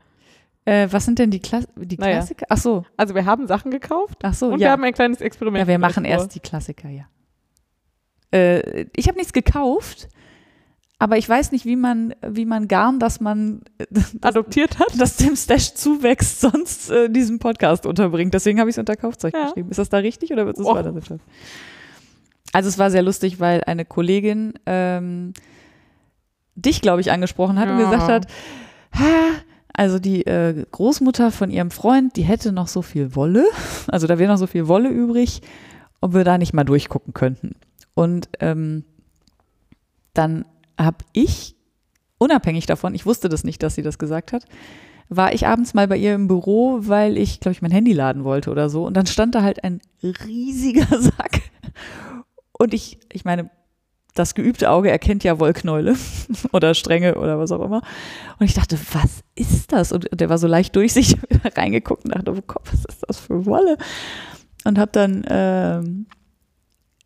Äh, 0.66 0.88
was 0.92 1.06
sind 1.06 1.20
denn 1.20 1.30
die, 1.30 1.40
Kla 1.40 1.62
die 1.76 1.98
Naja. 1.98 2.14
Klassiker? 2.18 2.46
Ach 2.50 2.58
so, 2.58 2.86
Also 2.96 3.16
wir 3.16 3.26
haben 3.26 3.48
Sachen 3.48 3.70
gekauft 3.72 4.20
ach 4.24 4.34
so, 4.34 4.48
und 4.48 4.60
ja. 4.60 4.68
wir 4.68 4.72
haben 4.72 4.84
ein 4.84 4.94
kleines 4.94 5.20
Experiment. 5.22 5.62
Ja, 5.62 5.68
wir 5.68 5.78
machen 5.80 6.06
vor. 6.06 6.12
erst 6.12 6.36
die 6.36 6.40
Klassiker, 6.40 6.90
ja. 6.90 7.06
Äh, 8.32 8.86
ich 8.96 9.08
habe 9.08 9.18
nichts 9.18 9.34
gekauft, 9.34 10.08
aber 11.00 11.18
ich 11.18 11.28
weiß 11.28 11.52
nicht, 11.52 11.66
wie 11.66 11.76
man, 11.76 12.14
wie 12.26 12.46
man 12.46 12.68
Garn, 12.70 12.98
dass 13.00 13.20
man 13.20 13.62
das, 13.90 14.16
adoptiert 14.22 14.80
hat. 14.80 14.88
das 14.98 15.18
dem 15.18 15.36
Stash 15.36 15.74
zuwächst, 15.74 16.40
sonst 16.42 16.90
äh, 16.90 17.10
diesen 17.10 17.40
Podcast 17.40 17.86
unterbringt. 17.86 18.34
Deswegen 18.34 18.60
habe 18.60 18.70
ich 18.70 18.76
es 18.76 18.80
unter 18.80 18.96
Kaufzeug 18.96 19.34
Ja. 19.34 19.46
geschrieben. 19.48 19.70
Ist 19.70 19.78
das 19.80 19.90
da 19.90 19.98
richtig 19.98 20.32
oder 20.32 20.46
wird 20.46 20.58
es 20.58 20.66
Och. 20.66 20.76
weiter? 20.76 20.94
Also 22.54 22.70
es 22.70 22.78
war 22.78 22.90
sehr 22.90 23.02
lustig, 23.04 23.40
weil 23.40 23.64
eine 23.66 23.84
Kollegin 23.84 24.54
ähm, 24.66 25.34
dich, 26.56 26.82
glaube 26.82 27.02
ich, 27.02 27.12
angesprochen 27.12 27.60
hat 27.60 27.68
und 27.70 27.80
Ja. 27.80 27.90
gesagt 27.90 28.08
hat, 28.10 28.28
ha, 28.98 29.04
also 29.74 30.00
die 30.00 30.26
äh, 30.26 30.66
Großmutter 30.72 31.32
von 31.32 31.50
ihrem 31.50 31.72
Freund, 31.72 32.16
die 32.16 32.24
hätte 32.24 32.52
noch 32.52 32.68
so 32.68 32.82
viel 32.82 33.16
Wolle, 33.16 33.46
also 33.88 34.08
da 34.08 34.20
wäre 34.20 34.32
noch 34.32 34.38
so 34.38 34.48
viel 34.48 34.68
Wolle 34.68 34.90
übrig, 34.90 35.42
ob 36.02 36.14
wir 36.14 36.24
da 36.24 36.38
nicht 36.38 36.54
mal 36.54 36.64
durchgucken 36.64 37.14
könnten. 37.14 37.56
Und 37.96 38.30
ähm, 38.40 38.86
dann 40.14 40.46
habe 40.80 40.98
ich, 41.14 41.56
unabhängig 42.18 42.66
davon, 42.66 42.94
ich 42.96 43.06
wusste 43.06 43.30
das 43.30 43.44
nicht, 43.44 43.64
dass 43.64 43.76
sie 43.76 43.82
das 43.82 43.98
gesagt 43.98 44.34
hat, 44.34 44.46
war 45.10 45.34
ich 45.34 45.48
abends 45.48 45.74
mal 45.74 45.88
bei 45.88 45.98
ihr 45.98 46.16
im 46.16 46.28
Büro, 46.28 46.80
weil 46.82 47.18
ich, 47.18 47.40
glaube 47.40 47.54
ich, 47.54 47.62
mein 47.62 47.72
Handy 47.72 47.94
laden 47.94 48.24
wollte 48.24 48.52
oder 48.52 48.70
so. 48.70 48.86
Und 48.86 48.96
dann 48.96 49.06
stand 49.06 49.36
da 49.36 49.44
halt 49.44 49.64
ein 49.64 49.82
riesiger 50.02 50.86
Sack. 51.02 51.42
Und 52.52 52.74
ich, 52.74 53.00
ich 53.12 53.26
meine, 53.26 53.50
das 54.14 54.36
geübte 54.36 54.70
Auge 54.70 54.92
erkennt 54.92 55.24
ja 55.24 55.40
Wollknäule 55.40 55.96
oder 56.54 56.74
Stränge 56.74 57.16
oder 57.16 57.40
was 57.40 57.52
auch 57.52 57.64
immer. 57.66 57.82
Und 58.40 58.46
ich 58.46 58.54
dachte, 58.54 58.78
was 58.94 59.22
ist 59.36 59.72
das? 59.72 59.92
Und 59.92 60.08
der 60.12 60.30
war 60.30 60.38
so 60.38 60.48
leicht 60.48 60.76
durchsichtig, 60.76 61.20
reingeguckt 61.58 62.06
und 62.06 62.16
dachte, 62.16 62.32
oh 62.32 62.42
Gott, 62.46 62.62
was 62.72 62.86
ist 62.86 63.04
das 63.08 63.20
für 63.20 63.46
Wolle? 63.46 63.78
Und 64.66 64.78
habe 64.78 64.92
dann 64.92 65.24
ähm, 65.28 66.06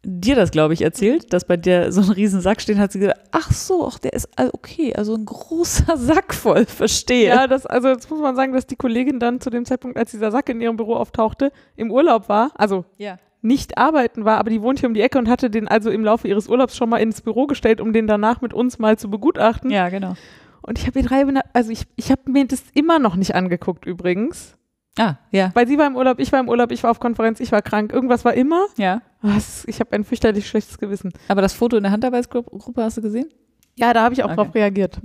dir 0.04 0.36
das, 0.36 0.52
glaube 0.52 0.74
ich, 0.74 0.82
erzählt, 0.82 1.34
dass 1.34 1.46
bei 1.46 1.58
der 1.58 1.92
so 1.92 2.02
ein 2.02 2.10
riesen 2.12 2.40
Sack 2.40 2.62
steht, 2.62 2.78
hat 2.78 2.92
sie 2.92 3.00
gesagt, 3.00 3.20
ach 3.32 3.52
so, 3.52 3.88
ach, 3.88 4.00
der 4.00 4.14
ist 4.14 4.30
all- 4.38 4.52
okay, 4.54 4.94
also 4.96 5.16
ein 5.16 5.26
großer 5.26 5.98
Sack 5.98 6.34
voll, 6.34 6.66
verstehe. 6.66 7.30
Ja, 7.30 7.48
das, 7.48 7.66
also 7.66 7.90
jetzt 7.90 8.10
muss 8.10 8.20
man 8.20 8.36
sagen, 8.36 8.54
dass 8.54 8.68
die 8.68 8.76
Kollegin 8.76 9.20
dann 9.20 9.42
zu 9.42 9.50
dem 9.50 9.66
Zeitpunkt, 9.66 9.98
als 9.98 10.12
dieser 10.12 10.32
Sack 10.32 10.50
in 10.50 10.62
ihrem 10.62 10.78
Büro 10.78 10.96
auftauchte, 10.96 11.52
im 11.76 11.92
Urlaub 11.92 12.30
war, 12.30 12.52
also 12.56 12.86
ja. 12.98 13.18
Nicht 13.48 13.78
arbeiten 13.78 14.26
war, 14.26 14.38
aber 14.38 14.50
die 14.50 14.62
wohnt 14.62 14.80
hier 14.80 14.90
um 14.90 14.94
die 14.94 15.02
Ecke 15.02 15.18
und 15.18 15.30
hatte 15.30 15.50
den 15.50 15.68
also 15.68 15.90
im 15.90 16.04
Laufe 16.04 16.28
ihres 16.28 16.48
Urlaubs 16.48 16.76
schon 16.76 16.90
mal 16.90 16.98
ins 16.98 17.22
Büro 17.22 17.48
gestellt, 17.48 17.82
um 17.82 17.94
den 17.94 18.06
danach 18.08 18.42
mit 18.42 18.54
uns 18.54 18.78
mal 18.80 18.98
zu 18.98 19.10
begutachten. 19.10 19.72
Ja, 19.72 19.90
genau. 19.90 20.16
Und 20.62 20.78
ich 20.80 20.86
habe 20.88 21.02
drei, 21.02 21.24
also 21.54 21.72
ich, 21.72 21.84
ich 21.96 22.12
habe 22.12 22.30
mir 22.30 22.46
das 22.46 22.64
immer 22.74 23.00
noch 23.00 23.16
nicht 23.16 23.34
angeguckt 23.36 23.86
übrigens. 23.86 24.56
Ah, 25.00 25.16
ja, 25.32 25.52
Weil 25.54 25.68
sie 25.68 25.78
war 25.78 25.86
im 25.88 25.96
Urlaub, 25.96 26.20
ich 26.20 26.32
war 26.32 26.40
im 26.40 26.50
Urlaub, 26.50 26.72
ich 26.72 26.84
war 26.84 26.90
auf 26.92 27.00
Konferenz, 27.00 27.40
ich 27.40 27.52
war 27.52 27.62
krank, 27.62 27.94
irgendwas 27.94 28.26
war 28.26 28.34
immer. 28.34 28.66
ja. 28.78 29.02
Was, 29.22 29.64
ich 29.66 29.80
habe 29.80 29.94
ein 29.94 30.04
fürchterlich 30.04 30.48
schlechtes 30.48 30.78
Gewissen. 30.78 31.12
Aber 31.28 31.42
das 31.42 31.54
Foto 31.54 31.76
in 31.78 31.84
der 31.84 31.92
Handarbeitsgruppe 31.92 32.84
hast 32.84 32.98
du 32.98 33.02
gesehen? 33.02 33.30
Ja, 33.76 33.94
da 33.94 34.04
habe 34.04 34.14
ich 34.14 34.22
auch 34.24 34.28
Okay. 34.28 34.36
drauf 34.36 34.54
reagiert. 34.56 35.00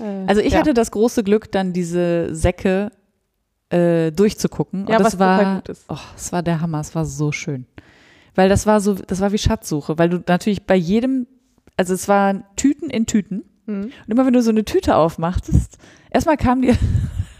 Äh, 0.00 0.02
Also 0.26 0.40
ich 0.42 0.52
ja. 0.52 0.58
hatte 0.60 0.74
das 0.74 0.90
große 0.90 1.22
Glück, 1.24 1.50
dann 1.52 1.72
diese 1.72 2.34
Säcke 2.34 2.90
äh, 3.70 4.10
durchzugucken. 4.12 4.86
Ja, 4.88 4.98
und 4.98 5.04
das 5.04 5.18
war. 5.18 5.62
Oh, 5.88 5.96
es 6.16 6.32
war 6.32 6.42
der 6.42 6.60
Hammer, 6.60 6.80
es 6.80 6.94
war 6.94 7.04
so 7.04 7.32
schön. 7.32 7.66
Weil 8.34 8.48
das 8.48 8.66
war 8.66 8.80
so, 8.80 8.94
das 8.94 9.20
war 9.20 9.32
wie 9.32 9.38
Schatzsuche, 9.38 9.98
weil 9.98 10.10
du 10.10 10.22
natürlich 10.26 10.64
bei 10.64 10.76
jedem, 10.76 11.26
also 11.76 11.94
es 11.94 12.06
waren 12.06 12.44
Tüten 12.56 12.90
in 12.90 13.06
Tüten. 13.06 13.44
Mhm. 13.64 13.84
Und 13.84 14.10
immer 14.10 14.26
wenn 14.26 14.34
du 14.34 14.42
so 14.42 14.50
eine 14.50 14.64
Tüte 14.64 14.94
aufmachtest, 14.96 15.78
erstmal 16.10 16.36
kam 16.36 16.62
dir 16.62 16.76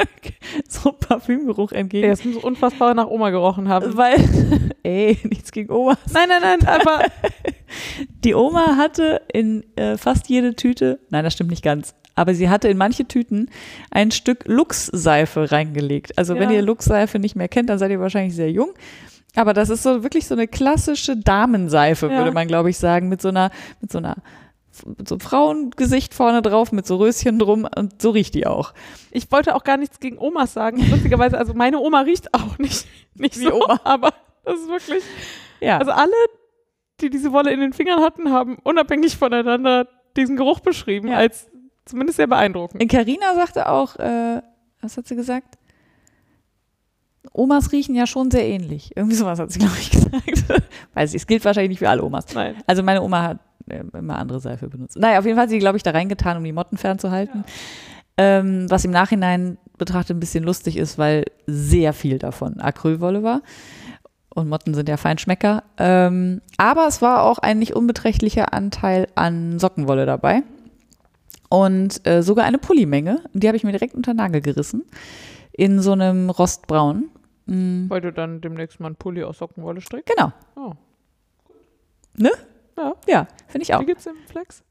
so 0.69 0.91
ein 0.91 0.99
Parfümgeruch 0.99 1.73
entgegen. 1.73 2.07
Ja, 2.07 2.13
es 2.13 2.25
muss 2.25 2.43
unfassbar 2.43 2.95
nach 2.95 3.09
Oma 3.09 3.31
gerochen 3.31 3.69
haben. 3.69 3.97
Weil, 3.97 4.17
ey, 4.87 5.19
nichts 5.29 5.53
gegen 5.53 5.73
Omas. 5.73 5.99
Nein, 6.13 6.29
nein, 6.29 6.59
nein, 6.61 6.67
aber 6.69 7.05
Die 8.25 8.35
Oma 8.35 8.77
hatte 8.77 9.23
in 9.33 9.65
äh, 9.77 9.97
fast 9.97 10.29
jede 10.29 10.55
Tüte, 10.55 11.01
nein, 11.11 11.25
das 11.25 11.33
stimmt 11.35 11.51
nicht 11.51 11.63
ganz, 11.65 11.95
aber 12.15 12.35
sie 12.35 12.49
hatte 12.49 12.69
in 12.69 12.77
manche 12.79 13.07
Tüten 13.07 13.51
ein 13.91 14.11
Stück 14.11 14.45
Lux-Seife 14.47 15.51
reingelegt. 15.53 16.17
Also 16.19 16.35
wenn 16.37 16.51
Ja. 16.51 16.57
ihr 16.57 16.63
Lux-Seife 16.63 17.19
nicht 17.19 17.37
mehr 17.37 17.49
kennt, 17.49 17.69
dann 17.69 17.79
seid 17.79 17.91
ihr 17.91 18.01
wahrscheinlich 18.01 18.35
sehr 18.35 18.51
jung. 18.51 18.71
Aber 19.35 19.53
das 19.53 19.69
ist 19.69 19.83
so 19.83 20.03
wirklich 20.03 20.27
so 20.27 20.35
eine 20.35 20.49
klassische 20.49 21.17
Damenseife, 21.17 22.07
Ja. 22.07 22.19
würde 22.19 22.33
man, 22.33 22.47
glaube 22.49 22.71
ich, 22.71 22.79
sagen, 22.79 23.09
mit 23.09 23.21
so 23.21 23.29
einer, 23.29 23.51
mit 23.81 23.93
so 23.93 23.99
einer, 23.99 24.17
mit 24.97 25.09
so 25.09 25.17
einem 25.17 25.21
Frauengesicht 25.21 26.15
vorne 26.15 26.41
drauf, 26.43 26.73
mit 26.73 26.87
so 26.87 26.97
Röschen 26.97 27.39
drum 27.39 27.67
und 27.77 28.01
so 28.01 28.11
riecht 28.11 28.35
die 28.35 28.47
auch. 28.47 28.73
ich 29.11 29.31
wollte 29.33 29.55
auch 29.55 29.65
gar 29.65 29.77
nichts 29.77 30.01
gegen 30.01 30.19
Omas 30.19 30.53
sagen. 30.55 30.83
Lustigerweise, 30.91 31.37
also 31.37 31.53
meine 31.55 31.81
Oma 31.81 32.01
riecht 32.01 32.33
auch 32.35 32.59
nicht, 32.59 32.87
nicht 33.15 33.39
Wie 33.39 33.45
so, 33.45 33.55
Oma. 33.63 33.81
aber 33.85 34.13
das 34.47 34.61
ist 34.61 34.69
wirklich, 34.69 35.05
Ja. 35.61 35.79
also 35.79 35.91
alle, 35.93 36.13
die 37.01 37.11
diese 37.11 37.33
Wolle 37.33 37.53
in 37.53 37.61
den 37.61 37.73
Fingern 37.75 38.01
hatten, 38.01 38.31
haben 38.33 38.57
unabhängig 38.63 39.17
voneinander 39.17 39.87
diesen 40.17 40.37
Geruch 40.37 40.61
beschrieben, 40.61 41.09
Ja. 41.09 41.17
als 41.19 41.49
zumindest 41.85 42.17
sehr 42.17 42.27
beeindruckend. 42.27 42.91
Carina 42.91 43.35
sagte 43.35 43.69
auch, 43.69 43.97
äh, 43.97 44.41
was 44.81 44.97
hat 44.97 45.07
sie 45.07 45.17
gesagt? 45.17 45.59
Omas 47.33 47.73
riechen 47.73 47.95
ja 47.95 48.07
schon 48.07 48.31
sehr 48.31 48.47
ähnlich. 48.47 48.93
Irgendwie 48.97 49.17
sowas 49.17 49.39
hat 49.39 49.51
sie, 49.51 49.59
glaube 49.59 49.75
ich, 49.79 49.91
gesagt. 50.27 50.63
Weiß 50.95 51.11
ich, 51.11 51.21
es 51.23 51.27
gilt 51.27 51.45
wahrscheinlich 51.45 51.71
nicht 51.71 51.79
für 51.81 51.91
alle 51.91 52.03
Omas. 52.03 52.27
Nein. 52.35 52.57
Also 52.67 52.83
meine 52.83 53.03
Oma 53.03 53.23
hat 53.23 53.39
äh, 53.69 53.83
immer 53.99 54.17
andere 54.19 54.41
Seife 54.41 54.69
benutzt. 54.69 54.97
Naja, 54.97 55.19
auf 55.19 55.25
jeden 55.25 55.37
Fall 55.37 55.45
hat 55.45 55.51
sie, 55.51 55.59
glaube 55.59 55.77
ich, 55.77 55.83
da 55.83 55.91
reingetan, 55.91 56.37
um 56.37 56.45
die 56.45 56.53
Motten 56.53 56.79
fernzuhalten. 56.79 57.45
Ähm, 58.17 58.67
was 58.71 58.85
im 58.85 58.93
Nachhinein 58.93 59.59
betrachtet 59.77 60.17
ein 60.17 60.21
bisschen 60.21 60.45
lustig 60.45 60.77
ist, 60.79 60.97
weil 60.99 61.25
sehr 61.47 61.93
viel 61.93 62.19
davon 62.19 62.61
Acrylwolle 62.61 63.23
war. 63.23 63.43
Und 64.37 64.51
Motten 64.51 64.75
sind 64.75 64.87
ja 64.87 64.99
Feinschmecker. 64.99 65.63
Ähm, 65.79 66.43
aber 66.59 66.87
es 66.87 67.01
war 67.01 67.23
auch 67.23 67.39
ein 67.39 67.59
nicht 67.59 67.75
unbeträchtlicher 67.75 68.53
Anteil 68.53 69.09
an 69.15 69.59
Sockenwolle 69.59 70.05
dabei. 70.05 70.43
Und 71.49 72.07
äh, 72.07 72.23
sogar 72.23 72.45
eine 72.45 72.59
Pullimenge. 72.59 73.25
Die 73.33 73.47
habe 73.47 73.57
ich 73.57 73.65
mir 73.65 73.73
direkt 73.73 73.95
unter 73.95 74.13
den 74.13 74.19
Nagel 74.19 74.43
gerissen. 74.43 74.85
In 75.53 75.81
so 75.81 75.93
einem 75.93 76.29
Rostbraun. 76.29 77.09
Mm, 77.47 77.89
Weil 77.89 78.03
du 78.03 78.13
dann 78.13 78.43
demnächst 78.43 78.79
mal 78.79 78.89
einen 78.89 78.97
Pulli 78.97 79.25
aus 79.25 79.39
Sockenwolle 79.39 79.81
strickst. 79.81 80.15
genau. 80.15 80.33
Oh. 80.55 80.75
Ne? 82.19 82.31
Ja. 82.77 82.95
Ja, 83.09 83.29
finde 83.49 83.63
ich 83.63 83.73
auch. 83.75 83.81
Wie 83.81 83.87
geht's 83.87 84.05
dem 84.05 84.17
Flex? 84.29 84.63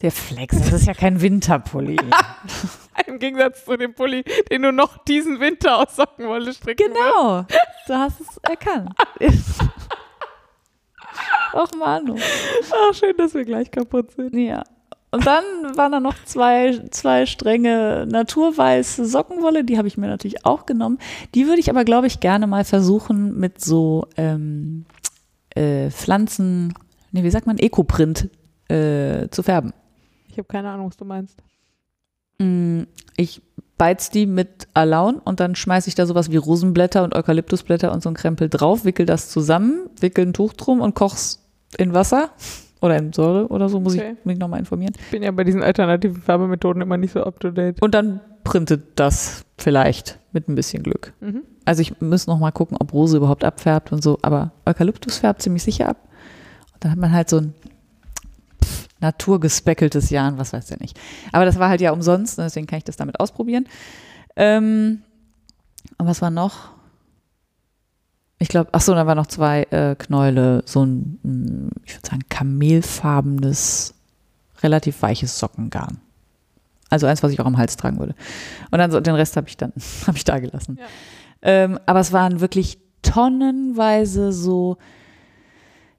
Der 0.00 0.12
Flex, 0.12 0.56
das 0.56 0.72
ist 0.72 0.86
ja 0.86 0.94
kein 0.94 1.20
Winterpulli. 1.20 1.96
Im 3.06 3.18
Gegensatz 3.18 3.64
zu 3.64 3.76
dem 3.76 3.94
Pulli, 3.94 4.22
den 4.50 4.62
du 4.62 4.72
noch 4.72 4.98
diesen 5.04 5.40
Winter 5.40 5.78
aus 5.78 5.96
Sockenwolle 5.96 6.52
stricken 6.52 6.92
wirst. 6.92 6.94
genau, 6.94 7.46
du 7.88 7.94
hast 7.94 8.20
es 8.20 8.36
erkannt. 8.42 8.92
Och 11.52 11.70
Manu. 11.76 12.16
Ach, 12.16 12.94
schön, 12.94 13.16
dass 13.16 13.34
wir 13.34 13.44
gleich 13.44 13.72
kaputt 13.72 14.12
sind. 14.12 14.34
Ja. 14.34 14.62
Und 15.10 15.26
dann 15.26 15.42
waren 15.74 15.90
da 15.90 16.00
noch 16.00 16.14
zwei, 16.24 16.78
zwei 16.90 17.26
Stränge 17.26 18.06
naturweiße 18.08 19.04
Sockenwolle, 19.06 19.64
die 19.64 19.78
habe 19.78 19.88
ich 19.88 19.96
mir 19.96 20.06
natürlich 20.06 20.44
auch 20.44 20.66
genommen. 20.66 20.98
Die 21.34 21.46
würde 21.46 21.60
ich 21.60 21.70
aber, 21.70 21.84
glaube 21.84 22.06
ich, 22.06 22.20
gerne 22.20 22.46
mal 22.46 22.64
versuchen 22.64 23.38
mit 23.38 23.60
so 23.60 24.06
ähm, 24.16 24.84
äh, 25.54 25.90
Pflanzen, 25.90 26.74
nee, 27.10 27.24
wie 27.24 27.30
sagt 27.30 27.46
man, 27.46 27.58
Ecoprint 27.58 28.28
äh, 28.68 29.28
zu 29.30 29.42
färben. 29.42 29.72
Ich 30.28 30.38
habe 30.38 30.46
keine 30.48 30.70
Ahnung, 30.70 30.88
was 30.88 30.96
du 30.96 31.04
meinst. 31.04 31.42
Mm, 32.38 32.82
Ich 33.16 33.42
beiz 33.76 34.10
die 34.10 34.26
mit 34.26 34.66
Alaun 34.74 35.16
und 35.18 35.38
dann 35.40 35.54
schmeiße 35.54 35.88
ich 35.88 35.94
da 35.94 36.04
sowas 36.06 36.30
wie 36.32 36.36
Rosenblätter 36.36 37.04
und 37.04 37.14
Eukalyptusblätter 37.14 37.92
und 37.92 38.02
so 38.02 38.08
ein 38.10 38.14
Krempel 38.14 38.48
drauf, 38.48 38.84
wickel 38.84 39.06
das 39.06 39.28
zusammen, 39.30 39.88
wickel 40.00 40.26
ein 40.26 40.32
Tuch 40.32 40.52
drum 40.54 40.80
und 40.80 40.94
koch's 40.94 41.44
in 41.76 41.94
Wasser 41.94 42.30
oder 42.80 42.96
in 42.96 43.12
Säure 43.12 43.46
oder 43.48 43.68
so, 43.68 43.78
muss 43.80 43.94
Okay. 43.94 44.14
ich 44.18 44.24
mich 44.24 44.38
nochmal 44.38 44.58
informieren. 44.60 44.94
Ich 44.98 45.10
bin 45.10 45.22
ja 45.22 45.30
bei 45.30 45.44
diesen 45.44 45.62
alternativen 45.62 46.20
Färbemethoden 46.22 46.82
immer 46.82 46.96
nicht 46.96 47.12
so 47.12 47.22
up 47.22 47.38
to 47.40 47.50
date. 47.50 47.80
Und 47.82 47.94
dann 47.94 48.20
printet 48.44 48.82
das 48.96 49.44
vielleicht 49.58 50.18
mit 50.32 50.48
ein 50.48 50.54
bisschen 50.54 50.82
Glück. 50.82 51.12
Mhm. 51.20 51.42
Also 51.64 51.82
ich 51.82 52.00
muss 52.00 52.26
noch 52.26 52.38
mal 52.38 52.50
gucken, 52.50 52.76
ob 52.80 52.92
Rose 52.92 53.16
überhaupt 53.16 53.44
abfärbt 53.44 53.92
und 53.92 54.02
so, 54.02 54.18
aber 54.22 54.52
Eukalyptus 54.66 55.18
färbt 55.18 55.42
ziemlich 55.42 55.62
sicher 55.62 55.88
ab. 55.88 55.98
Und 56.74 56.84
dann 56.84 56.92
hat 56.92 56.98
man 56.98 57.12
halt 57.12 57.28
so 57.28 57.38
ein 57.38 57.54
naturgespeckeltes 59.00 60.10
Jahr, 60.10 60.36
was 60.38 60.52
weiß 60.52 60.66
der 60.66 60.78
nicht. 60.80 60.98
Aber 61.32 61.44
das 61.44 61.58
war 61.58 61.68
halt 61.68 61.80
ja 61.80 61.92
umsonst, 61.92 62.38
ne, 62.38 62.44
deswegen 62.44 62.66
kann 62.66 62.78
ich 62.78 62.84
das 62.84 62.96
damit 62.96 63.20
ausprobieren. 63.20 63.66
Ähm, 64.36 65.02
und 65.98 66.06
was 66.06 66.22
war 66.22 66.30
noch? 66.30 66.70
Ich 68.38 68.48
glaube, 68.48 68.70
ach 68.72 68.80
so, 68.80 68.94
da 68.94 69.06
waren 69.06 69.16
noch 69.16 69.26
zwei 69.26 69.62
äh, 69.64 69.96
Knäule, 69.96 70.62
so 70.64 70.84
ein, 70.84 71.18
mm, 71.22 71.68
ich 71.84 71.96
würde 71.96 72.08
sagen, 72.08 72.22
kamelfarbenes, 72.28 73.94
relativ 74.62 75.02
weiches 75.02 75.38
Sockengarn. 75.38 75.98
Also 76.90 77.06
eins, 77.06 77.22
was 77.22 77.32
ich 77.32 77.40
auch 77.40 77.46
am 77.46 77.58
Hals 77.58 77.76
tragen 77.76 77.98
würde. 77.98 78.14
Und 78.70 78.78
dann 78.78 78.90
so, 78.90 79.00
den 79.00 79.14
Rest 79.14 79.36
habe 79.36 79.48
ich 79.48 79.56
dann, 79.56 79.72
habe 80.06 80.16
ich 80.16 80.24
da 80.24 80.38
gelassen. 80.38 80.78
Ja. 80.78 80.86
Ähm, 81.42 81.78
aber 81.86 82.00
es 82.00 82.12
waren 82.12 82.40
wirklich 82.40 82.78
tonnenweise 83.02 84.32
so, 84.32 84.78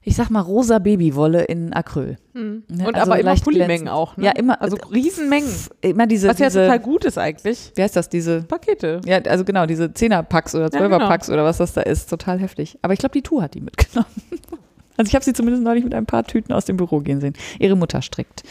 ich 0.09 0.15
sag 0.15 0.31
mal, 0.31 0.41
rosa 0.41 0.79
Babywolle 0.79 1.43
in 1.43 1.71
Acryl. 1.71 2.17
Mhm. 2.33 2.63
Ne, 2.67 2.87
Und 2.87 2.95
also 2.95 3.11
aber 3.11 3.19
immer 3.21 3.35
Pullimengen 3.35 3.87
auch, 3.87 4.17
ne? 4.17 4.25
Ja, 4.25 4.31
immer. 4.31 4.59
Also 4.59 4.75
Riesenmengen. 4.91 5.47
Immer 5.81 6.07
diese, 6.07 6.27
Was 6.27 6.39
ja 6.39 6.47
diese 6.47 6.63
total 6.63 6.79
gut 6.79 7.05
ist 7.05 7.19
eigentlich. 7.19 7.71
wie 7.75 7.83
heißt 7.83 7.95
das, 7.95 8.09
diese, 8.09 8.41
Pakete. 8.41 9.01
ja, 9.05 9.17
also 9.19 9.45
genau, 9.45 9.67
diese 9.67 9.93
Zehner-Packs 9.93 10.55
oder 10.55 10.63
Ja, 10.63 10.69
genau. 10.69 10.97
Zwölfer-Packs 10.97 11.29
oder 11.29 11.43
was 11.45 11.57
das 11.57 11.73
da 11.73 11.81
ist, 11.81 12.09
total 12.09 12.39
heftig. 12.39 12.79
Aber 12.81 12.93
ich 12.93 12.99
glaube, 12.99 13.13
die 13.13 13.21
Tu 13.21 13.39
hat 13.41 13.53
die 13.53 13.61
mitgenommen. 13.61 14.07
Also 14.97 15.07
ich 15.07 15.15
habe 15.15 15.23
sie 15.23 15.31
zumindest 15.31 15.63
neulich 15.63 15.85
mit 15.85 15.93
ein 15.93 16.05
paar 16.05 16.25
Tüten 16.25 16.51
aus 16.51 16.65
dem 16.65 16.75
Büro 16.75 16.99
gehen 16.99 17.21
sehen. 17.21 17.31
Ihre 17.57 17.77
Mutter 17.77 18.01
strickt. 18.01 18.43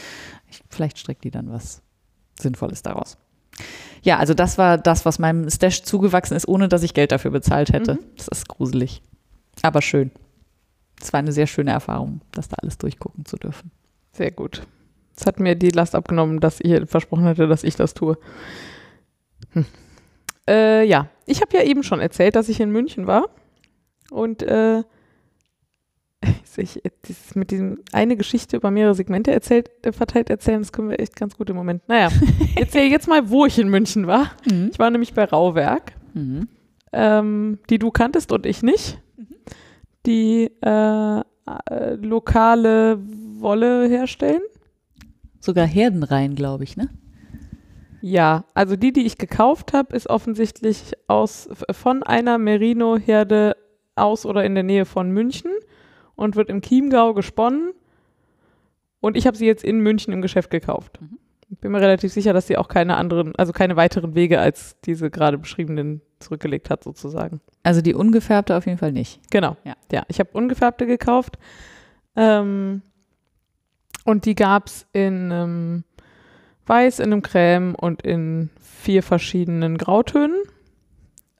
Ich, 0.51 0.63
vielleicht 0.71 0.99
strickt 0.99 1.23
die 1.25 1.31
dann 1.31 1.53
was 1.53 1.83
Sinnvolles 2.41 2.81
daraus. 2.81 3.19
Ja, 4.03 4.17
also 4.17 4.33
das 4.33 4.57
war 4.57 4.79
das, 4.79 5.05
was 5.05 5.19
meinem 5.19 5.51
Stash 5.51 5.83
zugewachsen 5.83 6.35
ist, 6.35 6.49
ohne 6.49 6.69
dass 6.69 6.83
ich 6.83 6.95
Geld 6.95 7.13
dafür 7.13 7.33
bezahlt 7.33 7.71
hätte. 7.75 7.95
Mhm. 7.97 7.99
Das 8.17 8.29
ist 8.29 8.49
gruselig. 8.49 9.03
Aber 9.61 9.83
schön. 9.83 10.11
Es 11.01 11.13
war 11.13 11.19
eine 11.19 11.33
sehr 11.33 11.47
schöne 11.47 11.71
Erfahrung, 11.71 12.21
das 12.33 12.49
da 12.49 12.57
alles 12.61 12.79
durchgucken 12.79 13.25
zu 13.25 13.37
dürfen. 13.37 13.71
Sehr 14.13 14.31
gut. 14.31 14.67
Es 15.17 15.27
hat 15.27 15.41
mir 15.41 15.55
die 15.55 15.71
Last 15.71 15.95
abgenommen, 15.95 16.41
dass 16.41 16.61
ich 16.61 16.89
versprochen 16.89 17.25
hatte, 17.25 17.47
dass 17.49 17.65
ich 17.65 17.77
das 17.77 17.95
tue. 17.95 18.17
Hm. 19.53 19.67
Äh, 20.49 20.85
ja, 20.87 21.09
ich 21.27 21.41
habe 21.41 21.57
ja 21.57 21.63
eben 21.63 21.83
schon 21.83 22.01
erzählt, 22.01 22.37
dass 22.37 22.49
ich 22.49 22.61
in 22.61 22.71
München 22.71 23.07
war. 23.07 23.29
Und 24.11 24.43
äh, 24.43 24.83
ich, 26.57 26.83
mit 27.35 27.51
diesem 27.51 27.81
eine 27.93 28.17
Geschichte 28.17 28.57
über 28.57 28.71
mehrere 28.71 28.95
Segmente 28.95 29.31
erzählt, 29.31 29.71
äh, 29.85 29.93
verteilt 29.93 30.31
erzählen, 30.31 30.61
das 30.61 30.73
können 30.73 30.91
wir 30.91 31.01
echt 31.01 31.17
ganz 31.17 31.37
gut 31.37 31.51
im 31.51 31.57
Moment. 31.57 31.87
Naja, 31.89 32.11
erzähl 32.57 32.91
jetzt 32.91 33.09
mal, 33.09 33.29
wo 33.31 33.47
ich 33.47 33.59
in 33.59 33.69
München 33.69 34.07
war. 34.07 34.33
Mhm. 34.51 34.71
Ich 34.73 34.79
war 34.79 34.91
nämlich 34.91 35.15
bei 35.15 35.25
Rauwerk, 35.25 35.93
Mhm. 36.15 36.49
ähm, 36.93 37.59
die 37.71 37.79
du 37.79 37.91
kanntest 37.91 38.33
und 38.33 38.47
ich 38.47 38.63
nicht. 38.63 38.99
Die 40.09 40.51
äh, 40.63 41.21
äh, 41.21 41.95
lokale 41.95 42.99
Wolle 43.41 43.87
herstellen. 43.89 44.41
Sogar 45.39 45.67
Herdenreihen, 45.67 46.35
glaube 46.35 46.65
ich, 46.65 46.77
ne? 46.77 46.89
Ja, 48.01 48.45
also 48.55 48.77
die, 48.77 48.93
die 48.93 49.07
ich 49.07 49.19
gekauft 49.19 49.73
habe, 49.73 49.95
ist 49.95 50.09
offensichtlich 50.09 50.93
aus 51.09 51.49
von 51.71 52.03
einer 52.03 52.39
Merino-Herde 52.39 53.57
aus 53.97 54.25
oder 54.25 54.45
in 54.45 54.55
der 54.55 54.65
Nähe 54.65 54.85
von 54.85 55.11
München 55.11 55.51
und 56.15 56.37
wird 56.37 56.49
im 56.49 56.63
Chiemgau 56.63 57.15
gesponnen. 57.15 57.73
Und 59.01 59.17
ich 59.17 59.27
habe 59.27 59.37
sie 59.37 59.47
jetzt 59.47 59.65
in 59.65 59.81
München 59.81 60.13
im 60.13 60.23
Geschäft 60.23 60.51
gekauft. 60.51 61.01
Mhm. 61.01 61.19
Bin 61.61 61.73
mir 61.73 61.81
relativ 61.81 62.13
sicher, 62.13 62.33
dass 62.33 62.47
sie 62.47 62.59
auch 62.59 62.69
keine 62.69 62.97
anderen, 62.97 63.35
also 63.37 63.53
keine 63.53 63.77
weiteren 63.77 64.15
Wege 64.15 64.39
als 64.39 64.77
diese 64.85 65.11
gerade 65.11 65.39
beschriebenen 65.39 66.03
zurückgelegt 66.21 66.69
hat, 66.69 66.85
sozusagen. 66.85 67.41
Also 67.63 67.81
die 67.81 67.95
ungefärbte 67.95 68.57
auf 68.57 68.67
jeden 68.67 68.79
Fall 68.79 68.93
nicht. 68.93 69.21
Genau. 69.31 69.57
Ja. 69.65 69.75
Ja, 69.91 70.05
ich 70.09 70.21
habe 70.21 70.31
ungefärbte 70.33 70.87
gekauft. 70.87 71.39
Ähm, 72.17 72.83
und 74.05 74.25
die 74.25 74.35
gab 74.35 74.67
es 74.67 74.87
in 74.93 75.33
einem 75.33 75.85
Weiß, 76.67 76.99
in 76.99 77.13
einem 77.13 77.23
Creme 77.23 77.75
und 77.75 78.03
in 78.03 78.51
vier 78.61 79.03
verschiedenen 79.03 79.79
Grautönen 79.79 80.37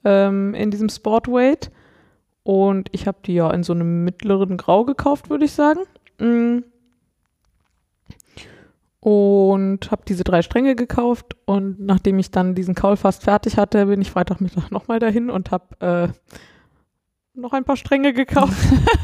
ähm, 0.03 0.53
in 0.55 0.71
diesem 0.71 0.89
Sportweight. 0.89 1.71
Und 2.43 2.89
ich 2.93 3.05
habe 3.05 3.19
die 3.25 3.35
ja 3.35 3.51
in 3.51 3.63
so 3.63 3.73
einem 3.73 4.03
mittleren 4.03 4.57
Grau 4.57 4.85
gekauft, 4.85 5.29
würde 5.29 5.45
ich 5.45 5.51
sagen. 5.51 5.81
Mm. 6.19 6.63
Und 9.01 9.91
habe 9.91 10.01
diese 10.07 10.23
drei 10.23 10.41
Stränge 10.41 10.75
gekauft 10.75 11.37
und 11.45 11.79
nachdem 11.79 12.19
ich 12.19 12.31
dann 12.31 12.55
diesen 12.55 12.75
Kaul 12.75 12.97
fast 12.97 13.23
fertig 13.23 13.57
hatte, 13.57 13.85
bin 13.85 14.01
ich 14.01 14.11
Freitagmittag 14.11 14.71
nochmal 14.71 14.99
dahin 14.99 15.29
und 15.29 15.51
habe 15.51 16.11
äh, 16.13 16.33
noch 17.33 17.53
ein 17.53 17.63
paar 17.63 17.77
Stränge 17.77 18.13
gekauft. 18.13 18.57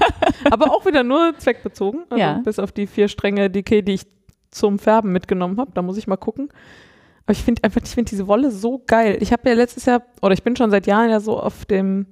Aber 0.52 0.72
auch 0.72 0.86
wieder 0.86 1.04
nur 1.04 1.38
zweckbezogen. 1.38 2.02
Also 2.10 2.20
Ja. 2.22 2.42
Bis 2.44 2.60
auf 2.60 2.72
die 2.72 2.88
vier 2.88 3.08
Stränge 3.08 3.50
Decay, 3.50 3.82
die 3.82 3.94
ich 3.94 4.08
zum 4.52 4.80
Färben 4.80 5.12
mitgenommen 5.12 5.60
habe. 5.60 5.72
Da 5.74 5.82
muss 5.82 5.98
ich 5.98 6.08
mal 6.08 6.18
gucken. 6.18 6.50
Aber 7.26 7.32
ich 7.32 7.44
finde 7.44 7.64
einfach, 7.64 7.82
ich 7.84 7.90
finde 7.90 8.10
diese 8.10 8.28
Wolle 8.28 8.52
so 8.52 8.84
geil. 8.86 9.18
Ich 9.22 9.32
habe 9.32 9.50
ja 9.50 9.56
letztes 9.56 9.86
Jahr, 9.86 10.04
oder 10.22 10.34
ich 10.34 10.44
bin 10.44 10.56
schon 10.56 10.72
seit 10.72 10.88
Jahren 10.88 11.10
ja 11.10 11.20
so 11.20 11.40
auf 11.40 11.66
dem 11.66 12.08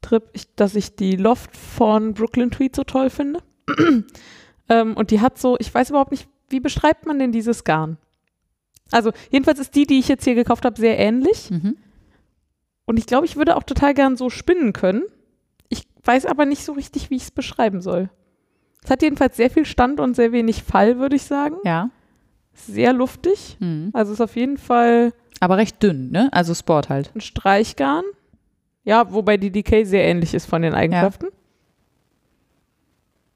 Trip, 0.00 0.22
ich, 0.32 0.54
dass 0.54 0.74
ich 0.74 0.96
die 0.96 1.16
Loft 1.16 1.56
von 1.56 2.14
Brooklyn 2.14 2.50
Tweed 2.50 2.74
so 2.76 2.84
toll 2.84 3.10
finde. 3.10 3.40
ähm, 4.68 4.96
und 4.96 5.10
die 5.10 5.20
hat 5.20 5.38
so, 5.38 5.56
ich 5.58 5.74
weiß 5.74 5.90
überhaupt 5.90 6.12
nicht, 6.12 6.28
wie 6.48 6.60
beschreibt 6.60 7.06
man 7.06 7.18
denn 7.18 7.32
dieses 7.32 7.64
Garn? 7.64 7.98
Also 8.90 9.12
jedenfalls 9.30 9.58
ist 9.58 9.74
die, 9.74 9.86
die 9.86 9.98
ich 9.98 10.08
jetzt 10.08 10.24
hier 10.24 10.34
gekauft 10.34 10.64
habe, 10.64 10.78
sehr 10.78 10.98
ähnlich. 10.98 11.50
Mhm. 11.50 11.76
Und 12.84 12.98
ich 12.98 13.06
glaube, 13.06 13.26
ich 13.26 13.36
würde 13.36 13.56
auch 13.56 13.62
total 13.62 13.94
gern 13.94 14.16
so 14.16 14.30
spinnen 14.30 14.72
können. 14.72 15.02
Ich 15.68 15.84
weiß 16.04 16.26
aber 16.26 16.44
nicht 16.44 16.64
so 16.64 16.72
richtig, 16.72 17.10
wie 17.10 17.16
ich 17.16 17.22
es 17.24 17.30
beschreiben 17.30 17.80
soll. 17.80 18.10
Es 18.84 18.90
hat 18.90 19.02
jedenfalls 19.02 19.36
sehr 19.36 19.50
viel 19.50 19.64
Stand 19.64 20.00
und 20.00 20.14
sehr 20.14 20.32
wenig 20.32 20.62
Fall, 20.62 20.98
würde 20.98 21.16
ich 21.16 21.22
sagen. 21.22 21.56
Ja. 21.64 21.88
Sehr 22.52 22.92
luftig. 22.92 23.56
Mhm. 23.58 23.90
Also 23.94 24.12
ist 24.12 24.20
auf 24.20 24.36
jeden 24.36 24.58
Fall 24.58 25.12
Aber 25.40 25.56
recht 25.56 25.82
dünn, 25.82 26.10
ne? 26.10 26.28
Also 26.32 26.54
Sport 26.54 26.90
halt. 26.90 27.10
ein 27.16 27.22
Streichgarn. 27.22 28.04
Ja, 28.84 29.10
wobei 29.12 29.38
die 29.38 29.50
Decay 29.50 29.84
sehr 29.84 30.04
ähnlich 30.04 30.34
ist 30.34 30.44
von 30.44 30.60
den 30.60 30.74
Eigenschaften. 30.74 31.28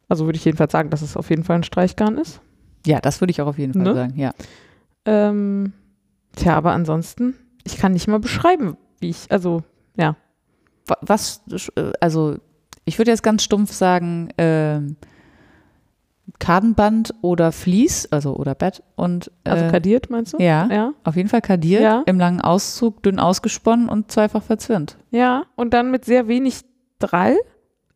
Also 0.09 0.27
würde 0.27 0.37
ich 0.37 0.45
jedenfalls 0.45 0.73
sagen, 0.73 0.91
dass 0.91 1.03
es 1.03 1.17
auf 1.17 1.31
jeden 1.31 1.45
Fall 1.45 1.57
ein 1.57 1.65
Streichgarn 1.65 2.19
ist. 2.19 2.41
Ja, 2.87 3.01
das 3.01 3.21
würde 3.21 3.31
ich 3.31 3.41
auch 3.43 3.47
auf 3.47 3.59
jeden 3.59 3.73
Fall 3.75 3.83
Ne? 3.83 3.95
sagen, 3.95 4.15
ja. 4.19 4.33
Ähm, 5.05 5.73
tja, 6.37 6.55
aber 6.57 6.73
ansonsten, 6.73 7.35
ich 7.65 7.77
kann 7.79 7.93
nicht 7.93 8.09
mal 8.09 8.21
beschreiben, 8.21 8.77
wie 9.01 9.11
ich, 9.11 9.27
also, 9.31 9.63
ja. 9.97 10.17
Wa- 10.87 10.99
Was, 11.03 11.43
äh, 11.77 11.93
also 12.01 12.37
ich 12.85 12.99
würde 12.99 13.11
jetzt 13.11 13.23
ganz 13.23 13.43
stumpf 13.43 13.73
sagen, 13.73 14.29
ähm, 14.39 14.97
Kartenband 16.39 17.15
oder 17.23 17.53
Vlies, 17.53 18.07
also 18.13 18.37
oder 18.37 18.55
Bett 18.55 18.83
und 18.97 19.31
Also 19.45 19.65
äh, 19.65 19.71
kadiert, 19.71 20.11
meinst 20.11 20.35
du? 20.35 20.39
ja, 20.39 20.69
Ja. 20.71 20.93
auf 21.05 21.17
jeden 21.17 21.29
Fall 21.31 21.41
kadiert, 21.41 21.83
Ja. 21.83 22.03
im 22.07 22.19
langen 22.19 22.41
Auszug, 22.43 23.03
dünn 23.03 23.19
ausgesponnen 23.19 23.89
und 23.89 24.13
zweifach 24.13 24.43
verzwirnt. 24.43 24.99
Ja, 25.11 25.45
und 25.57 25.73
dann 25.73 25.91
mit 25.91 26.05
sehr 26.05 26.29
wenig 26.29 26.61
Drall. 26.99 27.37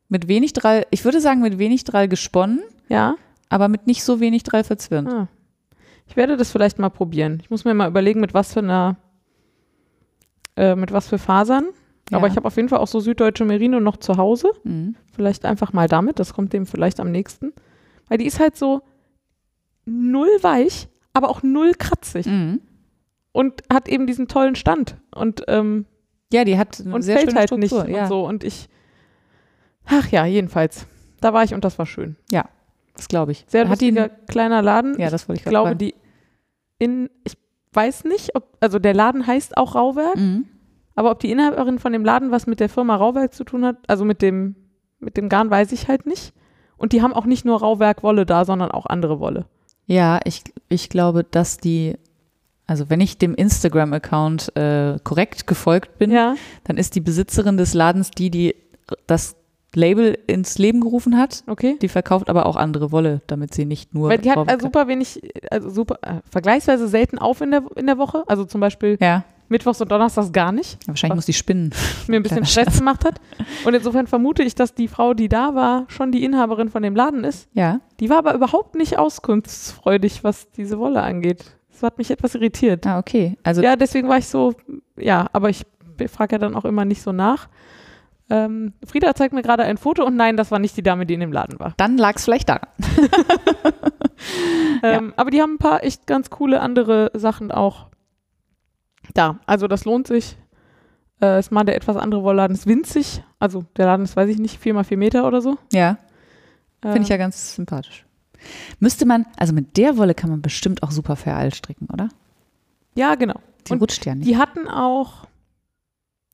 Mit 0.09 0.28
wenig 0.28 0.53
Drall, 0.55 0.87
ich 0.91 1.05
würde 1.05 1.20
sagen 1.20 1.41
mit 1.43 1.59
wenig 1.59 1.85
Drall 1.85 2.09
gesponnen, 2.09 2.61
Ja. 2.89 3.16
Aber 3.53 3.69
mit 3.69 3.87
nicht 3.87 4.03
so 4.05 4.21
wenig 4.21 4.43
Drall 4.43 4.65
verzwirnt. 4.65 5.09
Ah. 5.09 5.29
Ich 6.07 6.17
werde 6.17 6.37
das 6.37 6.51
vielleicht 6.51 6.79
mal 6.79 6.91
probieren. 6.91 7.39
Ich 7.43 7.51
muss 7.51 7.65
mir 7.65 7.75
mal 7.75 7.89
überlegen, 7.89 8.21
mit 8.21 8.35
was 8.35 8.53
für 8.53 8.61
einer, 8.61 8.97
äh, 10.57 10.75
mit 10.75 10.93
was 10.93 11.09
für 11.09 11.19
Fasern. 11.19 11.67
Aber 12.11 12.27
Ja. 12.27 12.33
ich 12.33 12.37
habe 12.37 12.47
auf 12.47 12.57
jeden 12.57 12.69
Fall 12.69 12.81
auch 12.81 12.89
so 12.89 13.01
süddeutsche 13.01 13.45
Merino 13.45 13.81
noch 13.81 13.97
zu 13.97 14.17
Hause. 14.17 14.51
Mhm. 14.65 14.97
Vielleicht 15.15 15.45
einfach 15.45 15.73
mal 15.73 15.89
damit. 15.89 16.19
Das 16.19 16.35
kommt 16.35 16.53
dem 16.53 16.67
vielleicht 16.67 17.01
am 17.01 17.11
nächsten. 17.11 17.53
Weil 18.09 18.19
die 18.19 18.27
ist 18.27 18.41
halt 18.41 18.57
so 18.57 18.83
null 19.87 20.29
weich, 20.43 20.89
aber 21.13 21.31
auch 21.31 21.43
null 21.43 21.73
kratzig. 21.75 22.27
Mhm. 22.27 22.61
Und 23.33 23.63
hat 23.73 23.89
eben 23.89 24.07
diesen 24.07 24.29
tollen 24.29 24.57
Stand. 24.57 24.97
Und, 25.15 25.45
ähm, 25.49 25.87
Ja, 26.33 26.45
die 26.45 26.59
hat 26.59 26.81
eine 26.81 26.95
und 26.95 27.03
sehr 27.03 27.17
fällt 27.17 27.31
schöne 27.31 27.41
halt 27.41 27.51
nicht 27.53 27.69
Struktur. 27.71 27.95
ja, 27.95 28.03
und 28.03 28.09
so. 28.09 28.27
Und 28.27 28.45
ich, 28.45 28.69
ach 29.87 30.09
ja, 30.09 30.27
jedenfalls. 30.27 30.87
Da 31.21 31.33
war 31.33 31.45
ich 31.45 31.55
und 31.55 31.65
das 31.65 31.79
war 31.79 31.87
schön. 31.87 32.17
Das 32.97 33.09
glaube 33.09 33.32
ich. 33.32 33.45
Sehr 33.49 33.68
hat 33.68 33.80
die, 33.80 33.90
lustiger 33.90 34.09
kleiner 34.28 34.62
Laden. 34.62 34.99
ja, 34.99 35.11
das 35.11 35.28
wollte 35.28 35.40
ich 35.40 35.47
Ich 35.47 35.51
glaube, 35.51 35.76
die 35.76 35.95
in, 36.78 37.09
ich 37.24 37.34
weiß 37.72 38.05
nicht, 38.05 38.34
ob, 38.36 38.57
also 38.61 38.78
der 38.78 38.95
Laden 38.95 39.26
heißt 39.26 39.57
auch 39.57 39.74
Rauwerk. 39.74 40.16
Mhm. 40.16 40.47
aber 40.95 41.11
ob 41.11 41.20
die 41.20 41.30
Inhaberin 41.30 41.78
von 41.78 41.93
dem 41.93 42.05
Laden 42.05 42.30
was 42.30 42.47
mit 42.47 42.61
der 42.61 42.68
Firma 42.68 42.97
Rauwerk 42.97 43.32
zu 43.32 43.45
tun 43.45 43.64
hat, 43.64 43.76
also 43.88 44.05
mit 44.05 44.20
dem, 44.20 44.57
mit 45.01 45.16
dem 45.16 45.28
Garn 45.28 45.49
weiß 45.51 45.72
ich 45.72 45.88
halt 45.88 46.07
nicht. 46.07 46.34
Und 46.76 46.93
die 46.93 47.01
haben 47.03 47.12
auch 47.14 47.24
nicht 47.24 47.45
nur 47.45 47.61
Rauwerk 47.61 48.03
Wolle 48.03 48.26
da, 48.26 48.45
sondern 48.45 48.70
auch 48.72 48.86
andere 48.86 49.20
Wolle. 49.20 49.47
Ja, 49.86 50.20
ich, 50.24 50.43
ich 50.68 50.88
glaube, 50.90 51.24
dass 51.24 51.57
die, 51.59 51.97
also 52.66 52.90
wenn 52.90 53.01
ich 53.01 53.18
dem 53.18 53.34
Instagram-Account 53.34 54.57
äh, 54.57 54.99
korrekt 55.05 55.47
gefolgt 55.47 55.99
bin, 55.99 56.11
Ja. 56.11 56.34
dann 56.64 56.76
ist 56.76 56.95
die 56.95 57.01
Besitzerin 57.01 57.57
des 57.57 57.72
Ladens 57.74 58.11
die, 58.11 58.30
die 58.30 58.55
das 59.07 59.36
Label 59.75 60.18
ins 60.27 60.59
Leben 60.59 60.81
gerufen 60.81 61.16
hat. 61.16 61.45
Okay. 61.47 61.77
Die 61.81 61.89
verkauft 61.89 62.29
aber 62.29 62.47
auch 62.47 62.57
andere 62.57 62.93
Wolle, 62.93 63.20
damit 63.27 63.55
sie 63.55 63.64
nicht 63.64 63.95
nur. 63.95 64.09
Weil 64.11 64.18
die 64.18 64.31
hat 64.31 64.49
also 64.49 64.66
super 64.66 64.89
wenig, 64.89 65.20
also 65.51 65.70
super, 65.70 65.99
äh, 66.03 66.20
vergleichsweise 66.31 66.89
selten 66.89 67.18
auf 67.18 67.41
in 67.41 67.51
der, 67.51 67.62
in 67.77 67.87
der 67.87 67.99
Woche. 67.99 68.25
Also 68.27 68.45
zum 68.45 68.61
Beispiel 68.61 68.99
Ja, 69.01 69.25
Mittwochs 69.49 69.81
und 69.81 69.91
Donnerstags 69.91 70.33
gar 70.33 70.51
nicht. 70.53 70.79
wahrscheinlich 70.87 71.16
muss 71.16 71.27
die 71.27 71.33
spinnen. 71.35 71.70
mir 72.07 72.16
ein 72.16 72.23
bisschen 72.23 72.45
Stress 72.47 72.79
gemacht 72.79 73.05
hat. 73.05 73.20
Und 73.64 73.75
insofern 73.75 74.07
vermute 74.07 74.43
ich, 74.43 74.55
dass 74.55 74.75
die 74.75 74.89
Frau, 74.89 75.12
die 75.14 75.29
da 75.29 75.55
war, 75.55 75.85
schon 75.89 76.11
die 76.12 76.25
Inhaberin 76.25 76.68
von 76.70 76.83
dem 76.83 76.95
Laden 76.97 77.25
ist. 77.25 77.49
Ja, 77.53 77.81
Die 78.01 78.09
war 78.11 78.18
aber 78.18 78.35
überhaupt 78.35 78.75
nicht 78.75 78.99
auskunftsfreudig, 78.99 80.25
was 80.25 80.51
diese 80.53 80.79
Wolle 80.79 81.03
angeht. 81.03 81.45
Das 81.70 81.83
hat 81.83 81.99
mich 81.99 82.11
etwas 82.11 82.35
irritiert. 82.35 82.87
ah, 82.87 82.99
okay. 82.99 83.37
Also, 83.43 83.62
Ja, 83.62 83.77
deswegen 83.77 84.09
war 84.09 84.18
ich 84.18 84.29
so, 84.29 84.55
ja, 84.97 85.27
aber 85.33 85.51
ich 85.51 85.62
frage 86.11 86.35
ja 86.35 86.39
dann 86.39 86.55
auch 86.55 86.64
immer 86.64 86.85
nicht 86.85 87.03
so 87.03 87.12
nach. 87.12 87.49
Ähm, 88.35 88.72
Frieda 88.87 89.14
zeigt 89.14 89.35
mir 89.35 89.43
gerade 89.43 89.62
ein 89.64 89.76
Foto 89.76 90.07
und 90.07 90.16
nein, 90.16 90.39
das 90.39 90.51
war 90.51 90.59
nicht 90.59 90.74
die 90.76 90.83
Dame, 90.83 91.05
die 91.05 91.12
in 91.12 91.20
dem 91.20 91.33
Laden 91.33 91.61
war. 91.61 91.74
dann 91.76 91.99
lag 91.99 92.16
es 92.16 92.24
vielleicht 92.24 92.49
daran. 92.49 92.68
Ähm, 94.85 95.12
Aber 95.16 95.30
die 95.30 95.41
haben 95.41 95.55
ein 95.55 95.59
paar 95.59 95.85
echt 95.85 96.07
ganz 96.07 96.30
coole 96.30 96.61
andere 96.61 97.11
Sachen 97.14 97.51
auch 97.51 97.87
da. 99.14 99.39
Also 99.47 99.66
das 99.68 99.85
lohnt 99.85 100.07
sich. 100.07 100.37
Äh, 101.20 101.39
ist 101.39 101.53
mal 101.53 101.64
der 101.64 101.76
etwas 101.76 101.97
andere 101.97 102.22
Wollladen, 102.22 102.55
ist 102.57 102.66
winzig. 102.66 103.22
Also 103.39 103.64
der 103.76 103.87
Laden 103.87 104.05
ist, 104.05 104.16
weiß 104.16 104.28
ich 104.28 104.39
nicht, 104.39 104.59
vier 104.61 104.74
mal 104.74 104.85
vier 104.85 104.97
Meter 104.97 105.26
oder 105.26 105.41
so. 105.41 105.57
Ja, 105.72 105.99
finde 106.80 107.01
ich 107.03 107.11
Ähm, 107.11 107.12
ja 107.12 107.16
ganz 107.16 107.55
sympathisch. 107.55 108.07
Müsste 108.80 109.07
man, 109.07 109.26
also 109.37 109.53
mit 109.53 109.76
der 109.76 109.97
Wolle 109.97 110.14
kann 110.14 110.30
man 110.30 110.43
bestimmt 110.43 110.83
auch 110.83 110.91
super 110.91 111.14
Vereil 111.16 111.53
stricken, 111.55 111.89
oder? 111.93 112.09
Ja, 112.97 113.14
genau. 113.14 113.41
Die 113.68 113.72
Und 113.72 113.80
rutscht 113.80 114.05
ja 114.05 114.14
nicht. 114.16 114.28
Die 114.28 114.37
hatten 114.37 114.66
auch 114.68 115.26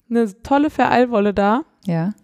eine 0.09 0.42
tolle 0.42 0.70
Vereilwolle 0.70 1.34
da. 1.34 1.64
Ja. 1.85 2.14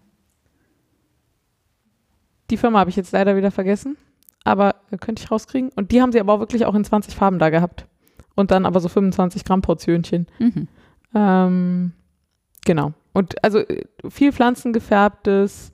Die 2.49 2.57
Firma 2.57 2.79
habe 2.79 2.89
ich 2.89 2.95
jetzt 2.95 3.11
leider 3.11 3.35
wieder 3.35 3.51
vergessen, 3.51 3.97
aber 4.43 4.75
äh, 4.91 4.97
könnte 4.97 5.23
ich 5.23 5.31
rauskriegen. 5.31 5.71
Und 5.75 5.91
die 5.91 6.01
haben 6.01 6.11
sie 6.11 6.19
aber 6.19 6.33
auch 6.33 6.39
wirklich 6.39 6.65
auch 6.65 6.75
in 6.75 6.83
20 6.83 7.15
Farben 7.15 7.39
da 7.39 7.49
gehabt. 7.49 7.87
Und 8.35 8.51
dann 8.51 8.65
aber 8.65 8.79
so 8.79 8.89
25 8.89 9.45
Gramm 9.45 9.61
Portionchen. 9.61 10.27
Mhm. 10.39 10.67
Ähm, 11.15 11.93
genau. 12.65 12.93
Und 13.13 13.43
also 13.43 13.59
äh, 13.59 13.85
viel 14.09 14.33
pflanzengefärbtes, 14.33 15.71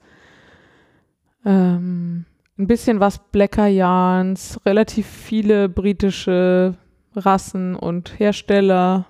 ähm, 1.44 2.24
ein 2.56 2.66
bisschen 2.66 3.00
was 3.00 3.18
Blacker 3.18 3.66
Yarns, 3.66 4.60
relativ 4.64 5.06
viele 5.06 5.68
britische 5.68 6.76
Rassen 7.14 7.74
und 7.74 8.18
Hersteller. 8.18 9.06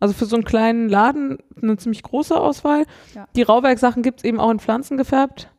Also 0.00 0.12
für 0.14 0.26
so 0.26 0.36
einen 0.36 0.44
kleinen 0.44 0.88
Laden 0.88 1.38
eine 1.62 1.76
ziemlich 1.76 2.02
große 2.02 2.38
Auswahl. 2.38 2.84
Ja. 3.14 3.26
Die 3.36 3.42
Rauwerk-Sachen 3.42 4.02
gibt 4.02 4.20
es 4.20 4.24
eben 4.24 4.40
auch 4.40 4.50
in 4.50 4.58
Pflanzen 4.58 4.96
gefärbt. 4.96 5.50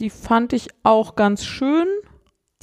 Die 0.00 0.10
fand 0.10 0.52
ich 0.52 0.68
auch 0.82 1.14
ganz 1.16 1.44
schön, 1.44 1.86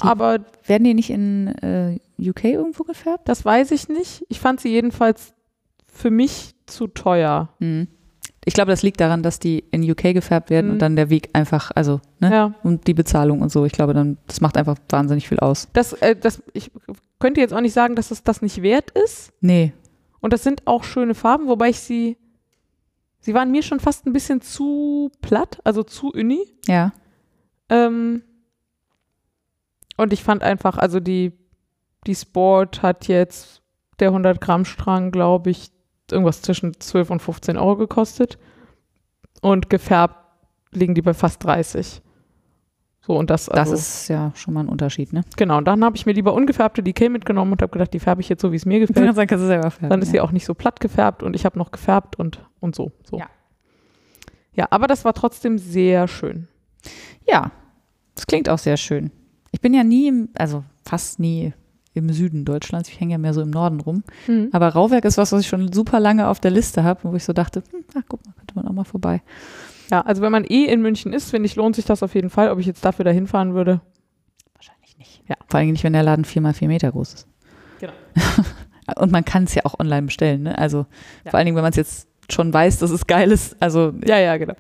Die- 0.02 0.03
aber 0.07 0.40
Werden 0.65 0.84
die 0.84 0.94
nicht 0.94 1.10
in 1.11 1.48
äh, 1.61 1.99
UK 2.19 2.45
irgendwo 2.45 2.84
gefärbt? 2.84 3.30
das 3.30 3.45
weiß 3.45 3.72
ich 3.72 3.90
nicht. 3.90 4.26
Ich 4.30 4.40
fand 4.40 4.60
sie 4.60 4.69
jedenfalls 4.69 5.34
für 5.91 6.10
mich 6.10 6.56
zu 6.65 6.88
teuer. 6.88 7.49
Mhm. 7.60 7.88
Ich 8.45 8.53
glaube, 8.53 8.72
das 8.72 8.82
liegt 8.82 9.02
daran, 9.02 9.24
dass 9.24 9.40
die 9.40 9.65
in 9.72 9.84
UK 9.90 10.14
gefärbt 10.14 10.49
werden 10.49 10.68
Mhm. 10.68 10.74
und 10.74 10.80
dann 10.80 10.95
der 10.95 11.10
Weg 11.10 11.30
einfach, 11.34 11.69
also, 11.76 11.99
ne? 12.19 12.32
Ja. 12.32 12.53
Und 12.64 12.88
die 12.88 12.94
Bezahlung 12.94 13.41
und 13.41 13.52
so. 13.52 13.65
Ich 13.65 13.74
glaube, 13.74 13.94
dann, 13.94 14.18
das 14.26 14.40
macht 14.41 14.56
einfach 14.57 14.78
wahnsinnig 14.90 15.28
viel 15.28 15.40
aus. 15.40 15.68
Das, 15.74 15.94
äh, 15.94 16.15
das, 16.15 16.41
ich 16.53 16.72
könnte 17.19 17.41
jetzt 17.41 17.53
auch 17.53 17.60
nicht 17.61 17.74
sagen, 17.74 17.95
dass 17.95 18.10
es 18.10 18.24
das 18.24 18.41
nicht 18.41 18.61
wert 18.61 18.91
ist. 18.91 19.34
Nee. 19.41 19.74
Und 20.19 20.34
das 20.34 20.44
sind 20.44 20.65
auch 20.65 20.84
schöne 20.84 21.15
Farben, 21.15 21.48
wobei 21.48 21.69
ich 21.69 21.80
sie, 21.80 22.18
sie 23.19 23.34
waren 23.34 23.52
mir 23.52 23.64
schon 23.64 23.80
fast 23.80 24.06
ein 24.06 24.14
bisschen 24.14 24.41
zu 24.41 25.11
platt, 25.22 25.60
also 25.64 25.84
zu 25.84 26.11
uni. 26.11 26.45
Ja. 26.65 26.91
Ähm, 27.69 28.23
und 29.98 30.14
ich 30.14 30.23
fand 30.23 30.44
einfach, 30.44 30.77
also 30.77 30.99
die, 30.99 31.34
die 32.06 32.15
Sport 32.15 32.81
hat 32.81 33.07
jetzt 33.07 33.61
der 33.99 34.10
100 34.10 34.39
Gramm 34.39 34.65
Strang, 34.65 35.11
glaube 35.11 35.49
ich, 35.49 35.72
irgendwas 36.11 36.41
zwischen 36.41 36.80
12 36.80 37.10
und 37.10 37.22
15 37.22 37.57
Euro 37.57 37.77
gekostet. 37.77 38.38
Und 39.41 39.69
gefärbt 39.69 40.15
liegen 40.72 40.95
die 40.95 41.02
bei 41.02 41.14
fast 41.14 41.44
30. 41.44 42.02
So, 43.07 43.17
und 43.17 43.29
das, 43.29 43.45
Das 43.45 43.57
also, 43.57 43.75
ist 43.75 44.09
ja 44.09 44.34
schon 44.35 44.53
mal 44.53 44.59
ein 44.59 44.67
Unterschied, 44.67 45.13
ne? 45.13 45.23
genau. 45.38 45.59
Und 45.59 45.65
dann 45.65 45.81
habe 45.85 45.95
ich 45.95 46.05
mir 46.05 46.11
lieber 46.11 46.34
ungefärbte 46.34 46.84
Decay 46.84 47.07
mitgenommen 47.07 47.53
und 47.53 47.61
habe 47.61 47.71
gedacht, 47.71 47.93
die 47.93 47.99
färbe 47.99 48.19
ich 48.19 48.27
jetzt 48.27 48.41
so, 48.41 48.51
wie 48.51 48.57
es 48.57 48.65
mir 48.65 48.79
gefällt. 48.81 49.15
sagen, 49.15 49.29
kannst 49.29 49.43
du 49.43 49.47
selber 49.47 49.71
färben. 49.71 49.89
Dann 49.89 50.01
ist 50.01 50.11
sie 50.11 50.19
auch 50.19 50.34
nicht 50.34 50.45
so 50.45 50.53
platt 50.53 50.81
gefärbt 50.81 51.23
und 51.23 51.34
ich 51.34 51.45
habe 51.45 51.57
noch 51.57 51.71
gefärbt 51.71 52.19
und, 52.19 52.45
und 52.59 52.75
so, 52.75 52.91
so. 53.09 53.17
Ja. 53.17 53.27
Ja, 54.55 54.67
aber 54.71 54.88
das 54.88 55.05
war 55.05 55.13
trotzdem 55.13 55.57
sehr 55.57 56.09
schön. 56.09 56.49
Ja, 57.25 57.51
das 58.15 58.27
klingt 58.27 58.49
auch 58.49 58.57
sehr 58.57 58.75
schön. 58.75 59.11
Ich 59.51 59.61
bin 59.61 59.73
ja 59.73 59.85
nie, 59.85 60.09
im, 60.09 60.29
also 60.38 60.65
fast 60.84 61.19
nie 61.19 61.53
im 61.93 62.11
Süden 62.11 62.43
Deutschlands. 62.43 62.89
Ich 62.89 62.99
hänge 62.99 63.13
ja 63.13 63.17
mehr 63.17 63.34
so 63.34 63.41
im 63.41 63.51
Norden 63.51 63.79
rum. 63.79 64.03
Mhm. 64.27 64.49
Aber 64.51 64.67
Rauwerk 64.67 65.05
ist 65.05 65.17
was, 65.17 65.31
was 65.31 65.41
ich 65.41 65.47
schon 65.47 65.71
super 65.71 66.01
lange 66.01 66.27
auf 66.27 66.41
der 66.41 66.51
Liste 66.51 66.84
habe, 66.84 66.99
wo 67.03 67.15
ich 67.15 67.23
so 67.23 67.31
dachte, 67.31 67.63
hm, 67.71 67.85
ach 67.97 68.03
guck 68.09 68.25
mal, 68.25 68.34
könnte 68.34 68.55
man 68.55 68.67
auch 68.67 68.73
mal 68.73 68.84
vorbei. 68.84 69.21
Ja, 69.89 70.01
also 70.01 70.22
wenn 70.22 70.31
man 70.31 70.43
eh 70.43 70.65
in 70.65 70.81
München 70.81 71.14
ist, 71.14 71.30
finde 71.30 71.45
ich, 71.47 71.55
lohnt 71.55 71.76
sich 71.76 71.85
das 71.85 72.03
auf 72.03 72.14
jeden 72.15 72.30
Fall. 72.30 72.51
Ob 72.51 72.59
ich 72.59 72.65
jetzt 72.65 72.84
dafür 72.84 73.05
dahin 73.05 73.27
fahren 73.27 73.53
würde. 73.53 73.81
Wahrscheinlich 74.55 74.97
nicht. 74.97 75.22
Ja. 75.27 75.35
Vor 75.49 75.59
allem 75.59 75.72
nicht, 75.72 75.84
wenn 75.84 75.93
der 75.93 76.03
Laden 76.03 76.26
vier 76.26 76.41
mal 76.41 76.53
vier 76.53 76.68
Meter 76.68 76.91
groß 76.91 77.14
ist. 77.14 77.27
Genau. 77.80 77.93
Und 79.01 79.11
man 79.11 79.23
kann 79.26 79.43
es 79.45 79.53
ja 79.55 79.64
auch 79.65 79.80
online 79.80 80.03
bestellen. 80.03 80.43
Ne? 80.43 80.57
Also 80.57 80.85
Ja. 81.23 81.31
vor 81.31 81.35
allen 81.38 81.45
Dingen, 81.45 81.55
wenn 81.55 81.64
man 81.64 81.72
es 81.72 81.77
jetzt 81.77 82.07
schon 82.30 82.53
weiß, 82.53 82.80
dass 82.80 82.91
es 82.91 83.07
geil 83.07 83.31
ist, 83.31 83.55
also 83.61 83.93
Ja, 84.05 84.18
ja, 84.19 84.35
genau. 84.38 84.53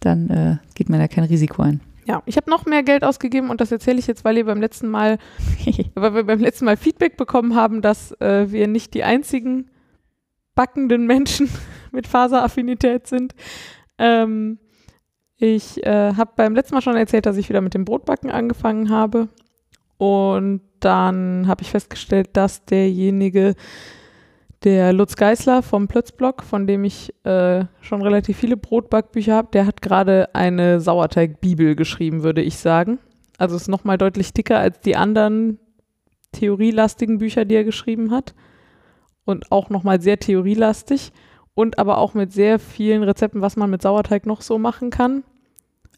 dann 0.00 0.30
äh, 0.30 0.56
geht 0.74 0.88
man 0.88 1.00
ja 1.00 1.08
kein 1.08 1.24
Risiko 1.24 1.62
ein. 1.62 1.80
Ja, 2.06 2.22
ich 2.26 2.36
habe 2.36 2.50
noch 2.50 2.66
mehr 2.66 2.82
Geld 2.82 3.04
ausgegeben 3.04 3.50
und 3.50 3.60
das 3.60 3.70
erzähle 3.70 3.98
ich 3.98 4.06
jetzt, 4.06 4.24
weil 4.24 4.36
ihr 4.36 4.46
beim 4.46 4.60
letzten 4.60 4.88
Mal, 4.88 5.18
weil 5.94 6.14
wir 6.14 6.24
beim 6.24 6.40
letzten 6.40 6.64
Mal 6.64 6.76
Feedback 6.76 7.16
bekommen 7.16 7.54
haben, 7.54 7.80
dass 7.82 8.12
äh, 8.20 8.50
wir 8.50 8.66
nicht 8.68 8.94
die 8.94 9.04
einzigen 9.04 9.70
backenden 10.54 11.06
Menschen 11.06 11.48
mit 11.92 12.06
Faseraffinität 12.06 13.06
sind. 13.06 13.34
Ähm, 13.98 14.58
ich 15.36 15.84
äh, 15.84 16.14
habe 16.14 16.32
beim 16.36 16.54
letzten 16.54 16.74
Mal 16.74 16.82
schon 16.82 16.96
erzählt, 16.96 17.26
dass 17.26 17.36
ich 17.36 17.48
wieder 17.48 17.60
mit 17.60 17.74
dem 17.74 17.84
Brotbacken 17.84 18.30
angefangen 18.30 18.90
habe. 18.90 19.28
Und 19.98 20.62
dann 20.80 21.46
habe 21.46 21.62
ich 21.62 21.70
festgestellt, 21.70 22.30
dass 22.32 22.64
derjenige, 22.64 23.54
der 24.64 24.92
Lutz 24.92 25.16
Geißler 25.16 25.62
vom 25.62 25.88
Plötzblock, 25.88 26.42
von 26.42 26.66
dem 26.66 26.84
ich 26.84 27.12
äh, 27.24 27.64
schon 27.80 28.02
relativ 28.02 28.36
viele 28.36 28.56
Brotbackbücher 28.56 29.34
habe, 29.34 29.48
der 29.52 29.66
hat 29.66 29.82
gerade 29.82 30.34
eine 30.34 30.80
Sauerteigbibel 30.80 31.74
geschrieben, 31.74 32.22
würde 32.22 32.42
ich 32.42 32.58
sagen. 32.58 32.98
Also 33.38 33.56
ist 33.56 33.68
nochmal 33.68 33.98
deutlich 33.98 34.32
dicker 34.32 34.58
als 34.58 34.80
die 34.80 34.96
anderen 34.96 35.58
theorielastigen 36.32 37.18
Bücher, 37.18 37.44
die 37.44 37.56
er 37.56 37.64
geschrieben 37.64 38.10
hat. 38.10 38.34
Und 39.24 39.50
auch 39.52 39.70
nochmal 39.70 40.00
sehr 40.00 40.18
theorielastig. 40.18 41.12
Und 41.54 41.78
aber 41.78 41.98
auch 41.98 42.14
mit 42.14 42.32
sehr 42.32 42.58
vielen 42.58 43.02
Rezepten, 43.02 43.42
was 43.42 43.56
man 43.56 43.68
mit 43.70 43.82
Sauerteig 43.82 44.26
noch 44.26 44.40
so 44.40 44.58
machen 44.58 44.90
kann. 44.90 45.22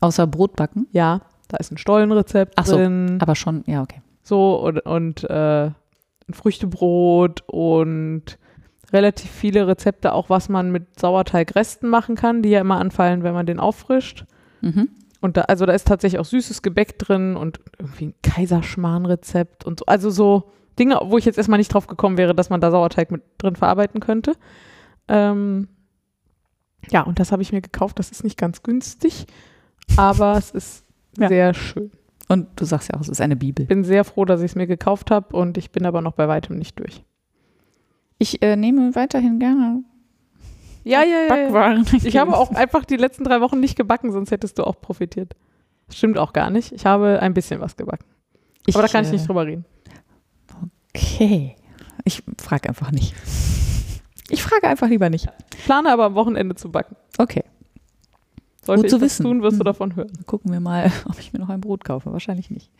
Außer 0.00 0.26
Brotbacken. 0.26 0.88
Ja, 0.90 1.22
da 1.48 1.58
ist 1.58 1.70
ein 1.70 1.78
Stollenrezept 1.78 2.54
Ach 2.56 2.66
so, 2.66 2.76
drin. 2.76 3.18
Aber 3.20 3.36
schon, 3.36 3.62
ja, 3.66 3.82
okay. 3.82 4.02
So 4.22 4.56
und, 4.56 4.80
und 4.80 5.24
äh, 5.30 5.66
ein 5.66 6.32
Früchtebrot 6.32 7.42
und 7.46 8.38
relativ 8.92 9.30
viele 9.30 9.66
Rezepte, 9.66 10.12
auch 10.12 10.30
was 10.30 10.48
man 10.48 10.70
mit 10.72 10.98
Sauerteigresten 10.98 11.88
machen 11.88 12.16
kann, 12.16 12.42
die 12.42 12.50
ja 12.50 12.60
immer 12.60 12.78
anfallen, 12.78 13.22
wenn 13.22 13.34
man 13.34 13.46
den 13.46 13.60
auffrischt. 13.60 14.24
Mhm. 14.60 14.88
Und 15.20 15.36
da, 15.36 15.42
also 15.42 15.66
da 15.66 15.72
ist 15.72 15.86
tatsächlich 15.86 16.20
auch 16.20 16.24
süßes 16.24 16.62
Gebäck 16.62 16.98
drin 16.98 17.36
und 17.36 17.60
irgendwie 17.78 18.06
ein 18.06 18.14
Kaiserschmarrn-Rezept 18.22 19.64
und 19.64 19.80
so. 19.80 19.86
Also 19.86 20.10
so 20.10 20.50
Dinge, 20.78 21.00
wo 21.04 21.18
ich 21.18 21.24
jetzt 21.24 21.38
erstmal 21.38 21.58
nicht 21.58 21.72
drauf 21.72 21.86
gekommen 21.86 22.18
wäre, 22.18 22.34
dass 22.34 22.50
man 22.50 22.60
da 22.60 22.70
Sauerteig 22.70 23.10
mit 23.10 23.22
drin 23.38 23.56
verarbeiten 23.56 24.00
könnte. 24.00 24.34
Ähm, 25.08 25.68
ja, 26.90 27.02
und 27.02 27.18
das 27.18 27.32
habe 27.32 27.42
ich 27.42 27.52
mir 27.52 27.60
gekauft. 27.62 27.98
Das 27.98 28.10
ist 28.10 28.24
nicht 28.24 28.36
ganz 28.38 28.62
günstig, 28.62 29.26
aber 29.96 30.36
es 30.36 30.50
ist 30.50 30.84
Ja. 31.18 31.28
sehr 31.28 31.54
schön. 31.54 31.92
Und 32.28 32.48
du 32.56 32.64
sagst 32.64 32.88
ja 32.88 32.96
auch, 32.96 33.00
es 33.02 33.08
ist 33.08 33.20
eine 33.20 33.36
Bibel. 33.36 33.66
bin 33.66 33.84
sehr 33.84 34.02
froh, 34.04 34.24
dass 34.24 34.40
ich 34.40 34.52
es 34.52 34.54
mir 34.56 34.66
gekauft 34.66 35.10
habe 35.10 35.36
und 35.36 35.56
ich 35.58 35.70
bin 35.70 35.86
aber 35.86 36.00
noch 36.00 36.14
bei 36.14 36.26
weitem 36.26 36.56
nicht 36.56 36.78
durch. 36.78 37.04
Ich 38.18 38.42
äh, 38.42 38.56
nehme 38.56 38.94
weiterhin 38.94 39.38
gerne 39.38 39.84
Ja, 40.84 41.02
ja, 41.02 41.06
ja. 41.06 41.22
ja. 41.22 41.28
Backwaren. 41.28 41.86
Ich 42.02 42.16
habe 42.16 42.36
auch 42.36 42.50
einfach 42.52 42.84
die 42.84 42.96
letzten 42.96 43.24
drei 43.24 43.40
Wochen 43.40 43.60
nicht 43.60 43.76
gebacken, 43.76 44.10
sonst 44.10 44.30
hättest 44.30 44.58
du 44.58 44.64
auch 44.64 44.80
profitiert. 44.80 45.36
Stimmt 45.92 46.16
auch 46.18 46.32
gar 46.32 46.50
nicht. 46.50 46.72
Ich 46.72 46.86
habe 46.86 47.20
ein 47.20 47.34
bisschen 47.34 47.60
was 47.60 47.76
gebacken. 47.76 48.06
Aber 48.72 48.82
da 48.82 48.88
kann 48.88 49.04
ich 49.04 49.12
nicht 49.12 49.24
äh, 49.24 49.26
drüber 49.26 49.46
reden. 49.46 49.64
Okay. 50.94 51.56
Ich 52.04 52.22
frage 52.40 52.68
einfach 52.70 52.90
nicht. 52.90 53.14
Ich 54.30 54.42
frage 54.42 54.66
einfach 54.68 54.88
lieber 54.88 55.10
nicht. 55.10 55.28
Plane 55.64 55.92
aber 55.92 56.04
am 56.04 56.14
Wochenende 56.14 56.54
zu 56.54 56.70
backen. 56.70 56.96
Okay, 57.18 57.44
Sollte 58.64 58.82
Gut 58.82 58.90
zu 58.90 58.96
ich 58.96 59.02
das 59.02 59.10
wissen. 59.10 59.24
tun, 59.24 59.42
wirst 59.42 59.56
du 59.56 59.60
Hm. 59.60 59.64
davon 59.66 59.96
hören. 59.96 60.10
dann 60.14 60.24
gucken 60.26 60.50
wir 60.52 60.60
mal, 60.60 60.90
ob 61.08 61.18
ich 61.18 61.32
mir 61.34 61.38
noch 61.38 61.50
ein 61.50 61.60
Brot 61.60 61.84
kaufe. 61.84 62.10
Wahrscheinlich 62.12 62.50
nicht. 62.50 62.70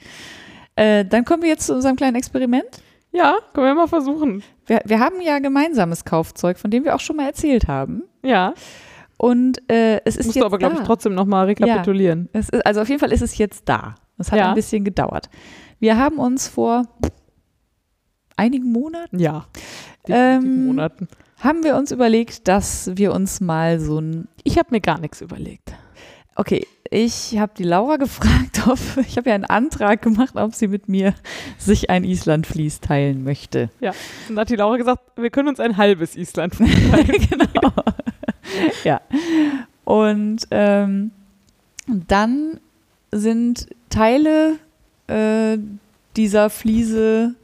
Äh, 0.76 1.04
dann 1.04 1.24
kommen 1.26 1.42
wir 1.42 1.50
jetzt 1.50 1.66
zu 1.66 1.74
unserem 1.74 1.96
kleinen 1.96 2.16
Experiment. 2.16 2.82
Ja, 3.12 3.36
können 3.52 3.66
wir 3.66 3.74
mal 3.74 3.86
versuchen. 3.86 4.42
Wir, 4.66 4.80
wir 4.86 4.98
haben 4.98 5.20
ja 5.20 5.38
gemeinsames 5.38 6.04
Kaufzeug, 6.04 6.58
von 6.58 6.70
dem 6.70 6.84
wir 6.84 6.94
auch 6.96 7.00
schon 7.00 7.16
mal 7.16 7.26
erzählt 7.26 7.68
haben. 7.68 8.02
Ja, 8.22 8.54
Und 9.18 9.58
äh, 9.70 10.00
es 10.04 10.16
ist 10.16 10.24
musst 10.26 10.36
jetzt 10.36 10.42
du 10.42 10.46
aber, 10.46 10.58
glaube 10.58 10.76
ich, 10.76 10.80
trotzdem 10.86 11.14
nochmal 11.14 11.44
rekapitulieren. 11.46 12.28
Es 12.32 12.48
ist, 12.48 12.64
also 12.66 12.80
auf 12.80 12.88
jeden 12.88 12.98
Fall 12.98 13.12
ist 13.12 13.20
es 13.22 13.36
jetzt 13.38 13.68
da. 13.68 13.94
Es 14.18 14.32
hat 14.32 14.38
Ja. 14.40 14.48
ein 14.48 14.54
bisschen 14.54 14.82
gedauert. 14.84 15.28
Wir 15.78 15.96
haben 15.98 16.16
uns 16.18 16.48
vor 16.48 16.86
einigen 18.36 18.72
Monaten 18.72 19.18
Ja. 19.20 19.46
Ähm, 20.08 20.66
Monaten. 20.66 21.08
Haben 21.44 21.62
wir 21.62 21.76
uns 21.76 21.92
überlegt, 21.92 22.48
dass 22.48 22.90
wir 22.94 23.12
uns 23.12 23.40
mal 23.40 23.78
so 23.78 24.00
ein 24.00 24.28
Ich 24.42 24.58
habe 24.58 24.68
mir 24.70 24.80
gar 24.80 24.98
nichts 24.98 25.20
überlegt. 25.20 25.74
Okay, 26.36 26.66
ich 26.90 27.38
habe 27.38 27.52
die 27.56 27.64
Laura 27.64 27.96
gefragt, 27.98 28.66
ob 28.66 28.78
ich 29.06 29.16
habe 29.16 29.28
ja 29.28 29.34
einen 29.34 29.44
Antrag 29.44 30.02
gemacht, 30.02 30.36
ob 30.36 30.54
sie 30.54 30.68
mit 30.68 30.88
mir 30.88 31.14
sich 31.58 31.90
ein 31.90 32.04
Islandvlies 32.04 32.80
teilen 32.80 33.22
möchte. 33.22 33.70
Und 34.28 34.36
dann 34.36 34.40
hat 34.40 34.50
die 34.50 34.56
Laura 34.56 34.76
gesagt, 34.76 35.02
wir 35.16 35.30
können 35.30 35.48
uns 35.48 35.60
ein 35.60 35.76
halbes 35.76 36.16
Island 36.16 36.54
vorstellen. 36.54 37.28
genau. 37.30 37.72
ja. 38.84 39.00
Und 39.84 40.46
ähm, 40.50 41.10
dann 41.86 42.58
sind 43.12 43.68
Teile 43.90 44.58
äh, 45.06 45.58
dieser 46.16 46.48
Fliese, 46.50 47.34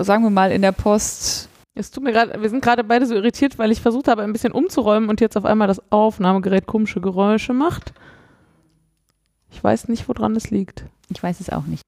sagen 0.00 0.22
wir 0.22 0.30
mal, 0.30 0.52
in 0.52 0.62
der 0.62 0.72
Post. 0.72 1.48
Es 1.74 1.90
tut 1.90 2.04
mir 2.04 2.12
gerade, 2.12 2.40
wir 2.40 2.50
sind 2.50 2.62
gerade 2.62 2.84
beide 2.84 3.06
so 3.06 3.14
irritiert, 3.14 3.58
weil 3.58 3.70
ich 3.72 3.80
versucht 3.80 4.08
habe, 4.08 4.22
ein 4.22 4.32
bisschen 4.32 4.52
umzuräumen 4.52 5.08
und 5.08 5.20
jetzt 5.20 5.36
auf 5.36 5.44
einmal 5.46 5.68
das 5.68 5.80
Aufnahmegerät 5.90 6.66
komische 6.66 7.00
Geräusche 7.00 7.54
macht. 7.54 7.94
Ich 9.50 9.62
weiß 9.62 9.88
nicht, 9.88 10.06
woran 10.08 10.36
es 10.36 10.50
liegt. 10.50 10.84
Ich 11.10 11.22
weiß 11.22 11.40
es 11.40 11.50
auch 11.50 11.64
nicht. 11.64 11.82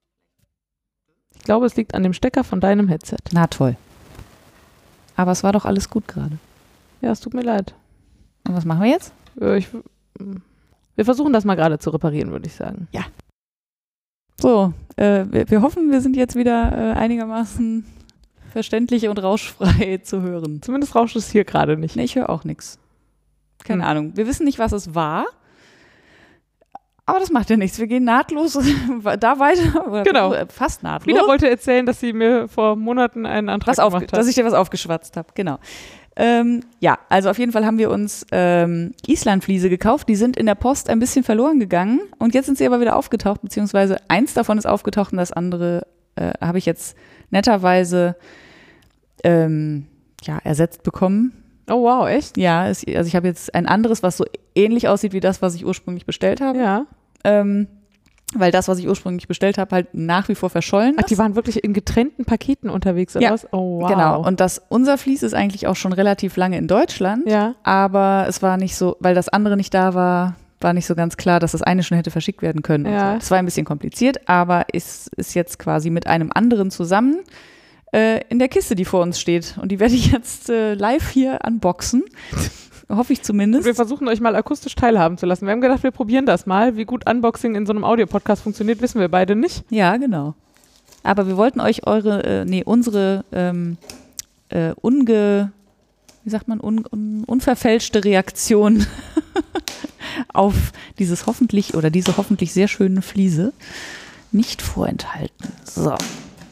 Ich 1.35 1.43
glaube, 1.43 1.67
es 1.67 1.75
liegt 1.75 1.93
an 1.93 2.01
dem 2.01 2.13
Stecker 2.13 2.43
von 2.43 2.59
deinem 2.59 2.87
Headset. 2.87 3.17
Na 3.31 3.45
toll. 3.47 3.75
Aber 5.15 5.31
es 5.31 5.43
war 5.43 5.51
doch 5.51 5.65
alles 5.65 5.89
gut 5.89 6.07
gerade. 6.07 6.37
Ja, 7.01 7.11
es 7.11 7.19
tut 7.19 7.35
mir 7.35 7.43
leid. 7.43 7.75
Und 8.47 8.55
was 8.55 8.65
machen 8.65 8.81
wir 8.81 8.89
jetzt? 8.89 9.13
Äh, 9.39 9.57
Ich, 9.57 9.67
wir 10.95 11.05
versuchen 11.05 11.33
das 11.33 11.45
mal 11.45 11.55
gerade 11.55 11.77
zu 11.77 11.91
reparieren, 11.91 12.31
würde 12.31 12.47
ich 12.47 12.55
sagen. 12.55 12.87
So, 14.41 14.73
äh, 14.95 15.25
wir, 15.29 15.49
wir 15.49 15.61
hoffen, 15.61 15.91
wir 15.91 16.01
sind 16.01 16.15
jetzt 16.15 16.35
wieder 16.35 16.71
äh, 16.71 16.93
einigermaßen 16.93 17.85
verständlich 18.55 19.07
und 19.09 19.21
rauschfrei 19.21 19.97
zu 20.03 20.21
hören. 20.21 20.61
Zumindest 20.61 20.95
rauscht 20.95 21.17
es 21.17 21.29
hier 21.29 21.43
gerade 21.43 21.75
nicht. 21.75 21.97
Nee, 21.97 22.05
ich 22.05 22.15
höre 22.15 22.29
auch 22.29 22.45
nichts. 22.45 22.79
Keine 23.65 23.83
Hm. 23.83 23.89
Ahnung. 23.89 24.11
Wir 24.15 24.27
wissen 24.27 24.45
nicht, 24.45 24.59
was 24.59 24.71
es 24.71 24.95
war. 24.95 25.25
Aber 27.05 27.19
das 27.19 27.29
macht 27.31 27.49
ja 27.49 27.57
nichts. 27.57 27.77
Wir 27.77 27.87
gehen 27.87 28.05
nahtlos 28.05 28.53
da 29.19 29.39
weiter. 29.39 30.03
Genau. 30.05 30.33
äh, 30.33 30.45
Fast 30.47 30.83
nahtlos. 30.83 31.03
Frieda 31.15 31.27
wollte 31.27 31.49
erzählen, 31.49 31.85
dass 31.85 31.99
sie 31.99 32.13
mir 32.13 32.47
vor 32.47 32.75
Monaten 32.77 33.25
einen 33.25 33.49
Antrag 33.49 33.77
was 33.77 33.85
gemacht 33.85 34.03
hat. 34.11 34.17
dass 34.17 34.27
ich 34.27 34.35
dir 34.35 34.45
was 34.45 34.53
aufgeschwatzt 34.53 35.17
habe. 35.17 35.27
Genau. 35.35 35.59
Ähm, 36.15 36.61
ja, 36.79 36.97
also 37.09 37.29
auf 37.29 37.37
jeden 37.37 37.51
Fall 37.51 37.65
haben 37.65 37.77
wir 37.77 37.89
uns 37.91 38.25
ähm, 38.31 38.93
Islandfliese 39.05 39.69
gekauft. 39.69 40.07
Die 40.07 40.15
sind 40.15 40.37
in 40.37 40.45
der 40.45 40.55
Post 40.55 40.89
ein 40.89 40.99
bisschen 40.99 41.25
verloren 41.25 41.59
gegangen. 41.59 41.99
Und 42.19 42.33
jetzt 42.33 42.45
sind 42.45 42.57
sie 42.57 42.65
aber 42.65 42.79
wieder 42.79 42.95
aufgetaucht, 42.95 43.41
beziehungsweise 43.41 43.97
eins 44.07 44.33
davon 44.33 44.57
ist 44.57 44.65
aufgetaucht 44.65 45.11
und 45.11 45.17
das 45.17 45.33
andere 45.33 45.85
äh, 46.15 46.31
habe 46.39 46.57
ich 46.57 46.65
jetzt 46.65 46.95
netterweise 47.31 48.15
ähm, 49.25 49.87
ja, 50.23 50.39
ersetzt 50.43 50.83
bekommen. 50.83 51.33
Oh 51.67 51.81
wow, 51.83 52.07
echt? 52.07 52.37
Ja, 52.37 52.67
es, 52.69 52.85
also 52.87 53.07
ich 53.07 53.15
habe 53.15 53.27
jetzt 53.27 53.53
ein 53.55 53.65
anderes, 53.65 54.03
was 54.03 54.17
so 54.17 54.25
ähnlich 54.53 54.87
aussieht 54.87 55.13
wie 55.13 55.19
das, 55.19 55.41
was 55.41 55.55
ich 55.55 55.65
ursprünglich 55.65 56.05
bestellt 56.05 56.39
habe. 56.41 56.59
Ja. 56.59 56.85
Ähm, 57.23 57.67
weil 58.35 58.51
das, 58.51 58.67
was 58.67 58.77
ich 58.79 58.87
ursprünglich 58.87 59.27
bestellt 59.27 59.57
habe, 59.57 59.73
halt 59.73 59.87
nach 59.93 60.27
wie 60.29 60.35
vor 60.35 60.49
verschollen 60.49 60.95
Ach, 60.97 61.01
ist. 61.03 61.09
die 61.09 61.17
waren 61.17 61.35
wirklich 61.35 61.63
in 61.63 61.73
getrennten 61.73 62.25
Paketen 62.25 62.69
unterwegs, 62.69 63.15
oder 63.15 63.23
Ja, 63.25 63.31
was? 63.31 63.47
Oh 63.51 63.81
wow. 63.81 63.89
Genau. 63.89 64.27
Und 64.27 64.39
das, 64.39 64.61
unser 64.69 64.97
Vlies 64.97 65.23
ist 65.23 65.33
eigentlich 65.33 65.67
auch 65.67 65.75
schon 65.75 65.93
relativ 65.93 66.35
lange 66.35 66.57
in 66.57 66.67
Deutschland. 66.67 67.27
ja. 67.27 67.55
Aber 67.63 68.25
es 68.27 68.41
war 68.43 68.57
nicht 68.57 68.75
so, 68.75 68.95
weil 68.99 69.15
das 69.15 69.29
andere 69.29 69.57
nicht 69.57 69.73
da 69.73 69.93
war, 69.95 70.35
war 70.59 70.73
nicht 70.73 70.85
so 70.85 70.95
ganz 70.95 71.17
klar, 71.17 71.39
dass 71.39 71.53
das 71.53 71.61
eine 71.61 71.81
schon 71.83 71.97
hätte 71.97 72.11
verschickt 72.11 72.41
werden 72.41 72.61
können. 72.61 72.85
Ja. 72.85 73.13
So. 73.13 73.19
Das 73.19 73.31
war 73.31 73.37
ein 73.39 73.45
bisschen 73.45 73.65
kompliziert, 73.65 74.27
aber 74.27 74.65
ist, 74.71 75.07
ist 75.15 75.33
jetzt 75.33 75.57
quasi 75.57 75.89
mit 75.89 76.05
einem 76.07 76.31
anderen 76.33 76.71
zusammen 76.71 77.19
äh, 77.95 78.19
in 78.27 78.39
der 78.39 78.49
Kiste, 78.49 78.75
die 78.75 78.85
vor 78.85 79.01
uns 79.01 79.19
steht. 79.19 79.57
Und 79.61 79.71
die 79.71 79.79
werde 79.79 79.95
ich 79.95 80.11
jetzt 80.11 80.49
äh, 80.49 80.73
live 80.73 81.09
hier 81.09 81.39
unboxen. 81.45 82.03
Hoffe 82.89 83.13
ich 83.13 83.23
zumindest. 83.23 83.65
wir 83.65 83.73
versuchen 83.73 84.07
euch 84.07 84.19
mal 84.19 84.35
akustisch 84.35 84.75
teilhaben 84.75 85.17
zu 85.17 85.25
lassen. 85.25 85.47
Wir 85.47 85.53
haben 85.53 85.61
gedacht, 85.61 85.81
wir 85.81 85.91
probieren 85.91 86.27
das 86.27 86.45
mal. 86.45 86.75
Wie 86.77 86.85
gut 86.85 87.09
Unboxing 87.09 87.55
in 87.55 87.65
so 87.65 87.73
einem 87.73 87.83
Audiopodcast 87.83 88.43
funktioniert, 88.43 88.79
wissen 88.81 88.99
wir 88.99 89.07
beide 89.07 89.35
nicht. 89.35 89.63
Ja, 89.71 89.97
genau. 89.97 90.35
Aber 91.01 91.25
wir 91.25 91.35
wollten 91.35 91.61
euch 91.61 91.87
eure, 91.87 92.23
äh, 92.23 92.45
nee, 92.45 92.63
unsere 92.63 93.25
ähm, 93.31 93.77
äh, 94.49 94.73
unge, 94.81 95.51
wie 96.23 96.29
sagt 96.29 96.47
man, 96.47 96.59
un, 96.59 96.85
un, 96.85 97.23
unverfälschte 97.23 98.03
Reaktion 98.03 98.85
auf 100.33 100.53
dieses 100.99 101.25
hoffentlich 101.25 101.73
oder 101.73 101.89
diese 101.89 102.17
hoffentlich 102.17 102.53
sehr 102.53 102.67
schöne 102.67 103.01
Fliese 103.01 103.51
nicht 104.31 104.61
vorenthalten. 104.61 105.47
So. 105.63 105.95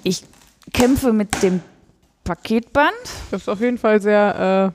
Ich 0.01 0.23
kämpfe 0.73 1.13
mit 1.13 1.41
dem 1.41 1.61
Paketband. 2.23 2.91
Das 3.31 3.43
ist 3.43 3.49
auf 3.49 3.61
jeden 3.61 3.77
Fall 3.77 4.01
sehr, 4.01 4.73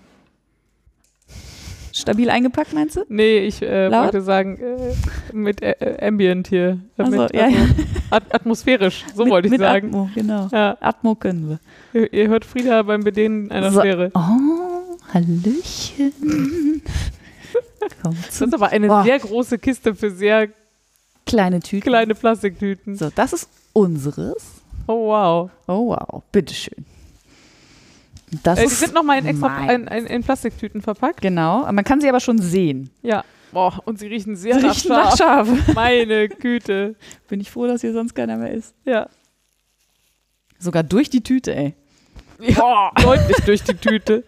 Stabil 1.99 2.31
eingepackt, 2.31 2.73
meinst 2.73 2.97
du? 2.97 3.01
äh, 3.01 3.05
nee, 3.09 3.39
ich 3.39 3.61
äh, 3.63 3.91
wollte 3.91 4.21
sagen, 4.21 4.59
äh, 4.59 4.95
mit 5.33 5.63
äh, 5.63 5.73
äh, 5.73 6.07
Ambient 6.07 6.49
hier. 6.49 6.79
Äh, 6.97 7.03
Ach 7.03 7.07
so, 7.07 7.11
mit, 7.23 7.35
ja, 7.35 7.45
also, 7.45 7.57
ja. 7.57 7.67
at 8.11 8.35
atmosphärisch, 8.35 9.05
so 9.15 9.25
mit, 9.25 9.33
wollte 9.33 9.49
ich 9.49 9.59
sagen. 9.59 9.89
Atmo, 9.89 10.11
genau. 10.15 10.49
Ja, 10.53 10.77
Atmo 10.81 11.15
können 11.17 11.49
wir. 11.49 12.01
ihr, 12.01 12.13
ihr 12.13 12.29
hört 12.29 12.45
Frieda 12.45 12.83
beim 12.83 13.03
Bedienen 13.03 13.51
einer 13.51 13.73
So. 13.73 13.81
Sphäre. 13.81 14.11
Oh, 14.15 14.99
Hallöchen. 15.13 16.83
Das 18.03 18.41
ist 18.41 18.55
aber 18.55 18.69
eine 18.71 18.89
Boah. 18.89 19.05
sehr 19.05 19.19
große 19.19 19.59
Kiste 19.59 19.95
für 19.95 20.11
sehr 20.11 20.49
kleine 21.27 21.61
Tüten. 21.61 21.89
kleine 21.89 22.15
Plastiktüten. 22.15 22.97
So, 22.97 23.09
das 23.15 23.33
ist 23.33 23.49
unseres. 23.73 24.58
Oh 24.89 25.09
wow. 25.09 25.51
Oh 25.69 25.89
wow, 25.91 26.23
bitteschön. 26.33 26.85
Das 28.43 28.59
Äh, 28.59 28.63
die 28.65 28.69
sind 28.75 28.95
nochmal 28.95 29.19
in 29.21 29.27
extra 29.27 29.71
in, 29.73 29.87
in, 29.87 30.07
in 30.07 30.23
Plastiktüten 30.25 30.83
verpackt. 30.83 31.21
Genau, 31.21 31.71
man 31.71 31.85
kann 31.85 32.01
sie 32.01 32.09
aber 32.09 32.21
schon 32.21 32.39
sehen. 32.39 32.91
Ja. 33.03 33.25
Boah, 33.53 33.81
und 33.87 33.99
sie 33.99 34.07
riechen 34.09 34.37
sehr 34.37 34.57
Sie 34.59 34.67
nach 34.67 34.75
riechen 34.75 34.89
nach 34.91 35.17
Schaf. 35.17 35.47
Schafe. 35.47 35.73
Meine 35.75 36.29
Güte. 36.29 36.97
Bin 37.29 37.41
ich 37.41 37.51
froh, 37.51 37.67
dass 37.67 37.81
hier 37.81 37.93
sonst 37.95 38.15
keiner 38.15 38.37
mehr 38.37 38.51
ist. 38.53 38.75
Ja. 38.85 39.09
Sogar 40.59 40.83
durch 40.83 41.09
die 41.09 41.23
Tüte, 41.23 41.55
ey. 41.55 41.75
ja. 42.41 42.91
Deutlich 43.03 43.37
durch 43.47 43.63
die 43.63 43.75
Tüte. 43.75 44.25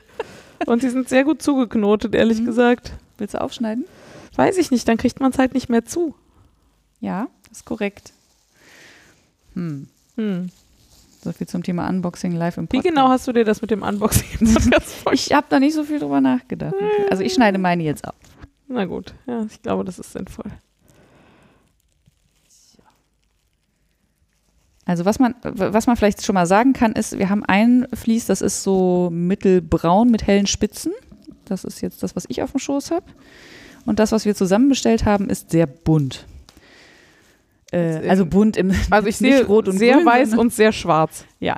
Und 0.66 0.80
sie 0.82 0.90
sind 0.90 1.08
sehr 1.08 1.24
gut 1.24 1.42
zugeknotet, 1.42 2.14
ehrlich 2.14 2.40
Mhm. 2.40 2.46
gesagt. 2.46 2.92
Willst 3.18 3.34
du 3.34 3.40
aufschneiden? 3.40 3.84
Weiß 4.36 4.56
ich 4.56 4.70
nicht, 4.70 4.88
dann 4.88 4.96
kriegt 4.96 5.20
man 5.20 5.32
es 5.32 5.38
halt 5.38 5.52
nicht 5.52 5.68
mehr 5.68 5.84
zu. 5.84 6.14
Ja, 7.00 7.28
das 7.48 7.58
ist 7.58 7.64
korrekt. 7.66 8.12
Hm. 9.54 9.88
Hm. 10.20 10.50
So 11.22 11.32
viel 11.32 11.46
zum 11.46 11.62
Thema 11.62 11.88
Unboxing 11.88 12.32
live 12.32 12.56
im 12.56 12.64
Wie 12.64 12.78
Podcast. 12.78 12.88
genau 12.88 13.08
hast 13.08 13.28
du 13.28 13.32
dir 13.32 13.44
das 13.44 13.60
mit 13.60 13.70
dem 13.70 13.82
Unboxing 13.82 14.26
im 14.40 14.54
Podcast 14.54 14.92
vorgestellt? 15.02 15.30
Ich 15.30 15.32
habe 15.36 15.46
da 15.50 15.60
nicht 15.60 15.74
so 15.74 15.84
viel 15.84 15.98
drüber 15.98 16.20
nachgedacht. 16.20 16.74
Also 17.10 17.22
ich 17.22 17.32
schneide 17.34 17.58
meine 17.58 17.82
jetzt 17.82 18.04
ab. 18.04 18.16
Na 18.68 18.84
gut, 18.84 19.14
ja, 19.26 19.44
ich 19.50 19.60
glaube, 19.62 19.84
das 19.84 19.98
ist 19.98 20.12
sinnvoll. 20.12 20.50
Also 24.86 25.04
was 25.04 25.18
man, 25.18 25.34
was 25.42 25.86
man 25.86 25.96
vielleicht 25.96 26.24
schon 26.24 26.34
mal 26.34 26.46
sagen 26.46 26.72
kann, 26.72 26.92
ist, 26.92 27.18
wir 27.18 27.28
haben 27.28 27.44
ein 27.44 27.86
Vlies, 27.92 28.26
das 28.26 28.40
ist 28.42 28.62
so 28.62 29.08
mittelbraun 29.12 30.10
mit 30.10 30.26
hellen 30.26 30.46
Spitzen. 30.46 30.92
Das 31.44 31.64
ist 31.64 31.80
jetzt 31.80 32.02
das, 32.02 32.16
was 32.16 32.24
ich 32.28 32.42
auf 32.42 32.52
dem 32.52 32.60
Schoß 32.60 32.90
habe. 32.90 33.06
Und 33.86 33.98
das, 33.98 34.10
was 34.12 34.24
wir 34.24 34.34
zusammen 34.34 34.68
bestellt 34.68 35.04
haben, 35.04 35.28
ist 35.30 35.50
sehr 35.50 35.66
bunt. 35.66 36.26
Äh, 37.72 38.08
also 38.08 38.26
bunt 38.26 38.56
im 38.56 38.72
Also 38.90 39.08
ich 39.08 39.16
sehe 39.16 39.44
rot 39.46 39.68
und 39.68 39.78
sehr 39.78 39.96
grün, 39.96 40.06
weiß 40.06 40.34
und 40.34 40.52
sehr 40.52 40.72
schwarz. 40.72 41.24
Ja. 41.38 41.56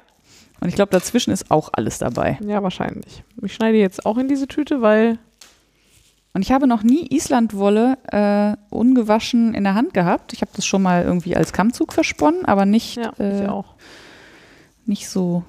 Und 0.60 0.68
ich 0.68 0.74
glaube, 0.74 0.90
dazwischen 0.92 1.32
ist 1.32 1.50
auch 1.50 1.70
alles 1.72 1.98
dabei. 1.98 2.38
Ja, 2.46 2.62
wahrscheinlich. 2.62 3.24
Ich 3.42 3.54
schneide 3.54 3.78
jetzt 3.78 4.06
auch 4.06 4.16
in 4.16 4.28
diese 4.28 4.46
Tüte, 4.46 4.80
weil 4.80 5.18
Und 6.34 6.42
ich 6.42 6.52
habe 6.52 6.66
noch 6.66 6.82
nie 6.82 7.06
Islandwolle 7.08 7.98
äh, 8.12 8.56
ungewaschen 8.74 9.54
in 9.54 9.64
der 9.64 9.74
Hand 9.74 9.92
gehabt. 9.92 10.32
Ich 10.32 10.40
habe 10.40 10.52
das 10.54 10.64
schon 10.64 10.82
mal 10.82 11.02
irgendwie 11.02 11.34
als 11.34 11.52
Kammzug 11.52 11.92
versponnen, 11.92 12.44
aber 12.44 12.64
nicht, 12.64 12.96
ja, 12.96 13.12
äh, 13.18 13.48
auch. 13.48 13.74
nicht 14.86 15.08
so, 15.08 15.42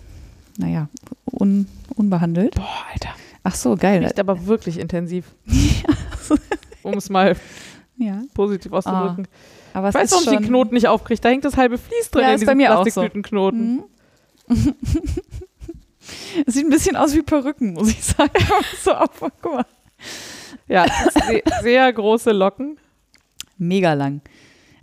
naja, 0.57 0.89
un, 1.31 1.67
unbehandelt. 1.95 2.55
Boah, 2.55 2.85
Alter. 2.91 3.09
Ach 3.43 3.55
so, 3.55 3.75
geil. 3.75 4.03
Riecht 4.03 4.19
aber 4.19 4.47
wirklich 4.47 4.79
intensiv. 4.79 5.35
um 6.81 6.95
es 6.95 7.09
mal 7.09 7.35
Ja, 7.97 8.21
positiv 8.33 8.71
auszudrücken. 8.71 9.27
Aber 9.73 9.89
es 9.89 9.95
ich 9.95 10.01
weiß, 10.01 10.11
warum 10.11 10.23
ich 10.33 10.39
den 10.39 10.47
Knoten 10.47 10.73
nicht 10.73 10.87
aufkriege. 10.87 11.21
Da 11.21 11.29
hängt 11.29 11.45
das 11.45 11.57
halbe 11.57 11.77
Vlies 11.77 12.09
drin 12.11 12.21
Ja, 12.23 12.29
in 12.29 12.35
ist 12.35 12.41
bei 12.41 12.53
diesem 12.53 12.57
mir 12.57 12.71
auch 12.73 12.77
so. 12.79 12.83
Plastiktütenknoten. 13.01 13.83
Mhm. 14.47 14.73
Es 16.45 16.55
sieht 16.55 16.65
ein 16.65 16.69
bisschen 16.69 16.95
aus 16.97 17.15
wie 17.15 17.21
Perücken, 17.21 17.73
muss 17.73 17.89
ich 17.89 18.03
sagen. 18.03 18.31
so 18.83 18.91
auf, 18.91 19.09
guck 19.19 19.53
mal. 19.53 19.65
Ja, 20.67 20.85
se 21.13 21.41
sehr 21.61 21.91
große 21.93 22.31
Locken. 22.31 22.77
Mega 23.57 23.93
lang. 23.93 24.21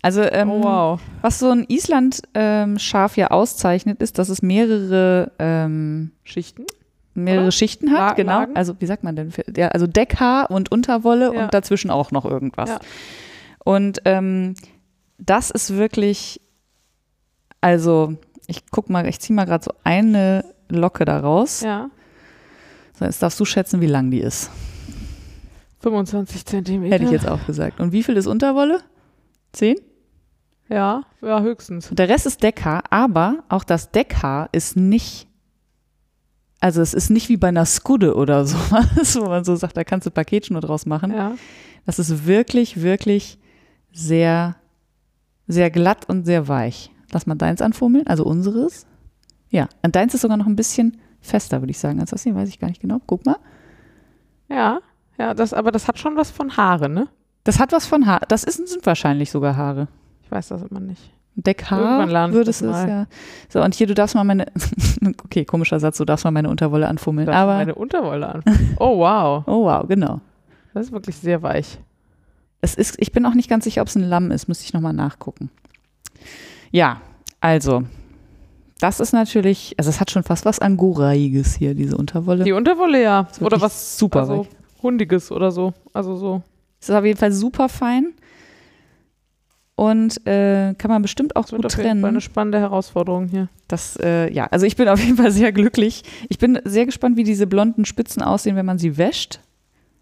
Also, 0.03 0.23
ähm, 0.23 0.51
oh, 0.51 0.63
wow. 0.63 1.01
was 1.21 1.39
so 1.39 1.51
ein 1.51 1.67
Island-Schaf 1.69 3.19
ja 3.19 3.27
auszeichnet, 3.29 4.01
ist, 4.01 4.19
dass 4.19 4.31
es 4.31 4.41
mehrere 4.41 5.33
ähm, 5.39 6.13
Schichten? 6.25 6.65
mehrere 7.15 7.45
Oder? 7.45 7.53
Schichten 7.53 7.91
hat, 7.91 7.99
La- 7.99 8.13
genau. 8.15 8.33
Lagen? 8.41 8.57
Also 8.57 8.75
wie 8.79 8.87
sagt 8.87 9.05
man 9.05 9.17
denn? 9.17 9.33
Ja, 9.55 9.69
also 9.69 9.87
Deckhaar 9.87 10.51
und 10.51 10.73
Unterwolle 10.73 11.35
Ja. 11.35 11.45
und 11.45 11.55
dazwischen 11.55 11.91
auch 11.91 12.13
noch 12.13 12.25
irgendwas. 12.25 12.71
Ja. 12.71 12.79
Und 13.65 14.01
ähm, 14.07 14.55
das 15.21 15.51
ist 15.51 15.77
wirklich, 15.77 16.41
also 17.61 18.17
ich 18.47 18.67
guck 18.71 18.91
mal, 18.91 19.07
ich 19.07 19.21
ziehe 19.21 19.35
mal 19.35 19.45
gerade 19.45 19.65
so 19.65 19.73
eine 19.85 20.45
Locke 20.69 21.05
da 21.05 21.21
raus. 21.21 21.61
Ja. 21.61 21.91
So, 22.99 23.05
jetzt 23.05 23.23
darfst 23.23 23.39
du 23.39 23.45
schätzen, 23.45 23.81
wie 23.81 23.87
lang 23.87 24.11
die 24.11 24.21
ist. 24.21 24.51
25 25.81 26.45
Zentimeter. 26.45 26.95
Hätte 26.95 27.05
ich 27.05 27.11
jetzt 27.11 27.29
auch 27.29 27.45
gesagt. 27.47 27.81
Und 27.81 27.93
wie 27.93 28.03
viel 28.03 28.17
ist 28.17 28.27
Unterwolle? 28.27 28.83
Zehn? 29.53 29.77
Ja, 30.69 31.03
ja, 31.21 31.41
höchstens. 31.41 31.91
Und 31.91 31.99
der 31.99 32.09
Rest 32.09 32.27
ist 32.27 32.43
Deckhaar, 32.43 32.85
aber 32.91 33.43
auch 33.49 33.65
das 33.65 33.91
Deckhaar 33.91 34.49
ist 34.53 34.77
nicht, 34.77 35.27
also 36.61 36.81
es 36.81 36.95
ist 36.95 37.11
nicht 37.11 37.29
wie 37.29 37.37
bei 37.37 37.49
einer 37.49 37.67
Skudde 37.67 38.15
oder 38.15 38.45
sowas, 38.47 39.17
wo 39.19 39.27
man 39.27 39.45
so 39.45 39.57
sagt, 39.57 39.77
da 39.77 39.85
kannst 39.85 40.07
du 40.07 40.11
Paketschnur 40.11 40.61
draus 40.61 40.87
machen. 40.87 41.13
Ja. 41.13 41.33
Das 41.87 41.99
ist 41.99 42.27
wirklich, 42.27 42.83
wirklich 42.83 43.39
sehr, 43.93 44.57
sehr 45.51 45.71
glatt 45.71 46.09
und 46.09 46.25
sehr 46.25 46.49
weich. 46.49 46.91
Lass 47.13 47.27
mal 47.27 47.35
deins 47.35 47.61
anfummeln, 47.61 48.07
also 48.07 48.25
unseres. 48.25 48.87
Ja, 49.51 49.69
und 49.83 49.97
deins 49.97 50.15
ist 50.15 50.21
sogar 50.21 50.37
noch 50.37 50.47
ein 50.47 50.57
bisschen 50.57 50.99
fester, 51.21 51.61
würde 51.61 51.73
ich 51.73 51.79
sagen, 51.79 52.01
als 52.01 52.11
das 52.11 52.23
hier, 52.23 52.35
weiß 52.35 52.49
ich 52.49 52.59
gar 52.59 52.69
nicht 52.69 52.81
genau. 52.81 53.01
Guck 53.07 53.27
mal. 53.27 53.37
Ja, 54.49 54.81
ja, 55.19 55.35
das, 55.35 55.53
aber 55.53 55.71
das 55.71 55.87
hat 55.89 55.99
schon 55.99 56.17
was 56.17 56.31
von 56.31 56.57
Haare, 56.57 56.89
ne? 56.89 57.09
Das 57.45 57.59
hat 57.59 57.73
was 57.73 57.87
von 57.87 58.07
Haar. 58.07 58.21
Das 58.29 58.45
ist, 58.45 58.69
sind 58.69 58.85
wahrscheinlich 58.87 59.31
sogar 59.31 59.57
Haare. 59.57 59.89
Ich 60.23 60.31
weiß 60.31 60.49
das 60.49 60.63
immer 60.63 60.81
nicht. 60.81 61.13
Deckhaar 61.37 62.33
würdest 62.33 62.61
du 62.61 62.71
es 62.71 62.87
ja. 62.87 63.07
So, 63.49 63.63
und 63.63 63.75
hier, 63.75 63.87
du 63.87 63.95
darfst 63.95 64.15
mal 64.15 64.25
meine, 64.25 64.47
okay, 65.25 65.45
komischer 65.45 65.81
Satz, 65.81 65.99
du 65.99 66.05
darfst 66.05 66.25
mal 66.25 66.31
meine 66.31 66.51
Unterwolle 66.51 66.89
anfummeln. 66.89 67.29
Aber, 67.29 67.55
meine 67.55 67.75
Unterwolle 67.75 68.29
an. 68.29 68.43
Oh, 68.79 68.99
wow. 68.99 69.45
oh 69.47 69.65
wow, 69.65 69.87
genau. 69.87 70.21
Das 70.75 70.87
ist 70.87 70.93
wirklich 70.93 71.17
sehr 71.17 71.43
weich. 71.43 71.79
Es 72.61 72.75
ist, 72.75 72.97
ich 72.99 73.13
bin 73.13 73.25
auch 73.27 73.35
nicht 73.35 73.49
ganz 73.49 73.65
sicher, 73.65 73.83
ob 73.83 73.89
es 73.89 73.97
ein 73.97 74.03
Lamm 74.03 74.31
ist, 74.31 74.49
müsste 74.49 74.65
ich 74.65 74.73
nochmal 74.73 74.93
nachgucken. 74.93 75.51
Ja, 76.71 77.01
also, 77.41 77.85
das 78.81 79.01
ist 79.01 79.13
natürlich, 79.13 79.75
also 79.79 79.91
es 79.91 80.01
hat 80.01 80.11
schon 80.11 80.23
fast 80.23 80.45
was 80.45 80.59
Angoraiges 80.59 81.55
hier, 81.57 81.75
diese 81.75 81.97
Unterwolle. 81.97 82.45
Die 82.45 82.53
Unterwolle, 82.53 83.03
ja. 83.03 83.29
Oder 83.41 83.61
was 83.61 83.99
super 83.99 84.21
also. 84.21 84.47
Hundiges 84.83 85.31
oder 85.31 85.51
so. 85.51 85.75
Also 85.93 86.17
so. 86.17 86.43
Es 86.81 86.89
ist 86.89 86.95
auf 86.95 87.05
jeden 87.05 87.19
Fall 87.19 87.33
super 87.33 87.69
fein 87.69 88.15
und 89.75 90.27
äh, 90.27 90.75
kann 90.77 90.91
man 90.91 91.03
bestimmt 91.03 91.37
auch 91.37 91.43
Das 91.43 91.53
wird 91.53 91.63
gut 91.63 91.67
auf 91.73 91.79
jeden 91.79 91.85
Fall 91.89 91.93
trennen. 92.01 92.05
eine 92.05 92.21
spannende 92.21 92.59
Herausforderung 92.59 93.29
hier. 93.29 93.49
Das, 93.69 93.97
äh, 94.03 94.33
ja, 94.33 94.47
also 94.47 94.67
ich 94.67 94.77
bin 94.77 94.89
auf 94.89 95.03
jeden 95.03 95.17
Fall 95.17 95.31
sehr 95.31 95.53
glücklich. 95.53 96.03
Ich 96.29 96.39
bin 96.39 96.59
sehr 96.65 96.87
gespannt, 96.87 97.17
wie 97.17 97.25
diese 97.25 97.47
blonden 97.47 97.85
Spitzen 97.85 98.23
aussehen, 98.23 98.57
wenn 98.57 98.67
man 98.67 98.79
sie 98.79 98.97
wäscht. 98.99 99.41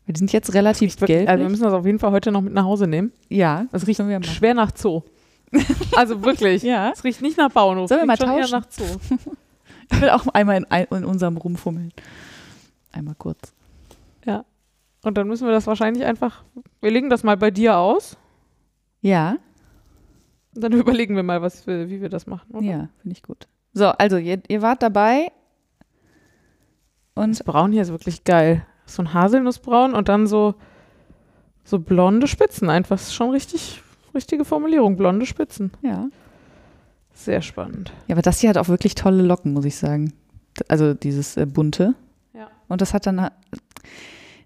Die 0.08 0.18
sind 0.18 0.32
jetzt 0.32 0.54
relativ 0.54 0.96
gelb. 0.96 1.28
Also 1.28 1.44
wir 1.44 1.50
müssen 1.50 1.64
das 1.64 1.72
auf 1.72 1.84
jeden 1.86 1.98
Fall 1.98 2.10
heute 2.12 2.32
noch 2.32 2.40
mit 2.40 2.52
nach 2.54 2.64
Hause 2.64 2.86
nehmen. 2.86 3.12
ja, 3.28 3.66
Es 3.72 3.86
riecht 3.86 4.00
schwer 4.26 4.54
nach 4.54 4.72
Zoo. 4.74 5.02
Also 5.96 6.22
wirklich. 6.24 6.62
Ja. 6.62 6.90
Es 6.92 7.04
riecht 7.04 7.22
nicht 7.22 7.38
nach 7.38 7.50
Bauernhof. 7.50 7.88
Sollen 7.88 8.02
wir 8.02 8.06
mal 8.06 8.16
tauschen? 8.16 8.50
nach 8.50 8.66
Zoo. 8.70 8.84
Ich 9.90 10.02
will 10.02 10.10
auch 10.10 10.26
einmal 10.28 10.58
in, 10.58 10.64
in 10.96 11.04
unserem 11.04 11.38
rumfummeln. 11.38 11.94
Einmal 12.92 13.14
kurz. 13.16 13.54
Und 15.04 15.16
dann 15.16 15.28
müssen 15.28 15.46
wir 15.46 15.52
das 15.52 15.66
wahrscheinlich 15.66 16.04
einfach. 16.04 16.42
Wir 16.80 16.90
legen 16.90 17.08
das 17.08 17.22
mal 17.22 17.36
bei 17.36 17.50
dir 17.50 17.76
aus. 17.76 18.16
Ja, 19.00 19.36
Und 20.54 20.64
dann 20.64 20.72
überlegen 20.80 21.14
wir 21.14 21.22
mal, 21.22 21.40
was 21.40 21.66
wir, 21.66 21.88
wie 21.88 22.00
wir 22.00 22.08
das 22.08 22.26
machen. 22.26 22.50
Oder? 22.52 22.66
ja, 22.66 22.88
finde 23.00 23.12
ich 23.16 23.22
gut. 23.22 23.46
So, 23.72 23.86
also 23.86 24.16
ihr, 24.16 24.42
ihr 24.48 24.60
wart 24.60 24.82
dabei 24.82 25.30
und 27.14 27.30
Das 27.30 27.44
Braun 27.44 27.70
hier 27.70 27.82
ist 27.82 27.90
wirklich 27.90 28.24
geil. 28.24 28.66
So 28.88 29.02
ein 29.02 29.12
Haselnussbraun 29.14 29.94
und 29.94 30.08
dann 30.08 30.26
so, 30.26 30.54
so 31.64 31.78
blonde 31.78 32.26
Spitzen. 32.26 32.70
Einfach 32.70 32.96
Das 32.96 33.08
ist 33.08 33.14
schon 33.14 33.30
richtig, 33.30 33.82
richtige 34.14 34.44
Formulierung. 34.44 34.96
Blonde 34.96 35.26
Spitzen. 35.26 35.70
ja. 35.82 36.08
Sehr 37.14 37.42
spannend. 37.42 37.92
Ja, 38.06 38.14
aber 38.14 38.22
das 38.22 38.38
hier 38.38 38.48
hat 38.48 38.58
auch 38.58 38.68
wirklich 38.68 38.94
tolle 38.94 39.22
Locken, 39.24 39.52
muss 39.52 39.64
ich 39.64 39.76
sagen. 39.76 40.12
Also 40.68 40.94
dieses 40.94 41.36
äh, 41.36 41.46
bunte. 41.46 41.94
Ja. 42.32 42.46
Und 42.68 42.80
das 42.80 42.94
hat 42.94 43.06
dann, 43.06 43.28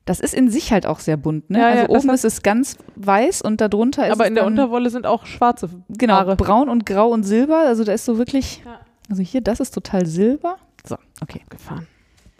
das 0.06 0.20
ist 0.20 0.32
in 0.32 0.48
sich 0.50 0.72
halt 0.72 0.86
auch 0.86 0.98
sehr 0.98 1.18
bunt, 1.18 1.50
ne? 1.50 1.58
Ja, 1.58 1.64
ja, 1.68 1.80
also 1.82 1.92
das 1.92 2.04
oben 2.04 2.14
ist 2.14 2.24
es 2.24 2.42
ganz 2.42 2.78
weiß 2.96 3.42
und 3.42 3.60
darunter 3.60 4.06
ist 4.06 4.12
Aber 4.12 4.26
in 4.26 4.34
der 4.34 4.46
Unterwolle 4.46 4.88
sind 4.88 5.06
auch 5.06 5.26
schwarze 5.26 5.68
genau, 5.90 6.14
Haare. 6.14 6.36
braun 6.36 6.70
und 6.70 6.86
grau 6.86 7.10
und 7.10 7.24
silber. 7.24 7.58
Also 7.58 7.84
da 7.84 7.92
ist 7.92 8.06
so 8.06 8.16
wirklich, 8.16 8.62
Ja. 8.64 8.80
also 9.10 9.22
hier, 9.22 9.42
das 9.42 9.60
ist 9.60 9.72
total 9.72 10.06
silber. 10.06 10.56
So, 10.86 10.96
okay. 11.20 11.42
gefahren. 11.50 11.86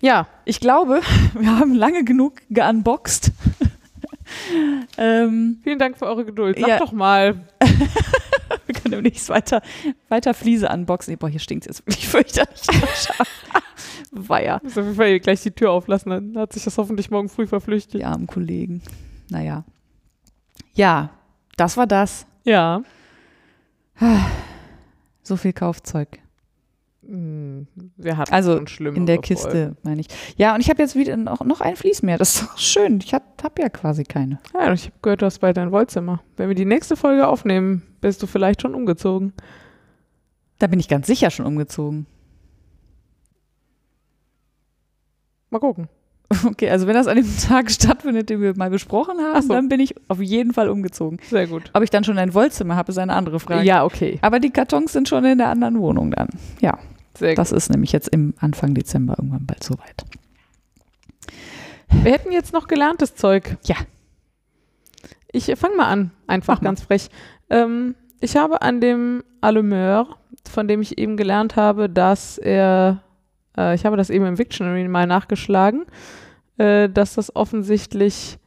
Ja, 0.03 0.27
Ich 0.45 0.61
glaube, 0.61 1.01
wir 1.35 1.59
haben 1.59 1.75
lange 1.75 2.05
genug 2.05 2.43
geunboxed. 2.51 3.31
ähm, 4.99 5.61
vielen 5.63 5.79
Dank 5.79 5.97
für 5.97 6.07
eure 6.07 6.25
Geduld. 6.25 6.59
Sag 6.59 6.69
Ja. 6.69 6.79
doch 6.79 6.93
mal. 6.93 7.47
Wir 8.67 8.75
können 8.75 8.93
demnächst 8.93 9.29
weiter, 9.29 9.63
weiter 10.09 10.35
Fliese 10.35 10.69
unboxen. 10.69 11.17
Boah, 11.19 11.29
hier 11.29 11.41
stinkt 11.41 11.65
es 11.67 11.79
jetzt 11.79 11.87
wirklich 11.87 12.09
fürchterlich. 12.09 12.61
Weiher. 14.11 14.61
Muss 14.63 14.77
auf 14.77 14.85
jeden 14.85 14.97
Fall 14.97 15.21
gleich 15.21 15.43
die 15.43 15.51
Tür 15.51 15.71
auflassen, 15.73 16.11
dann 16.11 16.37
hat 16.39 16.53
sich 16.53 16.63
das 16.65 16.77
hoffentlich 16.79 17.11
morgen 17.11 17.29
früh 17.29 17.47
verflüchtigt. 17.47 17.95
Die 17.95 18.05
armen 18.05 18.27
Kollegen. 18.27 18.83
Naja. 19.31 19.65
Ja, 20.75 21.11
das 21.57 21.77
war 21.77 21.87
das. 21.87 22.27
Ja. 22.45 22.83
So 25.25 25.37
viel 25.37 25.53
Kaufzeug. 25.53 26.19
Hm, 27.07 27.67
Wir 27.97 28.17
hatten 28.17 28.33
Also, 28.33 28.57
In 28.57 29.07
der 29.07 29.17
Folgen. 29.17 29.23
Kiste, 29.23 29.77
meine 29.83 30.01
ich. 30.01 30.07
Ja, 30.37 30.55
und 30.55 30.61
ich 30.61 30.71
habe 30.71 30.81
jetzt 30.83 30.95
wieder 30.95 31.17
noch, 31.17 31.45
noch 31.45 31.61
ein 31.61 31.75
Vlies 31.77 32.03
mehr. 32.03 32.17
Das 32.19 32.37
ist 32.37 32.43
doch 32.45 32.59
schön. 32.59 33.01
Ich 33.03 33.13
habe 33.13 33.25
hab 33.43 33.59
ja 33.59 33.69
quasi 33.69 34.05
keine. 34.05 34.39
Ja, 34.55 34.73
ich 34.73 34.85
habe 34.87 34.95
gehört, 35.03 35.23
du 35.23 35.27
hast 35.27 35.41
bald 35.41 35.57
dein 35.57 35.73
Wollzimmer. 35.73 36.23
Wenn 36.37 36.49
wir 36.49 36.55
die 36.55 36.65
nächste 36.65 36.97
Folge 36.97 37.27
aufnehmen, 37.27 37.83
bist 38.01 38.23
du 38.23 38.27
vielleicht 38.27 38.63
schon 38.63 38.75
umgezogen. 38.75 39.33
Da 40.59 40.69
bin 40.69 40.79
ich 40.79 40.89
ganz 40.89 41.09
sicher 41.09 41.31
schon 41.31 41.47
umgezogen. 41.47 42.07
Mal 45.51 45.59
gucken. 45.59 45.89
Okay, 46.47 46.71
also 46.71 46.87
wenn 46.87 46.95
das 46.95 47.09
an 47.09 47.17
dem 47.17 47.27
Tag 47.47 47.71
stattfindet, 47.71 48.31
den 48.31 48.41
wir 48.41 48.57
mal 48.57 48.71
besprochen 48.71 49.19
haben, 49.21 49.43
so. 49.43 49.49
dann 49.53 49.69
bin 49.69 49.81
ich 49.81 49.95
auf 50.09 50.19
jeden 50.19 50.55
Fall 50.55 50.71
umgezogen. 50.71 51.19
Sehr 51.29 51.47
gut. 51.47 51.71
Ob 51.75 51.83
ich 51.83 51.91
dann 51.91 52.05
schon 52.05 52.17
ein 52.17 52.33
Wollzimmer 52.33 52.75
habe, 52.75 52.91
ist 52.91 52.97
eine 52.97 53.13
andere 53.13 53.39
Frage. 53.39 53.65
Ja, 53.67 53.85
okay. 53.85 54.19
Aber 54.23 54.41
die 54.41 54.49
Kartons 54.49 54.93
sind 54.95 55.09
schon 55.11 55.27
in 55.27 55.37
der 55.37 55.51
anderen 55.51 55.79
Wohnung 55.79 56.11
dann. 56.13 56.29
Ja, 56.63 56.79
Sehr 57.17 57.31
gut. 57.31 57.39
das 57.39 57.53
ist 57.53 57.71
nämlich 57.71 57.93
jetzt 57.93 58.09
im 58.09 58.35
Anfang 58.39 58.75
Dezember 58.75 59.15
irgendwann 59.19 59.47
bald 59.47 59.63
soweit. 59.63 60.05
Wir 61.91 62.13
hätten 62.13 62.33
jetzt 62.33 62.53
noch 62.53 62.69
gelerntes 62.69 63.15
Zeug. 63.15 63.59
Ja. 63.65 63.77
Ich 65.31 65.47
fange 65.57 65.77
mal 65.77 65.87
an, 65.87 66.11
einfach 66.27 66.55
Mach 66.57 66.63
mal. 66.63 66.69
ganz 66.71 66.83
frech. 66.83 67.09
Ähm, 67.51 67.95
ich 68.21 68.37
habe 68.37 68.63
an 68.63 68.81
dem 68.81 69.25
Allumeur, 69.41 70.17
von 70.49 70.69
dem 70.69 70.81
ich 70.83 70.99
eben 70.99 71.17
gelernt 71.17 71.57
habe, 71.57 71.89
dass 71.89 72.39
er, 72.39 73.03
äh, 73.57 73.75
ich 73.75 73.85
habe 73.85 73.97
das 73.97 74.11
eben 74.11 74.27
im 74.27 74.39
Victionary 74.39 74.87
mal 74.89 75.07
nachgeschlagen, 75.07 75.87
äh, 76.59 76.89
dass 76.89 77.15
das 77.15 77.35
offensichtlich 77.35 78.39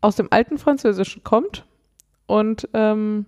aus 0.00 0.16
dem 0.16 0.28
alten 0.30 0.58
Französischen 0.58 1.24
kommt. 1.24 1.66
Und 2.26 2.68
ähm, 2.72 3.26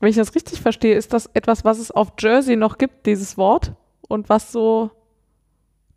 wenn 0.00 0.08
ich 0.10 0.16
das 0.16 0.34
richtig 0.34 0.60
verstehe, 0.60 0.94
ist 0.96 1.12
das 1.12 1.26
etwas, 1.34 1.64
was 1.64 1.78
es 1.78 1.90
auf 1.90 2.12
Jersey 2.18 2.56
noch 2.56 2.78
gibt, 2.78 3.06
dieses 3.06 3.36
Wort, 3.38 3.72
und 4.08 4.28
was 4.28 4.50
so 4.50 4.90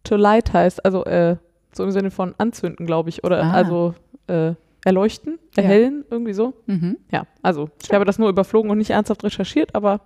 to 0.03 0.15
light 0.15 0.53
heißt, 0.53 0.85
also 0.85 1.03
äh, 1.05 1.37
so 1.73 1.83
im 1.83 1.91
Sinne 1.91 2.11
von 2.11 2.35
anzünden, 2.37 2.85
glaube 2.85 3.09
ich, 3.09 3.23
oder 3.23 3.41
Ah. 3.43 3.51
also 3.51 3.95
äh, 4.27 4.53
erleuchten, 4.85 5.39
Ja. 5.55 5.63
erhellen, 5.63 6.05
irgendwie 6.11 6.33
so. 6.33 6.53
Mhm. 6.67 6.97
Ja, 7.11 7.25
also 7.41 7.69
ich 7.81 7.91
habe 7.93 8.05
das 8.05 8.19
nur 8.19 8.29
überflogen 8.29 8.69
und 8.69 8.77
nicht 8.77 8.91
ernsthaft 8.91 9.23
recherchiert, 9.23 9.73
aber 9.73 10.01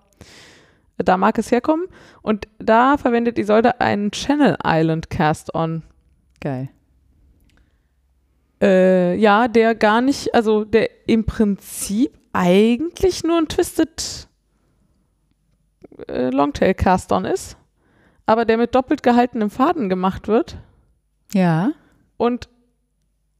da 0.97 1.17
mag 1.17 1.37
es 1.37 1.51
herkommen. 1.51 1.87
Und 2.21 2.47
da 2.59 2.97
verwendet 2.97 3.37
Isolde 3.37 3.81
einen 3.81 4.11
Channel 4.11 4.57
Island 4.63 5.09
Cast-On. 5.09 5.83
Geil. 6.39 6.69
Äh, 8.61 9.15
ja, 9.15 9.47
der 9.47 9.75
gar 9.75 10.01
nicht, 10.01 10.33
also 10.33 10.63
der 10.63 10.89
im 11.07 11.25
Prinzip 11.25 12.16
eigentlich 12.33 13.23
nur 13.23 13.37
ein 13.37 13.47
Twisted 13.47 14.27
äh, 16.07 16.29
Longtail 16.29 16.73
Cast-On 16.73 17.25
ist, 17.25 17.57
aber 18.25 18.45
der 18.45 18.57
mit 18.57 18.75
doppelt 18.75 19.03
gehaltenem 19.03 19.49
Faden 19.49 19.89
gemacht 19.89 20.27
wird 20.27 20.57
Ja. 21.33 21.71
und 22.17 22.49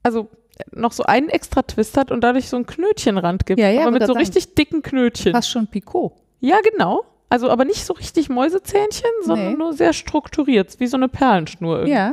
also 0.04 0.30
noch 0.72 0.92
so 0.92 1.04
einen 1.04 1.30
extra 1.30 1.62
Twist 1.62 1.98
hat 1.98 2.12
und 2.12 2.22
dadurch 2.22 2.50
so 2.50 2.56
einen 2.56 2.66
Knötchenrand 2.66 3.46
gibt, 3.46 3.60
Ja, 3.60 3.70
ja, 3.70 3.82
aber 3.82 3.92
mit 3.92 4.06
so 4.08 4.14
richtig 4.14 4.56
dicken 4.56 4.82
Knötchen. 4.82 5.34
Fast 5.34 5.50
schon 5.52 5.68
Picot. 5.68 6.14
Ja, 6.40 6.58
genau. 6.62 7.04
Also 7.30 7.50
aber 7.50 7.66
nicht 7.66 7.86
so 7.86 7.94
richtig 7.94 8.30
Mäusezähnchen, 8.30 9.10
sondern 9.24 9.52
Nee. 9.52 9.58
nur 9.58 9.74
sehr 9.74 9.92
strukturiert, 9.94 10.80
wie 10.80 10.88
so 10.88 10.96
eine 10.98 11.10
Perlenschnur 11.10 11.86
Ja. 11.86 12.12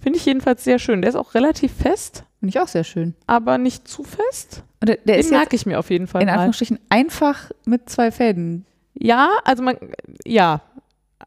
Finde 0.00 0.18
ich 0.18 0.24
jedenfalls 0.26 0.64
sehr 0.64 0.78
schön. 0.78 1.02
Der 1.02 1.10
ist 1.10 1.16
auch 1.16 1.34
relativ 1.34 1.72
fest, 1.72 2.24
Finde 2.38 2.50
ich 2.50 2.60
auch 2.60 2.68
sehr 2.68 2.84
schön. 2.84 3.14
aber 3.26 3.58
nicht 3.58 3.86
zu 3.86 4.02
fest. 4.02 4.62
Und 4.80 4.88
der, 4.88 4.96
der 5.04 5.18
Den 5.18 5.30
merke 5.30 5.54
ich 5.56 5.66
mir 5.66 5.78
auf 5.78 5.90
jeden 5.90 6.06
Fall 6.06 6.22
in 6.22 6.26
mal. 6.26 6.32
Anführungsstrichen 6.34 6.78
einfach 6.88 7.50
mit 7.66 7.88
zwei 7.90 8.10
Fäden. 8.10 8.64
Ja, 8.94 9.28
also 9.44 9.62
man, 9.62 9.76
ja, 10.24 10.62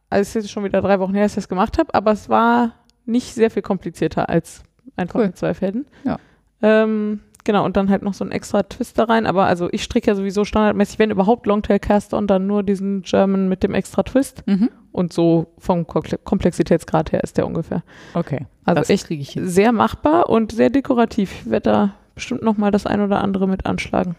also 0.09 0.21
es 0.21 0.27
ist 0.29 0.33
jetzt 0.35 0.51
schon 0.51 0.63
wieder 0.63 0.81
drei 0.81 0.99
Wochen 0.99 1.13
her, 1.13 1.23
dass 1.23 1.33
ich 1.33 1.35
das 1.35 1.49
gemacht 1.49 1.77
habe, 1.77 1.93
aber 1.93 2.11
es 2.11 2.29
war 2.29 2.73
nicht 3.05 3.33
sehr 3.35 3.51
viel 3.51 3.61
komplizierter 3.61 4.27
als 4.29 4.63
einfach 4.95 5.19
Cool. 5.19 5.27
mit 5.27 5.37
zwei 5.37 5.53
Fäden. 5.53 5.85
Ja. 6.03 6.17
Ähm, 6.61 7.19
genau, 7.43 7.65
und 7.65 7.75
dann 7.77 7.89
halt 7.89 8.01
noch 8.03 8.13
so 8.13 8.23
ein 8.25 8.31
extra 8.31 8.63
Twist 8.63 8.97
da 8.99 9.05
rein, 9.05 9.25
aber 9.25 9.45
also 9.45 9.69
ich 9.71 9.83
stricke 9.83 10.07
ja 10.11 10.15
sowieso 10.15 10.45
standardmäßig, 10.45 10.99
wenn 10.99 11.11
überhaupt 11.11 11.45
Longtail 11.45 11.79
Cast 11.79 12.13
und 12.13 12.27
dann 12.27 12.47
nur 12.47 12.63
diesen 12.63 13.01
German 13.03 13.47
mit 13.49 13.63
dem 13.63 13.73
extra 13.73 14.03
Twist 14.03 14.43
Mhm. 14.47 14.69
und 14.91 15.13
so 15.13 15.53
vom 15.57 15.83
Komple- 15.85 16.19
Komplexitätsgrad 16.23 17.11
her 17.11 17.23
ist 17.23 17.37
der 17.37 17.45
ungefähr. 17.47 17.83
Okay. 18.13 18.45
Also 18.65 18.79
das 18.81 18.89
echt 18.89 19.11
ich 19.11 19.31
hin. 19.31 19.47
sehr 19.47 19.71
machbar 19.71 20.29
und 20.29 20.51
sehr 20.51 20.69
dekorativ. 20.69 21.31
Ich 21.43 21.49
werde 21.49 21.69
da 21.71 21.93
bestimmt 22.15 22.43
noch 22.43 22.57
mal 22.57 22.71
das 22.71 22.85
ein 22.85 23.01
oder 23.01 23.21
andere 23.21 23.47
mit 23.47 23.65
anschlagen. 23.65 24.15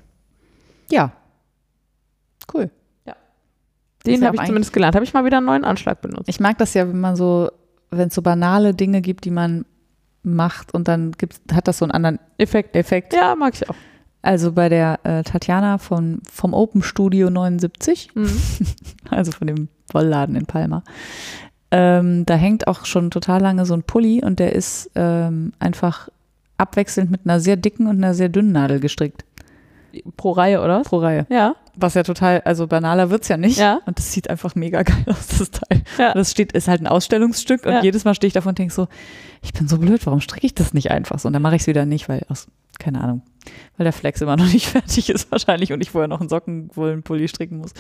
Ja. 0.91 1.13
Cool. 2.53 2.71
Den 4.07 4.21
ja 4.21 4.27
habe 4.27 4.37
auch 4.39 4.43
ich 4.43 4.49
zumindest 4.49 4.75
gelernt. 4.75 4.95
Habe 4.97 5.05
ich 5.07 5.15
mal 5.15 5.25
wieder 5.25 5.39
einen 5.39 5.47
neuen 5.47 5.65
Anschlag 5.65 6.03
benutzt. 6.03 6.29
Ich 6.29 6.39
mag 6.39 6.59
das 6.59 6.75
ja, 6.75 6.87
wenn 6.87 7.01
man 7.01 7.17
so, 7.17 7.51
wenn 7.91 8.09
es 8.09 8.15
so 8.15 8.21
banale 8.21 8.75
Dinge 8.75 9.01
gibt, 9.01 9.25
die 9.25 9.31
man 9.31 9.65
macht 10.25 10.75
und 10.75 10.89
dann 10.89 11.13
gibt's, 11.13 11.41
hat 11.53 11.69
das 11.69 11.79
so 11.79 11.85
einen 11.85 11.93
anderen 11.93 12.19
Effekt. 12.39 12.77
Effekt. 12.77 13.13
Ja, 13.13 13.35
mag 13.35 13.55
ich 13.55 13.69
auch. 13.69 13.75
Also 14.23 14.53
bei 14.53 14.69
der 14.71 15.01
äh, 15.05 15.23
Tatjana 15.23 15.79
von, 15.79 16.23
vom 16.31 16.55
Open 16.55 16.83
Studio 16.83 17.29
79, 17.31 18.11
Mhm. 18.15 18.31
also 19.11 19.33
von 19.33 19.47
dem 19.47 19.69
Wollladen 19.93 20.35
in 20.35 20.47
Palma, 20.47 20.83
ähm, 21.71 22.25
da 22.25 22.35
hängt 22.35 22.67
auch 22.67 22.87
schon 22.87 23.11
total 23.11 23.43
lange 23.43 23.67
so 23.67 23.75
ein 23.75 23.83
Pulli 23.83 24.25
und 24.25 24.39
der 24.39 24.55
ist 24.55 24.91
ähm, 24.95 25.53
einfach 25.59 26.09
abwechselnd 26.57 27.11
mit 27.11 27.23
einer 27.25 27.41
sehr 27.41 27.57
dicken 27.57 27.87
und 27.87 27.97
einer 27.97 28.15
sehr 28.15 28.29
dünnen 28.29 28.53
Nadel 28.53 28.81
gestrickt 28.81 29.25
Pro 30.17 30.33
Reihe, 30.33 30.61
oder? 30.63 30.83
pro 30.83 30.99
Reihe. 30.99 31.27
Ja. 31.31 31.55
Was 31.77 31.95
ja 31.95 32.03
total, 32.03 32.41
also 32.43 32.67
banaler 32.67 33.11
wird's 33.11 33.29
ja 33.29 33.37
nicht. 33.37 33.59
Ja. 33.59 33.81
Und 33.87 33.99
das 33.99 34.13
sieht 34.13 34.31
einfach 34.31 34.55
mega 34.55 34.83
geil 34.83 35.05
aus, 35.07 35.27
das 35.39 35.51
Teil. 35.51 35.83
Ja. 35.99 36.15
Das 36.15 36.31
steht, 36.31 36.53
ist 36.53 36.69
halt 36.69 36.81
ein 36.81 36.87
Ausstellungsstück 36.87 37.67
und 37.67 37.73
Ja. 37.73 37.83
jedes 37.83 38.05
Mal 38.05 38.15
stehe 38.15 38.29
ich 38.29 38.35
davon 38.35 38.51
und 38.51 38.59
denke 38.59 38.73
so, 38.75 38.87
ich 39.43 39.53
bin 39.53 39.67
so 39.69 39.79
blöd, 39.79 40.05
warum 40.07 40.21
stricke 40.21 40.47
ich 40.47 40.55
das 40.55 40.73
nicht 40.75 40.91
einfach 40.91 41.19
so? 41.19 41.27
Und 41.29 41.33
dann 41.33 41.43
mache 41.43 41.57
ich 41.57 41.63
es 41.63 41.67
wieder 41.67 41.85
nicht, 41.87 42.09
weil 42.09 42.23
aus, 42.29 42.47
keine 42.79 43.01
Ahnung, 43.01 43.23
weil 43.77 43.85
der 43.85 43.93
Flex 43.93 44.21
immer 44.21 44.37
noch 44.39 44.47
nicht 44.53 44.67
fertig 44.67 45.11
ist 45.11 45.31
wahrscheinlich 45.33 45.73
und 45.73 45.81
ich 45.81 45.91
vorher 45.91 46.09
noch 46.09 46.21
einen 46.21 46.29
Sockenwollenpulli 46.29 47.29
stricken 47.29 47.59
muss. 47.59 47.73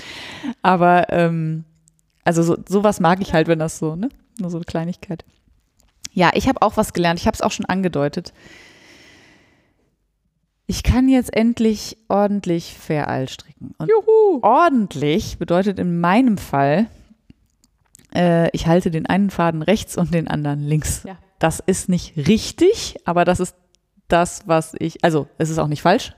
Aber 0.62 1.06
ähm, 1.12 1.64
also 2.24 2.42
so, 2.42 2.56
sowas 2.68 3.00
mag 3.00 3.20
ich 3.20 3.32
halt, 3.32 3.48
wenn 3.48 3.58
das 3.58 3.78
so, 3.78 3.96
ne? 3.96 4.08
Nur 4.40 4.50
so 4.50 4.56
eine 4.58 4.64
Kleinigkeit. 4.64 5.24
Ja, 6.12 6.30
ich 6.34 6.48
habe 6.48 6.62
auch 6.62 6.76
was 6.76 6.92
gelernt. 6.92 7.20
Ich 7.20 7.26
habe 7.26 7.34
es 7.34 7.40
auch 7.42 7.50
schon 7.52 7.66
angedeutet. 7.66 8.32
Ich 10.66 10.82
kann 10.82 11.08
jetzt 11.08 11.34
endlich 11.36 11.96
ordentlich 12.08 12.74
Fair 12.78 13.26
stricken. 13.28 13.74
Und 13.78 13.88
Juhu. 13.90 14.40
ordentlich 14.42 15.38
bedeutet 15.38 15.78
in 15.78 16.00
meinem 16.00 16.38
Fall, 16.38 16.86
äh, 18.14 18.48
ich 18.52 18.66
halte 18.66 18.90
den 18.90 19.06
einen 19.06 19.30
Faden 19.30 19.62
rechts 19.62 19.96
und 19.96 20.14
den 20.14 20.28
anderen 20.28 20.60
links. 20.60 21.02
Ja. 21.06 21.18
Das 21.38 21.60
ist 21.64 21.88
nicht 21.88 22.16
richtig, 22.16 22.96
aber 23.04 23.24
das 23.24 23.40
ist 23.40 23.54
das, 24.08 24.42
was 24.46 24.74
ich, 24.78 25.04
also 25.04 25.26
es 25.38 25.50
ist 25.50 25.58
auch 25.58 25.66
nicht 25.68 25.82
falsch. 25.82 26.14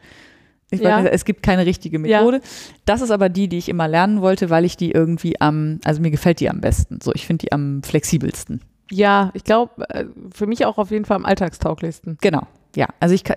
Ich 0.71 0.81
Ja. 0.81 1.03
weiß, 1.05 1.09
es 1.13 1.25
gibt 1.25 1.43
keine 1.43 1.65
richtige 1.67 1.97
Ja. 2.07 2.19
Methode. 2.21 2.41
Das 2.85 3.01
ist 3.01 3.11
aber 3.11 3.29
die, 3.29 3.49
die 3.49 3.59
ich 3.59 3.69
immer 3.69 3.89
lernen 3.89 4.21
wollte, 4.21 4.51
weil 4.51 4.65
ich 4.65 4.77
die 4.77 4.91
irgendwie 4.93 5.41
am, 5.41 5.81
also 5.85 6.01
mir 6.01 6.11
gefällt 6.11 6.39
die 6.41 6.51
am 6.51 6.61
besten. 6.61 7.01
So, 7.03 7.13
ich 7.15 7.27
finde 7.27 7.47
die 7.47 7.53
am 7.53 7.83
flexibelsten. 7.83 8.61
Ja, 8.91 9.31
ich 9.35 9.43
glaube, 9.45 9.89
äh, 9.91 10.05
für 10.33 10.47
mich 10.47 10.65
auch 10.67 10.79
auf 10.79 10.91
jeden 10.93 11.05
Fall 11.05 11.17
am 11.17 11.25
alltagstauglichsten. 11.25 12.19
Genau, 12.21 12.47
ja. 12.77 12.87
Also 13.01 13.15
ich 13.15 13.25
kann, 13.25 13.37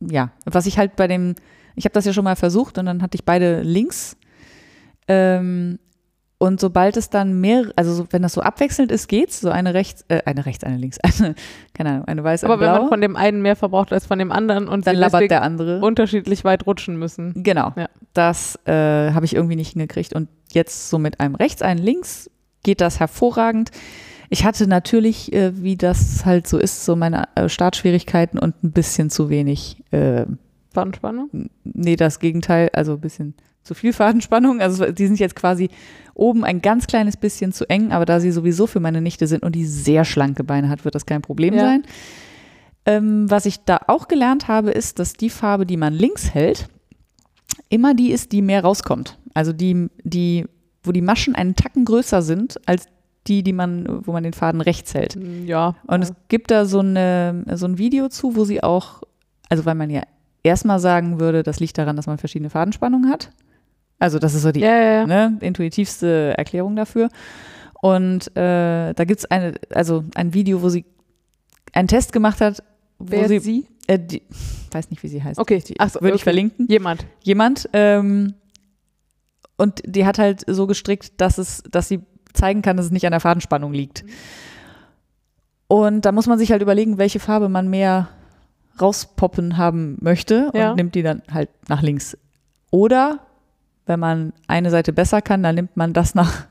ja, 0.00 0.30
was 0.44 0.66
ich 0.66 0.78
halt 0.78 0.96
bei 0.96 1.06
dem, 1.06 1.34
ich 1.76 1.84
habe 1.84 1.92
das 1.92 2.04
ja 2.04 2.12
schon 2.12 2.24
mal 2.24 2.36
versucht 2.36 2.78
und 2.78 2.86
dann 2.86 3.02
hatte 3.02 3.16
ich 3.16 3.24
beide 3.24 3.62
links. 3.62 4.16
Ähm, 5.08 5.78
und 6.38 6.58
sobald 6.58 6.96
es 6.96 7.10
dann 7.10 7.38
mehr, 7.42 7.64
also 7.76 7.92
so, 7.92 8.06
wenn 8.10 8.22
das 8.22 8.32
so 8.32 8.40
abwechselnd 8.40 8.90
ist, 8.90 9.08
geht's. 9.08 9.40
So 9.40 9.50
eine 9.50 9.74
rechts, 9.74 10.06
äh, 10.08 10.22
eine 10.24 10.46
rechts, 10.46 10.64
eine 10.64 10.78
links, 10.78 10.98
eine, 11.20 11.34
keine 11.74 11.90
Ahnung, 11.90 12.04
eine 12.06 12.24
weiß, 12.24 12.44
eine 12.44 12.52
Aber 12.54 12.62
wenn 12.62 12.70
blau. 12.72 12.80
man 12.82 12.88
von 12.88 13.00
dem 13.02 13.14
einen 13.16 13.42
mehr 13.42 13.56
verbraucht 13.56 13.92
als 13.92 14.06
von 14.06 14.18
dem 14.18 14.32
anderen 14.32 14.66
und 14.66 14.86
dann 14.86 14.96
deswegen 14.98 15.28
der 15.28 15.42
andere. 15.42 15.80
unterschiedlich 15.80 16.42
weit 16.44 16.66
rutschen 16.66 16.96
müssen. 16.96 17.42
Genau, 17.42 17.74
Ja. 17.76 17.88
das 18.14 18.58
äh, 18.64 18.72
habe 19.12 19.26
ich 19.26 19.34
irgendwie 19.34 19.56
nicht 19.56 19.72
hingekriegt. 19.72 20.14
Und 20.14 20.30
jetzt 20.52 20.88
so 20.88 20.98
mit 20.98 21.20
einem 21.20 21.34
rechts, 21.34 21.60
einem 21.60 21.84
links 21.84 22.30
geht 22.62 22.80
das 22.80 23.00
hervorragend. 23.00 23.70
Ich 24.32 24.44
hatte 24.44 24.66
natürlich, 24.68 25.32
äh, 25.32 25.60
wie 25.62 25.76
das 25.76 26.24
halt 26.24 26.46
so 26.46 26.56
ist, 26.58 26.84
so 26.84 26.94
meine 26.96 27.28
äh, 27.34 27.48
Startschwierigkeiten 27.48 28.38
und 28.38 28.62
ein 28.62 28.70
bisschen 28.70 29.10
zu 29.10 29.28
wenig 29.28 29.82
äh, 29.90 30.24
Fadenspannung. 30.72 31.50
Nee, 31.64 31.96
das 31.96 32.20
Gegenteil, 32.20 32.70
also 32.72 32.92
ein 32.92 33.00
bisschen 33.00 33.34
zu 33.64 33.74
viel 33.74 33.92
Fadenspannung. 33.92 34.60
Also 34.60 34.90
die 34.92 35.06
sind 35.06 35.18
jetzt 35.18 35.34
quasi 35.34 35.68
oben 36.14 36.44
ein 36.44 36.62
ganz 36.62 36.86
kleines 36.86 37.16
bisschen 37.16 37.52
zu 37.52 37.68
eng, 37.68 37.90
aber 37.90 38.04
da 38.04 38.20
sie 38.20 38.30
sowieso 38.30 38.68
für 38.68 38.78
meine 38.78 39.00
Nichte 39.00 39.26
sind 39.26 39.42
und 39.42 39.54
die 39.56 39.66
sehr 39.66 40.04
schlanke 40.04 40.44
Beine 40.44 40.68
hat, 40.68 40.84
wird 40.84 40.94
das 40.94 41.06
kein 41.06 41.22
Problem 41.22 41.54
Ja. 41.54 41.60
sein. 41.66 41.82
Ähm, 42.86 43.28
was 43.30 43.46
ich 43.46 43.64
da 43.64 43.80
auch 43.88 44.06
gelernt 44.06 44.46
habe, 44.46 44.70
ist, 44.70 45.00
dass 45.00 45.12
die 45.12 45.28
Farbe, 45.28 45.66
die 45.66 45.76
man 45.76 45.92
links 45.92 46.32
hält, 46.32 46.68
immer 47.68 47.94
die 47.94 48.12
ist, 48.12 48.30
die 48.32 48.42
mehr 48.42 48.62
rauskommt. 48.62 49.18
Also 49.34 49.52
die, 49.52 49.88
die, 50.04 50.46
wo 50.84 50.92
die 50.92 51.02
Maschen 51.02 51.34
einen 51.34 51.56
Tacken 51.56 51.84
größer 51.84 52.22
sind 52.22 52.60
als 52.66 52.86
die, 53.26 53.42
die 53.42 53.52
man, 53.52 54.06
wo 54.06 54.12
man 54.12 54.22
den 54.22 54.32
Faden 54.32 54.60
rechts 54.60 54.94
hält. 54.94 55.14
Hm, 55.14 55.46
Ja. 55.46 55.74
Und 55.86 56.02
es 56.02 56.12
gibt 56.28 56.50
da 56.50 56.64
so, 56.64 56.80
eine, 56.80 57.44
so 57.54 57.66
ein 57.66 57.78
Video 57.78 58.08
zu, 58.08 58.36
wo 58.36 58.44
sie 58.44 58.62
auch, 58.62 59.02
also 59.48 59.64
weil 59.66 59.74
man 59.74 59.90
ja 59.90 60.02
erstmal 60.42 60.80
sagen 60.80 61.20
würde, 61.20 61.42
das 61.42 61.60
liegt 61.60 61.76
daran, 61.78 61.96
dass 61.96 62.06
man 62.06 62.18
verschiedene 62.18 62.50
Fadenspannungen 62.50 63.10
hat. 63.10 63.30
Also 63.98 64.18
das 64.18 64.34
ist 64.34 64.42
so 64.42 64.52
die 64.52 64.60
ja, 64.60 64.74
ja, 64.74 64.92
ja. 64.92 65.06
ne, 65.06 65.38
intuitivste 65.40 66.34
Erklärung 66.36 66.74
dafür. 66.76 67.10
Und 67.82 68.34
äh, 68.36 68.94
da 68.94 69.04
gibt 69.04 69.20
es 69.20 69.24
eine, 69.26 69.54
also 69.72 70.04
ein 70.14 70.32
Video, 70.34 70.62
wo 70.62 70.68
sie 70.68 70.84
einen 71.72 71.88
Test 71.88 72.12
gemacht 72.12 72.40
hat, 72.40 72.62
wo 72.98 73.12
Wer 73.12 73.28
sie, 73.28 73.36
ist 73.36 73.44
sie? 73.44 73.66
Äh, 73.86 73.98
die, 73.98 74.22
weiß 74.70 74.90
nicht, 74.90 75.02
wie 75.02 75.08
sie 75.08 75.22
heißt. 75.22 75.38
Okay. 75.38 75.62
Die, 75.66 75.74
Ach 75.78 75.90
so, 75.90 76.00
würde 76.00 76.08
ich 76.08 76.22
okay. 76.22 76.24
verlinken. 76.24 76.66
Jemand. 76.68 77.06
Jemand. 77.22 77.68
Ähm, 77.72 78.34
und 79.56 79.82
die 79.84 80.06
hat 80.06 80.18
halt 80.18 80.44
so 80.46 80.66
gestrickt, 80.66 81.20
dass 81.20 81.38
es, 81.38 81.62
dass 81.70 81.88
sie 81.88 82.00
zeigen 82.32 82.62
kann, 82.62 82.76
dass 82.76 82.86
es 82.86 82.92
nicht 82.92 83.06
an 83.06 83.12
der 83.12 83.20
Fadenspannung 83.20 83.72
liegt. 83.72 84.04
Und 85.68 86.04
da 86.04 86.12
muss 86.12 86.26
man 86.26 86.38
sich 86.38 86.50
halt 86.50 86.62
überlegen, 86.62 86.98
welche 86.98 87.20
Farbe 87.20 87.48
man 87.48 87.68
mehr 87.68 88.08
rauspoppen 88.80 89.56
haben 89.56 89.98
möchte 90.00 90.50
Ja. 90.54 90.70
und 90.70 90.76
nimmt 90.76 90.94
die 90.94 91.02
dann 91.02 91.22
halt 91.32 91.48
nach 91.68 91.82
links. 91.82 92.16
Oder 92.70 93.20
wenn 93.86 94.00
man 94.00 94.32
eine 94.48 94.70
Seite 94.70 94.92
besser 94.92 95.22
kann, 95.22 95.42
dann 95.42 95.54
nimmt 95.54 95.76
man 95.76 95.92
das 95.92 96.14
nach, 96.14 96.46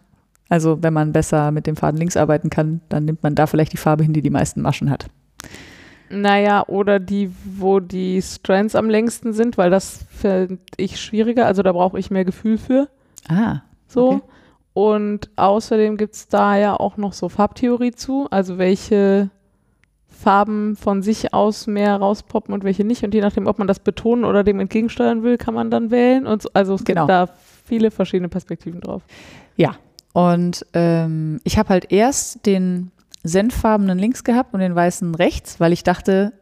also 0.48 0.82
wenn 0.82 0.94
man 0.94 1.12
besser 1.12 1.52
mit 1.52 1.68
dem 1.68 1.76
Faden 1.76 1.98
links 1.98 2.18
arbeiten 2.18 2.50
kann, 2.50 2.82
dann 2.90 3.06
nimmt 3.06 3.24
man 3.24 3.36
da 3.36 3.48
vielleicht 3.48 3.74
die 3.74 3.78
Farbe 3.78 4.04
hin, 4.04 4.14
die 4.14 4.22
die 4.22 4.30
meisten 4.30 4.62
Maschen 4.62 4.90
hat. 4.90 5.08
Naja, 6.12 6.66
oder 6.68 7.00
die, 7.00 7.32
wo 7.46 7.80
die 7.80 8.22
Strands 8.22 8.76
am 8.76 8.90
längsten 8.90 9.32
sind, 9.34 9.58
weil 9.58 9.70
das 9.70 10.06
finde 10.10 10.58
ich 10.78 11.00
schwieriger. 11.00 11.46
Also 11.46 11.62
da 11.62 11.72
brauche 11.72 12.00
ich 12.00 12.10
mehr 12.10 12.26
Gefühl 12.26 12.58
für. 12.58 12.90
Ah, 13.28 13.60
So. 13.88 14.10
Okay. 14.14 14.22
Und 14.74 15.30
außerdem 15.36 15.98
gibt 15.98 16.16
es 16.16 16.28
da 16.28 16.58
ja 16.58 16.80
auch 16.80 16.98
noch 16.98 17.14
so 17.14 17.28
Farbtheorie 17.30 17.92
zu, 17.92 18.28
also 18.30 18.58
welche 18.58 19.30
Farben 20.08 20.76
von 20.76 21.02
sich 21.02 21.34
aus 21.34 21.66
mehr 21.68 21.96
rauspoppen 21.98 22.54
und 22.54 22.64
welche 22.64 22.84
nicht. 22.84 23.04
Und 23.04 23.14
je 23.14 23.22
nachdem, 23.22 23.48
ob 23.48 23.58
man 23.58 23.68
das 23.68 23.80
betonen 23.80 24.26
oder 24.26 24.44
dem 24.44 24.60
entgegensteuern 24.60 25.24
will, 25.24 25.38
kann 25.38 25.54
man 25.54 25.72
dann 25.72 25.92
wählen. 25.92 26.28
Und 26.28 26.42
so, 26.42 26.50
also 26.54 26.76
es 26.76 26.84
Genau. 26.84 27.04
gibt 27.04 27.10
da 27.10 27.28
viele 27.66 27.90
verschiedene 27.92 28.30
Perspektiven 28.30 28.82
drauf. 28.82 29.04
Ja, 29.56 29.76
und 30.14 30.66
ähm, 30.74 31.40
ich 31.44 31.58
habe 31.58 31.70
halt 31.70 31.92
erst 31.92 32.46
den 32.46 32.92
senffarbenen 33.24 34.00
links 34.00 34.24
gehabt 34.24 34.54
und 34.54 34.60
den 34.62 34.76
weißen 34.76 35.14
rechts, 35.16 35.60
weil 35.60 35.74
ich 35.74 35.84
dachte, 35.84 36.34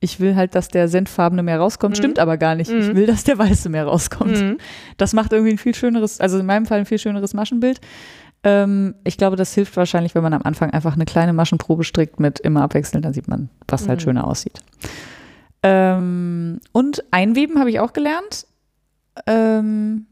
ich 0.00 0.20
will 0.20 0.36
halt, 0.36 0.54
dass 0.54 0.68
der 0.68 0.86
senffarbene 0.88 1.42
mehr 1.42 1.58
rauskommt. 1.58 1.94
Mhm. 1.94 1.98
Stimmt 1.98 2.18
aber 2.20 2.36
gar 2.36 2.54
nicht. 2.54 2.70
Ich 2.70 2.88
Mhm. 2.88 2.96
will, 2.96 3.06
dass 3.06 3.24
der 3.24 3.36
weiße 3.38 3.68
mehr 3.68 3.84
rauskommt. 3.86 4.40
Mhm. 4.40 4.58
Das 4.96 5.12
macht 5.12 5.32
irgendwie 5.32 5.52
ein 5.52 5.58
viel 5.58 5.74
schöneres, 5.74 6.20
also 6.20 6.38
in 6.38 6.46
meinem 6.46 6.66
Fall 6.66 6.78
ein 6.80 6.86
viel 6.86 6.98
schöneres 6.98 7.34
Maschenbild. 7.34 7.80
Ähm, 8.44 8.94
ich 9.02 9.16
glaube, 9.16 9.34
das 9.34 9.52
hilft 9.54 9.76
wahrscheinlich, 9.76 10.14
wenn 10.14 10.22
man 10.22 10.32
am 10.32 10.42
Anfang 10.42 10.70
einfach 10.70 10.94
eine 10.94 11.04
kleine 11.04 11.32
Maschenprobe 11.32 11.82
strickt 11.82 12.20
mit 12.20 12.38
immer 12.38 12.62
abwechselnd, 12.62 13.04
dann 13.04 13.12
sieht 13.12 13.26
man, 13.26 13.48
was 13.66 13.88
halt 13.88 13.98
Mhm. 14.00 14.04
schöner 14.04 14.26
aussieht. 14.28 14.60
Ähm, 15.64 16.60
und 16.72 17.02
einweben 17.10 17.58
habe 17.58 17.70
ich 17.70 17.80
auch 17.80 17.92
gelernt. 17.92 18.46
Ähm, 19.26 20.06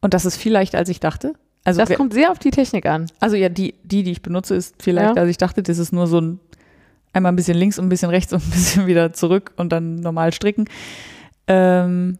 und 0.00 0.14
das 0.14 0.24
ist 0.24 0.36
viel 0.36 0.52
leichter, 0.52 0.78
als 0.78 0.88
ich 0.88 1.00
dachte. 1.00 1.34
Also, 1.64 1.80
Das 1.80 1.88
wer- 1.90 1.96
kommt 1.96 2.14
sehr 2.14 2.30
auf 2.30 2.38
die 2.38 2.50
Technik 2.52 2.86
an. 2.86 3.06
also 3.20 3.36
ja, 3.36 3.48
die, 3.48 3.74
die, 3.82 4.02
die 4.04 4.12
ich 4.12 4.22
benutze, 4.22 4.54
ist 4.54 4.80
viel 4.82 4.94
leichter, 4.94 5.16
Ja. 5.16 5.22
als 5.22 5.30
ich 5.30 5.36
dachte. 5.36 5.62
Das 5.62 5.78
ist 5.78 5.92
nur 5.92 6.06
so 6.06 6.20
ein 6.20 6.40
einmal 7.16 7.32
ein 7.32 7.36
bisschen 7.36 7.56
links 7.56 7.78
und 7.78 7.86
ein 7.86 7.88
bisschen 7.88 8.10
rechts 8.10 8.32
und 8.32 8.42
ein 8.46 8.50
bisschen 8.50 8.86
wieder 8.86 9.12
zurück 9.12 9.52
und 9.56 9.72
dann 9.72 9.96
normal 9.96 10.32
stricken. 10.32 10.66
Ähm, 11.48 12.18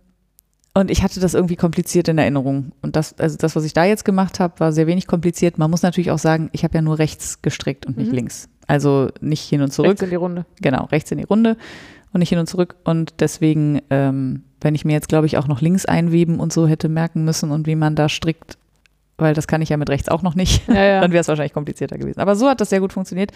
und 0.74 0.90
ich 0.90 1.02
hatte 1.02 1.20
das 1.20 1.32
irgendwie 1.34 1.56
kompliziert 1.56 2.08
in 2.08 2.18
Erinnerung. 2.18 2.72
Und 2.82 2.96
das, 2.96 3.18
also 3.18 3.36
das, 3.38 3.56
was 3.56 3.64
ich 3.64 3.72
da 3.72 3.84
jetzt 3.84 4.04
gemacht 4.04 4.40
habe, 4.40 4.60
war 4.60 4.72
sehr 4.72 4.86
wenig 4.86 5.06
kompliziert. 5.06 5.56
Man 5.58 5.70
muss 5.70 5.82
natürlich 5.82 6.10
auch 6.10 6.18
sagen, 6.18 6.50
ich 6.52 6.64
habe 6.64 6.74
ja 6.74 6.82
nur 6.82 6.98
rechts 6.98 7.40
gestrickt 7.40 7.86
und 7.86 7.96
nicht 7.96 8.08
Mhm. 8.08 8.14
links. 8.14 8.48
Also 8.66 9.08
nicht 9.20 9.48
hin 9.48 9.62
und 9.62 9.72
zurück. 9.72 9.90
Rechts 9.90 10.02
in 10.02 10.10
die 10.10 10.16
Runde. 10.16 10.44
Genau, 10.60 10.84
rechts 10.86 11.10
in 11.12 11.18
die 11.18 11.24
Runde 11.24 11.56
und 12.12 12.18
nicht 12.18 12.28
hin 12.28 12.38
und 12.38 12.46
zurück. 12.48 12.74
Und 12.84 13.14
deswegen, 13.20 13.80
ähm, 13.90 14.42
wenn 14.60 14.74
ich 14.74 14.84
mir 14.84 14.92
jetzt, 14.92 15.08
glaube 15.08 15.26
ich, 15.26 15.38
auch 15.38 15.48
noch 15.48 15.60
links 15.62 15.86
einweben 15.86 16.40
und 16.40 16.52
so 16.52 16.66
hätte 16.66 16.88
merken 16.90 17.24
müssen 17.24 17.52
und 17.52 17.66
wie 17.66 17.76
man 17.76 17.94
da 17.94 18.08
strickt, 18.10 18.58
weil 19.18 19.32
das 19.32 19.46
kann 19.46 19.62
ich 19.62 19.70
ja 19.70 19.78
mit 19.78 19.88
rechts 19.88 20.10
auch 20.10 20.20
noch 20.22 20.34
nicht, 20.34 20.68
Ja, 20.68 20.74
ja. 20.84 21.00
dann 21.00 21.12
wäre 21.12 21.22
es 21.22 21.28
wahrscheinlich 21.28 21.54
komplizierter 21.54 21.96
gewesen. 21.96 22.20
Aber 22.20 22.36
so 22.36 22.48
hat 22.50 22.60
das 22.60 22.68
sehr 22.68 22.80
gut 22.80 22.92
funktioniert. 22.92 23.30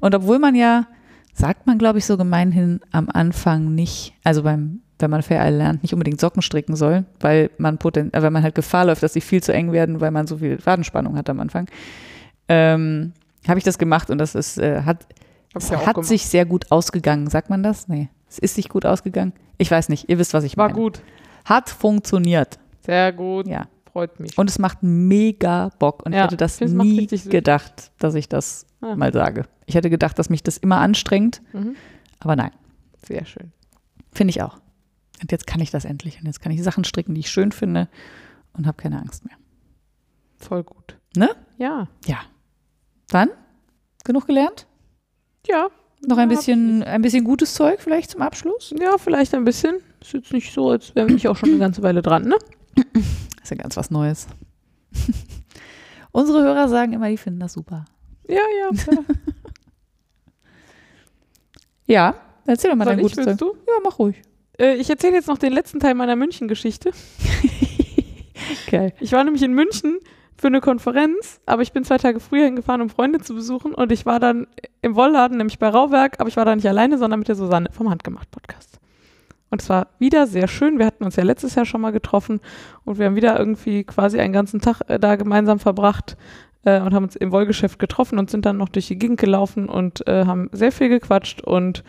Und 0.00 0.14
obwohl 0.14 0.38
man 0.38 0.54
ja, 0.54 0.86
sagt 1.34 1.66
man, 1.66 1.78
glaube 1.78 1.98
ich, 1.98 2.06
so 2.06 2.16
gemeinhin 2.16 2.80
am 2.90 3.08
Anfang 3.12 3.74
nicht, 3.74 4.14
also 4.24 4.42
beim, 4.42 4.80
wenn 4.98 5.10
man 5.10 5.22
Fair 5.22 5.50
lernt, 5.50 5.82
nicht 5.82 5.92
unbedingt 5.94 6.20
Socken 6.20 6.42
stricken 6.42 6.76
soll, 6.76 7.04
weil 7.20 7.50
man 7.58 7.78
poten 7.78 8.12
äh, 8.12 8.22
weil 8.22 8.30
man 8.30 8.42
halt 8.42 8.54
Gefahr 8.54 8.84
läuft, 8.84 9.02
dass 9.02 9.12
sie 9.12 9.20
viel 9.20 9.42
zu 9.42 9.52
eng 9.52 9.72
werden, 9.72 10.00
weil 10.00 10.10
man 10.10 10.26
so 10.26 10.38
viel 10.38 10.58
Fadenspannung 10.58 11.16
hat 11.16 11.30
am 11.30 11.40
Anfang. 11.40 11.66
Ähm, 12.48 13.12
habe 13.48 13.58
ich 13.58 13.64
das 13.64 13.78
gemacht 13.78 14.10
und 14.10 14.18
das 14.18 14.34
ist, 14.34 14.58
äh, 14.58 14.82
hat, 14.82 15.06
es 15.54 15.70
ja 15.70 15.86
hat 15.86 16.04
sich 16.04 16.26
sehr 16.26 16.44
gut 16.44 16.70
ausgegangen. 16.70 17.28
Sagt 17.28 17.48
man 17.48 17.62
das? 17.62 17.88
Nee. 17.88 18.08
Es 18.28 18.38
ist 18.38 18.54
sich 18.54 18.68
gut 18.68 18.86
ausgegangen. 18.86 19.32
Ich 19.58 19.70
weiß 19.70 19.88
nicht. 19.88 20.08
Ihr 20.08 20.18
wisst, 20.18 20.34
was 20.34 20.44
ich 20.44 20.56
War 20.56 20.68
meine. 20.68 20.78
gut. 20.78 21.00
Hat 21.44 21.70
funktioniert. 21.70 22.58
Sehr 22.84 23.12
gut. 23.12 23.46
Ja. 23.46 23.66
Freut 23.92 24.20
mich. 24.20 24.36
Und 24.38 24.48
es 24.50 24.58
macht 24.58 24.78
mega 24.82 25.70
Bock. 25.78 26.04
Und 26.04 26.12
ich 26.12 26.18
Ja, 26.18 26.24
hätte 26.24 26.36
das 26.36 26.60
ich 26.60 26.68
es 26.68 26.72
macht 26.72 26.86
nie 26.86 27.06
gedacht, 27.06 27.90
dass 27.98 28.14
ich 28.14 28.28
das 28.28 28.66
Ah. 28.80 28.94
mal 28.96 29.12
sage. 29.12 29.44
Ich 29.66 29.74
hätte 29.74 29.90
gedacht, 29.90 30.18
dass 30.18 30.30
mich 30.30 30.42
das 30.42 30.56
immer 30.58 30.78
anstrengt. 30.78 31.42
Mhm. 31.52 31.76
Aber 32.18 32.36
nein, 32.36 32.52
Sehr 33.06 33.24
schön. 33.24 33.52
finde 34.12 34.30
ich 34.30 34.42
auch. 34.42 34.58
Und 35.22 35.32
jetzt 35.32 35.46
kann 35.46 35.60
ich 35.60 35.70
das 35.70 35.84
endlich. 35.84 36.18
Und 36.20 36.26
jetzt 36.26 36.40
kann 36.40 36.50
ich 36.52 36.62
Sachen 36.62 36.84
stricken, 36.84 37.14
die 37.14 37.20
ich 37.20 37.30
schön 37.30 37.52
finde 37.52 37.88
und 38.54 38.66
habe 38.66 38.80
keine 38.80 38.98
Angst 38.98 39.24
mehr. 39.26 39.36
Voll 40.38 40.62
gut. 40.64 40.96
Ne? 41.16 41.28
Ja. 41.58 41.88
Ja. 42.06 42.18
Dann? 43.08 43.28
Genug 44.04 44.26
gelernt? 44.26 44.66
Ja. 45.46 45.68
Noch 46.06 46.16
ein 46.16 46.30
Ja, 46.30 46.36
bisschen, 46.36 46.82
ein 46.82 47.02
bisschen 47.02 47.24
gutes 47.24 47.52
Zeug 47.52 47.80
vielleicht 47.82 48.10
zum 48.10 48.22
Abschluss? 48.22 48.72
Ja, 48.80 48.96
vielleicht 48.96 49.34
ein 49.34 49.44
bisschen. 49.44 49.76
Ist 50.00 50.14
jetzt 50.14 50.32
nicht 50.32 50.54
so, 50.54 50.70
als 50.70 50.94
wären 50.94 51.08
wir 51.08 51.14
nicht 51.14 51.28
auch 51.28 51.36
schon 51.36 51.50
eine 51.50 51.58
ganze 51.58 51.82
Weile 51.82 52.00
dran, 52.00 52.22
ne? 52.24 52.36
ist 53.42 53.50
ja 53.50 53.56
ganz 53.56 53.76
was 53.76 53.90
Neues. 53.90 54.26
Unsere 56.12 56.42
Hörer 56.42 56.68
sagen 56.68 56.92
immer, 56.92 57.08
die 57.08 57.16
finden 57.16 57.40
das 57.40 57.52
super. 57.52 57.84
Ja, 58.28 58.36
ja. 58.36 58.70
ja. 58.92 58.98
Ja, 61.90 62.14
erzähl 62.46 62.70
doch 62.70 62.76
mal 62.76 62.84
Soll 62.84 62.94
dein 62.94 63.02
gutes 63.02 63.24
Zeug. 63.24 63.38
du? 63.38 63.46
Ja, 63.66 63.74
mach 63.82 63.98
ruhig. 63.98 64.22
Äh, 64.60 64.76
ich 64.76 64.88
erzähle 64.88 65.14
jetzt 65.14 65.26
noch 65.26 65.38
den 65.38 65.52
letzten 65.52 65.80
Teil 65.80 65.94
meiner 65.94 66.14
München-Geschichte. 66.14 66.92
Geil. 68.70 68.92
Ich 69.00 69.10
war 69.10 69.24
nämlich 69.24 69.42
in 69.42 69.54
München 69.54 69.98
für 70.36 70.46
eine 70.46 70.60
Konferenz, 70.60 71.40
aber 71.46 71.62
ich 71.62 71.72
bin 71.72 71.82
zwei 71.82 71.98
Tage 71.98 72.20
früher 72.20 72.44
hingefahren, 72.44 72.80
um 72.80 72.90
Freunde 72.90 73.18
zu 73.18 73.34
besuchen 73.34 73.74
und 73.74 73.90
ich 73.90 74.06
war 74.06 74.20
dann 74.20 74.46
im 74.82 74.94
Wollladen, 74.94 75.36
nämlich 75.36 75.58
bei 75.58 75.68
Rauwerk, 75.68 76.20
aber 76.20 76.28
ich 76.28 76.36
war 76.36 76.44
da 76.44 76.54
nicht 76.54 76.68
alleine, 76.68 76.96
sondern 76.96 77.18
mit 77.18 77.26
der 77.26 77.34
Susanne 77.34 77.70
vom 77.72 77.90
Handgemacht-Podcast. 77.90 78.78
Und 79.50 79.60
es 79.62 79.68
war 79.68 79.88
wieder 79.98 80.26
sehr 80.26 80.48
schön. 80.48 80.78
Wir 80.78 80.86
hatten 80.86 81.04
uns 81.04 81.16
ja 81.16 81.24
letztes 81.24 81.56
Jahr 81.56 81.64
schon 81.64 81.80
mal 81.80 81.90
getroffen 81.90 82.40
und 82.84 82.98
wir 82.98 83.06
haben 83.06 83.16
wieder 83.16 83.38
irgendwie 83.38 83.84
quasi 83.84 84.20
einen 84.20 84.32
ganzen 84.32 84.60
Tag 84.60 84.82
äh, 84.88 84.98
da 84.98 85.16
gemeinsam 85.16 85.58
verbracht 85.58 86.16
äh, 86.64 86.80
und 86.80 86.94
haben 86.94 87.04
uns 87.04 87.16
im 87.16 87.32
Wollgeschäft 87.32 87.78
getroffen 87.78 88.18
und 88.18 88.30
sind 88.30 88.46
dann 88.46 88.56
noch 88.56 88.68
durch 88.68 88.86
die 88.86 88.98
Gegend 88.98 89.18
gelaufen 89.18 89.68
und 89.68 90.06
äh, 90.06 90.24
haben 90.24 90.48
sehr 90.52 90.72
viel 90.72 90.88
gequatscht 90.88 91.42
und 91.42 91.82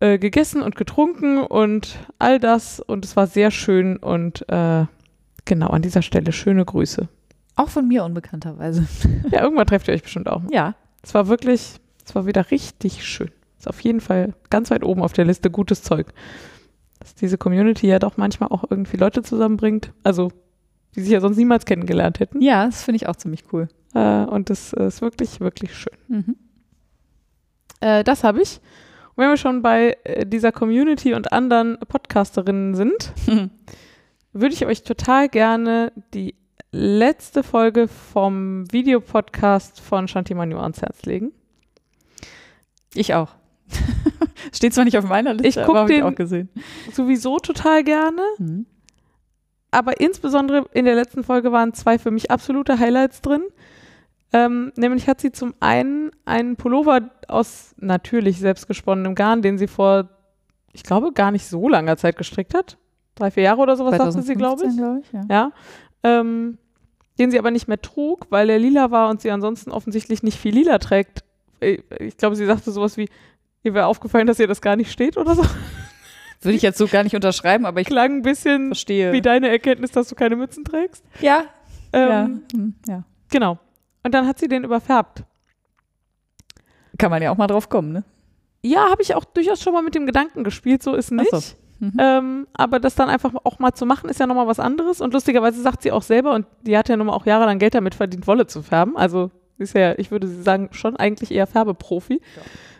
äh, 0.00 0.18
gegessen 0.18 0.62
und 0.62 0.76
getrunken 0.76 1.38
und 1.38 1.98
all 2.18 2.38
das 2.38 2.78
und 2.78 3.04
es 3.04 3.16
war 3.16 3.26
sehr 3.26 3.50
schön 3.50 3.96
und 3.96 4.48
äh, 4.48 4.86
genau 5.44 5.68
an 5.68 5.82
dieser 5.82 6.02
Stelle 6.02 6.30
schöne 6.32 6.64
Grüße. 6.64 7.08
Auch 7.56 7.68
von 7.68 7.88
mir 7.88 8.04
unbekannterweise. 8.04 8.86
Ja, 9.32 9.42
irgendwann 9.42 9.66
trefft 9.66 9.88
ihr 9.88 9.94
euch 9.94 10.04
bestimmt 10.04 10.28
auch. 10.28 10.42
Ja. 10.50 10.76
Es 11.02 11.14
war 11.14 11.26
wirklich, 11.26 11.80
es 12.04 12.14
war 12.14 12.26
wieder 12.26 12.50
richtig 12.52 13.04
schön. 13.04 13.30
Auf 13.68 13.80
jeden 13.80 14.00
Fall 14.00 14.34
ganz 14.50 14.70
weit 14.70 14.84
oben 14.84 15.02
auf 15.02 15.12
der 15.12 15.24
Liste 15.24 15.50
gutes 15.50 15.82
Zeug. 15.82 16.08
Dass 16.98 17.14
diese 17.14 17.38
Community 17.38 17.86
ja 17.86 17.98
doch 17.98 18.16
manchmal 18.16 18.50
auch 18.50 18.64
irgendwie 18.68 18.96
Leute 18.96 19.22
zusammenbringt, 19.22 19.92
also 20.02 20.32
die 20.94 21.02
sich 21.02 21.10
ja 21.10 21.20
sonst 21.20 21.36
niemals 21.36 21.64
kennengelernt 21.64 22.18
hätten. 22.18 22.40
Ja, 22.40 22.66
das 22.66 22.82
finde 22.82 22.96
ich 22.96 23.08
auch 23.08 23.16
ziemlich 23.16 23.44
cool. 23.52 23.68
Äh, 23.94 24.24
und 24.24 24.50
das 24.50 24.72
äh, 24.72 24.86
ist 24.86 25.00
wirklich, 25.00 25.40
wirklich 25.40 25.74
schön. 25.74 25.96
Mhm. 26.08 26.36
Äh, 27.80 28.04
das 28.04 28.24
habe 28.24 28.42
ich. 28.42 28.60
Und 29.14 29.24
wenn 29.24 29.30
wir 29.30 29.36
schon 29.36 29.62
bei 29.62 29.96
äh, 30.04 30.26
dieser 30.26 30.52
Community 30.52 31.14
und 31.14 31.32
anderen 31.32 31.78
Podcasterinnen 31.78 32.74
sind, 32.74 33.12
würde 34.32 34.54
ich 34.54 34.66
euch 34.66 34.82
total 34.82 35.28
gerne 35.28 35.92
die 36.14 36.34
letzte 36.70 37.42
Folge 37.42 37.88
vom 37.88 38.70
Videopodcast 38.70 39.80
von 39.80 40.06
Shanti 40.06 40.34
Manu 40.34 40.58
ans 40.58 40.82
Herz 40.82 41.02
legen. 41.04 41.32
Ich 42.94 43.14
auch. 43.14 43.37
Steht 44.52 44.74
zwar 44.74 44.84
nicht 44.84 44.96
auf 44.98 45.04
meiner 45.08 45.34
Liste, 45.34 45.60
Ich 45.60 45.66
guck 45.66 45.70
aber 45.76 45.80
habe 45.80 45.92
ich 45.92 45.98
den- 45.98 46.04
auch 46.06 46.14
gesehen. 46.14 46.48
Sowieso 46.92 47.38
total 47.38 47.84
gerne, 47.84 48.22
Mhm. 48.38 48.66
aber 49.70 50.00
insbesondere 50.00 50.66
in 50.72 50.84
der 50.84 50.94
letzten 50.94 51.22
Folge 51.24 51.52
waren 51.52 51.74
zwei 51.74 51.98
für 51.98 52.10
mich 52.10 52.30
absolute 52.30 52.78
Highlights 52.78 53.20
drin. 53.20 53.42
Ähm, 54.32 54.72
nämlich 54.76 55.08
hat 55.08 55.20
sie 55.20 55.32
zum 55.32 55.54
einen 55.60 56.10
einen 56.26 56.56
Pullover 56.56 57.10
aus 57.28 57.74
natürlich 57.78 58.38
selbstgesponnenem 58.40 59.14
Garn, 59.14 59.40
den 59.42 59.56
sie 59.58 59.66
vor, 59.68 60.08
ich 60.72 60.82
glaube, 60.82 61.12
gar 61.12 61.30
nicht 61.30 61.46
so 61.46 61.68
langer 61.68 61.96
Zeit 61.96 62.16
gestrickt 62.16 62.54
hat. 62.54 62.76
drei, 63.14 63.30
vier 63.32 63.42
Jahre 63.44 63.60
oder 63.62 63.76
sowas, 63.76 63.96
sagte 63.96 64.22
sie, 64.22 64.34
glaube 64.34 64.64
ich. 64.66 64.70
2015, 64.76 64.76
glaub 64.76 65.24
ich 65.24 65.28
ja. 65.30 65.34
Ja. 65.34 65.52
Ähm, 66.20 66.58
den 67.18 67.32
sie 67.32 67.38
aber 67.40 67.50
nicht 67.50 67.66
mehr 67.66 67.80
trug, 67.82 68.26
weil 68.30 68.48
er 68.48 68.60
lila 68.60 68.92
war 68.92 69.10
und 69.10 69.20
sie 69.20 69.30
ansonsten 69.32 69.72
offensichtlich 69.72 70.22
nicht 70.22 70.38
viel 70.38 70.54
lila 70.54 70.78
trägt. 70.78 71.24
Ich 71.60 72.16
glaube, 72.16 72.36
sie 72.36 72.46
sagte 72.46 72.70
sowas 72.70 72.96
wie, 72.96 73.08
ihr 73.68 73.74
wäre 73.74 73.86
aufgefallen, 73.86 74.26
dass 74.26 74.38
ihr 74.38 74.46
das 74.46 74.60
gar 74.60 74.76
nicht 74.76 74.90
steht 74.90 75.16
oder 75.16 75.34
so. 75.34 75.42
Würde 76.40 76.56
ich 76.56 76.62
jetzt 76.62 76.78
so 76.78 76.86
gar 76.86 77.02
nicht 77.02 77.14
unterschreiben, 77.14 77.66
aber 77.66 77.80
ich 77.80 77.86
Klang 77.86 78.16
ein 78.18 78.22
bisschen 78.22 78.68
verstehe. 78.68 79.12
wie 79.12 79.20
deine 79.20 79.48
Erkenntnis, 79.48 79.90
dass 79.90 80.08
du 80.08 80.14
keine 80.14 80.36
Mützen 80.36 80.64
trägst. 80.64 81.04
ja, 81.20 81.44
Ähm, 81.92 82.08
ja, 82.08 82.24
hm, 82.52 82.74
ja. 82.86 83.04
Genau. 83.30 83.58
Und 84.04 84.14
dann 84.14 84.26
hat 84.26 84.38
sie 84.38 84.48
den 84.48 84.64
überfärbt. 84.64 85.24
Kann 86.96 87.10
man 87.10 87.22
ja 87.22 87.30
auch 87.30 87.36
mal 87.36 87.46
drauf 87.46 87.68
kommen, 87.68 87.92
ne? 87.92 88.04
Ja, 88.62 88.90
habe 88.90 89.02
ich 89.02 89.14
auch 89.14 89.24
durchaus 89.24 89.62
schon 89.62 89.72
mal 89.72 89.82
mit 89.82 89.94
dem 89.94 90.06
Gedanken 90.06 90.44
gespielt, 90.44 90.82
so 90.82 90.94
ist 90.94 91.12
nicht. 91.12 91.30
So. 91.30 91.40
Mhm. 91.80 91.92
Ähm, 91.98 92.46
aber 92.54 92.80
das 92.80 92.96
dann 92.96 93.08
einfach 93.08 93.32
auch 93.44 93.58
mal 93.60 93.72
zu 93.72 93.86
machen, 93.86 94.10
ist 94.10 94.18
ja 94.18 94.26
nochmal 94.26 94.48
was 94.48 94.58
anderes. 94.58 95.00
Und 95.00 95.12
lustigerweise 95.14 95.60
sagt 95.62 95.82
sie 95.82 95.92
auch 95.92 96.02
selber, 96.02 96.34
und 96.34 96.46
die 96.62 96.76
hat 96.76 96.88
ja 96.88 96.96
nun 96.96 97.06
mal 97.06 97.12
auch 97.12 97.26
jahrelang 97.26 97.58
Geld 97.58 97.74
damit 97.74 97.94
verdient, 97.94 98.26
Wolle 98.26 98.46
zu 98.46 98.62
färben. 98.62 98.96
Also 98.96 99.30
ist 99.58 99.74
ja, 99.74 99.96
ich 99.98 100.10
würde 100.10 100.26
sagen, 100.26 100.68
schon 100.72 100.96
eigentlich 100.96 101.30
eher 101.30 101.46
Färbeprofi. 101.46 102.20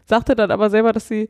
Sagte 0.09 0.35
dann 0.35 0.51
aber 0.51 0.71
selber, 0.71 0.93
dass 0.93 1.07
sie 1.07 1.29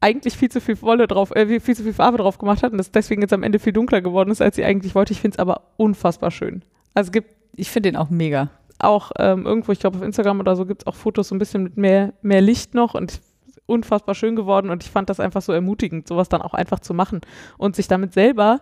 eigentlich 0.00 0.36
viel 0.36 0.50
zu 0.50 0.60
viel 0.60 0.80
Wolle 0.82 1.06
drauf, 1.06 1.30
äh, 1.34 1.60
viel 1.60 1.76
zu 1.76 1.82
viel 1.82 1.92
Farbe 1.92 2.18
drauf 2.18 2.38
gemacht 2.38 2.62
hat 2.62 2.72
und 2.72 2.78
das 2.78 2.90
deswegen 2.90 3.22
jetzt 3.22 3.32
am 3.32 3.42
Ende 3.42 3.58
viel 3.58 3.72
dunkler 3.72 4.00
geworden 4.00 4.30
ist, 4.30 4.42
als 4.42 4.56
sie 4.56 4.64
eigentlich 4.64 4.94
wollte. 4.94 5.12
Ich 5.12 5.20
finde 5.20 5.36
es 5.36 5.38
aber 5.38 5.72
unfassbar 5.76 6.30
schön. 6.30 6.62
Also 6.94 7.10
gibt 7.10 7.34
Ich 7.54 7.70
finde 7.70 7.90
den 7.90 7.96
auch 7.96 8.10
mega. 8.10 8.50
auch 8.78 9.12
ähm, 9.18 9.46
irgendwo, 9.46 9.72
ich 9.72 9.78
glaube 9.78 9.98
auf 9.98 10.02
Instagram 10.02 10.40
oder 10.40 10.56
so, 10.56 10.66
gibt 10.66 10.82
es 10.82 10.86
auch 10.86 10.94
Fotos 10.94 11.28
so 11.28 11.34
ein 11.34 11.38
bisschen 11.38 11.62
mit 11.62 11.76
mehr, 11.76 12.12
mehr 12.22 12.40
Licht 12.40 12.74
noch 12.74 12.94
und 12.94 13.20
unfassbar 13.66 14.14
schön 14.14 14.36
geworden 14.36 14.70
und 14.70 14.82
ich 14.82 14.90
fand 14.90 15.08
das 15.08 15.20
einfach 15.20 15.40
so 15.42 15.52
ermutigend, 15.52 16.06
sowas 16.08 16.28
dann 16.28 16.42
auch 16.42 16.54
einfach 16.54 16.80
zu 16.80 16.92
machen 16.92 17.20
und 17.56 17.76
sich 17.76 17.88
damit 17.88 18.12
selber 18.12 18.60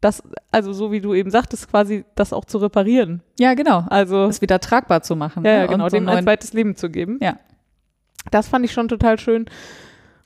das, 0.00 0.20
also 0.50 0.72
so 0.72 0.90
wie 0.90 1.00
du 1.00 1.14
eben 1.14 1.30
sagtest, 1.30 1.70
quasi 1.70 2.04
das 2.16 2.32
auch 2.32 2.44
zu 2.44 2.58
reparieren. 2.58 3.22
Ja, 3.38 3.54
genau. 3.54 3.84
Also 3.88 4.24
Es 4.24 4.40
wieder 4.42 4.58
tragbar 4.58 5.02
zu 5.02 5.14
machen. 5.14 5.44
ja, 5.44 5.52
ja 5.52 5.60
ne? 5.62 5.68
genau, 5.68 5.84
Und 5.84 5.90
so 5.90 5.96
dem 5.96 6.08
ein 6.08 6.24
zweites 6.24 6.52
Leben 6.52 6.74
zu 6.74 6.90
geben. 6.90 7.18
Ja. 7.22 7.36
Das 8.30 8.48
fand 8.48 8.64
ich 8.64 8.72
schon 8.72 8.88
total 8.88 9.18
schön. 9.18 9.46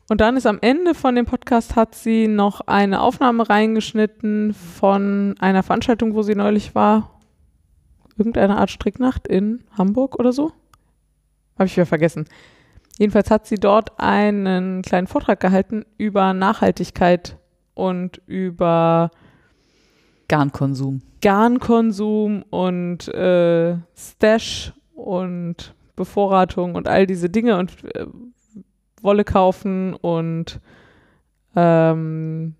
Und 0.09 0.20
dann 0.20 0.36
ist 0.36 0.47
am 0.47 0.59
Ende 0.60 0.94
von 0.94 1.16
dem 1.16 1.27
Podcast 1.27 1.74
hat 1.74 1.94
sie 1.94 2.28
noch 2.28 2.60
eine 2.60 3.01
Aufnahme 3.01 3.48
reingeschnitten 3.48 4.55
von 4.55 5.35
einer 5.40 5.62
Veranstaltung, 5.62 6.14
wo 6.14 6.23
sie 6.23 6.36
neulich 6.36 6.74
war. 6.74 7.20
Irgendeine 8.16 8.56
Art 8.56 8.70
Stricknacht 8.70 9.27
in 9.27 9.64
Hamburg 9.77 10.18
oder 10.18 10.32
so. 10.32 10.52
Habe 11.59 11.66
ich 11.66 11.77
wieder 11.77 11.86
vergessen. 11.86 12.27
Jedenfalls 12.98 13.31
hat 13.31 13.47
sie 13.47 13.56
dort 13.56 13.98
einen 13.98 14.82
kleinen 14.82 15.06
Vortrag 15.06 15.40
gehalten 15.40 15.85
über 15.98 16.32
Nachhaltigkeit 16.32 17.36
und 17.74 18.23
über 18.27 19.10
Garnkonsum. 20.28 21.02
Garnkonsum 21.20 22.43
und 22.51 23.09
äh, 23.09 23.77
Stash 23.97 24.73
und 24.94 25.74
Bevorratung 25.97 26.74
und 26.74 26.89
all 26.89 27.06
diese 27.06 27.28
Dinge 27.31 27.59
und 27.59 27.73
äh, 27.94 28.06
Wolle 29.02 29.24
kaufen 29.24 29.94
und 29.94 30.60
ähm, 31.55 32.55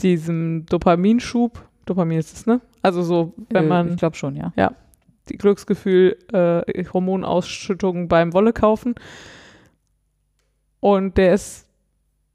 diesem 0.00 0.66
Dopaminschub. 0.66 1.66
Dopamin 1.86 2.18
ist 2.18 2.34
es, 2.34 2.46
ne? 2.46 2.60
Also 2.82 3.02
so, 3.02 3.34
wenn 3.50 3.64
Äh, 3.64 3.68
man 3.68 3.88
Ich 3.90 3.96
glaube 3.96 4.16
schon, 4.16 4.36
ja. 4.36 4.52
die 5.28 5.36
Glücksgefühl, 5.36 6.16
äh, 6.32 6.84
Hormonausschüttung 6.84 8.08
beim 8.08 8.32
Wolle 8.32 8.52
kaufen. 8.52 8.94
Und 10.80 11.16
der 11.18 11.34
ist 11.34 11.68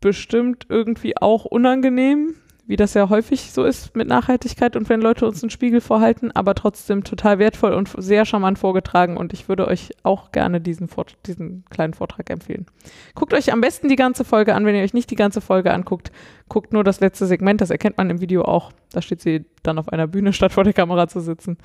bestimmt 0.01 0.67
irgendwie 0.69 1.17
auch 1.17 1.45
unangenehm, 1.45 2.35
wie 2.67 2.77
das 2.77 2.95
ja 2.95 3.09
häufig 3.09 3.51
so 3.51 3.63
ist 3.63 3.95
mit 3.95 4.07
Nachhaltigkeit 4.07 4.75
und 4.75 4.89
wenn 4.89 5.01
Leute 5.01 5.27
uns 5.27 5.43
einen 5.43 5.51
Spiegel 5.51 5.81
vorhalten, 5.81 6.31
aber 6.31 6.55
trotzdem 6.55 7.03
total 7.03 7.37
wertvoll 7.37 7.73
und 7.73 7.93
sehr 7.97 8.25
charmant 8.25 8.57
vorgetragen 8.57 9.17
und 9.17 9.33
ich 9.33 9.47
würde 9.47 9.67
euch 9.67 9.91
auch 10.03 10.31
gerne 10.31 10.59
diesen, 10.59 10.87
Vort 10.87 11.17
diesen 11.27 11.63
kleinen 11.69 11.93
Vortrag 11.93 12.29
empfehlen. 12.29 12.65
Guckt 13.13 13.33
euch 13.33 13.53
am 13.53 13.61
besten 13.61 13.87
die 13.87 13.95
ganze 13.95 14.23
Folge 14.23 14.55
an, 14.55 14.65
wenn 14.65 14.75
ihr 14.75 14.83
euch 14.83 14.95
nicht 14.95 15.11
die 15.11 15.15
ganze 15.15 15.41
Folge 15.41 15.73
anguckt, 15.73 16.11
guckt 16.49 16.73
nur 16.73 16.83
das 16.83 16.99
letzte 16.99 17.27
Segment, 17.27 17.61
das 17.61 17.69
erkennt 17.69 17.97
man 17.97 18.09
im 18.09 18.19
Video 18.19 18.43
auch. 18.43 18.71
Da 18.91 19.01
steht 19.01 19.21
sie 19.21 19.45
dann 19.61 19.77
auf 19.77 19.89
einer 19.89 20.07
Bühne, 20.07 20.33
statt 20.33 20.51
vor 20.51 20.63
der 20.63 20.73
Kamera 20.73 21.07
zu 21.07 21.19
sitzen. 21.19 21.57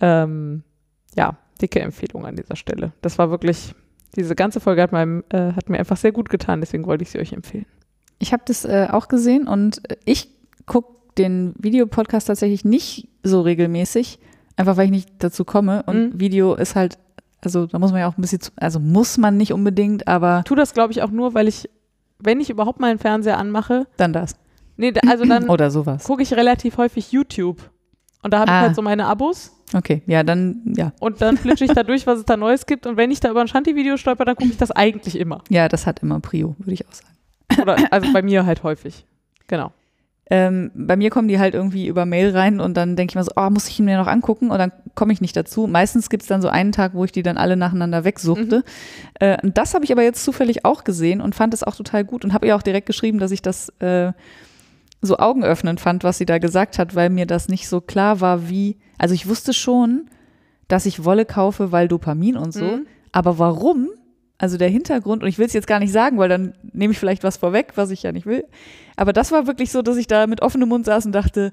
Ähm, 0.00 0.64
ja, 1.16 1.36
dicke 1.62 1.80
Empfehlung 1.80 2.26
an 2.26 2.36
dieser 2.36 2.56
Stelle. 2.56 2.92
Das 3.00 3.18
war 3.18 3.30
wirklich, 3.30 3.74
diese 4.16 4.34
ganze 4.34 4.60
Folge 4.60 4.82
hat, 4.82 4.92
meinem, 4.92 5.24
äh, 5.30 5.52
hat 5.52 5.70
mir 5.70 5.78
einfach 5.78 5.96
sehr 5.96 6.12
gut 6.12 6.28
getan, 6.28 6.60
deswegen 6.60 6.84
wollte 6.86 7.02
ich 7.02 7.10
sie 7.10 7.18
euch 7.18 7.32
empfehlen. 7.32 7.66
Ich 8.20 8.32
habe 8.32 8.42
das 8.46 8.64
äh, 8.64 8.86
auch 8.90 9.08
gesehen 9.08 9.48
und 9.48 9.82
ich 10.04 10.28
gucke 10.66 10.94
den 11.18 11.54
Videopodcast 11.58 12.28
tatsächlich 12.28 12.64
nicht 12.64 13.08
so 13.24 13.40
regelmäßig, 13.40 14.18
einfach 14.56 14.76
weil 14.76 14.84
ich 14.84 14.90
nicht 14.92 15.08
dazu 15.18 15.44
komme. 15.44 15.82
Und 15.86 16.14
Mhm. 16.14 16.20
Video 16.20 16.54
ist 16.54 16.76
halt, 16.76 16.98
also 17.42 17.66
da 17.66 17.78
muss 17.80 17.90
man 17.90 18.00
ja 18.00 18.08
auch 18.08 18.16
ein 18.16 18.20
bisschen, 18.20 18.40
zu, 18.40 18.52
also 18.56 18.78
muss 18.78 19.18
man 19.18 19.36
nicht 19.36 19.52
unbedingt, 19.52 20.06
aber 20.06 20.42
Tu 20.44 20.54
das, 20.54 20.72
glaube 20.74 20.92
ich, 20.92 21.02
auch 21.02 21.10
nur, 21.10 21.34
weil 21.34 21.48
ich, 21.48 21.68
wenn 22.18 22.40
ich 22.40 22.48
überhaupt 22.50 22.78
mal 22.78 22.90
einen 22.90 22.98
Fernseher 22.98 23.38
anmache, 23.38 23.86
dann 23.96 24.12
das. 24.12 24.36
nee, 24.76 24.92
also 25.08 25.24
dann 25.24 25.48
Oder 25.50 25.70
sowas. 25.70 26.04
gucke 26.04 26.22
ich 26.22 26.32
relativ 26.34 26.76
häufig 26.76 27.10
YouTube. 27.12 27.70
Und 28.22 28.34
da 28.34 28.40
habe 28.40 28.50
ich 28.50 28.54
Ah. 28.56 28.60
halt 28.60 28.76
so 28.76 28.82
meine 28.82 29.06
Abos 29.06 29.52
Okay, 29.72 30.02
ja, 30.06 30.22
dann, 30.24 30.74
ja. 30.76 30.92
und 31.00 31.22
dann 31.22 31.36
flitsche 31.38 31.64
ich 31.64 31.70
da 31.72 31.84
durch, 31.84 32.04
was 32.06 32.18
es 32.18 32.24
da 32.24 32.36
Neues 32.36 32.66
gibt. 32.66 32.86
Und 32.88 32.96
wenn 32.96 33.10
ich 33.12 33.20
da 33.20 33.30
über 33.30 33.40
ein 33.40 33.46
Shanti-Video 33.48 33.96
stolper, 33.96 34.24
dann 34.24 34.34
gucke 34.34 34.50
ich 34.50 34.56
das 34.58 34.72
eigentlich 34.72 35.16
immer. 35.16 35.42
Ja, 35.48 35.68
das 35.68 35.86
hat 35.86 36.00
immer 36.02 36.18
Prio, 36.18 36.56
würde 36.58 36.72
ich 36.72 36.86
auch 36.88 36.92
sagen. 36.92 37.06
Oder 37.60 37.76
also 37.92 38.12
bei 38.12 38.22
mir 38.22 38.46
halt 38.46 38.62
häufig. 38.62 39.04
Genau. 39.46 39.72
Ähm, 40.32 40.70
bei 40.74 40.94
mir 40.94 41.10
kommen 41.10 41.26
die 41.26 41.40
halt 41.40 41.54
irgendwie 41.54 41.88
über 41.88 42.06
Mail 42.06 42.30
rein 42.30 42.60
und 42.60 42.76
dann 42.76 42.94
denke 42.94 43.10
ich 43.10 43.14
mir 43.16 43.24
so, 43.24 43.32
oh, 43.34 43.50
muss 43.50 43.66
ich 43.68 43.80
ihn 43.80 43.84
mir 43.84 43.98
noch 43.98 44.06
angucken 44.06 44.52
und 44.52 44.58
dann 44.58 44.70
komme 44.94 45.12
ich 45.12 45.20
nicht 45.20 45.36
dazu. 45.36 45.66
Meistens 45.66 46.08
gibt 46.08 46.22
es 46.22 46.28
dann 46.28 46.40
so 46.40 46.48
einen 46.48 46.70
Tag, 46.70 46.94
wo 46.94 47.04
ich 47.04 47.10
die 47.10 47.24
dann 47.24 47.36
alle 47.36 47.56
nacheinander 47.56 48.04
wegsuchte. 48.04 48.62
Äh, 49.18 49.38
und 49.42 49.58
das 49.58 49.74
habe 49.74 49.84
ich 49.84 49.90
aber 49.90 50.02
jetzt 50.04 50.22
zufällig 50.24 50.64
auch 50.64 50.84
gesehen 50.84 51.20
und 51.20 51.34
fand 51.34 51.52
es 51.52 51.64
auch 51.64 51.74
total 51.74 52.04
gut 52.04 52.24
und 52.24 52.32
habe 52.32 52.46
ihr 52.46 52.54
auch 52.54 52.62
direkt 52.62 52.86
geschrieben, 52.86 53.18
dass 53.18 53.32
ich 53.32 53.42
das 53.42 53.70
äh, 53.80 54.12
so 55.02 55.18
augenöffnend 55.18 55.80
fand, 55.80 56.04
was 56.04 56.18
sie 56.18 56.26
da 56.26 56.38
gesagt 56.38 56.78
hat, 56.78 56.94
weil 56.94 57.10
mir 57.10 57.26
das 57.26 57.48
nicht 57.48 57.68
so 57.68 57.80
klar 57.80 58.20
war, 58.20 58.48
wie, 58.48 58.76
also 58.98 59.14
ich 59.16 59.28
wusste 59.28 59.52
schon, 59.52 60.06
dass 60.68 60.86
ich 60.86 61.04
Wolle 61.04 61.24
kaufe, 61.24 61.72
weil 61.72 61.88
Dopamin 61.88 62.36
und 62.36 62.52
so, 62.52 62.64
Mhm. 62.64 62.86
aber 63.10 63.40
warum? 63.40 63.88
Also 64.42 64.56
der 64.56 64.70
Hintergrund, 64.70 65.22
und 65.22 65.28
ich 65.28 65.36
will 65.38 65.44
es 65.46 65.52
jetzt 65.52 65.66
gar 65.66 65.80
nicht 65.80 65.92
sagen, 65.92 66.16
weil 66.16 66.30
dann 66.30 66.54
nehme 66.72 66.92
ich 66.92 66.98
vielleicht 66.98 67.22
was 67.24 67.36
vorweg, 67.36 67.72
was 67.74 67.90
ich 67.90 68.02
ja 68.02 68.10
nicht 68.10 68.24
will. 68.24 68.44
Aber 68.96 69.12
das 69.12 69.32
war 69.32 69.46
wirklich 69.46 69.70
so, 69.70 69.82
dass 69.82 69.98
ich 69.98 70.06
da 70.06 70.26
mit 70.26 70.40
offenem 70.40 70.70
Mund 70.70 70.86
saß 70.86 71.04
und 71.04 71.12
dachte, 71.12 71.52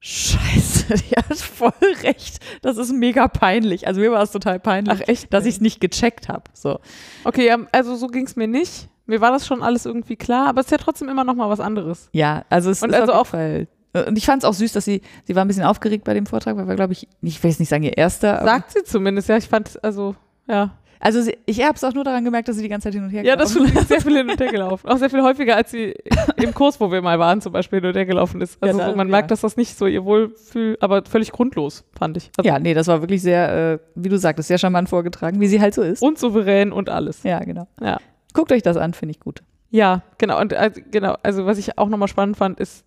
Scheiße, 0.00 0.94
die 1.10 1.14
hat 1.14 1.36
voll 1.38 1.72
recht. 2.02 2.40
Das 2.62 2.78
ist 2.78 2.92
mega 2.92 3.28
peinlich. 3.28 3.86
Also 3.86 4.00
mir 4.00 4.10
war 4.10 4.22
es 4.22 4.32
total 4.32 4.58
peinlich, 4.58 5.00
Ach, 5.04 5.08
echt? 5.08 5.32
dass 5.32 5.44
ich 5.44 5.56
es 5.56 5.60
nicht 5.60 5.80
gecheckt 5.80 6.28
habe. 6.28 6.44
So. 6.54 6.80
Okay, 7.24 7.46
ja, 7.46 7.58
also 7.72 7.94
so 7.96 8.06
ging 8.08 8.26
es 8.26 8.34
mir 8.34 8.48
nicht. 8.48 8.88
Mir 9.06 9.20
war 9.20 9.30
das 9.30 9.46
schon 9.46 9.62
alles 9.62 9.86
irgendwie 9.86 10.16
klar, 10.16 10.48
aber 10.48 10.60
es 10.60 10.66
ist 10.66 10.72
ja 10.72 10.78
trotzdem 10.78 11.08
immer 11.08 11.24
noch 11.24 11.34
mal 11.34 11.48
was 11.50 11.60
anderes. 11.60 12.08
Ja, 12.12 12.44
also 12.48 12.70
es 12.70 12.82
Und 12.82 12.90
ist 12.90 13.00
also 13.00 13.12
auch- 13.12 13.26
Fall. 13.26 13.68
Und 13.92 14.16
ich 14.16 14.24
fand 14.24 14.42
es 14.44 14.48
auch 14.48 14.54
süß, 14.54 14.72
dass 14.72 14.84
sie, 14.84 15.02
sie 15.24 15.34
war 15.34 15.44
ein 15.44 15.48
bisschen 15.48 15.64
aufgeregt 15.64 16.04
bei 16.04 16.14
dem 16.14 16.24
Vortrag, 16.24 16.56
weil 16.56 16.68
war, 16.68 16.76
glaube 16.76 16.92
ich, 16.92 17.08
ich 17.22 17.42
will 17.42 17.50
jetzt 17.50 17.58
nicht 17.58 17.68
sagen 17.68 17.82
ihr 17.82 17.98
erster. 17.98 18.40
Sagt 18.44 18.70
sie 18.70 18.84
zumindest, 18.84 19.28
ja. 19.28 19.36
Ich 19.36 19.48
fand, 19.48 19.82
also, 19.82 20.14
ja. 20.46 20.78
Also 21.02 21.22
sie, 21.22 21.36
ich 21.46 21.62
habe 21.64 21.74
es 21.74 21.82
auch 21.82 21.94
nur 21.94 22.04
daran 22.04 22.24
gemerkt, 22.24 22.46
dass 22.48 22.56
sie 22.56 22.62
die 22.62 22.68
ganze 22.68 22.84
Zeit 22.88 22.94
hin 22.94 23.02
und 23.04 23.08
her 23.10 23.24
Ja, 23.24 23.34
das 23.34 23.56
ist 23.56 23.88
sehr 23.88 24.00
viel 24.02 24.16
hin 24.18 24.28
und 24.30 24.38
her 24.38 24.50
gelaufen. 24.52 24.86
Auch 24.88 24.98
sehr 24.98 25.08
viel 25.08 25.22
häufiger, 25.22 25.56
als 25.56 25.70
sie 25.70 25.94
im 26.36 26.52
Kurs, 26.52 26.78
wo 26.78 26.92
wir 26.92 27.00
mal 27.00 27.18
waren, 27.18 27.40
zum 27.40 27.52
Beispiel 27.52 27.80
hin 27.80 27.88
und 27.88 27.96
her 27.96 28.04
gelaufen 28.04 28.40
ist. 28.42 28.62
Also 28.62 28.78
Ja, 28.78 28.88
da- 28.90 28.96
man 28.96 29.08
ja. 29.08 29.10
merkt, 29.12 29.30
dass 29.30 29.40
das 29.40 29.56
nicht 29.56 29.76
so 29.78 29.86
ihr 29.86 30.04
Wohlfühl, 30.04 30.76
aber 30.80 31.02
völlig 31.04 31.32
grundlos, 31.32 31.84
fand 31.98 32.18
ich. 32.18 32.30
Also 32.36 32.46
Ja, 32.46 32.58
nee, 32.58 32.74
das 32.74 32.86
war 32.86 33.00
wirklich 33.00 33.22
sehr, 33.22 33.72
äh, 33.74 33.78
wie 33.94 34.10
du 34.10 34.18
sagtest, 34.18 34.48
sehr 34.48 34.58
charmant 34.58 34.88
vorgetragen, 34.90 35.40
wie 35.40 35.46
sie 35.48 35.60
halt 35.60 35.72
so 35.74 35.82
ist. 35.82 36.02
Und 36.02 36.18
souverän 36.18 36.70
und 36.70 36.90
alles. 36.90 37.22
Ja, 37.22 37.38
genau. 37.40 37.66
Ja. 37.80 37.98
Guckt 38.34 38.52
euch 38.52 38.62
das 38.62 38.76
an, 38.76 38.92
finde 38.92 39.12
ich 39.12 39.20
gut. 39.20 39.42
Ja, 39.70 40.02
genau. 40.18 40.38
Und 40.38 40.52
also, 40.52 40.80
genau, 40.90 41.16
also 41.22 41.46
was 41.46 41.56
ich 41.56 41.78
auch 41.78 41.88
nochmal 41.88 42.08
spannend 42.08 42.36
fand, 42.36 42.60
ist, 42.60 42.84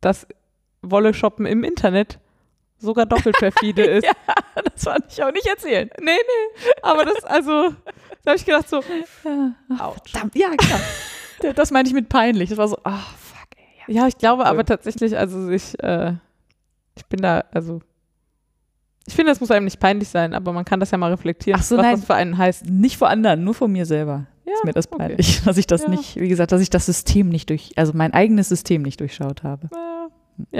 dass 0.00 0.26
Wolle 0.80 1.12
shoppen 1.12 1.44
im 1.46 1.64
Internet 1.64 2.18
sogar 2.78 3.06
doppelt 3.06 3.36
perfide 3.36 3.82
ist. 3.96 4.04
Ja, 4.04 4.12
das 4.72 4.84
fand 4.84 5.04
ich 5.10 5.22
auch 5.22 5.32
nicht 5.32 5.46
erzählen. 5.46 5.88
Nee, 6.00 6.04
nee. 6.12 6.70
Aber 6.82 7.04
das, 7.04 7.24
also, 7.24 7.70
da 8.22 8.30
habe 8.32 8.36
ich 8.36 8.44
gedacht 8.44 8.68
so, 8.68 8.78
ouch. 8.78 9.96
Verdammt, 10.06 10.36
ja, 10.36 10.48
genau. 10.50 11.52
das 11.54 11.70
meinte 11.70 11.88
ich 11.88 11.94
mit 11.94 12.08
peinlich. 12.08 12.50
Das 12.50 12.58
war 12.58 12.68
so, 12.68 12.78
ah, 12.84 12.98
fuck, 13.18 13.48
ey. 13.86 13.94
Ja, 13.94 14.06
ich 14.06 14.18
glaube 14.18 14.46
aber 14.46 14.64
tatsächlich, 14.64 15.16
also 15.16 15.48
ich, 15.50 15.82
äh, 15.82 16.14
ich 16.96 17.06
bin 17.06 17.20
da, 17.20 17.44
also, 17.52 17.80
ich 19.06 19.14
finde, 19.14 19.30
das 19.30 19.40
muss 19.40 19.50
einem 19.52 19.64
nicht 19.66 19.78
peinlich 19.78 20.08
sein, 20.08 20.34
aber 20.34 20.52
man 20.52 20.64
kann 20.64 20.80
das 20.80 20.90
ja 20.90 20.98
mal 20.98 21.10
reflektieren, 21.12 21.60
Ach 21.60 21.64
so, 21.64 21.76
was 21.76 21.82
nein. 21.84 21.96
das 21.96 22.04
für 22.04 22.14
einen 22.14 22.36
heißt. 22.36 22.66
Nicht 22.66 22.96
vor 22.96 23.08
anderen, 23.08 23.44
nur 23.44 23.54
vor 23.54 23.68
mir 23.68 23.86
selber. 23.86 24.26
Ja, 24.44 24.52
ist 24.54 24.64
mir 24.64 24.72
das 24.72 24.86
okay. 24.90 24.98
peinlich, 24.98 25.42
dass 25.44 25.56
ich 25.58 25.66
das 25.66 25.82
Ja. 25.82 25.88
nicht, 25.88 26.16
wie 26.16 26.28
gesagt, 26.28 26.52
dass 26.52 26.60
ich 26.60 26.70
das 26.70 26.86
System 26.86 27.28
nicht 27.28 27.50
durch, 27.50 27.70
also 27.76 27.92
mein 27.94 28.12
eigenes 28.14 28.48
System 28.48 28.82
nicht 28.82 28.98
durchschaut 29.00 29.42
habe. 29.44 29.68
Äh, 30.52 30.58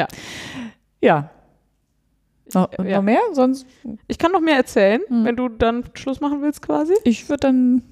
Ja. 1.03 1.31
Noch, 2.55 2.71
Ja. 2.79 2.97
noch 2.97 3.03
mehr? 3.03 3.21
Sonst, 3.33 3.67
Ich 4.07 4.19
kann 4.19 4.33
noch 4.33 4.41
mehr 4.41 4.57
erzählen, 4.57 5.01
Hm. 5.09 5.25
wenn 5.25 5.37
du 5.37 5.49
dann 5.49 5.85
Schluss 5.95 6.21
machen 6.21 6.43
willst 6.43 6.63
quasi. 6.63 6.95
ich 7.05 7.29
würde 7.29 7.41
dann 7.41 7.83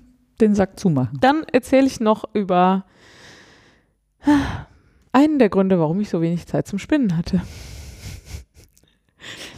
den 0.40 0.54
Sack 0.54 0.78
zumachen. 0.80 1.18
Dann 1.20 1.44
erzähle 1.52 1.86
ich 1.86 2.00
noch 2.00 2.24
über 2.34 2.84
einen 5.12 5.38
der 5.38 5.48
Gründe, 5.48 5.78
warum 5.78 6.00
ich 6.00 6.08
so 6.08 6.20
wenig 6.22 6.46
Zeit 6.46 6.66
zum 6.66 6.78
Spinnen 6.78 7.16
hatte. 7.16 7.42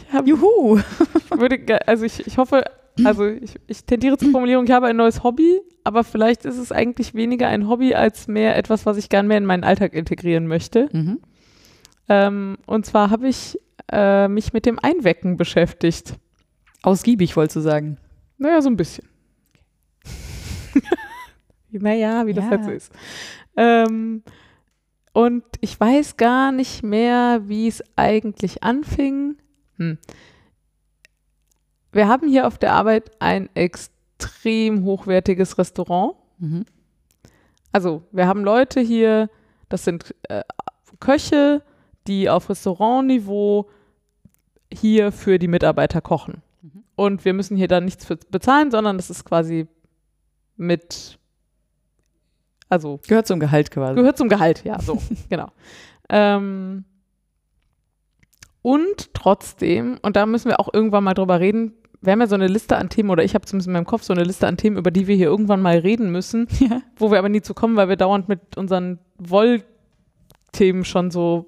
Ich 0.07 0.13
hab, 0.13 0.27
Juhu! 0.27 0.79
würde, 1.35 1.57
ge- 1.59 1.79
also 1.85 2.05
ich, 2.05 2.25
ich 2.25 2.37
hoffe, 2.37 2.63
also 3.03 3.25
ich, 3.25 3.55
ich 3.67 3.83
tendiere 3.85 4.17
zur 4.17 4.31
Formulierung, 4.31 4.65
ich 4.65 4.71
habe 4.71 4.87
ein 4.87 4.95
neues 4.95 5.23
Hobby, 5.23 5.59
aber 5.83 6.03
vielleicht 6.03 6.45
ist 6.45 6.57
es 6.57 6.71
eigentlich 6.71 7.13
weniger 7.13 7.47
ein 7.47 7.67
Hobby 7.67 7.93
als 7.93 8.27
mehr 8.27 8.55
etwas, 8.57 8.85
was 8.85 8.97
ich 8.97 9.09
gern 9.09 9.27
mehr 9.27 9.37
in 9.37 9.45
meinen 9.45 9.63
Alltag 9.63 9.93
integrieren 9.93 10.47
möchte. 10.47 10.89
Mhm. 10.91 11.19
Ähm, 12.09 12.57
und 12.65 12.85
zwar 12.85 13.09
habe 13.09 13.27
ich 13.27 13.59
äh, 13.91 14.27
mich 14.27 14.53
mit 14.53 14.65
dem 14.65 14.79
Einwecken 14.79 15.37
beschäftigt. 15.37 16.15
Ausgiebig, 16.83 17.35
wolltest 17.35 17.57
du 17.57 17.61
sagen. 17.61 17.97
Naja, 18.37 18.61
so 18.61 18.69
ein 18.69 18.77
bisschen. 18.77 19.07
naja, 21.71 22.25
wie 22.27 22.33
das 22.33 22.45
Ja. 22.45 22.51
halt 22.51 22.65
so 22.65 22.71
ist. 22.71 22.91
Ähm, 23.55 24.23
und 25.13 25.43
ich 25.61 25.79
weiß 25.79 26.17
gar 26.17 26.51
nicht 26.51 26.83
mehr, 26.83 27.41
wie 27.45 27.67
es 27.67 27.83
eigentlich 27.95 28.63
anfing. 28.63 29.37
Hm. 29.77 29.97
Wir 31.91 32.07
haben 32.07 32.27
hier 32.27 32.45
auf 32.45 32.57
der 32.57 32.73
Arbeit 32.73 33.11
ein 33.19 33.49
extrem 33.55 34.83
hochwertiges 34.83 35.57
Restaurant. 35.57 36.15
Mhm. 36.37 36.65
Also 37.71 38.03
wir 38.11 38.27
haben 38.27 38.43
Leute 38.43 38.79
hier, 38.79 39.29
das 39.69 39.83
sind 39.83 40.13
äh, 40.29 40.43
Köche, 40.99 41.63
die 42.07 42.29
auf 42.29 42.49
Restaurantniveau 42.49 43.69
hier 44.73 45.11
für 45.11 45.39
die 45.39 45.47
Mitarbeiter 45.47 46.01
kochen. 46.01 46.41
Mhm. 46.61 46.83
Und 46.95 47.25
wir 47.25 47.33
müssen 47.33 47.55
hier 47.57 47.67
dann 47.67 47.85
nichts 47.85 48.05
für 48.05 48.15
bezahlen, 48.17 48.71
sondern 48.71 48.97
das 48.97 49.09
ist 49.09 49.23
quasi 49.25 49.67
mit, 50.55 51.17
also 52.69 52.99
Gehört 53.07 53.27
zum 53.27 53.39
Gehalt 53.39 53.71
quasi. 53.71 53.95
gehört 53.95 54.17
zum 54.17 54.29
Gehalt, 54.29 54.63
ja, 54.63 54.79
so, 54.81 55.01
genau. 55.29 55.47
Ähm, 56.09 56.85
und 58.61 59.13
trotzdem, 59.13 59.97
und 60.01 60.15
da 60.15 60.25
müssen 60.25 60.49
wir 60.49 60.59
auch 60.59 60.73
irgendwann 60.73 61.03
mal 61.03 61.13
drüber 61.13 61.39
reden, 61.39 61.73
wir 62.01 62.11
haben 62.11 62.21
ja 62.21 62.27
so 62.27 62.35
eine 62.35 62.47
Liste 62.47 62.77
an 62.77 62.89
Themen, 62.89 63.09
oder 63.09 63.23
ich 63.23 63.33
habe 63.33 63.45
zumindest 63.45 63.67
in 63.67 63.73
meinem 63.73 63.85
Kopf 63.85 64.03
so 64.03 64.13
eine 64.13 64.23
Liste 64.23 64.47
an 64.47 64.57
Themen, 64.57 64.77
über 64.77 64.91
die 64.91 65.07
wir 65.07 65.15
hier 65.15 65.27
irgendwann 65.27 65.61
mal 65.61 65.77
reden 65.77 66.11
müssen, 66.11 66.47
Ja. 66.59 66.81
wo 66.97 67.11
wir 67.11 67.17
aber 67.19 67.29
nie 67.29 67.41
zu 67.41 67.53
kommen, 67.53 67.75
weil 67.75 67.89
wir 67.89 67.95
dauernd 67.95 68.27
mit 68.29 68.57
unseren 68.57 68.99
Wollthemen 69.17 70.83
schon 70.85 71.09
so, 71.11 71.47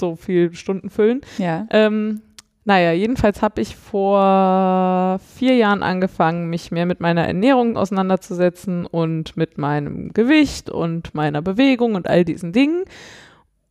so 0.00 0.16
viel 0.16 0.54
Stunden 0.54 0.90
füllen. 0.90 1.20
Ja. 1.38 1.66
Ähm, 1.70 2.22
naja, 2.64 2.92
jedenfalls 2.92 3.40
habe 3.42 3.60
ich 3.62 3.74
vor 3.74 5.18
vier 5.34 5.56
Jahren 5.56 5.82
angefangen, 5.82 6.50
mich 6.50 6.70
mehr 6.70 6.86
mit 6.86 7.00
meiner 7.00 7.26
Ernährung 7.26 7.76
auseinanderzusetzen 7.76 8.86
und 8.86 9.36
mit 9.36 9.56
meinem 9.56 10.12
Gewicht 10.12 10.68
und 10.68 11.14
meiner 11.14 11.42
Bewegung 11.42 11.94
und 11.94 12.06
all 12.06 12.24
diesen 12.24 12.52
Dingen. 12.52 12.84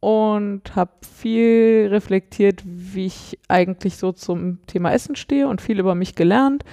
Und 0.02 0.76
habe 0.76 0.92
viel 1.02 1.88
reflektiert, 1.92 2.64
wie 2.66 3.06
ich 3.06 3.38
eigentlich 3.48 3.98
so 3.98 4.12
zum 4.12 4.66
Thema 4.66 4.92
Essen 4.92 5.16
stehe 5.16 5.48
und 5.48 5.62
viel 5.62 5.80
über 5.80 5.94
mich 5.94 6.16
gelernt. 6.16 6.64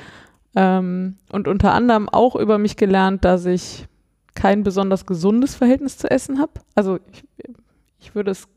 Ähm, 0.55 1.17
und 1.31 1.49
unter 1.49 1.75
anderem 1.75 2.09
auch 2.09 2.35
über 2.35 2.57
mich 2.57 2.77
gelernt, 2.77 3.25
dass 3.25 3.45
ich 3.47 3.87
kein 4.35 4.63
besonders 4.63 5.07
gesundes 5.07 5.55
Verhältnis 5.55 5.99
zu 5.99 6.11
Essen 6.11 6.41
habe. 6.41 6.53
Also 6.75 6.99
ich, 7.13 7.25
ich 8.01 8.15
würde 8.15 8.31
es 8.31 8.49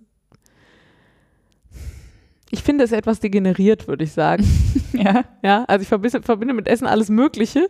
ich 2.52 2.64
finde 2.64 2.84
es 2.84 2.92
etwas 2.92 3.20
degeneriert, 3.20 3.88
würde 3.88 4.04
ich 4.04 4.12
sagen. 4.12 4.46
Ja. 4.92 5.24
Ja, 5.44 5.64
also 5.68 5.84
ich 5.84 5.88
verbinde, 5.88 6.22
verbinde 6.24 6.54
mit 6.54 6.68
Essen 6.68 6.88
alles 6.88 7.10
Mögliche, 7.10 7.70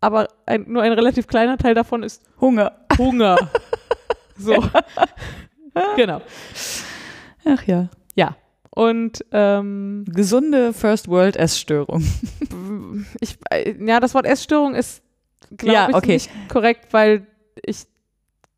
aber 0.00 0.28
ein, 0.46 0.64
nur 0.66 0.82
ein 0.82 0.92
relativ 0.92 1.26
kleiner 1.26 1.58
Teil 1.58 1.74
davon 1.74 2.02
ist 2.02 2.22
Hunger. 2.40 2.72
Hunger. 2.98 3.36
so. 4.38 4.54
genau. 5.96 6.22
Ach 7.44 7.62
ja. 7.64 7.90
Und 8.70 9.24
ähm, 9.32 10.04
Gesunde 10.06 10.74
First 10.74 11.08
World 11.08 11.36
Essstörung. 11.36 12.04
ich, 13.20 13.38
äh, 13.50 13.74
ja, 13.86 14.00
das 14.00 14.12
Wort 14.12 14.26
Essstörung 14.26 14.74
ist, 14.74 15.02
glaube 15.56 15.72
Ja, 15.74 15.88
ich, 15.88 15.94
okay. 15.94 16.12
nicht 16.12 16.30
korrekt, 16.50 16.92
weil 16.92 17.26
ich 17.64 17.86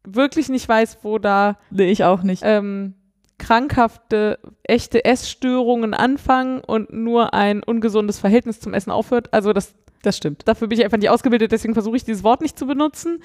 wirklich 0.03 0.49
nicht 0.49 0.69
weiß, 0.69 0.99
wo 1.03 1.19
da 1.19 1.57
Nee, 1.71 1.91
ich 1.93 2.03
auch 2.03 2.25
nicht. 2.25 2.43
ähm, 2.45 2.95
krankhafte, 3.39 4.39
echte 4.65 5.05
Essstörungen 5.05 5.95
anfangen 5.95 6.61
und 6.61 6.93
nur 6.93 7.35
ein 7.35 7.63
ungesundes 7.63 8.19
Verhältnis 8.19 8.61
zum 8.61 8.75
Essen 8.75 8.91
aufhört. 8.91 9.33
Also 9.33 9.53
das 9.53 9.75
Das 10.03 10.17
stimmt. 10.17 10.47
dafür 10.47 10.69
bin 10.69 10.79
ich 10.79 10.85
einfach 10.85 10.99
nicht 10.99 11.11
ausgebildet, 11.11 11.53
deswegen 11.53 11.75
versuche 11.75 11.97
ich 11.97 12.05
dieses 12.05 12.25
Wort 12.25 12.41
nicht 12.41 12.59
zu 12.59 12.67
benutzen. 12.67 13.23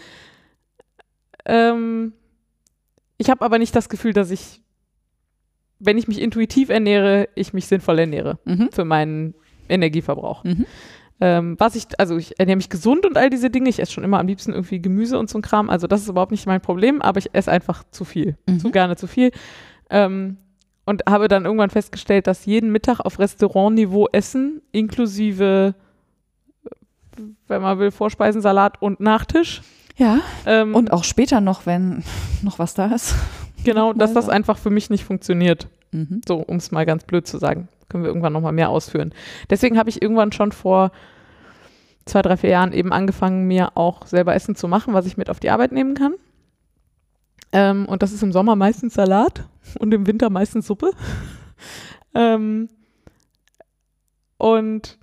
Ähm, 1.46 2.14
ich 3.18 3.30
habe 3.30 3.44
aber 3.44 3.60
nicht 3.60 3.76
das 3.76 3.90
Gefühl, 3.90 4.14
dass 4.14 4.32
ich, 4.32 4.62
wenn 5.80 5.98
ich 5.98 6.08
mich 6.08 6.22
intuitiv 6.22 6.70
ernähre, 6.70 7.30
ich 7.36 7.54
mich 7.54 7.68
sinnvoll 7.68 8.00
ernähre 8.00 8.40
Mhm. 8.46 8.70
für 8.72 8.86
meinen 8.86 9.36
Energieverbrauch. 9.70 10.44
Mhm. 10.44 10.66
Ähm, 11.22 11.56
was 11.60 11.76
ich, 11.76 11.86
also 12.00 12.18
ich 12.18 12.40
ernähre 12.40 12.58
mich 12.58 12.70
gesund 12.70 13.06
und 13.06 13.18
all 13.18 13.30
diese 13.30 13.50
Dinge. 13.50 13.70
Ich 13.70 13.80
esse 13.80 13.92
schon 13.94 14.04
immer 14.04 14.20
am 14.20 14.28
liebsten 14.28 14.52
irgendwie 14.52 14.82
Gemüse 14.82 15.18
und 15.20 15.30
so 15.30 15.38
ein 15.38 15.42
Kram. 15.42 15.70
Also 15.70 15.88
das 15.88 16.02
ist 16.02 16.10
überhaupt 16.10 16.32
nicht 16.32 16.48
mein 16.48 16.60
Problem, 16.60 17.02
aber 17.02 17.20
ich 17.20 17.30
esse 17.34 17.52
einfach 17.52 17.84
zu 17.92 18.04
viel. 18.04 18.38
Mhm. 18.48 18.60
Zu 18.60 18.72
gerne 18.72 18.96
zu 18.96 19.08
viel. 19.08 19.32
Ähm, 19.94 20.38
und 20.86 21.04
habe 21.08 21.30
dann 21.30 21.46
irgendwann 21.46 21.70
festgestellt, 21.70 22.28
dass 22.28 22.46
jeden 22.46 22.72
Mittag 22.72 23.00
auf 23.00 23.20
Restaurantniveau 23.20 24.10
Essen, 24.12 24.62
inklusive, 24.72 25.76
wenn 27.48 27.62
man 27.62 27.80
will, 27.80 27.92
Vorspeisen, 27.92 28.42
Salat 28.42 28.82
und 28.82 29.00
Nachtisch. 29.00 29.62
Ja. 29.96 30.20
Ähm, 30.46 30.76
Und 30.76 30.92
auch 30.92 31.04
später 31.04 31.40
noch, 31.40 31.66
wenn 31.66 32.04
noch 32.42 32.60
was 32.60 32.74
da 32.74 32.88
ist. 32.88 33.16
genau, 33.64 33.94
dass 33.94 34.14
das 34.14 34.28
einfach 34.28 34.58
für 34.58 34.72
mich 34.72 34.90
nicht 34.90 35.06
funktioniert. 35.06 35.68
Mhm. 35.92 36.22
So, 36.28 36.38
um 36.38 36.58
es 36.58 36.72
mal 36.72 36.86
ganz 36.86 37.06
blöd 37.06 37.28
zu 37.28 37.38
sagen. 37.38 37.70
Können 37.88 38.04
wir 38.04 38.10
irgendwann 38.10 38.34
nochmal 38.34 38.52
mehr 38.52 38.70
ausführen. 38.70 39.14
Deswegen 39.50 39.78
habe 39.78 39.90
ich 39.90 40.02
irgendwann 40.02 40.32
schon 40.32 40.52
vor 40.52 40.92
zwei, 42.06 42.22
drei, 42.24 42.36
vier 42.36 42.50
Jahren 42.50 42.74
eben 42.74 42.92
angefangen, 42.92 43.46
mir 43.46 43.78
auch 43.78 44.08
selber 44.08 44.34
Essen 44.34 44.56
zu 44.56 44.68
machen, 44.68 44.94
was 44.94 45.06
ich 45.06 45.16
mit 45.16 45.30
auf 45.30 45.40
die 45.40 45.52
Arbeit 45.52 45.72
nehmen 45.72 45.94
kann. 45.94 46.16
Ähm, 47.52 47.86
und 47.86 48.02
das 48.02 48.12
ist 48.12 48.24
im 48.24 48.32
Sommer 48.34 48.56
meistens 48.56 48.96
Salat 48.96 49.46
und 49.80 49.94
im 49.94 50.08
Winter 50.08 50.30
meistens 50.30 50.68
Suppe. 50.68 50.92
ähm, 52.14 52.70
und 54.38 55.00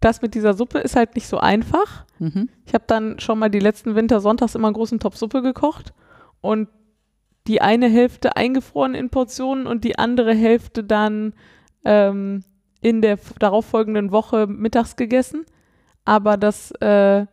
das 0.00 0.22
mit 0.22 0.34
dieser 0.34 0.54
Suppe 0.54 0.78
ist 0.78 0.96
halt 0.96 1.14
nicht 1.14 1.26
so 1.26 1.38
einfach. 1.38 2.06
Mhm. 2.18 2.48
Ich 2.64 2.74
habe 2.74 2.84
dann 2.86 3.18
schon 3.20 3.38
mal 3.38 3.50
die 3.50 3.60
letzten 3.60 3.94
Winter 3.94 4.20
sonntags 4.20 4.54
immer 4.54 4.68
einen 4.68 4.74
großen 4.74 4.98
Topf 4.98 5.16
Suppe 5.16 5.42
gekocht 5.42 5.92
und 6.40 6.68
die 7.46 7.60
eine 7.60 7.88
Hälfte 7.88 8.36
eingefroren 8.36 8.94
in 8.94 9.10
Portionen 9.10 9.66
und 9.66 9.84
die 9.84 9.98
andere 9.98 10.34
Hälfte 10.34 10.84
dann 10.84 11.34
ähm, 11.84 12.44
in 12.80 13.02
der 13.02 13.18
darauffolgenden 13.38 14.10
Woche 14.10 14.46
mittags 14.46 14.96
gegessen. 14.96 15.44
Aber 16.04 16.36
das 16.36 16.70
äh, 16.80 17.26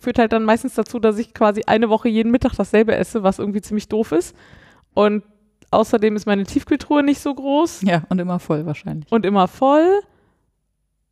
führt 0.00 0.18
halt 0.18 0.32
dann 0.32 0.44
meistens 0.44 0.74
dazu, 0.74 0.98
dass 0.98 1.18
ich 1.18 1.34
quasi 1.34 1.62
eine 1.66 1.88
Woche 1.88 2.08
jeden 2.08 2.30
Mittag 2.30 2.54
dasselbe 2.56 2.94
esse, 2.96 3.22
was 3.22 3.38
irgendwie 3.38 3.60
ziemlich 3.60 3.88
doof 3.88 4.12
ist. 4.12 4.36
Und 4.94 5.22
außerdem 5.70 6.16
ist 6.16 6.26
meine 6.26 6.44
Tiefkühltruhe 6.44 7.02
nicht 7.02 7.20
so 7.20 7.34
groß 7.34 7.82
Ja, 7.82 8.02
und 8.08 8.18
immer 8.20 8.38
voll 8.38 8.66
wahrscheinlich. 8.66 9.10
und 9.12 9.24
immer 9.26 9.48
voll. 9.48 10.00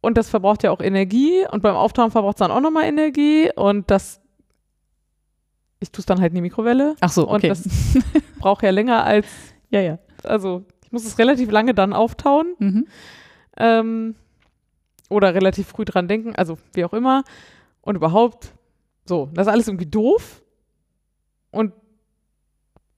Und 0.01 0.17
das 0.17 0.29
verbraucht 0.31 0.63
ja 0.63 0.71
auch 0.71 0.81
Energie. 0.81 1.45
Und 1.51 1.63
beim 1.63 1.75
Auftauen 1.77 2.11
verbraucht 2.11 2.37
es 2.37 2.39
dann 2.41 2.51
auch 2.51 2.61
nochmal 2.61 2.85
Energie. 2.85 3.51
Und 3.57 3.91
das, 3.91 4.21
ich 5.81 5.91
tue 5.91 6.01
es 6.01 6.07
dann 6.07 6.21
halt 6.21 6.31
in 6.31 6.37
die 6.37 6.41
Mikrowelle. 6.43 6.95
Ach 7.01 7.11
so, 7.11 7.27
Und 7.29 7.37
okay. 7.37 7.49
das 7.49 7.65
braucht 8.39 8.63
ja 8.63 8.71
länger 8.71 9.05
als, 9.05 9.27
ja, 9.71 9.81
ja. 9.81 9.99
also 10.23 10.65
ich 10.85 10.93
muss 10.93 11.05
es 11.05 11.19
relativ 11.19 11.51
lange 11.51 11.75
dann 11.75 11.93
auftauen. 11.93 12.55
Mhm. 12.59 12.87
Ähm, 13.57 14.15
oder 15.09 15.35
relativ 15.35 15.69
früh 15.69 15.85
dran 15.85 16.09
denken, 16.09 16.35
also 16.35 16.59
wie 16.73 16.85
auch 16.85 16.93
immer. 16.93 17.23
Und 17.81 17.95
überhaupt, 17.97 18.53
so, 19.09 19.29
das 19.33 19.47
ist 19.47 19.53
alles 19.53 19.69
irgendwie 19.69 19.87
doof. 19.87 20.43
Und 21.51 21.73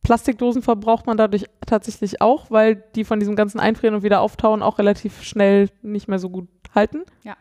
Plastikdosen 0.02 0.62
verbraucht 0.62 1.06
man 1.06 1.16
dadurch 1.16 1.44
tatsächlich 1.66 2.22
auch, 2.22 2.50
weil 2.50 2.82
die 2.94 3.04
von 3.04 3.20
diesem 3.20 3.36
ganzen 3.36 3.60
Einfrieren 3.60 3.94
und 3.94 4.02
wieder 4.02 4.20
auftauen 4.20 4.62
auch 4.62 4.78
relativ 4.78 5.22
schnell 5.22 5.68
nicht 5.82 6.08
mehr 6.08 6.18
so 6.18 6.30
gut 6.30 6.48
halten. 6.74 7.02
Ja. 7.24 7.36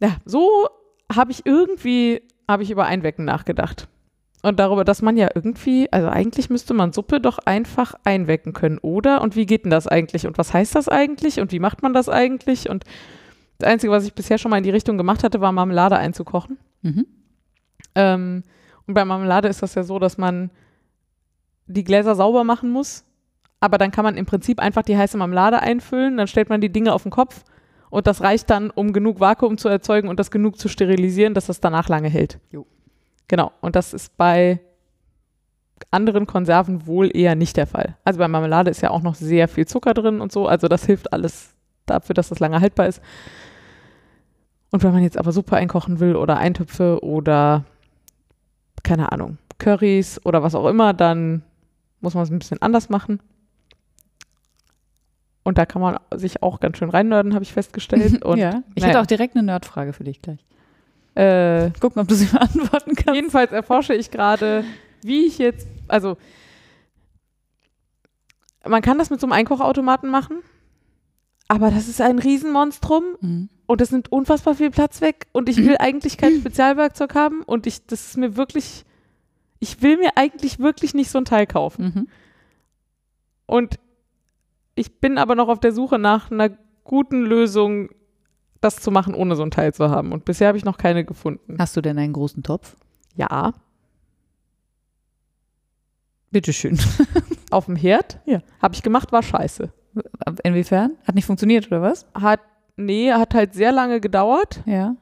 Ja, 0.00 0.16
so 0.24 0.68
habe 1.12 1.30
ich 1.30 1.46
irgendwie, 1.46 2.22
habe 2.48 2.62
ich 2.62 2.70
über 2.70 2.86
Einwecken 2.86 3.24
nachgedacht. 3.24 3.88
Und 4.42 4.58
darüber, 4.58 4.84
dass 4.84 5.02
man 5.02 5.16
ja 5.16 5.28
irgendwie, 5.34 5.92
also 5.92 6.08
eigentlich 6.08 6.50
müsste 6.50 6.74
man 6.74 6.92
Suppe 6.92 7.20
doch 7.20 7.38
einfach 7.38 7.94
einwecken 8.02 8.52
können, 8.52 8.78
oder? 8.78 9.22
Und 9.22 9.36
wie 9.36 9.46
geht 9.46 9.64
denn 9.64 9.70
das 9.70 9.86
eigentlich? 9.86 10.26
Und 10.26 10.38
was 10.38 10.52
heißt 10.52 10.74
das 10.74 10.88
eigentlich? 10.88 11.38
Und 11.38 11.52
wie 11.52 11.60
macht 11.60 11.82
man 11.82 11.92
das 11.94 12.08
eigentlich? 12.08 12.68
Und 12.68 12.84
das 13.58 13.68
Einzige, 13.68 13.92
was 13.92 14.04
ich 14.04 14.14
bisher 14.14 14.38
schon 14.38 14.50
mal 14.50 14.58
in 14.58 14.64
die 14.64 14.70
Richtung 14.70 14.98
gemacht 14.98 15.22
hatte, 15.22 15.40
war 15.40 15.52
Marmelade 15.52 15.96
einzukochen. 15.96 16.58
Mhm. 16.82 17.06
Ähm, 17.94 18.42
und 18.86 18.94
bei 18.94 19.04
Marmelade 19.04 19.48
ist 19.48 19.62
das 19.62 19.74
ja 19.74 19.82
so, 19.82 19.98
dass 19.98 20.18
man 20.18 20.50
die 21.66 21.84
Gläser 21.84 22.14
sauber 22.14 22.44
machen 22.44 22.70
muss, 22.70 23.04
aber 23.60 23.78
dann 23.78 23.90
kann 23.90 24.04
man 24.04 24.16
im 24.16 24.26
Prinzip 24.26 24.60
einfach 24.60 24.82
die 24.82 24.96
heiße 24.96 25.16
Marmelade 25.16 25.60
einfüllen, 25.60 26.16
dann 26.16 26.26
stellt 26.26 26.48
man 26.48 26.60
die 26.60 26.72
Dinge 26.72 26.92
auf 26.92 27.04
den 27.04 27.12
Kopf 27.12 27.44
und 27.90 28.06
das 28.06 28.22
reicht 28.22 28.50
dann, 28.50 28.70
um 28.70 28.92
genug 28.92 29.20
Vakuum 29.20 29.58
zu 29.58 29.68
erzeugen 29.68 30.08
und 30.08 30.18
das 30.18 30.30
genug 30.30 30.58
zu 30.58 30.68
sterilisieren, 30.68 31.34
dass 31.34 31.46
das 31.46 31.60
danach 31.60 31.88
lange 31.88 32.08
hält. 32.08 32.38
Jo. 32.50 32.66
Genau. 33.28 33.52
Und 33.60 33.76
das 33.76 33.94
ist 33.94 34.16
bei 34.16 34.60
anderen 35.90 36.26
Konserven 36.26 36.86
wohl 36.86 37.14
eher 37.14 37.34
nicht 37.34 37.56
der 37.56 37.66
Fall. 37.66 37.96
Also 38.04 38.18
bei 38.18 38.28
Marmelade 38.28 38.70
ist 38.70 38.80
ja 38.80 38.90
auch 38.90 39.02
noch 39.02 39.14
sehr 39.14 39.48
viel 39.48 39.66
Zucker 39.66 39.94
drin 39.94 40.20
und 40.20 40.32
so. 40.32 40.46
Also 40.46 40.68
das 40.68 40.86
hilft 40.86 41.12
alles 41.12 41.54
dafür, 41.86 42.14
dass 42.14 42.28
das 42.28 42.40
lange 42.40 42.60
haltbar 42.60 42.86
ist. 42.88 43.02
Und 44.72 44.82
wenn 44.82 44.92
man 44.92 45.02
jetzt 45.02 45.18
aber 45.18 45.30
Suppe 45.32 45.54
einkochen 45.56 46.00
will 46.00 46.16
oder 46.16 46.38
Eintöpfe 46.38 47.04
oder 47.04 47.64
keine 48.82 49.12
Ahnung, 49.12 49.38
Currys 49.58 50.20
oder 50.24 50.42
was 50.42 50.54
auch 50.56 50.66
immer, 50.66 50.92
dann 50.94 51.42
muss 52.00 52.14
man 52.14 52.24
es 52.24 52.30
ein 52.30 52.38
bisschen 52.38 52.60
anders 52.60 52.88
machen. 52.88 53.20
Und 55.44 55.58
da 55.58 55.66
kann 55.66 55.82
man 55.82 55.98
sich 56.14 56.42
auch 56.42 56.58
ganz 56.58 56.78
schön 56.78 56.90
reinnörden, 56.90 57.34
habe 57.34 57.44
ich 57.44 57.52
festgestellt. 57.52 58.24
Und, 58.24 58.38
ja. 58.38 58.62
Ich 58.74 58.82
naja. 58.82 58.88
hätte 58.94 59.00
auch 59.02 59.06
direkt 59.06 59.36
eine 59.36 59.44
Nerdfrage 59.44 59.92
für 59.92 60.04
dich 60.04 60.22
gleich. 60.22 60.44
Äh, 61.14 61.70
Gucken, 61.78 62.00
ob 62.00 62.08
du 62.08 62.14
sie 62.14 62.24
beantworten 62.32 62.94
kannst. 62.94 63.14
jedenfalls 63.14 63.52
erforsche 63.52 63.94
ich 63.94 64.10
gerade, 64.10 64.64
wie 65.02 65.26
ich 65.26 65.36
jetzt, 65.38 65.68
also 65.86 66.16
man 68.66 68.80
kann 68.80 68.96
das 68.98 69.10
mit 69.10 69.20
so 69.20 69.26
einem 69.26 69.32
Einkochautomaten 69.32 70.08
machen, 70.08 70.38
aber 71.48 71.70
das 71.70 71.88
ist 71.88 72.00
ein 72.00 72.18
Riesenmonstrum 72.18 73.04
Mhm. 73.20 73.48
Und 73.72 73.80
es 73.80 73.90
nimmt 73.90 74.12
unfassbar 74.12 74.54
viel 74.54 74.70
Platz 74.70 75.00
weg 75.00 75.28
und 75.32 75.48
ich 75.48 75.56
will 75.56 75.76
eigentlich 75.80 76.18
kein 76.18 76.38
Spezialwerkzeug 76.38 77.14
haben 77.14 77.42
und 77.42 77.66
ich, 77.66 77.86
das 77.86 78.08
ist 78.08 78.18
mir 78.18 78.36
wirklich, 78.36 78.84
ich 79.60 79.80
will 79.80 79.96
mir 79.96 80.10
eigentlich 80.16 80.58
wirklich 80.58 80.92
nicht 80.92 81.08
so 81.10 81.16
ein 81.16 81.24
Teil 81.24 81.46
kaufen. 81.46 81.84
Mhm. 81.84 82.08
Und 83.46 83.78
ich 84.74 85.00
bin 85.00 85.16
aber 85.16 85.36
noch 85.36 85.48
auf 85.48 85.58
der 85.58 85.72
Suche 85.72 85.98
nach 85.98 86.30
einer 86.30 86.50
guten 86.84 87.22
Lösung, 87.22 87.88
das 88.60 88.76
zu 88.76 88.90
machen, 88.90 89.14
ohne 89.14 89.36
so 89.36 89.42
ein 89.42 89.50
Teil 89.50 89.72
zu 89.72 89.88
haben. 89.88 90.12
Und 90.12 90.26
bisher 90.26 90.48
habe 90.48 90.58
ich 90.58 90.66
noch 90.66 90.76
keine 90.76 91.06
gefunden. 91.06 91.56
Hast 91.58 91.74
du 91.74 91.80
denn 91.80 91.98
einen 91.98 92.12
großen 92.12 92.42
Topf? 92.42 92.76
Ja, 93.14 93.54
Bitteschön. 96.30 96.78
auf 97.50 97.64
dem 97.64 97.76
Herd. 97.76 98.20
Ja. 98.26 98.42
Habe 98.60 98.74
ich 98.74 98.82
gemacht, 98.82 99.12
war 99.12 99.22
scheiße. 99.22 99.72
Inwiefern? 100.42 100.98
Hat 101.06 101.14
nicht 101.14 101.24
funktioniert, 101.24 101.68
oder 101.68 101.80
was? 101.80 102.06
Hat, 102.14 102.40
nee, 102.76 103.12
hat 103.12 103.34
halt 103.34 103.54
sehr 103.54 103.72
lange 103.72 104.00
gedauert 104.00 104.62
Ja. 104.66 104.96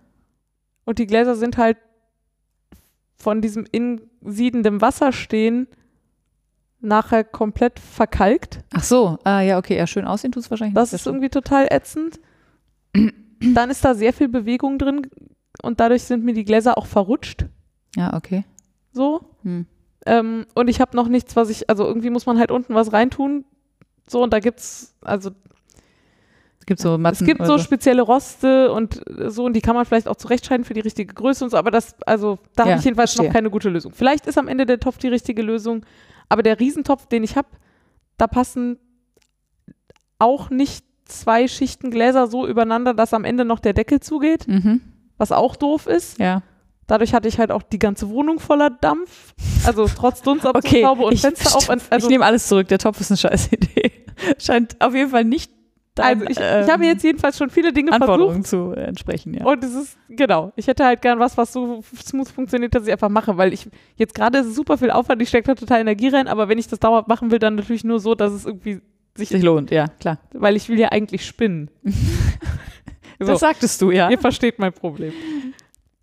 und 0.84 0.98
die 0.98 1.06
Gläser 1.06 1.34
sind 1.36 1.56
halt 1.56 1.76
von 3.16 3.40
diesem 3.42 3.66
in 3.70 4.00
siedendem 4.22 4.80
Wasser 4.80 5.12
stehen 5.12 5.66
nachher 6.80 7.24
komplett 7.24 7.78
verkalkt. 7.78 8.60
Ach 8.72 8.82
so, 8.82 9.18
ah, 9.24 9.40
ja, 9.42 9.58
okay, 9.58 9.76
ja, 9.76 9.86
schön 9.86 10.06
aussehen 10.06 10.32
tut 10.32 10.44
es 10.44 10.50
wahrscheinlich 10.50 10.74
Das 10.74 10.92
nicht. 10.92 11.00
ist 11.02 11.06
irgendwie 11.06 11.28
total 11.28 11.66
ätzend. 11.70 12.18
Dann 13.54 13.70
ist 13.70 13.84
da 13.84 13.94
sehr 13.94 14.12
viel 14.14 14.28
Bewegung 14.28 14.78
drin 14.78 15.06
und 15.62 15.80
dadurch 15.80 16.04
sind 16.04 16.24
mir 16.24 16.32
die 16.34 16.44
Gläser 16.44 16.78
auch 16.78 16.86
verrutscht. 16.86 17.46
Ja, 17.96 18.14
okay. 18.14 18.44
So. 18.92 19.20
Hm. 19.42 19.66
Ähm, 20.06 20.46
und 20.54 20.68
ich 20.68 20.80
habe 20.80 20.96
noch 20.96 21.08
nichts, 21.08 21.36
was 21.36 21.50
ich, 21.50 21.68
also 21.68 21.84
irgendwie 21.84 22.08
muss 22.10 22.24
man 22.26 22.38
halt 22.38 22.50
unten 22.50 22.74
was 22.74 22.92
reintun. 22.92 23.44
So, 24.08 24.22
und 24.22 24.32
da 24.32 24.40
gibt's, 24.40 24.96
also 25.02 25.30
gibt 26.70 26.80
so 26.80 26.96
Matten 26.96 27.18
es 27.22 27.24
gibt 27.26 27.44
so 27.44 27.58
spezielle 27.58 28.00
Roste 28.02 28.72
und 28.72 29.02
äh, 29.18 29.28
so, 29.30 29.44
und 29.44 29.52
die 29.54 29.60
kann 29.60 29.74
man 29.74 29.84
vielleicht 29.84 30.08
auch 30.08 30.16
zurechtschneiden 30.16 30.64
für 30.64 30.72
die 30.72 30.80
richtige 30.80 31.12
Größe 31.12 31.44
und 31.44 31.50
so, 31.50 31.56
aber 31.58 31.70
das, 31.70 31.94
also 32.06 32.38
da 32.56 32.62
Ja, 32.64 32.70
habe 32.70 32.78
ich 32.78 32.84
jedenfalls 32.86 33.10
verstehe. 33.10 33.28
noch 33.28 33.34
keine 33.34 33.50
gute 33.50 33.68
Lösung. 33.68 33.92
Vielleicht 33.92 34.26
ist 34.26 34.38
am 34.38 34.48
Ende 34.48 34.64
der 34.66 34.80
Topf 34.80 34.98
die 34.98 35.08
richtige 35.08 35.42
Lösung, 35.42 35.84
aber 36.28 36.42
der 36.42 36.58
Riesentopf, 36.60 37.06
den 37.06 37.24
ich 37.24 37.36
habe, 37.36 37.48
da 38.16 38.26
passen 38.26 38.78
auch 40.18 40.50
nicht 40.50 40.84
zwei 41.06 41.48
Schichten 41.48 41.90
Gläser 41.90 42.26
so 42.28 42.46
übereinander, 42.46 42.94
dass 42.94 43.12
am 43.14 43.24
Ende 43.24 43.44
noch 43.44 43.58
der 43.58 43.72
Deckel 43.72 44.00
zugeht, 44.00 44.46
Mhm. 44.46 44.80
was 45.18 45.32
auch 45.32 45.56
doof 45.56 45.86
ist. 45.86 46.18
Ja. 46.18 46.42
Dadurch 46.86 47.14
hatte 47.14 47.28
ich 47.28 47.38
halt 47.38 47.52
auch 47.52 47.62
die 47.62 47.78
ganze 47.78 48.08
Wohnung 48.10 48.40
voller 48.40 48.68
Dampf. 48.70 49.34
Also 49.64 49.86
trotz 49.86 50.22
Dunstabzugshaube 50.22 51.02
und 51.06 51.12
ich, 51.12 51.20
Fenster 51.20 51.56
auf. 51.56 51.68
Also, 51.70 52.06
ich 52.06 52.10
nehme 52.10 52.24
alles 52.24 52.48
zurück. 52.48 52.66
Der 52.68 52.78
Topf 52.78 53.00
ist 53.00 53.10
eine 53.12 53.18
scheiß 53.18 53.52
Idee. 53.52 53.92
Scheint 54.38 54.76
auf 54.80 54.94
jeden 54.94 55.10
Fall 55.10 55.24
nicht 55.24 55.52
also 56.00 56.24
ich, 56.28 56.38
ähm, 56.40 56.64
ich 56.64 56.70
habe 56.70 56.84
jetzt 56.84 57.02
jedenfalls 57.02 57.36
schon 57.36 57.50
viele 57.50 57.72
Dinge 57.72 57.90
versucht. 57.90 58.02
Anforderungen 58.02 58.44
zu 58.44 58.72
äh, 58.72 58.84
entsprechen, 58.84 59.34
ja. 59.34 59.44
Und 59.44 59.64
es 59.64 59.74
ist, 59.74 59.98
genau, 60.08 60.52
ich 60.56 60.66
hätte 60.66 60.84
halt 60.84 61.02
gern 61.02 61.18
was, 61.18 61.36
was 61.36 61.52
so 61.52 61.82
smooth 61.96 62.28
funktioniert, 62.28 62.74
dass 62.74 62.86
ich 62.86 62.92
einfach 62.92 63.08
mache, 63.08 63.36
weil 63.36 63.52
ich, 63.52 63.68
jetzt 63.96 64.14
gerade 64.14 64.38
ist 64.38 64.54
super 64.54 64.78
viel 64.78 64.90
Aufwand, 64.90 65.22
ich 65.22 65.28
stecke 65.28 65.46
da 65.46 65.54
total 65.54 65.80
Energie 65.80 66.08
rein, 66.08 66.28
aber 66.28 66.48
wenn 66.48 66.58
ich 66.58 66.68
das 66.68 66.78
dauerhaft 66.78 67.08
machen 67.08 67.30
will, 67.30 67.38
dann 67.38 67.54
natürlich 67.54 67.84
nur 67.84 68.00
so, 68.00 68.14
dass 68.14 68.32
es 68.32 68.46
irgendwie 68.46 68.80
sich, 69.16 69.28
sich 69.28 69.42
lohnt, 69.42 69.70
ja, 69.70 69.86
klar. 70.00 70.18
weil 70.32 70.56
ich 70.56 70.68
will 70.68 70.78
ja 70.78 70.88
eigentlich 70.88 71.26
spinnen. 71.26 71.70
so, 73.18 73.26
Das 73.26 73.40
sagtest 73.40 73.80
du, 73.82 73.90
ja. 73.90 74.10
ihr 74.10 74.18
versteht 74.18 74.58
mein 74.58 74.72
Problem. 74.72 75.12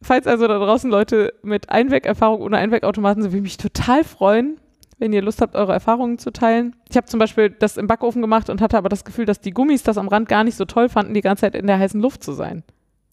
Falls 0.01 0.27
also 0.27 0.47
da 0.47 0.57
draußen 0.59 0.89
Leute 0.89 1.33
mit 1.41 1.69
Einwegerfahrung 1.69 2.41
oder 2.41 2.57
Einwegautomaten 2.57 3.23
sind, 3.23 3.31
würde 3.31 3.37
ich 3.37 3.43
mich 3.43 3.57
total 3.57 4.03
freuen, 4.03 4.59
wenn 4.97 5.13
ihr 5.13 5.21
Lust 5.21 5.41
habt, 5.41 5.55
eure 5.55 5.73
Erfahrungen 5.73 6.17
zu 6.17 6.31
teilen. 6.31 6.75
Ich 6.89 6.97
habe 6.97 7.07
zum 7.07 7.19
Beispiel 7.19 7.49
das 7.49 7.77
im 7.77 7.87
Backofen 7.87 8.21
gemacht 8.21 8.49
und 8.49 8.61
hatte 8.61 8.77
aber 8.77 8.89
das 8.89 9.05
Gefühl, 9.05 9.25
dass 9.25 9.39
die 9.39 9.51
Gummis 9.51 9.83
das 9.83 9.97
am 9.97 10.07
Rand 10.07 10.27
gar 10.27 10.43
nicht 10.43 10.55
so 10.55 10.65
toll 10.65 10.89
fanden, 10.89 11.13
die 11.13 11.21
ganze 11.21 11.41
Zeit 11.41 11.55
in 11.55 11.67
der 11.67 11.79
heißen 11.79 12.01
Luft 12.01 12.23
zu 12.23 12.33
sein. 12.33 12.63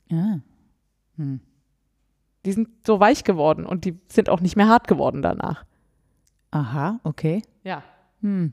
ja. 0.09 0.40
Hm. 1.16 1.40
Die 2.44 2.52
sind 2.52 2.69
so 2.86 3.01
weich 3.01 3.24
geworden 3.24 3.65
und 3.65 3.86
die 3.86 3.98
sind 4.09 4.28
auch 4.28 4.40
nicht 4.40 4.56
mehr 4.56 4.69
hart 4.69 4.86
geworden 4.86 5.23
danach. 5.23 5.65
Aha, 6.51 7.01
okay. 7.02 7.40
Ja. 7.62 7.82
Hm. 8.20 8.52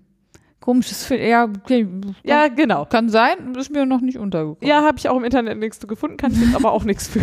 Komisches 0.62 1.04
Film. 1.06 1.22
Ja, 1.28 1.44
okay. 1.46 1.88
Ja, 2.24 2.48
genau. 2.48 2.86
Kann 2.86 3.10
sein, 3.10 3.54
ist 3.56 3.72
mir 3.72 3.86
noch 3.86 4.00
nicht 4.00 4.18
untergekommen. 4.18 4.58
Ja, 4.70 4.84
habe 4.84 4.98
ich 5.00 5.10
auch 5.10 5.18
im 5.18 5.24
Internet 5.24 5.58
nichts 5.58 5.80
zu 5.80 5.88
gefunden, 5.88 6.18
kann 6.18 6.32
ich 6.32 6.40
jetzt 6.40 6.56
aber 6.56 6.72
auch 6.72 6.84
nichts 6.84 7.08
für. 7.08 7.20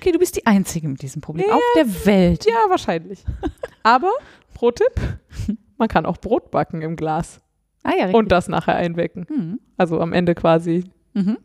Okay, 0.00 0.10
du 0.10 0.18
bist 0.18 0.36
die 0.36 0.46
Einzige 0.46 0.88
mit 0.88 1.02
diesem 1.02 1.20
Problem 1.20 1.50
auf 1.50 1.60
der 1.76 2.06
Welt. 2.06 2.46
Ja, 2.46 2.56
wahrscheinlich. 2.70 3.24
Aber, 3.82 4.10
Pro-Tipp, 4.54 4.94
man 5.76 5.88
kann 5.88 6.06
auch 6.06 6.16
Brot 6.16 6.50
backen 6.50 6.80
im 6.82 6.96
Glas 6.96 7.40
Ah 7.82 7.90
ja, 7.90 8.04
richtig. 8.04 8.14
und 8.14 8.32
das 8.32 8.48
nachher 8.48 8.74
einwecken. 8.76 9.26
Mhm. 9.28 9.60
Also 9.76 10.00
am 10.00 10.12
Ende 10.12 10.34
quasi 10.34 10.84
Mhm. 11.14 11.36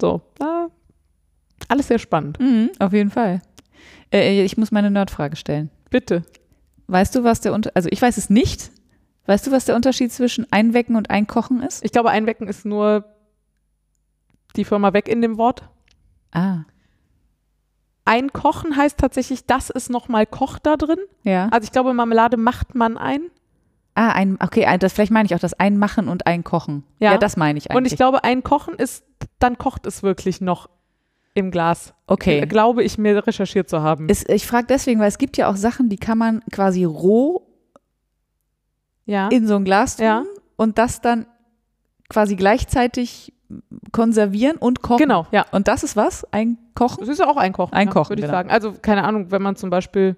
so. 0.00 0.20
Ah, 0.40 0.66
alles 1.68 1.88
sehr 1.88 1.98
spannend. 1.98 2.38
Mhm, 2.40 2.70
auf 2.78 2.92
jeden 2.92 3.10
Fall. 3.10 3.40
Äh, 4.12 4.42
ich 4.44 4.56
muss 4.58 4.70
meine 4.72 4.90
Nerdfrage 4.90 5.36
stellen. 5.36 5.70
Bitte. 5.90 6.22
Weißt 6.88 7.14
du, 7.14 7.24
was 7.24 7.40
der 7.40 7.54
Unter 7.54 7.70
also 7.74 7.88
ich 7.90 8.02
weiß 8.02 8.18
es 8.18 8.28
nicht. 8.28 8.70
Weißt 9.26 9.46
du, 9.46 9.52
was 9.52 9.64
der 9.64 9.76
Unterschied 9.76 10.12
zwischen 10.12 10.50
Einwecken 10.50 10.96
und 10.96 11.10
Einkochen 11.10 11.62
ist? 11.62 11.84
Ich 11.84 11.92
glaube, 11.92 12.10
einwecken 12.10 12.48
ist 12.48 12.64
nur 12.64 13.04
die 14.56 14.64
Firma 14.64 14.92
weg 14.92 15.08
in 15.08 15.22
dem 15.22 15.38
Wort. 15.38 15.68
Ah, 16.32 16.64
Einkochen 18.04 18.76
heißt 18.76 18.98
tatsächlich, 18.98 19.46
dass 19.46 19.70
es 19.70 19.88
nochmal 19.88 20.26
kocht 20.26 20.66
da 20.66 20.76
drin. 20.76 20.98
ja. 21.22 21.48
Also 21.50 21.66
ich 21.66 21.72
glaube, 21.72 21.94
Marmelade 21.94 22.36
macht 22.36 22.74
man 22.74 22.98
ein. 22.98 23.22
Ah, 23.94 24.10
ein, 24.12 24.38
okay, 24.40 24.64
ein, 24.64 24.80
das, 24.80 24.94
vielleicht 24.94 25.12
meine 25.12 25.26
ich 25.26 25.34
auch 25.34 25.40
das 25.40 25.54
Einmachen 25.54 26.08
und 26.08 26.26
Einkochen. 26.26 26.84
Ja. 26.98 27.12
Ja, 27.12 27.18
das 27.18 27.36
meine 27.36 27.58
ich 27.58 27.70
eigentlich. 27.70 27.76
Und 27.76 27.86
ich 27.86 27.96
glaube, 27.96 28.24
ein 28.24 28.42
Kochen 28.42 28.74
ist, 28.74 29.04
dann 29.38 29.58
kocht 29.58 29.86
es 29.86 30.02
wirklich 30.02 30.40
noch 30.40 30.68
im 31.34 31.50
Glas. 31.50 31.94
okay. 32.06 32.44
Glaube 32.46 32.82
ich 32.82 32.98
mir 32.98 33.26
recherchiert 33.26 33.68
zu 33.68 33.82
haben. 33.82 34.06
Es, 34.08 34.28
ich 34.28 34.46
frage 34.46 34.66
deswegen, 34.68 34.98
weil 35.00 35.08
es 35.08 35.18
gibt 35.18 35.36
ja 35.36 35.48
auch 35.48 35.56
Sachen, 35.56 35.88
die 35.88 35.96
kann 35.96 36.18
man 36.18 36.42
quasi 36.50 36.84
roh 36.84 37.46
ja. 39.06 39.28
in 39.28 39.46
so 39.46 39.56
ein 39.56 39.64
Glas 39.64 39.96
tun 39.96 40.06
Ja. 40.06 40.24
und 40.56 40.78
das 40.78 41.00
dann 41.00 41.26
quasi 42.08 42.36
gleichzeitig 42.36 43.32
konservieren 43.92 44.56
und 44.56 44.80
kochen. 44.82 44.98
Genau, 45.02 45.26
ja. 45.30 45.44
Und 45.52 45.68
das 45.68 45.82
ist 45.82 45.94
was? 45.96 46.26
Einkochen? 46.32 47.00
Das 47.00 47.08
ist 47.08 47.18
ja 47.18 47.26
auch 47.28 47.36
Einkochen. 47.36 47.74
Einkochen, 47.74 48.04
ja, 48.04 48.08
würde 48.10 48.20
ich 48.20 48.26
genau. 48.26 48.38
sagen. 48.38 48.50
Also, 48.50 48.72
keine 48.80 49.04
Ahnung, 49.04 49.30
wenn 49.30 49.42
man 49.42 49.56
zum 49.56 49.68
Beispiel 49.70 50.16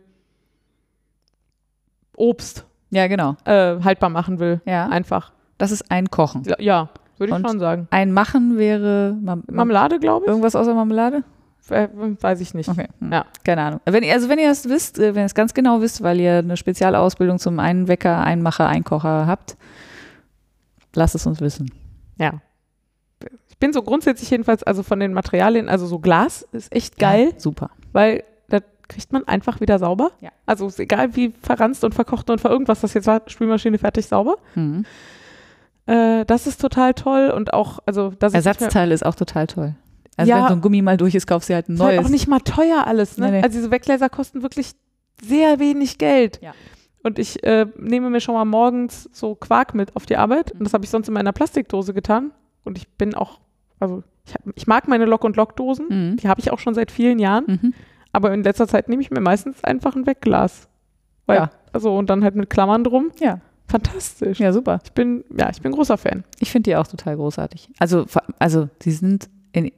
Obst 2.16 2.64
Ja, 2.90 3.06
genau. 3.08 3.36
äh, 3.44 3.80
haltbar 3.82 4.10
machen 4.10 4.38
will. 4.38 4.60
Ja. 4.66 4.86
Einfach. 4.88 5.32
Das 5.58 5.70
ist 5.72 5.90
Einkochen. 5.90 6.42
Ja, 6.44 6.56
Ja, 6.60 6.88
würde 7.18 7.32
ich 7.32 7.36
Und 7.36 7.48
schon 7.48 7.58
sagen. 7.58 7.88
Einmachen 7.90 8.56
wäre 8.56 9.16
Mam 9.20 9.42
Marmelade, 9.50 9.98
glaube 9.98 10.24
ich. 10.24 10.28
irgendwas 10.28 10.54
außer 10.56 10.74
Marmelade? 10.74 11.24
Äh, 11.70 11.88
weiß 11.92 12.40
ich 12.40 12.52
nicht. 12.54 12.68
Okay. 12.68 12.88
Hm. 13.00 13.12
Ja. 13.12 13.24
Keine 13.44 13.62
Ahnung. 13.62 13.80
Wenn 13.84 14.02
ihr, 14.02 14.12
also 14.12 14.28
wenn 14.28 14.38
ihr 14.38 14.48
das 14.48 14.68
wisst, 14.68 14.98
äh, 14.98 15.14
wenn 15.14 15.22
ihr 15.22 15.26
es 15.26 15.34
ganz 15.34 15.54
genau 15.54 15.80
wisst, 15.80 16.02
weil 16.02 16.20
ihr 16.20 16.38
eine 16.38 16.56
Spezialausbildung 16.56 17.38
zum 17.38 17.58
Einwecker, 17.58 18.22
Einmacher, 18.22 18.68
Einkocher 18.68 19.26
habt, 19.26 19.56
lasst 20.94 21.14
es 21.14 21.26
uns 21.26 21.40
wissen. 21.40 21.70
Ja. 22.18 22.40
Ich 23.48 23.58
bin 23.58 23.72
so 23.72 23.82
grundsätzlich 23.82 24.30
jedenfalls, 24.30 24.62
also 24.62 24.82
von 24.82 25.00
den 25.00 25.12
Materialien, 25.14 25.68
also 25.68 25.86
so 25.86 25.98
Glas 26.00 26.42
ist 26.52 26.74
echt 26.74 26.98
geil, 26.98 27.30
Ja, 27.32 27.40
super. 27.40 27.70
weil 27.92 28.24
da 28.48 28.58
kriegt 28.88 29.12
man 29.12 29.26
einfach 29.26 29.60
wieder 29.60 29.78
sauber. 29.78 30.10
Ja. 30.20 30.30
Also 30.44 30.66
ist 30.66 30.78
egal 30.80 31.16
wie 31.16 31.32
verranzt 31.40 31.84
und 31.84 31.94
verkocht 31.94 32.28
und 32.30 32.40
ver 32.40 32.50
irgendwas 32.50 32.80
das 32.80 32.92
jetzt 32.94 33.06
war, 33.06 33.22
Spülmaschine 33.26 33.78
fertig 33.78 34.06
sauber. 34.06 34.36
Mhm. 34.54 34.84
Äh, 35.86 36.24
das 36.26 36.46
ist 36.46 36.60
total 36.60 36.94
toll 36.94 37.30
und 37.34 37.52
auch, 37.54 37.78
also 37.86 38.10
das 38.18 38.32
ist 38.32 38.46
Ersatzteil 38.46 38.90
ist 38.92 39.04
auch 39.06 39.14
total 39.14 39.46
toll. 39.46 39.74
Also 40.16 40.30
Ja. 40.30 40.42
wenn 40.42 40.48
so 40.48 40.54
ein 40.54 40.60
Gummi 40.60 40.82
mal 40.82 40.96
durch 40.96 41.14
ist, 41.14 41.26
kaufst 41.26 41.48
du 41.50 41.54
halt 41.54 41.68
ein 41.68 41.74
Ist 41.74 41.80
halt 41.80 41.96
neues. 41.96 42.06
auch 42.06 42.10
nicht 42.10 42.28
mal 42.28 42.40
teuer 42.40 42.86
alles. 42.86 43.18
Ne? 43.18 43.26
Nee, 43.26 43.30
nee. 43.38 43.42
Also 43.42 43.58
diese 43.58 43.70
Weggläser 43.70 44.08
kosten 44.08 44.42
wirklich 44.42 44.72
sehr 45.22 45.58
wenig 45.58 45.98
Geld. 45.98 46.40
Ja. 46.42 46.52
Und 47.02 47.18
ich 47.18 47.42
äh, 47.44 47.66
nehme 47.78 48.10
mir 48.10 48.20
schon 48.20 48.34
mal 48.34 48.44
morgens 48.44 49.08
so 49.12 49.34
Quark 49.34 49.74
mit 49.74 49.94
auf 49.96 50.06
die 50.06 50.16
Arbeit. 50.16 50.52
Mhm. 50.54 50.60
Und 50.60 50.64
das 50.64 50.74
habe 50.74 50.84
ich 50.84 50.90
sonst 50.90 51.08
in 51.08 51.14
meiner 51.14 51.32
Plastikdose 51.32 51.92
getan. 51.94 52.32
Und 52.64 52.78
ich 52.78 52.88
bin 52.88 53.14
auch, 53.14 53.40
also 53.80 54.02
ich, 54.26 54.34
hab, 54.34 54.40
ich 54.54 54.66
mag 54.66 54.88
meine 54.88 55.04
Lock- 55.04 55.24
und 55.24 55.36
Lockdosen. 55.36 55.86
Mhm. 56.12 56.16
Die 56.16 56.28
habe 56.28 56.40
ich 56.40 56.50
auch 56.50 56.58
schon 56.58 56.74
seit 56.74 56.90
vielen 56.90 57.18
Jahren. 57.18 57.44
Mhm. 57.46 57.74
aber 58.12 58.32
in 58.32 58.44
letzter 58.44 58.68
Zeit 58.68 58.88
nehme 58.88 59.02
ich 59.02 59.10
mir 59.10 59.20
meistens 59.20 59.62
einfach 59.64 59.96
ein 59.96 60.06
Wegglas. 60.06 60.68
Weil, 61.26 61.36
Ja. 61.38 61.50
Also 61.72 61.96
und 61.96 62.08
dann 62.08 62.22
halt 62.22 62.36
mit 62.36 62.48
Klammern 62.48 62.84
drum. 62.84 63.10
Ja. 63.20 63.40
Fantastisch. 63.66 64.38
Ja, 64.38 64.52
super. 64.52 64.78
Ich 64.84 64.92
bin, 64.92 65.24
ja, 65.36 65.50
ich 65.50 65.60
bin 65.60 65.72
großer 65.72 65.98
Fan. 65.98 66.22
Ich 66.38 66.52
finde 66.52 66.70
die 66.70 66.76
auch 66.76 66.86
total 66.86 67.16
großartig. 67.16 67.70
Also, 67.78 68.04
also 68.38 68.68
die 68.82 68.92
sind 68.92 69.28
in, 69.52 69.72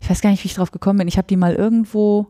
ich 0.00 0.08
weiß 0.10 0.20
gar 0.20 0.30
nicht, 0.30 0.42
wie 0.44 0.48
ich 0.48 0.54
drauf 0.54 0.70
gekommen 0.70 0.98
bin. 0.98 1.08
Ich 1.08 1.16
habe 1.18 1.26
die 1.26 1.36
mal 1.36 1.54
irgendwo, 1.54 2.28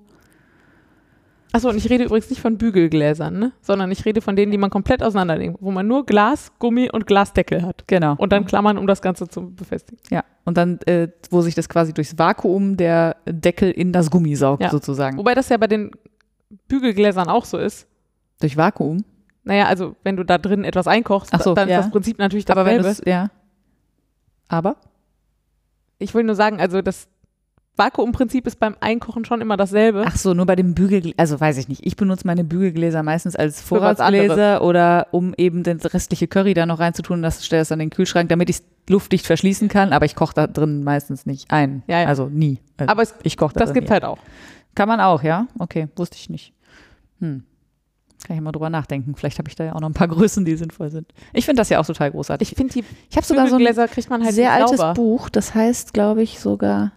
Achso, 1.53 1.71
und 1.71 1.77
ich 1.77 1.89
rede 1.89 2.05
übrigens 2.05 2.29
nicht 2.29 2.41
von 2.43 2.59
Bügelgläsern, 2.59 3.39
ne? 3.39 3.53
sondern 3.63 3.91
ich 3.91 4.05
rede 4.05 4.21
von 4.21 4.37
denen, 4.37 4.53
die 4.53 4.59
man 4.59 4.69
komplett 4.71 5.03
auseinanderlegt, 5.03 5.57
wo 5.61 5.71
man 5.71 5.87
nur 5.87 6.05
Glas, 6.05 6.53
Gummi 6.59 6.91
und 6.91 7.07
Glasdeckel 7.07 7.63
hat. 7.63 7.85
genau. 7.87 8.15
Und 8.19 8.33
dann 8.33 8.45
Klammern, 8.45 8.77
um 8.77 8.87
das 8.87 9.01
Ganze 9.01 9.29
zu 9.29 9.55
befestigen. 9.55 10.01
ja. 10.11 10.25
Und 10.45 10.57
dann, 10.57 10.79
äh, 10.87 11.09
wo 11.31 11.43
sich 11.43 11.55
das 11.55 11.69
quasi 11.69 11.93
durchs 11.93 12.17
Vakuum 12.19 12.77
der 12.79 13.17
Deckel 13.27 13.71
in 13.71 13.93
das 13.93 14.11
Gummi 14.11 14.35
saugt, 14.35 14.63
Ja. 14.63 14.71
sozusagen. 14.71 15.19
Wobei 15.19 15.35
das 15.35 15.49
ja 15.51 15.57
bei 15.59 15.67
den 15.67 15.91
Bügelgläsern 16.69 17.29
auch 17.29 17.45
so 17.45 17.59
ist. 17.59 17.87
Durch 18.41 18.57
Vakuum. 18.57 19.05
Naja, 19.45 19.67
also 19.67 19.97
wenn 20.05 20.17
du 20.17 20.25
da 20.25 20.39
drin 20.39 20.65
etwas 20.65 20.87
einkochst, 20.87 21.33
so, 21.43 21.55
dann 21.55 21.69
ja. 21.69 21.79
ist 21.79 21.85
das 21.87 21.93
Prinzip 21.93 22.19
natürlich 22.19 22.51
Aber 22.51 22.65
wenn 22.67 22.83
dasselbe. 22.83 23.11
ja. 23.11 23.31
Aber? 24.49 24.77
Ich 25.99 26.15
will 26.15 26.25
nur 26.25 26.35
sagen, 26.35 26.61
also 26.61 26.81
das 26.81 27.09
Vakuumprinzip 27.79 28.47
ist 28.47 28.59
beim 28.59 28.77
Einkochen 28.81 29.25
schon 29.25 29.41
immer 29.41 29.57
dasselbe. 29.57 30.05
Ach 30.07 30.17
so, 30.17 30.35
nur 30.35 30.47
bei 30.47 30.57
dem 30.57 30.75
Bügelgläser, 30.75 31.15
also 31.17 31.41
weiß 31.41 31.59
ich 31.59 31.69
nicht. 31.69 31.87
Ich 31.87 31.97
benutze 31.97 32.27
meine 32.27 32.45
Bügelgläser 32.45 33.03
meistens 33.03 33.37
als 33.37 33.61
Vorratsgläser 33.61 34.63
oder 34.63 35.07
um 35.13 35.33
eben 35.37 35.63
das 35.63 35.95
restliche 35.95 36.27
Curry 36.27 36.55
da 36.55 36.67
noch 36.67 36.81
reinzutun, 36.81 37.23
das 37.23 37.47
stelle 37.47 37.63
es 37.63 37.69
dann 37.69 37.81
in 37.81 37.89
den 37.89 37.95
Kühlschrank, 37.95 38.29
damit 38.29 38.51
ich 38.51 38.57
es 38.57 38.65
luftdicht 38.89 39.27
verschließen 39.27 39.69
kann, 39.69 39.93
aber 39.93 40.07
ich 40.07 40.17
koche 40.17 40.35
da 40.35 40.47
drin 40.47 40.83
meistens 40.83 41.27
nicht 41.27 41.51
ein. 41.51 41.83
Ja, 41.87 42.01
ja. 42.01 42.09
Also 42.09 42.27
nie. 42.27 42.59
Also 42.77 42.91
Aber 42.91 43.03
es, 43.03 43.15
ich 43.23 43.37
koche 43.37 43.55
da 43.55 43.61
das 43.61 43.73
gibt 43.73 43.91
halt 43.91 44.05
auch. 44.05 44.19
Kann 44.75 44.89
man 44.89 45.01
auch, 45.01 45.23
ja? 45.23 45.47
Okay, 45.59 45.89
wusste 45.97 46.17
ich 46.17 46.31
nicht. 46.31 46.53
Hm. 47.21 47.45
Kann 48.25 48.37
ich 48.37 48.43
mal 48.43 48.53
drüber 48.53 48.71
nachdenken. 48.71 49.15
Vielleicht 49.15 49.39
habe 49.39 49.49
ich 49.49 49.55
da 49.55 49.65
ja 49.65 49.75
auch 49.75 49.81
noch 49.81 49.89
ein 49.89 49.95
paar 49.95 50.09
Größen, 50.09 50.45
die 50.45 50.57
sinnvoll 50.57 50.91
sind. 50.91 51.13
Ich 51.33 51.45
finde 51.45 51.61
das 51.61 51.69
ja 51.69 51.79
auch 51.79 51.87
total 51.87 52.11
großartig. 52.11 52.53
Ich 52.53 52.57
finde, 52.57 52.73
die 52.73 52.85
Ich 53.11 53.17
habe 53.17 53.27
sogar 53.27 53.47
so 53.47 53.55
ein 53.55 53.59
Bügelgläser 53.59 53.89
kriegt 53.89 54.11
man 54.11 54.25
halt 54.25 54.35
sehr 54.35 54.53
altes. 54.53 54.81
Buch, 54.95 55.29
das 55.29 55.55
heißt, 55.55 55.95
glaube 55.95 56.23
ich, 56.23 56.41
sogar 56.41 56.93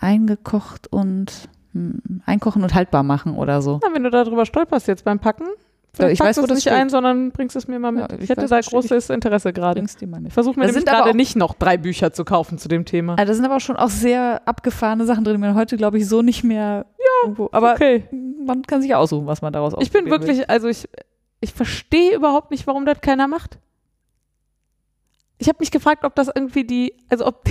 eingekocht 0.00 0.86
und 0.92 1.48
hm, 1.72 2.22
einkochen 2.26 2.62
und 2.62 2.74
haltbar 2.74 3.02
machen 3.02 3.36
oder 3.36 3.62
so. 3.62 3.80
Na, 3.82 3.94
wenn 3.94 4.02
du 4.02 4.10
darüber 4.10 4.46
stolperst 4.46 4.88
jetzt 4.88 5.04
beim 5.04 5.18
Packen, 5.18 5.44
Ja, 5.98 6.08
ich 6.08 6.18
packst 6.18 6.38
weiß, 6.38 6.38
wo 6.38 6.42
es 6.42 6.48
das 6.48 6.56
nicht 6.56 6.62
steht. 6.62 6.72
ein, 6.72 6.88
sondern 6.88 7.30
bringst 7.32 7.56
es 7.56 7.68
mir 7.68 7.78
mal 7.78 7.92
mit. 7.92 8.02
Ja, 8.10 8.16
ich 8.16 8.24
ich 8.24 8.30
hätte 8.30 8.42
weiß, 8.42 8.50
da 8.50 8.56
das 8.56 8.66
steht 8.66 8.74
großes 8.74 9.10
Interesse 9.10 9.52
gerade. 9.52 9.84
Versuche 10.30 10.58
mir 10.58 10.66
nämlich 10.66 10.84
gerade 10.84 11.14
nicht 11.16 11.36
noch 11.36 11.54
drei 11.54 11.76
Bücher 11.76 12.12
zu 12.12 12.24
kaufen 12.24 12.58
zu 12.58 12.68
dem 12.68 12.84
Thema. 12.84 13.14
Also 13.18 13.30
da 13.30 13.34
sind 13.34 13.44
aber 13.44 13.56
auch 13.56 13.60
schon 13.60 13.76
auch 13.76 13.90
sehr 13.90 14.42
abgefahrene 14.46 15.04
Sachen 15.04 15.24
drin, 15.24 15.34
die 15.34 15.40
man 15.40 15.54
heute, 15.54 15.76
glaube 15.76 15.98
ich, 15.98 16.08
so 16.08 16.22
nicht 16.22 16.44
mehr 16.44 16.86
irgendwo. 17.22 17.48
Aber 17.52 17.72
okay. 17.72 18.04
man 18.44 18.62
kann 18.62 18.80
sich 18.80 18.90
ja 18.90 18.98
aussuchen, 18.98 19.26
was 19.26 19.42
man 19.42 19.52
daraus 19.52 19.74
Ich 19.80 19.90
bin 19.90 20.04
ausprobieren 20.04 20.22
will. 20.22 20.28
wirklich, 20.28 20.50
also 20.50 20.68
ich, 20.68 20.88
ich 21.40 21.52
verstehe 21.52 22.14
überhaupt 22.14 22.50
nicht, 22.50 22.66
warum 22.66 22.84
das 22.86 23.00
keiner 23.00 23.28
macht. 23.28 23.58
Ich 25.40 25.48
habe 25.48 25.56
mich 25.60 25.70
gefragt, 25.70 26.04
ob 26.04 26.14
das 26.14 26.28
irgendwie 26.34 26.64
die, 26.64 26.94
also 27.08 27.26
ob 27.26 27.48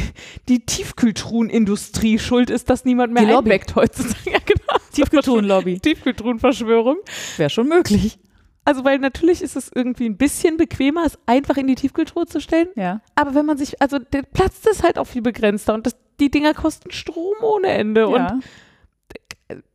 die 0.48 0.64
Tiefkühltruhenindustrie 0.66 2.20
schuld 2.20 2.52
ist, 2.52 2.70
dass 2.70 2.86
niemand 2.86 3.14
mehr 3.14 3.26
Die 3.26 3.32
Lobby. 3.32 3.50
einweckt 3.50 3.76
heutzutage. 3.76 4.16
Ja, 4.32 4.38
genau. 4.46 4.80
Tiefkühltruhenlobby. 4.94 5.80
Tiefkühltruhenverschwörung. 5.80 6.98
Wäre 7.38 7.50
schon 7.50 7.68
möglich. 7.68 8.20
Also, 8.64 8.86
weil 8.86 9.00
natürlich 9.00 9.42
ist 9.42 9.56
es 9.56 9.72
irgendwie 9.74 10.06
ein 10.06 10.18
bisschen 10.18 10.58
bequemer, 10.58 11.04
es 11.04 11.18
einfach 11.26 11.58
in 11.58 11.66
die 11.66 11.74
Tiefkühltruhe 11.74 12.28
zu 12.28 12.40
stellen. 12.40 12.68
Ja. 12.76 13.02
Aber 13.16 13.34
wenn 13.34 13.48
man 13.48 13.58
sich, 13.58 13.82
also 13.82 13.98
der 13.98 14.22
Platz 14.22 14.64
ist 14.70 14.84
halt 14.84 15.00
auch 15.00 15.08
viel 15.08 15.24
begrenzter 15.24 15.74
und 15.74 15.88
das, 15.88 15.96
die 16.20 16.30
Dinger 16.30 16.54
kosten 16.54 16.92
Strom 16.92 17.38
ohne 17.42 17.70
Ende. 17.70 18.08
Und 18.08 18.18
ja. 18.18 18.40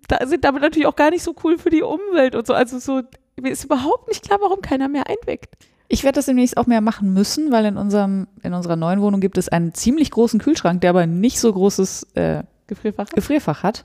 da 0.07 0.25
sind 0.29 0.45
damit 0.45 0.63
natürlich 0.63 0.87
auch 0.87 0.95
gar 0.95 1.11
nicht 1.11 1.25
so 1.25 1.35
cool 1.43 1.59
für 1.59 1.71
die 1.71 1.83
Umwelt 1.83 2.37
und 2.37 2.47
so. 2.47 2.55
Also 2.55 2.79
so, 2.79 3.03
mir 3.41 3.51
ist 3.51 3.65
überhaupt 3.65 4.07
nicht 4.07 4.25
klar, 4.25 4.39
warum 4.41 4.61
keiner 4.61 4.89
mehr 4.89 5.09
einweckt. 5.09 5.53
Ich 5.95 6.03
werde 6.03 6.17
das 6.17 6.27
demnächst 6.27 6.57
auch 6.57 6.67
mehr 6.67 6.81
machen 6.81 7.15
müssen, 7.15 7.53
weil 7.53 7.67
in, 7.67 7.77
unserem, 7.77 8.27
in 8.43 8.53
unserer 8.53 8.75
neuen 8.75 9.01
Wohnung 9.01 9.21
gibt 9.21 9.39
es 9.39 9.49
einen 9.49 9.75
ziemlich 9.75 10.11
großen 10.11 10.41
Kühlschrank, 10.41 10.81
der 10.81 10.91
aber 10.91 11.07
nicht 11.07 11.39
so 11.39 11.53
großes 11.53 12.09
äh, 12.15 12.43
Gefrierfach. 12.67 13.11
Gefrierfach 13.11 13.63
hat. 13.63 13.85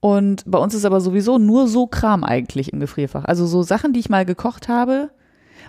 Und 0.00 0.42
bei 0.44 0.58
uns 0.58 0.74
ist 0.74 0.84
aber 0.84 1.00
sowieso 1.00 1.38
nur 1.38 1.68
so 1.68 1.86
Kram 1.86 2.24
eigentlich 2.24 2.72
im 2.72 2.80
Gefrierfach. 2.80 3.26
Also 3.26 3.46
so 3.46 3.62
Sachen, 3.62 3.92
die 3.92 4.00
ich 4.00 4.10
mal 4.10 4.24
gekocht 4.26 4.68
habe. 4.68 5.10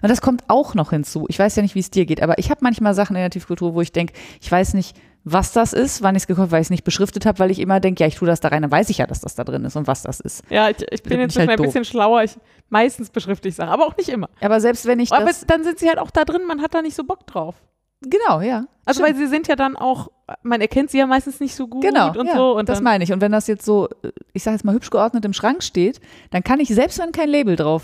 Und 0.02 0.10
das 0.10 0.22
kommt 0.22 0.44
auch 0.48 0.74
noch 0.74 0.90
hinzu. 0.92 1.26
Ich 1.30 1.38
weiß 1.38 1.56
ja 1.56 1.62
nicht, 1.62 1.76
wie 1.76 1.80
es 1.80 1.92
dir 1.92 2.06
geht, 2.06 2.22
aber 2.22 2.38
ich 2.40 2.50
habe 2.50 2.62
manchmal 2.64 2.94
Sachen 2.94 3.16
in 3.16 3.22
der 3.22 3.30
Tiefkultur, 3.30 3.74
wo 3.74 3.82
ich 3.82 3.92
denke, 3.92 4.14
ich 4.42 4.52
weiß 4.52 4.74
nicht, 4.74 4.96
was 5.24 5.54
das 5.54 5.74
ist, 5.74 6.02
wann 6.02 6.16
ich 6.16 6.24
es 6.24 6.28
gekocht 6.28 6.44
habe, 6.44 6.52
weil 6.54 6.62
ich 6.62 6.68
es 6.68 6.72
nicht 6.72 6.84
beschriftet 6.84 7.26
habe, 7.26 7.38
weil 7.40 7.52
ich 7.52 7.60
immer 7.60 7.80
denke, 7.80 8.02
ja, 8.04 8.08
ich 8.08 8.16
tue 8.16 8.28
das 8.28 8.40
da 8.40 8.48
rein, 8.48 8.64
dann 8.64 8.72
weiß 8.72 8.90
ich 8.90 8.98
ja, 8.98 9.06
dass 9.06 9.22
das 9.22 9.36
da 9.36 9.44
drin 9.44 9.64
ist 9.66 9.76
und 9.76 9.86
was 9.86 10.02
das 10.02 10.20
ist. 10.20 10.44
Ja, 10.50 10.70
ich, 10.70 10.78
ich 10.90 11.04
bin 11.04 11.20
jetzt 11.20 11.38
halt 11.38 11.50
ein 11.50 11.62
bisschen 11.62 11.86
schlauer. 11.86 12.24
Ich, 12.24 12.36
meistens 12.70 13.10
beschrifte 13.12 13.48
ich 13.48 13.56
Sachen, 13.56 13.70
aber 13.70 13.86
auch 13.86 13.96
nicht 13.98 14.10
immer. 14.10 14.30
Aber 14.40 14.60
selbst 14.60 14.86
wenn 14.88 15.00
ich 15.00 15.12
Aber 15.12 15.26
das, 15.26 15.46
dann 15.46 15.64
sind 15.64 15.78
sie 15.78 15.88
halt 15.88 16.00
auch 16.00 16.10
da 16.10 16.26
drin, 16.26 16.42
man 16.48 16.62
hat 16.62 16.74
da 16.74 16.82
nicht 16.82 16.96
so 16.96 17.04
Bock 17.04 17.28
drauf. 17.28 17.56
genau, 18.02 18.42
ja. 18.42 18.66
Also 18.84 19.04
weil 19.04 19.16
sie 19.16 19.28
sind 19.28 19.48
ja 19.48 19.56
dann 19.56 19.76
auch, 19.78 20.10
man 20.42 20.60
erkennt 20.60 20.90
sie 20.90 20.98
ja 20.98 21.06
meistens 21.06 21.40
nicht 21.40 21.56
so 21.56 21.68
gut 21.68 21.84
Genau, 21.84 22.18
und 22.18 22.26
ja, 22.28 22.36
so. 22.36 22.58
Und 22.58 22.68
das 22.68 22.82
meine 22.82 23.04
ich. 23.04 23.14
Und 23.14 23.22
wenn 23.22 23.32
das 23.32 23.46
jetzt 23.46 23.64
so, 23.64 23.90
äh, 24.02 24.12
ich 24.34 24.42
sage 24.42 24.56
jetzt 24.56 24.64
mal 24.66 24.74
hübsch 24.74 24.90
geordnet 24.90 25.24
im 25.24 25.34
Schrank 25.34 25.62
steht, 25.62 26.02
dann 26.32 26.44
kann 26.44 26.60
ich, 26.60 26.70
selbst 26.70 26.98
wenn 26.98 27.12
kein 27.12 27.30
Label 27.30 27.56
drauf 27.56 27.84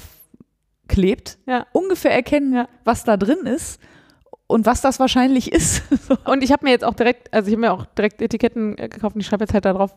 klebt, 0.88 1.38
Ja. 1.46 1.66
ungefähr 1.74 2.12
erkennen, 2.14 2.54
Ja. 2.54 2.68
was 2.84 3.04
da 3.04 3.18
drin 3.18 3.46
ist 3.46 3.80
und 4.48 4.66
was 4.66 4.82
das 4.82 5.00
wahrscheinlich 5.00 5.52
ist. 5.52 5.84
Und 6.26 6.44
ich 6.44 6.52
habe 6.52 6.66
mir 6.66 6.72
jetzt 6.72 6.86
auch 6.86 6.94
direkt, 6.94 7.34
also 7.34 7.48
ich 7.48 7.54
habe 7.54 7.62
mir 7.62 7.74
auch 7.74 7.86
direkt 7.98 8.22
Etiketten 8.22 8.78
äh, 8.78 8.88
gekauft 8.90 9.16
und 9.16 9.22
ich 9.22 9.28
schreibe 9.28 9.44
jetzt 9.44 9.54
halt 9.54 9.66
da 9.66 9.74
drauf, 9.74 9.94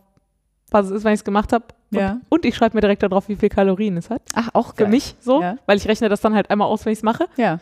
was 0.71 0.87
es 0.87 0.93
ist, 0.93 1.05
wenn 1.05 1.12
ich 1.12 1.21
es 1.21 1.25
gemacht 1.25 1.53
habe. 1.53 1.65
Und, 1.93 1.99
Ja. 1.99 2.21
und 2.29 2.45
ich 2.45 2.55
schreibe 2.57 2.77
mir 2.77 2.81
direkt 2.81 3.03
da 3.03 3.09
drauf, 3.09 3.29
wie 3.29 3.37
viel 3.37 3.49
Kalorien 3.49 3.97
es 3.97 4.11
hat. 4.11 4.23
Ach, 4.35 4.49
auch 4.55 4.69
Für 4.75 4.85
geil. 4.85 4.89
mich 4.91 5.15
so, 5.21 5.41
Ja. 5.43 5.57
weil 5.67 5.77
ich 5.77 5.87
rechne 5.89 6.09
das 6.09 6.21
dann 6.21 6.35
halt 6.35 6.51
einmal 6.51 6.69
aus, 6.69 6.85
wenn 6.85 6.93
ich 6.93 6.99
es 7.01 7.03
mache. 7.05 7.27
Ja. 7.37 7.59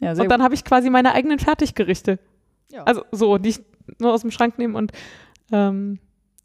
Ja, 0.00 0.12
Und 0.12 0.28
dann 0.30 0.42
habe 0.42 0.54
ich 0.54 0.64
quasi 0.64 0.90
meine 0.90 1.12
eigenen 1.12 1.38
Fertiggerichte. 1.38 2.18
Ja. 2.70 2.84
Also 2.84 3.02
so, 3.10 3.36
die 3.38 3.48
ich 3.50 3.60
nur 3.98 4.12
aus 4.12 4.20
dem 4.20 4.30
Schrank 4.30 4.58
nehme 4.58 4.76
und 4.78 4.92
ähm, 5.50 5.98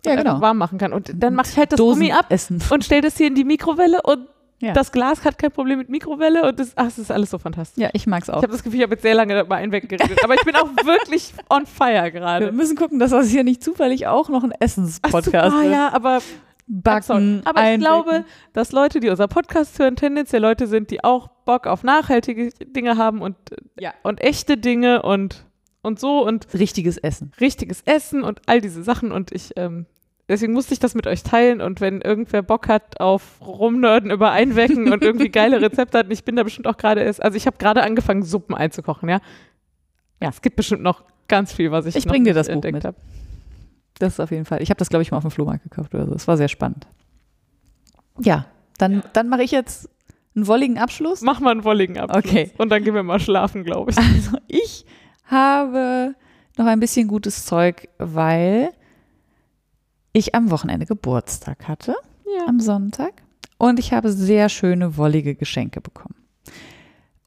Ja, 0.05 0.15
genau. 0.15 0.41
warm 0.41 0.57
machen 0.57 0.77
kann. 0.77 0.91
Und 0.93 1.11
dann 1.15 1.35
mache 1.35 1.47
ich 1.51 1.57
halt 1.57 1.71
das 1.71 1.77
Dosen 1.77 2.01
Gummi 2.01 2.11
ab 2.13 2.25
essen. 2.29 2.61
und 2.71 2.83
stelle 2.83 3.01
das 3.01 3.17
hier 3.17 3.27
in 3.27 3.35
die 3.35 3.43
Mikrowelle 3.43 4.01
und 4.01 4.27
Ja. 4.63 4.73
das 4.73 4.91
Glas 4.91 5.23
hat 5.25 5.37
kein 5.37 5.51
Problem 5.51 5.77
mit 5.79 5.89
Mikrowelle 5.89 6.47
und 6.47 6.59
das, 6.59 6.71
ach, 6.75 6.85
das 6.85 6.97
ist 6.99 7.11
alles 7.11 7.29
so 7.31 7.37
fantastisch. 7.37 7.81
Ja, 7.81 7.89
ich 7.93 8.07
mag's 8.07 8.27
Ich 8.27 8.33
auch. 8.33 8.37
habe 8.41 8.51
das 8.51 8.63
Gefühl, 8.63 8.79
ich 8.79 8.83
habe 8.83 8.93
jetzt 8.93 9.01
sehr 9.03 9.15
lange 9.15 9.35
dabei 9.35 9.57
einweggeredet, 9.57 10.23
aber 10.23 10.35
ich 10.35 10.43
bin 10.43 10.55
auch 10.55 10.69
wirklich 10.85 11.33
on 11.49 11.65
fire 11.65 12.03
Wir 12.05 12.11
gerade. 12.11 12.51
müssen 12.51 12.75
gucken, 12.77 12.97
dass 12.99 13.11
das 13.11 13.27
hier 13.27 13.43
nicht 13.43 13.63
zufällig 13.63 14.07
auch 14.07 14.29
noch 14.29 14.43
ein 14.43 14.51
Essenspodcast 14.59 15.55
ist. 15.55 15.71
ja, 15.71 15.91
aber, 15.93 16.19
Backen, 16.67 17.41
aber 17.45 17.59
ich 17.59 17.65
einwecken. 17.65 17.81
glaube, 17.81 18.25
dass 18.53 18.71
Leute, 18.71 18.99
die 19.01 19.09
unser 19.09 19.27
Podcast 19.27 19.77
hören, 19.79 19.95
tendenziell 19.97 20.41
Leute 20.41 20.67
sind, 20.67 20.91
die 20.91 21.03
auch 21.03 21.27
Bock 21.45 21.67
auf 21.67 21.83
nachhaltige 21.83 22.49
Dinge 22.65 22.97
haben 22.97 23.21
und, 23.21 23.35
Ja. 23.77 23.93
und 24.03 24.21
echte 24.21 24.57
Dinge 24.57 25.01
und, 25.01 25.45
und 25.81 25.99
so 25.99 26.25
und 26.25 26.47
richtiges 26.53 26.97
Essen. 26.97 27.31
richtiges 27.41 27.81
Essen 27.81 28.23
und 28.23 28.41
all 28.45 28.61
diese 28.61 28.81
Sachen 28.81 29.11
und 29.11 29.31
ich, 29.33 29.51
ähm, 29.57 29.85
deswegen 30.27 30.53
musste 30.53 30.73
ich 30.73 30.79
das 30.79 30.95
mit 30.95 31.07
euch 31.07 31.23
teilen 31.23 31.61
und 31.61 31.81
wenn 31.81 32.01
irgendwer 32.01 32.41
Bock 32.41 32.67
hat 32.67 32.99
auf 32.99 33.39
Rumnörden 33.41 34.11
über 34.11 34.31
Einwecken 34.31 34.91
und 34.91 35.03
irgendwie 35.03 35.29
geile 35.29 35.61
Rezepte 35.61 35.97
hat, 35.97 36.05
und 36.05 36.11
ich 36.11 36.23
bin 36.23 36.35
da 36.35 36.43
bestimmt 36.43 36.67
auch 36.67 36.77
gerade 36.77 37.01
erst, 37.01 37.23
also 37.23 37.37
ich 37.37 37.45
habe 37.45 37.57
gerade 37.57 37.83
angefangen, 37.83 38.23
Suppen 38.23 38.55
einzukochen, 38.55 39.09
ja. 39.09 39.19
Ja, 40.21 40.29
es 40.29 40.41
gibt 40.41 40.55
bestimmt 40.55 40.81
noch 40.81 41.03
ganz 41.27 41.51
viel, 41.53 41.71
was 41.71 41.85
ich 41.85 41.95
Ich 41.95 42.05
noch 42.05 42.13
bring 42.13 42.23
dir 42.23 42.29
nicht 42.29 42.39
das 42.39 42.47
Buch 42.47 42.53
entdeckt 42.53 42.85
habe. 42.85 42.97
Das 43.99 44.13
ist 44.13 44.19
auf 44.19 44.31
jeden 44.31 44.45
Fall. 44.45 44.61
Ich 44.61 44.69
habe 44.69 44.77
das, 44.77 44.89
glaube 44.89 45.03
ich, 45.03 45.11
mal 45.11 45.17
auf 45.17 45.23
dem 45.23 45.31
Flohmarkt 45.31 45.63
gekauft 45.63 45.93
oder 45.93 46.07
so. 46.07 46.13
Es 46.13 46.27
war 46.27 46.37
sehr 46.37 46.47
spannend. 46.47 46.87
Ja, 48.19 48.45
dann, 48.77 49.03
dann 49.13 49.29
mache 49.29 49.43
ich 49.43 49.51
jetzt 49.51 49.89
einen 50.35 50.47
wolligen 50.47 50.77
Abschluss. 50.79 51.21
Mach 51.21 51.39
mal 51.39 51.51
einen 51.51 51.63
wolligen 51.63 51.99
Abschluss. 51.99 52.25
Okay. 52.25 52.51
Und 52.57 52.69
dann 52.69 52.83
gehen 52.83 52.95
wir 52.95 53.03
mal 53.03 53.19
schlafen, 53.19 53.63
glaube 53.63 53.91
ich. 53.91 53.97
Also 53.97 54.37
ich 54.47 54.85
habe 55.25 56.15
noch 56.57 56.65
ein 56.65 56.79
bisschen 56.79 57.07
gutes 57.07 57.45
Zeug, 57.45 57.89
weil 57.97 58.71
ich 60.13 60.35
am 60.35 60.51
Wochenende 60.51 60.85
Geburtstag 60.85 61.67
hatte, 61.67 61.95
Ja. 62.25 62.47
am 62.47 62.59
Sonntag. 62.59 63.13
Und 63.57 63.79
ich 63.79 63.93
habe 63.93 64.11
sehr 64.11 64.49
schöne, 64.49 64.97
wollige 64.97 65.35
Geschenke 65.35 65.81
bekommen. 65.81 66.15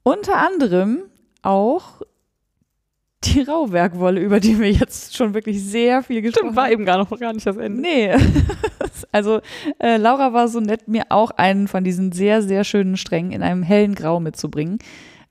Unter 0.03 0.37
anderem 0.37 1.05
auch 1.43 2.03
die 3.25 3.43
Rauwerkwolle, 3.43 4.21
über 4.21 4.41
die 4.41 4.59
wir 4.61 4.71
jetzt 4.71 5.17
schon 5.17 5.35
wirklich 5.35 5.63
sehr 5.63 6.03
viel 6.03 6.23
gesprochen 6.23 6.47
Stimmt, 6.49 6.57
war 6.57 6.71
eben 6.71 6.85
gar 6.85 6.99
noch 6.99 7.19
gar 7.19 7.33
nicht 7.33 7.47
das 7.47 7.57
Ende. 7.57 7.81
Nee. 7.81 8.15
also 9.13 9.41
äh, 9.79 9.97
Laura 9.97 10.33
war 10.33 10.49
so 10.49 10.61
nett, 10.61 10.87
mir 10.87 11.07
auch 11.09 11.31
einen 11.33 11.67
von 11.67 11.83
diesen 11.83 12.13
sehr, 12.13 12.43
sehr 12.43 12.63
schönen 12.65 12.97
Strängen 12.97 13.33
in 13.33 13.43
einem 13.43 13.63
hellen 13.63 13.95
Grau 13.95 14.21
mitzubringen. 14.21 14.79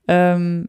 Ähm, 0.08 0.66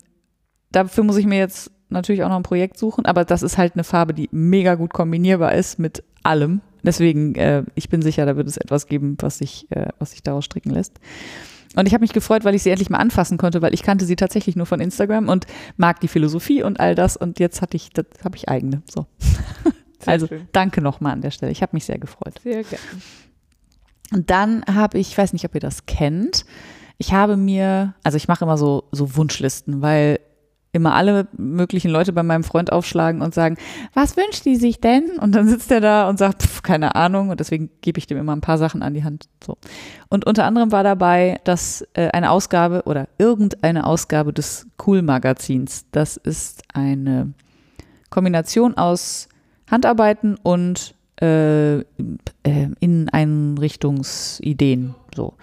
dafür 0.72 1.04
muss 1.04 1.18
ich 1.18 1.26
mir 1.26 1.40
jetzt 1.40 1.72
natürlich 1.90 2.24
auch 2.24 2.30
noch 2.30 2.38
ein 2.38 2.44
Projekt 2.44 2.78
suchen, 2.78 3.06
aber 3.06 3.26
das 3.26 3.44
ist 3.44 3.58
halt 3.58 3.74
eine 3.74 3.84
Farbe, 3.84 4.14
die 4.14 4.30
mega 4.32 4.76
gut 4.76 4.94
kombinierbar 4.94 5.54
ist 5.54 5.80
mit 5.80 6.04
allem. 6.24 6.62
Deswegen, 6.84 7.36
äh, 7.36 7.64
ich 7.76 7.90
bin 7.90 8.02
sicher, 8.02 8.26
da 8.26 8.36
wird 8.36 8.48
es 8.48 8.58
etwas 8.58 8.88
geben, 8.88 9.18
was 9.20 9.38
sich, 9.38 9.68
äh, 9.72 9.88
was 10.00 10.12
sich 10.12 10.24
daraus 10.24 10.46
stricken 10.46 10.72
lässt. 10.72 11.00
Und 11.76 11.86
ich 11.86 11.94
habe 11.94 12.02
mich 12.02 12.14
gefreut, 12.14 12.44
weil 12.44 12.56
ich 12.56 12.64
sie 12.64 12.70
endlich 12.70 12.90
mal 12.90 12.98
anfassen 12.98 13.38
konnte, 13.38 13.62
weil 13.62 13.74
ich 13.74 13.84
kannte 13.84 14.06
sie 14.06 14.16
tatsächlich 14.16 14.56
nur 14.56 14.66
von 14.66 14.80
Instagram 14.80 15.30
und 15.30 15.46
mag 15.76 16.00
die 16.00 16.08
Philosophie 16.08 16.64
und 16.64 16.80
all 16.80 16.96
das. 16.96 17.18
Und 17.18 17.40
jetzt 17.40 17.62
hatte 17.62 17.78
ich, 17.78 17.92
das 17.92 18.06
habe 18.24 18.36
ich 18.36 18.50
eigene. 18.50 18.82
So. 18.90 19.06
Sehr 20.00 20.14
also 20.14 20.28
schön. 20.28 20.48
danke 20.54 20.82
nochmal 20.82 21.14
an 21.14 21.22
der 21.22 21.32
Stelle. 21.32 21.52
Ich 21.52 21.62
habe 21.62 21.76
mich 21.76 21.86
sehr 21.86 21.98
gefreut. 21.98 22.40
Sehr 22.44 22.64
gerne. 22.64 22.84
Und 24.14 24.30
dann 24.30 24.64
habe 24.66 25.00
ich, 25.00 25.10
ich 25.10 25.18
weiß 25.18 25.34
nicht, 25.34 25.44
ob 25.44 25.56
ihr 25.56 25.60
das 25.60 25.86
kennt, 25.86 26.46
ich 26.98 27.14
habe 27.14 27.38
mir, 27.38 27.94
also 28.04 28.16
ich 28.16 28.28
mache 28.28 28.44
immer 28.44 28.58
so, 28.58 28.86
so 28.92 29.16
Wunschlisten, 29.16 29.82
weil 29.82 30.20
immer 30.72 30.94
alle 30.94 31.28
möglichen 31.38 31.92
Leute 31.92 32.14
bei 32.14 32.24
meinem 32.24 32.44
Freund 32.44 32.72
aufschlagen 32.72 33.22
und 33.22 33.34
sagen, 33.34 33.58
was 33.94 34.18
wünscht 34.18 34.46
die 34.46 34.56
sich 34.56 34.80
denn? 34.80 35.12
Und 35.20 35.34
dann 35.34 35.48
sitzt 35.48 35.72
er 35.72 35.82
da 35.82 36.10
und 36.10 36.20
sagt, 36.20 36.44
pf, 36.44 36.62
keine 36.62 36.96
Ahnung. 36.96 37.30
Und 37.30 37.40
deswegen 37.40 37.70
gebe 37.82 38.00
ich 38.00 38.08
dem 38.08 38.18
immer 38.18 38.36
ein 38.36 38.42
paar 38.42 38.58
Sachen 38.58 38.84
an 38.84 38.94
die 38.94 39.04
Hand. 39.04 39.28
So. 39.44 39.58
Und 40.10 40.26
unter 40.26 40.46
anderem 40.46 40.72
war 40.72 40.84
dabei, 40.84 41.40
dass 41.44 41.88
äh, 41.94 42.10
eine 42.10 42.32
Ausgabe 42.32 42.84
oder 42.86 43.08
irgendeine 43.18 43.86
Ausgabe 43.86 44.34
des 44.34 44.68
Cool-Magazins, 44.86 45.86
das 45.92 46.18
ist 46.18 46.64
eine 46.74 47.34
Kombination 48.10 48.78
aus 48.78 49.30
Handarbeiten 49.70 50.38
und 50.42 50.96
äh, 51.22 51.80
äh, 51.80 51.84
Inneneinrichtungsideen. 52.80 54.96
So. 55.16 55.34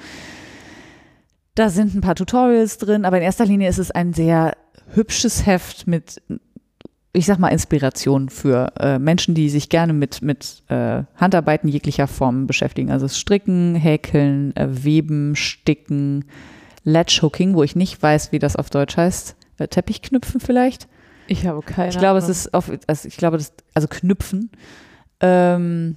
Da 1.54 1.68
sind 1.68 1.94
ein 1.94 2.00
paar 2.00 2.14
Tutorials 2.14 2.78
drin, 2.78 3.04
aber 3.04 3.18
in 3.18 3.22
erster 3.22 3.46
Linie 3.46 3.68
ist 3.68 3.78
es 3.78 3.90
ein 3.90 4.12
sehr 4.12 4.56
hübsches 4.94 5.46
Heft 5.46 5.86
mit, 5.86 6.20
ich 7.12 7.26
sag 7.26 7.38
mal, 7.38 7.48
Inspiration 7.48 8.28
für 8.28 8.72
äh, 8.78 8.98
Menschen, 8.98 9.34
die 9.34 9.48
sich 9.48 9.68
gerne 9.68 9.92
mit, 9.92 10.22
mit 10.22 10.62
äh, 10.68 11.02
Handarbeiten 11.16 11.68
jeglicher 11.68 12.06
Form 12.06 12.46
beschäftigen. 12.46 12.90
Also 12.90 13.08
Stricken, 13.08 13.74
Häkeln, 13.74 14.54
äh, 14.56 14.68
Weben, 14.84 15.36
Sticken, 15.36 16.24
Latchhooking, 16.84 17.54
wo 17.54 17.62
ich 17.62 17.76
nicht 17.76 18.02
weiß, 18.02 18.32
wie 18.32 18.38
das 18.38 18.56
auf 18.56 18.70
Deutsch 18.70 18.96
heißt. 18.96 19.36
Äh, 19.58 19.68
Teppichknüpfen 19.68 20.40
vielleicht? 20.40 20.88
Ich 21.26 21.46
habe 21.46 21.62
keine 21.62 21.88
Ich 21.88 21.98
glaube, 21.98 22.18
es 22.18 22.24
Ahnung. 22.24 22.32
ist 22.32 22.54
auf, 22.54 22.70
also 22.86 23.08
ich 23.08 23.16
glaube, 23.16 23.38
das, 23.38 23.52
also 23.72 23.88
Knüpfen. 23.88 24.50
Ähm, 25.20 25.96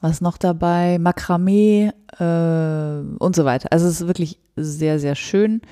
was 0.00 0.20
noch 0.20 0.38
dabei? 0.38 0.98
Makramee 0.98 1.90
äh, 2.18 3.00
und 3.18 3.34
so 3.34 3.44
weiter. 3.44 3.72
Also 3.72 3.86
es 3.88 4.02
ist 4.02 4.06
wirklich 4.06 4.38
sehr, 4.54 5.00
sehr 5.00 5.14
schön. 5.14 5.62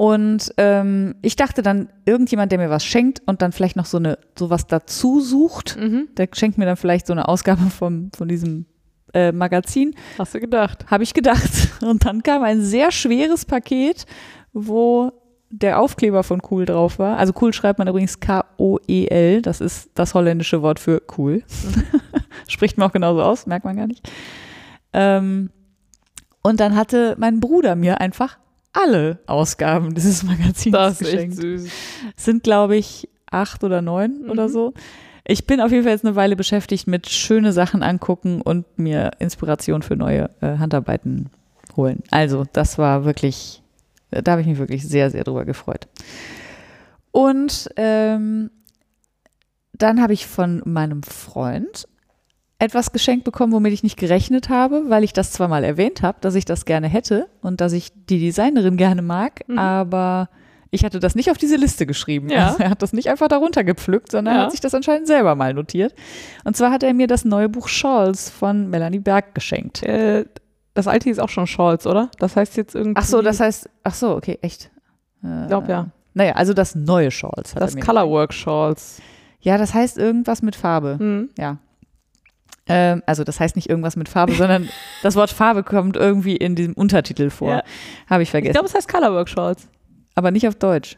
Und 0.00 0.54
ähm, 0.56 1.14
ich 1.20 1.36
dachte 1.36 1.60
dann, 1.60 1.90
irgendjemand, 2.06 2.50
der 2.50 2.58
mir 2.58 2.70
was 2.70 2.86
schenkt 2.86 3.20
und 3.26 3.42
dann 3.42 3.52
vielleicht 3.52 3.76
noch 3.76 3.84
so 3.84 3.98
eine 3.98 4.16
sowas 4.34 4.66
dazu 4.66 5.20
sucht, 5.20 5.76
Mhm. 5.78 6.08
der 6.16 6.26
schenkt 6.32 6.56
mir 6.56 6.64
dann 6.64 6.78
vielleicht 6.78 7.06
so 7.06 7.12
eine 7.12 7.28
Ausgabe 7.28 7.60
vom, 7.68 8.10
von 8.16 8.26
diesem 8.26 8.64
äh, 9.12 9.30
Magazin. 9.30 9.94
Hast 10.18 10.34
du 10.34 10.40
gedacht? 10.40 10.86
Habe 10.90 11.02
ich 11.02 11.12
gedacht. 11.12 11.50
Und 11.82 12.06
dann 12.06 12.22
kam 12.22 12.42
ein 12.44 12.62
sehr 12.62 12.92
schweres 12.92 13.44
Paket, 13.44 14.06
wo 14.54 15.12
der 15.50 15.78
Aufkleber 15.78 16.22
von 16.22 16.40
cool 16.50 16.64
drauf 16.64 16.98
war. 16.98 17.18
Also 17.18 17.34
cool 17.42 17.52
schreibt 17.52 17.78
man 17.78 17.86
übrigens 17.86 18.20
K-O-E-L. 18.20 19.42
Das 19.42 19.60
ist 19.60 19.90
das 19.94 20.14
holländische 20.14 20.62
Wort 20.62 20.78
für 20.80 21.02
cool. 21.18 21.42
Spricht 22.48 22.78
man 22.78 22.88
auch 22.88 22.92
genauso 22.94 23.20
aus, 23.22 23.44
merkt 23.44 23.66
man 23.66 23.76
gar 23.76 23.86
nicht. 23.86 24.08
Ähm, 24.94 25.50
und 26.42 26.58
dann 26.58 26.74
hatte 26.74 27.16
mein 27.18 27.38
Bruder 27.40 27.74
mir 27.76 28.00
einfach 28.00 28.38
alle 28.72 29.18
Ausgaben 29.26 29.94
dieses 29.94 30.22
Magazins 30.24 30.72
Das 30.72 31.00
ist 31.00 31.08
echt 31.08 31.12
geschenkt. 31.12 31.36
süß. 31.36 31.70
Es 32.16 32.24
sind, 32.24 32.42
glaube 32.42 32.76
ich, 32.76 33.08
acht 33.30 33.64
oder 33.64 33.82
neun 33.82 34.28
oder 34.30 34.48
Mhm. 34.48 34.52
so. 34.52 34.74
Ich 35.26 35.46
bin 35.46 35.60
auf 35.60 35.70
jeden 35.70 35.84
Fall 35.84 35.92
jetzt 35.92 36.04
eine 36.04 36.16
Weile 36.16 36.34
beschäftigt 36.34 36.86
mit 36.88 37.08
schöne 37.08 37.52
Sachen 37.52 37.82
angucken 37.82 38.40
und 38.40 38.66
mir 38.78 39.12
Inspiration 39.18 39.82
für 39.82 39.94
neue 39.96 40.30
äh, 40.40 40.56
Handarbeiten 40.58 41.30
holen. 41.76 42.02
Also, 42.10 42.44
das 42.52 42.78
war 42.78 43.04
wirklich, 43.04 43.62
äh, 44.10 44.22
da 44.22 44.32
habe 44.32 44.40
ich 44.40 44.48
mich 44.48 44.58
wirklich 44.58 44.86
sehr, 44.88 45.10
sehr 45.10 45.22
drüber 45.24 45.44
gefreut. 45.44 45.86
Und 47.12 47.68
ähm, 47.76 48.50
dann 49.72 50.00
habe 50.02 50.12
ich 50.12 50.26
von 50.26 50.62
meinem 50.64 51.02
Freund 51.02 51.86
etwas 52.60 52.92
geschenkt 52.92 53.24
bekommen, 53.24 53.52
womit 53.52 53.72
ich 53.72 53.82
nicht 53.82 53.96
gerechnet 53.98 54.48
habe, 54.48 54.84
weil 54.88 55.02
ich 55.02 55.12
das 55.12 55.32
zwar 55.32 55.48
mal 55.48 55.64
erwähnt 55.64 56.02
habe, 56.02 56.18
dass 56.20 56.34
ich 56.36 56.44
das 56.44 56.64
gerne 56.64 56.86
hätte 56.88 57.26
und 57.42 57.60
dass 57.60 57.72
ich 57.72 57.90
die 58.08 58.18
Designerin 58.20 58.76
gerne 58.76 59.02
mag, 59.02 59.40
Mhm. 59.48 59.58
aber 59.58 60.28
ich 60.70 60.84
hatte 60.84 61.00
das 61.00 61.14
nicht 61.16 61.30
auf 61.32 61.38
diese 61.38 61.56
Liste 61.56 61.84
geschrieben. 61.86 62.28
Ja. 62.30 62.48
Also 62.48 62.58
er 62.62 62.70
hat 62.70 62.82
das 62.82 62.92
nicht 62.92 63.08
einfach 63.10 63.26
darunter 63.28 63.64
gepflückt, 63.64 64.12
sondern 64.12 64.34
Ja. 64.34 64.40
er 64.40 64.44
hat 64.44 64.50
sich 64.52 64.60
das 64.60 64.74
anscheinend 64.74 65.08
selber 65.08 65.34
mal 65.34 65.52
notiert. 65.54 65.94
Und 66.44 66.56
zwar 66.56 66.70
hat 66.70 66.82
er 66.84 66.94
mir 66.94 67.06
das 67.08 67.24
neue 67.24 67.48
Buch 67.48 67.66
Shawls 67.66 68.30
von 68.30 68.68
Melanie 68.70 69.00
Berg 69.00 69.34
geschenkt. 69.34 69.82
Äh, 69.82 70.26
das 70.74 70.86
alte 70.86 71.10
ist 71.10 71.18
auch 71.18 71.28
schon 71.28 71.48
Scholz, 71.48 71.86
oder? 71.86 72.10
Das 72.20 72.36
heißt 72.36 72.56
jetzt 72.56 72.76
irgendwie. 72.76 73.00
Ach 73.00 73.04
so, 73.04 73.20
das 73.22 73.40
heißt, 73.40 73.68
ach 73.82 73.94
so, 73.94 74.14
okay, 74.14 74.38
echt. 74.42 74.70
Äh, 75.24 75.42
Ich 75.42 75.48
glaube 75.48 75.68
ja. 75.72 75.86
Naja, 76.14 76.32
also 76.34 76.52
das 76.54 76.74
neue 76.74 77.10
Shawls. 77.10 77.54
Hat 77.54 77.62
Das 77.62 77.76
Colorwork 77.76 78.32
Shawls. 78.32 79.00
Ja, 79.40 79.58
das 79.58 79.74
heißt 79.74 79.96
irgendwas 79.98 80.42
mit 80.42 80.54
Farbe. 80.56 80.96
Hm. 80.98 81.30
Ja. 81.38 81.58
Ähm, 82.70 83.02
also 83.06 83.24
das 83.24 83.40
heißt 83.40 83.56
nicht 83.56 83.68
irgendwas 83.68 83.96
mit 83.96 84.08
Farbe, 84.08 84.32
sondern 84.34 84.68
das 85.02 85.16
Wort 85.16 85.30
Farbe 85.30 85.62
kommt 85.62 85.96
irgendwie 85.96 86.36
in 86.36 86.54
diesem 86.54 86.74
Untertitel 86.74 87.30
vor. 87.30 87.50
Ja. 87.50 87.62
Habe 88.08 88.22
ich 88.22 88.28
Ich 88.28 88.30
vergessen. 88.30 88.52
glaube, 88.52 88.66
es 88.68 88.74
heißt 88.74 88.88
Colorwork 88.88 89.28
Shawls. 89.28 89.68
Aber 90.14 90.30
nicht 90.30 90.46
auf 90.48 90.54
Deutsch. 90.54 90.96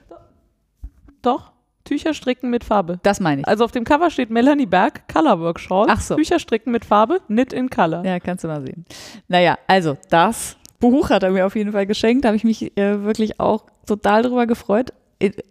Doch. 1.22 1.52
Tücher 1.84 2.14
stricken 2.14 2.50
mit 2.50 2.62
Farbe. 2.62 3.00
Das 3.02 3.18
meine 3.18 3.40
ich. 3.40 3.48
Also 3.48 3.64
auf 3.64 3.72
dem 3.72 3.82
Cover 3.84 4.08
steht 4.10 4.30
Melanie 4.30 4.66
Berg, 4.66 5.08
Colorwork 5.12 5.58
Shawls. 5.58 5.88
Ach 5.90 6.00
so. 6.00 6.14
Tücher 6.14 6.38
stricken 6.38 6.70
mit 6.70 6.84
Farbe, 6.84 7.18
knit 7.26 7.52
in 7.52 7.70
Color. 7.70 8.04
Ja, 8.04 8.20
kannst 8.20 8.44
du 8.44 8.48
mal 8.48 8.62
sehen. 8.62 8.84
Naja, 9.26 9.58
also 9.66 9.96
das 10.08 10.56
Buch 10.78 11.10
hat 11.10 11.24
er 11.24 11.30
mir 11.32 11.44
auf 11.44 11.56
jeden 11.56 11.72
Fall 11.72 11.86
geschenkt. 11.86 12.24
Da 12.24 12.28
habe 12.28 12.36
ich 12.36 12.44
mich 12.44 12.76
äh, 12.78 13.02
wirklich 13.02 13.40
auch 13.40 13.64
total 13.86 14.22
drüber 14.22 14.46
gefreut. 14.46 14.92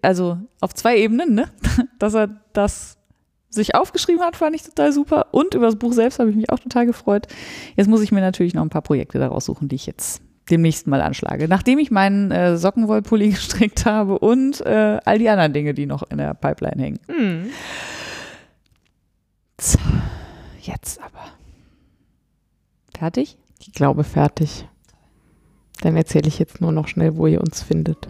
Also 0.02 0.38
auf 0.61 0.73
zwei 0.73 0.98
Ebenen, 0.98 1.34
ne? 1.35 1.49
Dass 1.99 2.14
er 2.14 2.30
das 2.53 2.98
sich 3.52 3.76
aufgeschrieben 3.76 4.23
hat, 4.23 4.36
fand 4.36 4.56
ich 4.56 4.64
total 4.64 4.91
super. 4.91 5.28
Und 5.32 5.53
über 5.53 5.65
das 5.65 5.76
Buch 5.76 5.94
selbst 5.94 6.19
habe 6.19 6.30
ich 6.30 6.36
mich 6.36 6.49
auch 6.49 6.60
total 6.60 6.86
gefreut. 6.86 7.28
Jetzt 7.76 7.88
muss 7.88 8.02
ich 8.02 8.11
mir 8.11 8.22
natürlich 8.22 8.53
noch 8.53 8.64
ein 8.64 8.69
paar 8.69 8.82
Projekte 8.82 9.19
daraus 9.19 9.45
suchen, 9.45 9.68
die 9.68 9.76
ich 9.76 9.86
jetzt 9.86 10.22
demnächst 10.49 10.88
mal 10.88 11.02
anschlage. 11.02 11.48
Nachdem 11.48 11.78
ich 11.80 11.91
meinen 11.91 12.32
äh, 12.32 12.57
Sockenwollpulli 12.57 13.30
gestrickt 13.32 13.86
habe 13.86 14.18
und 14.18 14.65
äh, 14.65 14.99
all 15.03 15.19
die 15.19 15.30
anderen 15.30 15.53
Dinge, 15.53 15.73
die 15.73 15.86
noch 15.86 16.03
in 16.10 16.18
der 16.18 16.34
Pipeline 16.34 16.82
hängen. 16.82 16.99
Hm. 17.07 17.49
So, 19.60 19.80
jetzt 20.61 20.99
aber. 21.02 21.26
Fertig? 22.98 23.38
Ich 23.60 23.73
glaube, 23.73 24.03
fertig. 24.03 24.68
Dann 25.82 25.95
erzähle 25.95 26.28
ich 26.28 26.40
jetzt 26.40 26.61
nur 26.61 26.72
noch 26.72 26.88
schnell, 26.88 27.15
wo 27.18 27.28
ihr 27.28 27.41
uns 27.41 27.61
findet. 27.61 28.07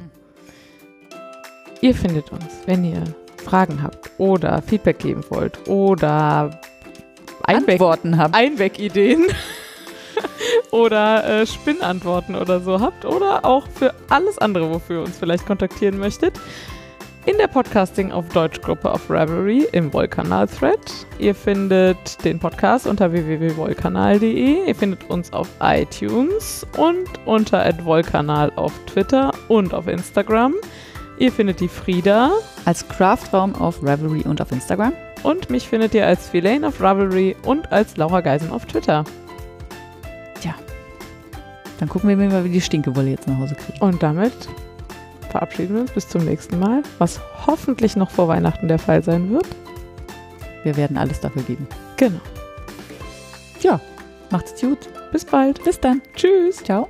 Ihr 1.81 1.95
findet 1.95 2.31
uns, 2.31 2.45
wenn 2.65 2.84
ihr 2.84 3.03
Fragen 3.41 3.84
habt 3.84 4.11
oder 4.18 4.61
Feedback 4.61 4.99
geben 4.99 5.23
wollt 5.30 5.68
oder 5.68 6.59
Einweg 7.43 7.73
Antworten 7.73 8.18
habe. 8.18 8.34
Einwegideen 8.34 9.27
oder 10.72 11.41
äh, 11.41 11.47
Spinnantworten 11.47 12.35
oder 12.35 12.59
so 12.59 12.80
habt 12.80 13.05
oder 13.05 13.45
auch 13.45 13.68
für 13.68 13.93
alles 14.09 14.38
andere, 14.38 14.69
wofür 14.69 14.99
ihr 14.99 15.05
uns 15.05 15.18
vielleicht 15.18 15.45
kontaktieren 15.45 15.97
möchtet. 15.97 16.39
In 17.27 17.38
der 17.38 17.47
Podcasting 17.47 18.11
auf 18.11 18.27
Deutsch 18.30 18.61
Gruppe 18.61 18.91
auf 18.91 19.07
Ravelry 19.07 19.68
im 19.73 19.93
Wollkanal-Thread. 19.93 21.05
Ihr 21.19 21.35
findet 21.35 22.23
den 22.26 22.39
Podcast 22.39 22.88
unter 22.88 23.11
www.wollkanal.de. 23.11 24.65
Ihr 24.68 24.76
findet 24.76 25.07
uns 25.07 25.31
auf 25.31 25.47
iTunes 25.61 26.65
und 26.77 27.07
unter 27.26 27.63
@wollkanal 27.85 28.51
auf 28.55 28.73
Twitter 28.88 29.31
und 29.49 29.72
auf 29.72 29.88
Instagram. 29.88 30.55
Ihr 31.22 31.31
findet 31.31 31.60
die 31.60 31.68
Frieda 31.68 32.31
Als 32.65 32.88
Craftraum 32.88 33.56
auf 33.56 33.84
Ravelry 33.84 34.23
und 34.23 34.41
auf 34.41 34.52
Instagram. 34.52 34.93
und 35.23 35.49
mich 35.49 35.69
findet 35.69 35.93
ihr 35.93 36.07
als 36.07 36.27
Filane 36.27 36.68
auf 36.68 36.81
Ravelry 36.81 37.35
und 37.45 37.72
als 37.72 37.95
Laura 37.95 38.22
Geisen 38.22 38.52
auf 38.52 38.65
Twitter. 38.65 39.06
Dann 41.81 41.89
gucken 41.89 42.10
wir 42.10 42.15
mal, 42.15 42.45
wie 42.45 42.49
die 42.49 42.61
Stinkewolle 42.61 43.10
jetzt 43.10 43.27
nach 43.27 43.39
Hause 43.39 43.56
kriegen. 43.56 43.80
Und 43.80 44.03
damit 44.03 44.34
verabschieden 45.31 45.73
wir 45.73 45.81
uns 45.81 45.91
bis 45.91 46.07
zum 46.07 46.23
nächsten 46.23 46.60
Mal, 46.60 46.84
was 46.99 47.19
hoffentlich 47.48 47.95
noch 47.95 48.11
vor 48.11 48.27
Weihnachten 48.27 48.68
der 48.68 48.77
Fall 48.77 49.02
sein 49.02 49.31
wird. 49.31 49.48
Wir 50.64 50.77
werden 50.77 50.95
alles 50.95 51.19
dafür 51.19 51.41
geben. 51.41 51.68
Genau. 51.98 52.19
Macht's 54.30 54.61
gut. 54.61 54.77
Bis 55.11 55.26
bald. 55.26 55.64
Bis 55.64 55.80
dann. 55.80 56.03
Tschüss. 56.15 56.57
Ciao. 56.57 56.88